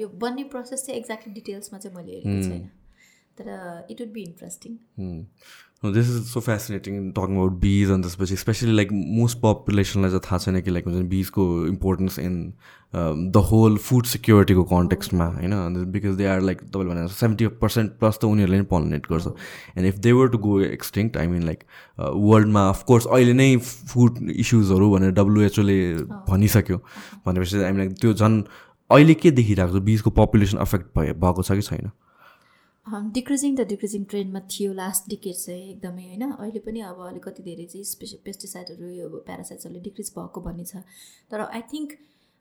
यो 0.00 0.08
बन्ने 0.20 0.44
प्रोसेस 0.54 0.86
चाहिँ 0.86 1.00
एक्ज्याक्टली 1.00 1.34
डिटेल्समा 1.34 1.78
चाहिँ 1.78 1.96
मैले 1.96 2.12
हेरेको 2.12 2.48
छैन 2.48 2.70
तर 3.38 3.86
it 3.90 4.00
would 4.00 4.12
be 4.12 4.22
interesting 4.22 4.76
this 5.94 6.10
is 6.10 6.22
so 6.26 6.40
fascinating 6.40 7.10
talking 7.12 7.36
about 7.36 7.52
bees 7.62 7.90
अनि 7.90 8.02
त्यसपछि 8.02 8.36
स्पेसली 8.42 8.72
लाइक 8.72 8.92
मोस्ट 8.92 9.38
पपुलेसनलाई 9.40 10.10
चाहिँ 10.10 10.20
थाहा 10.26 10.38
छैन 10.44 10.60
कि 10.60 10.70
लाइक 10.70 10.86
हुन्छ 10.86 11.08
बिजको 11.08 11.44
importance 11.66 12.18
in 12.18 12.34
the 12.94 13.36
whole 13.50 13.76
food 13.84 14.06
सिक्योरिटीको 14.06 14.62
कन्टेक्स्टमा 14.70 15.26
होइन? 15.26 15.84
बिकज 15.92 16.14
दे 16.16 16.26
आर 16.26 16.40
लाइक 16.40 16.60
तपाईँले 16.60 16.90
भने 16.90 17.06
सेभेन्टी 17.08 17.46
पर्सेन्ट 17.62 17.92
प्लस 18.00 18.18
त 18.18 18.24
उनीहरूले 18.24 18.58
नै 18.58 18.64
पोलिनेट 18.70 19.06
गर्छ। 19.10 19.26
And 19.76 19.86
if 19.86 19.98
they 20.06 20.12
were 20.18 20.28
to 20.34 20.38
go 20.46 20.60
extinct 20.60 21.16
I 21.16 21.26
mean 21.26 21.42
like 21.46 21.64
वर्ल्डमा 21.98 22.62
अफकोर्स 22.68 23.06
अहिले 23.06 23.32
नै 23.40 23.56
फुड 23.66 24.12
इस्युजहरू 24.30 24.90
भनेर 24.94 25.10
डब्लुएचओले 25.18 25.78
भनिसक्यो। 26.30 26.78
भनेपछि 27.26 27.62
आई 27.64 27.72
मिन 27.72 27.80
लाइक 27.80 27.92
त्यो 28.00 28.12
झन् 28.14 28.40
अहिले 28.90 29.14
के 29.14 29.30
देखिरहेको 29.30 29.78
छ? 29.78 29.82
बिजको 29.82 30.10
पपुलेसन 30.22 30.58
अफेक्ट 30.66 30.86
भए 30.98 31.12
भएको 31.26 31.42
छ 31.42 31.52
कि 31.52 31.62
छैन? 31.68 31.90
डिक्रिजिङ 32.86 33.54
द 33.56 33.64
डिक्रिजिङ 33.68 34.02
ट्रेन्डमा 34.04 34.40
थियो 34.52 34.72
लास्ट 34.72 35.08
डिकेट 35.10 35.36
चाहिँ 35.36 35.68
एकदमै 35.68 36.02
होइन? 36.06 36.22
अहिले 36.32 36.60
पनि 36.64 36.80
अब 36.88 36.98
अलिकति 37.04 37.42
धेरै 37.42 37.64
चाहिँ 37.66 37.84
स्पेस 37.90 38.12
पेस्टिसाइडहरू 38.24 38.88
यो 38.88 39.08
प्यारासाइड्सहरूले 39.28 39.80
डिक्रिज 39.84 40.10
भएको 40.16 40.40
भन्ने 40.46 40.64
छ। 40.64 40.82
तर 41.30 41.40
आई 41.40 41.62
थिङ्क 41.72 41.92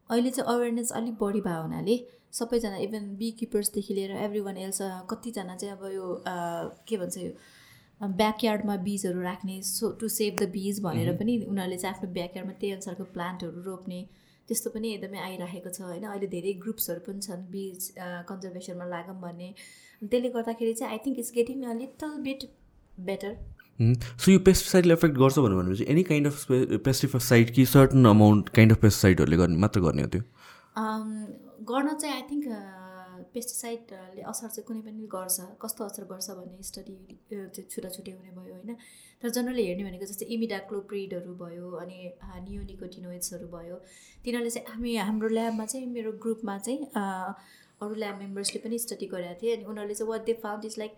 अहिले 0.09 0.31
चाहिँ 0.31 0.55
अवेरनेस 0.55 0.91
अलिक 0.99 1.15
बढी 1.21 1.41
भयो 1.41 1.61
हुनाले 1.61 1.95
सबैजना 2.39 2.77
इभन 2.87 3.15
बी 3.15 3.29
किपर्सदेखि 3.39 3.93
लिएर 3.93 4.11
एभ्री 4.25 4.39
वान 4.47 4.57
एल्स 4.57 4.81
कतिजना 5.11 5.55
चाहिँ 5.55 5.75
अब 5.77 5.85
यो 5.93 6.07
के 6.87 6.97
भन्छ 6.97 7.17
यो 7.17 7.31
ब्याकयार्डमा 8.01 8.75
बिजहरू 8.89 9.21
राख्ने 9.21 9.61
सो 9.63 9.91
टु 10.01 10.07
सेभ 10.09 10.33
द 10.41 10.49
बिज 10.51 10.81
भनेर 10.83 11.15
पनि 11.17 11.37
उनीहरूले 11.45 11.77
चाहिँ 11.77 11.95
आफ्नो 11.95 12.11
ब्याकयार्डमा 12.19 12.57
त्यही 12.59 12.73
अनुसारको 12.73 13.03
प्लान्टहरू 13.15 13.63
रोप्ने 13.69 14.01
त्यस्तो 14.49 14.69
पनि 14.69 14.93
एकदमै 14.93 15.19
आइरहेको 15.19 15.69
छ 15.69 15.81
होइन? 15.81 16.03
अहिले 16.03 16.27
धेरै 16.27 16.53
ग्रुप्सहरू 16.63 17.01
पनि 17.07 17.19
छन् 17.21 17.47
बिज 17.51 17.89
कन्जर्भेसनमा 18.27 18.85
लागौँ 18.91 19.19
भन्ने। 19.21 19.49
त्यसले 20.09 20.29
गर्दाखेरि 20.29 20.73
चाहिँ 20.73 20.91
I 20.93 20.99
think 21.05 21.19
it's 21.19 21.31
getting 21.35 21.63
a 21.63 21.73
little 21.79 22.21
bit 22.27 22.43
better 23.07 23.35
so 23.79 24.31
यो 24.31 24.39
पेस्टिसाइडले 24.47 24.93
एफेक्ट 24.93 25.17
गर्छ 25.17 25.39
भनेपछि 25.39 25.85
एनी 25.89 26.03
काइन्ड 26.03 26.27
अफ 26.27 26.45
पेस्टिसाइड 26.85 27.53
कि 27.55 27.65
सर्टन 27.65 28.05
अमाउन्ट 28.05 28.49
काइन्ड 28.57 28.71
अफ 28.71 28.81
पेस्टिसाइडहरूले 28.81 29.37
गर्ने 29.37 29.57
मात्र 29.65 29.81
गर्ने 29.81 30.01
हो 30.01 30.09
त्यो? 30.15 30.21
गर्न 31.71 31.93
चाहिँ 32.01 32.15
आई 32.15 32.21
थिङ्क 32.31 32.45
पेस्टिसाइडले 33.33 34.21
असर 34.29 34.47
चाहिँ 34.47 34.65
कुनै 34.67 34.81
पनि 34.81 35.07
गर्छ। 35.15 35.37
कस्तो 35.61 35.85
असर 35.85 36.03
गर्छ 36.11 36.29
भन्ने 36.37 36.63
स्टडी 36.69 36.95
चाहिँ 37.31 37.67
छुट्टा 37.69 37.89
छुट्टै 37.89 38.11
हुने 38.11 38.31
भयो 38.37 38.53
होइन। 38.53 38.75
तर 39.21 39.29
जनरली 39.37 39.65
हेर्ने 39.67 39.83
भनेको 39.83 40.05
जस्तै 40.05 40.25
इमिडाक्लोप्रिडहरू 40.35 41.33
भयो 41.41 41.71
अनि 41.81 41.97
नियोनिकोटिनोइड्सहरू 42.47 43.47
भयो। 43.57 43.75
तिनीहरूले 44.25 44.51
चाहिँ 44.55 44.67
हामी 44.73 44.95
हाम्रो 45.09 45.27
ल्याबमा 45.37 45.65
चाहिँ 45.73 45.87
मेरो 45.97 46.11
ग्रुपमा 46.23 46.57
चाहिँ 46.67 46.81
अरू 47.83 47.95
ल्याब 47.95 48.19
मेम्बर्सले 48.19 48.61
पनि 48.61 48.79
स्टडी 48.79 49.07
गरेका 49.11 49.35
थिए 49.41 49.55
अनि 49.55 49.65
उनीहरूले 49.65 49.95
चाहिँ 49.95 50.09
what 50.09 50.25
they 50.25 50.33
found 50.43 50.65
is 50.65 50.75
like 50.79 50.95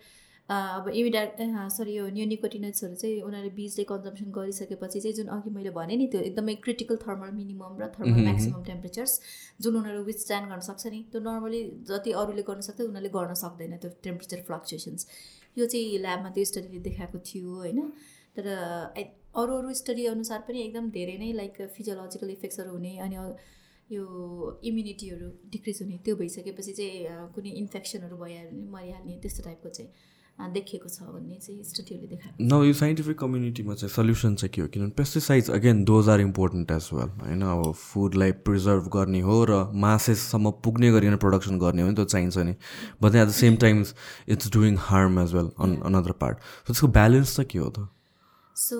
अब 0.48 0.88
इमिडा 0.94 1.68
सरी 1.68 1.94
यो 1.94 2.06
न्युनिकोटिनट्सहरू 2.08 2.94
चाहिँ 2.94 3.20
उनीहरूले 3.20 3.54
बिजले 3.54 3.84
कन्जम्सन 3.84 4.30
गरिसकेपछि 4.30 5.00
चाहिँ 5.00 5.14
जुन 5.16 5.26
अघि 5.36 5.50
मैले 5.50 5.70
भनेँ 5.78 5.96
नि 5.96 6.06
त्यो 6.06 6.20
एकदमै 6.22 6.54
क्रिटिकल 6.66 6.96
थर्मल 6.98 7.30
मिनिमम 7.38 7.80
र 7.80 7.88
थर्मल 7.96 8.22
म्याक्सिमम 8.22 8.62
टेम्परेचर्स 8.64 9.14
जुन 9.60 9.76
उनीहरू 9.76 10.04
विथस्ट्यान्ड 10.04 10.48
गर्न 10.50 10.66
सक्छ 10.68 10.86
नि 10.88 11.02
त्यो 11.12 11.20
नर्मली 11.22 11.62
जति 11.90 12.12
अरूले 12.20 12.42
गर्न 12.42 12.68
सक्छ 12.68 12.80
उनीहरूले 12.82 13.12
गर्न 13.16 13.34
सक्दैन 13.42 13.76
त्यो 13.78 13.90
टेम्परेचर 14.02 14.46
फ्लक्चुएसन्स 14.46 15.10
यो 15.56 15.66
चाहिँ 15.66 15.98
ल्याबमा 15.98 16.30
त्यो 16.30 16.44
स्टडीले 16.44 16.80
देखाएको 16.86 17.18
थियो 17.26 17.58
होइन? 17.58 17.82
तर 18.36 18.46
अरू 19.36 19.58
अरू 19.58 19.72
स्टडी 19.74 20.06
अनुसार 20.06 20.40
पनि 20.48 20.62
एकदम 20.62 20.90
धेरै 20.92 21.16
नै 21.18 21.32
लाइक 21.34 21.62
फिजियोलोजिकल 21.76 22.30
इफेक्ट्सहरू 22.30 22.70
हुने 22.70 22.92
अनि 23.00 23.16
यो 23.92 24.04
इम्युनिटीहरू 24.64 25.30
डिक्रिज 25.52 25.78
हुने 25.82 25.96
त्यो 26.04 26.16
भइसकेपछि 26.16 26.72
चाहिँ 26.72 27.30
कुनै 27.34 27.50
इन्फेक्सनहरू 27.62 28.16
भइहाल्यो 28.16 28.50
भने 28.50 28.70
मरिहाल्ने 28.76 29.18
त्यस्तो 29.22 29.42
टाइपको 29.44 29.68
चाहिँ 29.78 30.52
देखिएको 30.52 30.88
छ 30.88 31.02
भन्ने 31.02 31.36
चाहिँ 31.42 31.62
स्टडीहरूले 31.64 32.08
देखाएको 32.08 32.44
न 32.44 32.66
यो 32.66 32.72
साइन्टिफिक 32.80 33.18
कम्युनिटीमा 33.18 33.74
चाहिँ 33.74 33.92
सल्युसन 33.92 34.34
चाहिँ 34.34 34.52
के 34.54 34.60
हो? 34.60 34.66
किनभने 34.68 34.92
pesticides 34.96 35.50
again 35.50 35.84
those 35.84 36.08
are 36.08 36.20
important 36.20 36.70
as 36.70 36.88
well 36.92 37.08
होइन? 37.22 37.42
अब 37.42 37.72
फुडलाई 37.72 38.32
प्रिजर्भ 38.44 38.90
गर्ने 38.96 39.20
हो 39.28 39.44
र 39.50 39.62
मासेससम्म 39.86 40.50
पुग्ने 40.64 40.90
गरिकन 40.92 41.16
प्रडक्सन 41.24 41.58
गर्ने 41.58 41.82
हो 41.82 41.88
नि 41.88 41.94
त्यो 41.94 42.04
चाहिन्छ 42.04 42.38
नि। 42.38 42.54
But 43.02 43.14
at 43.14 43.26
the 43.28 43.30
same 43.32 43.56
times 43.64 43.94
it's 44.28 44.52
doing 44.52 44.76
harm 44.92 45.20
as 45.20 45.34
well 45.34 45.50
on 45.58 45.76
another 45.82 46.12
part 46.20 46.38
so 46.38 46.72
त्यसको 46.72 46.88
ब्यालेन्स 46.98 47.36
चाहिँ 47.36 47.48
के 47.50 47.58
हो 47.58 47.70
त? 47.70 47.88
So 48.56 48.76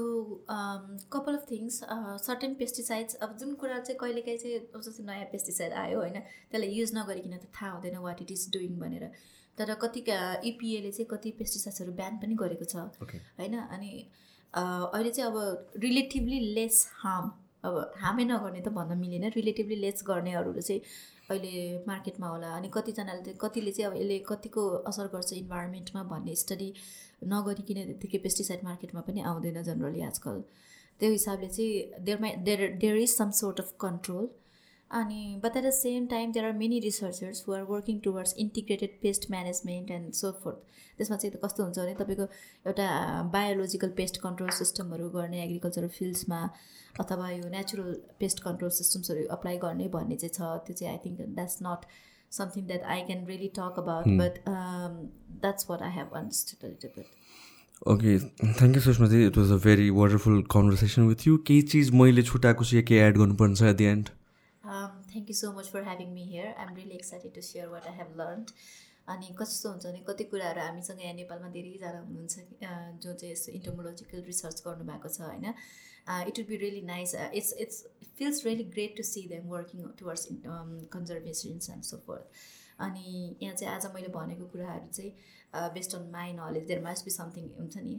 couple 1.13 1.35
of 1.37 1.47
things 1.51 1.81
certain 2.27 2.55
pesticides 2.61 3.15
अब 3.23 3.37
जुन 3.39 3.55
कुरा 3.63 3.79
चाहिँ 3.79 3.99
कहिलेकाहीँ 4.01 4.39
चाहिँ 4.39 4.83
जस्तो 4.83 5.05
नयाँ 5.05 5.25
पेस्टिसाइड 5.33 5.73
आयो 5.81 5.99
होइन 6.01 6.21
त्यसलाई 6.21 6.71
युज 6.73 6.95
नगरिकन 6.97 7.37
त 7.37 7.49
थाहा 7.57 7.73
हुँदैन 7.73 7.97
वाट 8.05 8.23
इट 8.23 8.31
इज 8.33 8.49
डुइङ 8.53 8.79
भनेर। 8.81 9.11
तर 9.59 9.75
कति 9.83 10.01
इपिएले 10.49 10.91
चाहिँ 10.93 11.07
कति 11.11 11.31
पेस्टिसाइड्सहरू 11.39 11.93
ब्यान 12.01 12.17
पनि 12.23 12.35
गरेको 12.43 12.65
छ। 12.65 12.77
होइन 13.39 13.59
अनि 13.59 13.91
अहिले 14.55 15.11
चाहिँ 15.11 15.31
अब 15.31 15.37
रिलेटिभली 15.85 16.41
लेस 16.55 16.87
हार्म 16.97 17.31
अब 17.65 17.75
हार्मै 17.99 18.25
नगर्ने 18.25 18.61
त 18.61 18.69
भन्न 18.73 18.99
मिलेन। 18.99 19.31
रिलेटिभली 19.37 19.77
लेस 19.77 20.03
गर्नेहरू 20.09 20.61
चाहिँ 20.61 20.81
अहिले 21.31 21.85
मार्केटमा 21.87 22.29
होला 22.29 22.51
अनि 22.57 22.69
कतिजनाले 22.73 23.33
कतिले 23.41 23.71
चाहिँ 23.73 23.91
अब 23.91 23.97
यसले 23.97 24.19
कतिको 24.29 24.63
असर 24.91 25.07
गर्छ 25.15 25.33
इन्भाइरोमेन्टमा 25.33 26.03
भन्ने 26.13 26.35
स्टडी 26.43 26.69
नगरिकन 27.33 27.79
त्यतिकै 27.87 28.19
पेस्टिसाइड 28.27 28.65
मार्केटमा 28.65 29.01
पनि 29.09 29.21
आउँदैन 29.31 29.63
जनरली 29.63 30.03
आजकल। 30.03 30.41
त्यो 31.01 31.11
हिसाबले 31.11 31.49
चाहिँ 31.49 32.05
there 32.05 32.21
may 32.21 32.37
there 32.47 32.61
there 32.83 32.97
is 32.97 33.17
some 33.17 33.31
sort 33.41 33.61
of 33.61 33.73
control 33.81 34.29
अनि 34.91 35.41
but 35.45 35.57
at 35.57 35.65
the 35.65 35.71
same 35.71 36.07
time 36.07 36.33
there 36.33 36.47
are 36.47 36.53
many 36.53 36.79
researchers 36.81 37.45
who 37.49 37.53
are 37.55 37.63
working 37.71 37.99
towards 38.01 38.35
integrated 38.39 38.99
pest 39.03 39.31
management 39.31 39.91
and 39.91 40.13
so 40.15 40.31
forth 40.45 40.57
त्यसमा 40.99 41.17
चाहिँ 41.17 41.39
कस्तो 41.45 41.63
हुन्छ 41.63 41.79
भने 41.79 41.95
तपाईँको 41.95 42.27
एउटा 42.67 42.89
बायोलोजिकल 43.33 43.91
पेस्ट 43.97 44.21
कन्ट्रोल 44.23 44.51
सिस्टमहरू 44.59 45.09
गर्ने 45.11 45.43
एग्रिकल्चरल 45.45 45.89
फिल्ड्समा 45.99 46.43
अथवा 47.01 47.31
यो 47.31 47.49
नेचुरल 47.51 47.95
पेस्ट 48.21 48.43
कन्ट्रोल 48.45 48.71
सिस्टम्सहरू 48.79 49.27
अप्लाई 49.39 49.59
गर्ने 49.65 49.89
भन्ने 49.97 50.17
चाहिँ 50.17 50.35
छ 50.35 50.67
त्यो 50.67 50.77
चाहिँ 50.77 50.93
I 50.93 51.05
think 51.07 51.21
that's 51.31 51.59
not 51.63 51.89
talk 53.51 53.79
about, 53.79 54.05
hmm. 54.05 54.19
but 54.19 54.41
um, 54.47 55.11
that's 55.43 55.69
what 55.69 55.83
I 55.83 55.91
have 55.91 56.13
understood 56.13 56.65
a 56.65 56.69
little 56.69 56.91
bit. 56.95 57.07
Okay, 57.87 58.19
thank 58.55 58.75
you 58.75 58.81
Sushmati. 58.81 59.27
It 59.27 59.37
was 59.37 59.51
a 59.51 59.59
very 59.59 59.91
wonderful 59.91 60.43
conversation 60.45 61.07
with 61.07 61.27
you. 61.27 61.39
केही 61.47 61.63
चिज 61.63 61.91
मैले 61.95 62.23
छुट्याएको 62.23 62.65
छु 62.65 62.83
केही 62.83 63.01
एड 63.01 63.19
गर्नुपर्छ 63.19 63.63
at 63.63 63.77
the 63.77 63.81
end 63.83 64.09
thank 65.17 65.31
you 65.31 65.37
so 65.37 65.53
much 65.59 65.71
for 65.73 65.89
having 65.91 66.13
me 66.15 66.25
here 66.33 66.53
I 66.55 66.67
am 66.67 66.75
really 66.77 66.95
excited 66.95 67.35
to 67.35 67.47
share 67.49 67.69
what 67.69 67.87
I 67.87 67.97
have 67.97 68.21
learn 68.21 68.47
अनि 69.09 69.35
कस्तो 69.39 69.71
हुन्छ 69.71 69.87
भने 69.87 70.05
कति 70.07 70.25
कुराहरू 70.31 70.61
हामीसँग 70.63 71.03
यहाँ 71.03 71.15
नेपालमा 71.15 71.49
धेरैजना 71.51 71.99
हुनुहुन्छ 71.99 72.39
जो 73.03 73.13
चाहिँ 73.13 73.33
यस्तो 73.33 73.53
इन्टोमोलोजिकल 73.53 74.23
रिसर्च 74.29 74.63
गर्नुभएको 74.65 75.09
छ 75.09 75.21
होइन? 75.23 75.55
really 76.07 76.83
nice. 76.83 77.15
Uh, 77.15 77.29
it's 77.33 77.53
it's 77.55 77.85
it 78.01 78.09
feels 78.15 78.45
really 78.45 78.65
great 78.65 78.97
to 78.97 79.05
see 79.05 79.27
them 79.27 79.49
working 79.49 79.87
towards 79.97 80.29
um, 80.47 80.87
conservations 80.91 81.69
and 81.69 81.85
so 81.85 81.99
forth. 81.99 82.27
अनि 82.79 83.37
यहाँ 83.43 83.55
चाहिँ 83.55 83.75
आज 83.75 83.87
मैले 83.95 84.09
भनेको 84.15 84.47
कुराहरू 84.47 84.89
चाहिँ 84.93 85.71
based 85.75 85.95
on 85.97 86.11
my 86.13 86.33
knowledge 86.33 86.67
there 86.67 86.83
must 86.83 87.05
be 87.05 87.11
something 87.11 87.49
हुन्छ 87.59 87.77
नि 87.79 87.95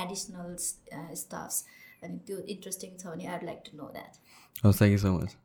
एडिसनल 0.00 0.56
स्टाफ्स 1.22 1.64
अनि 2.02 2.18
त्यो 2.26 2.38
इन्ट्रेस्टिङ 2.56 2.96
छ 2.98 3.06
भने 3.06 3.26
I 3.26 3.34
would 3.34 3.44
like 3.44 3.62
to 3.70 3.76
know 3.76 3.88
that 3.94 4.20
thank 4.60 4.92
you 4.92 4.98
so 4.98 5.12
much 5.18 5.36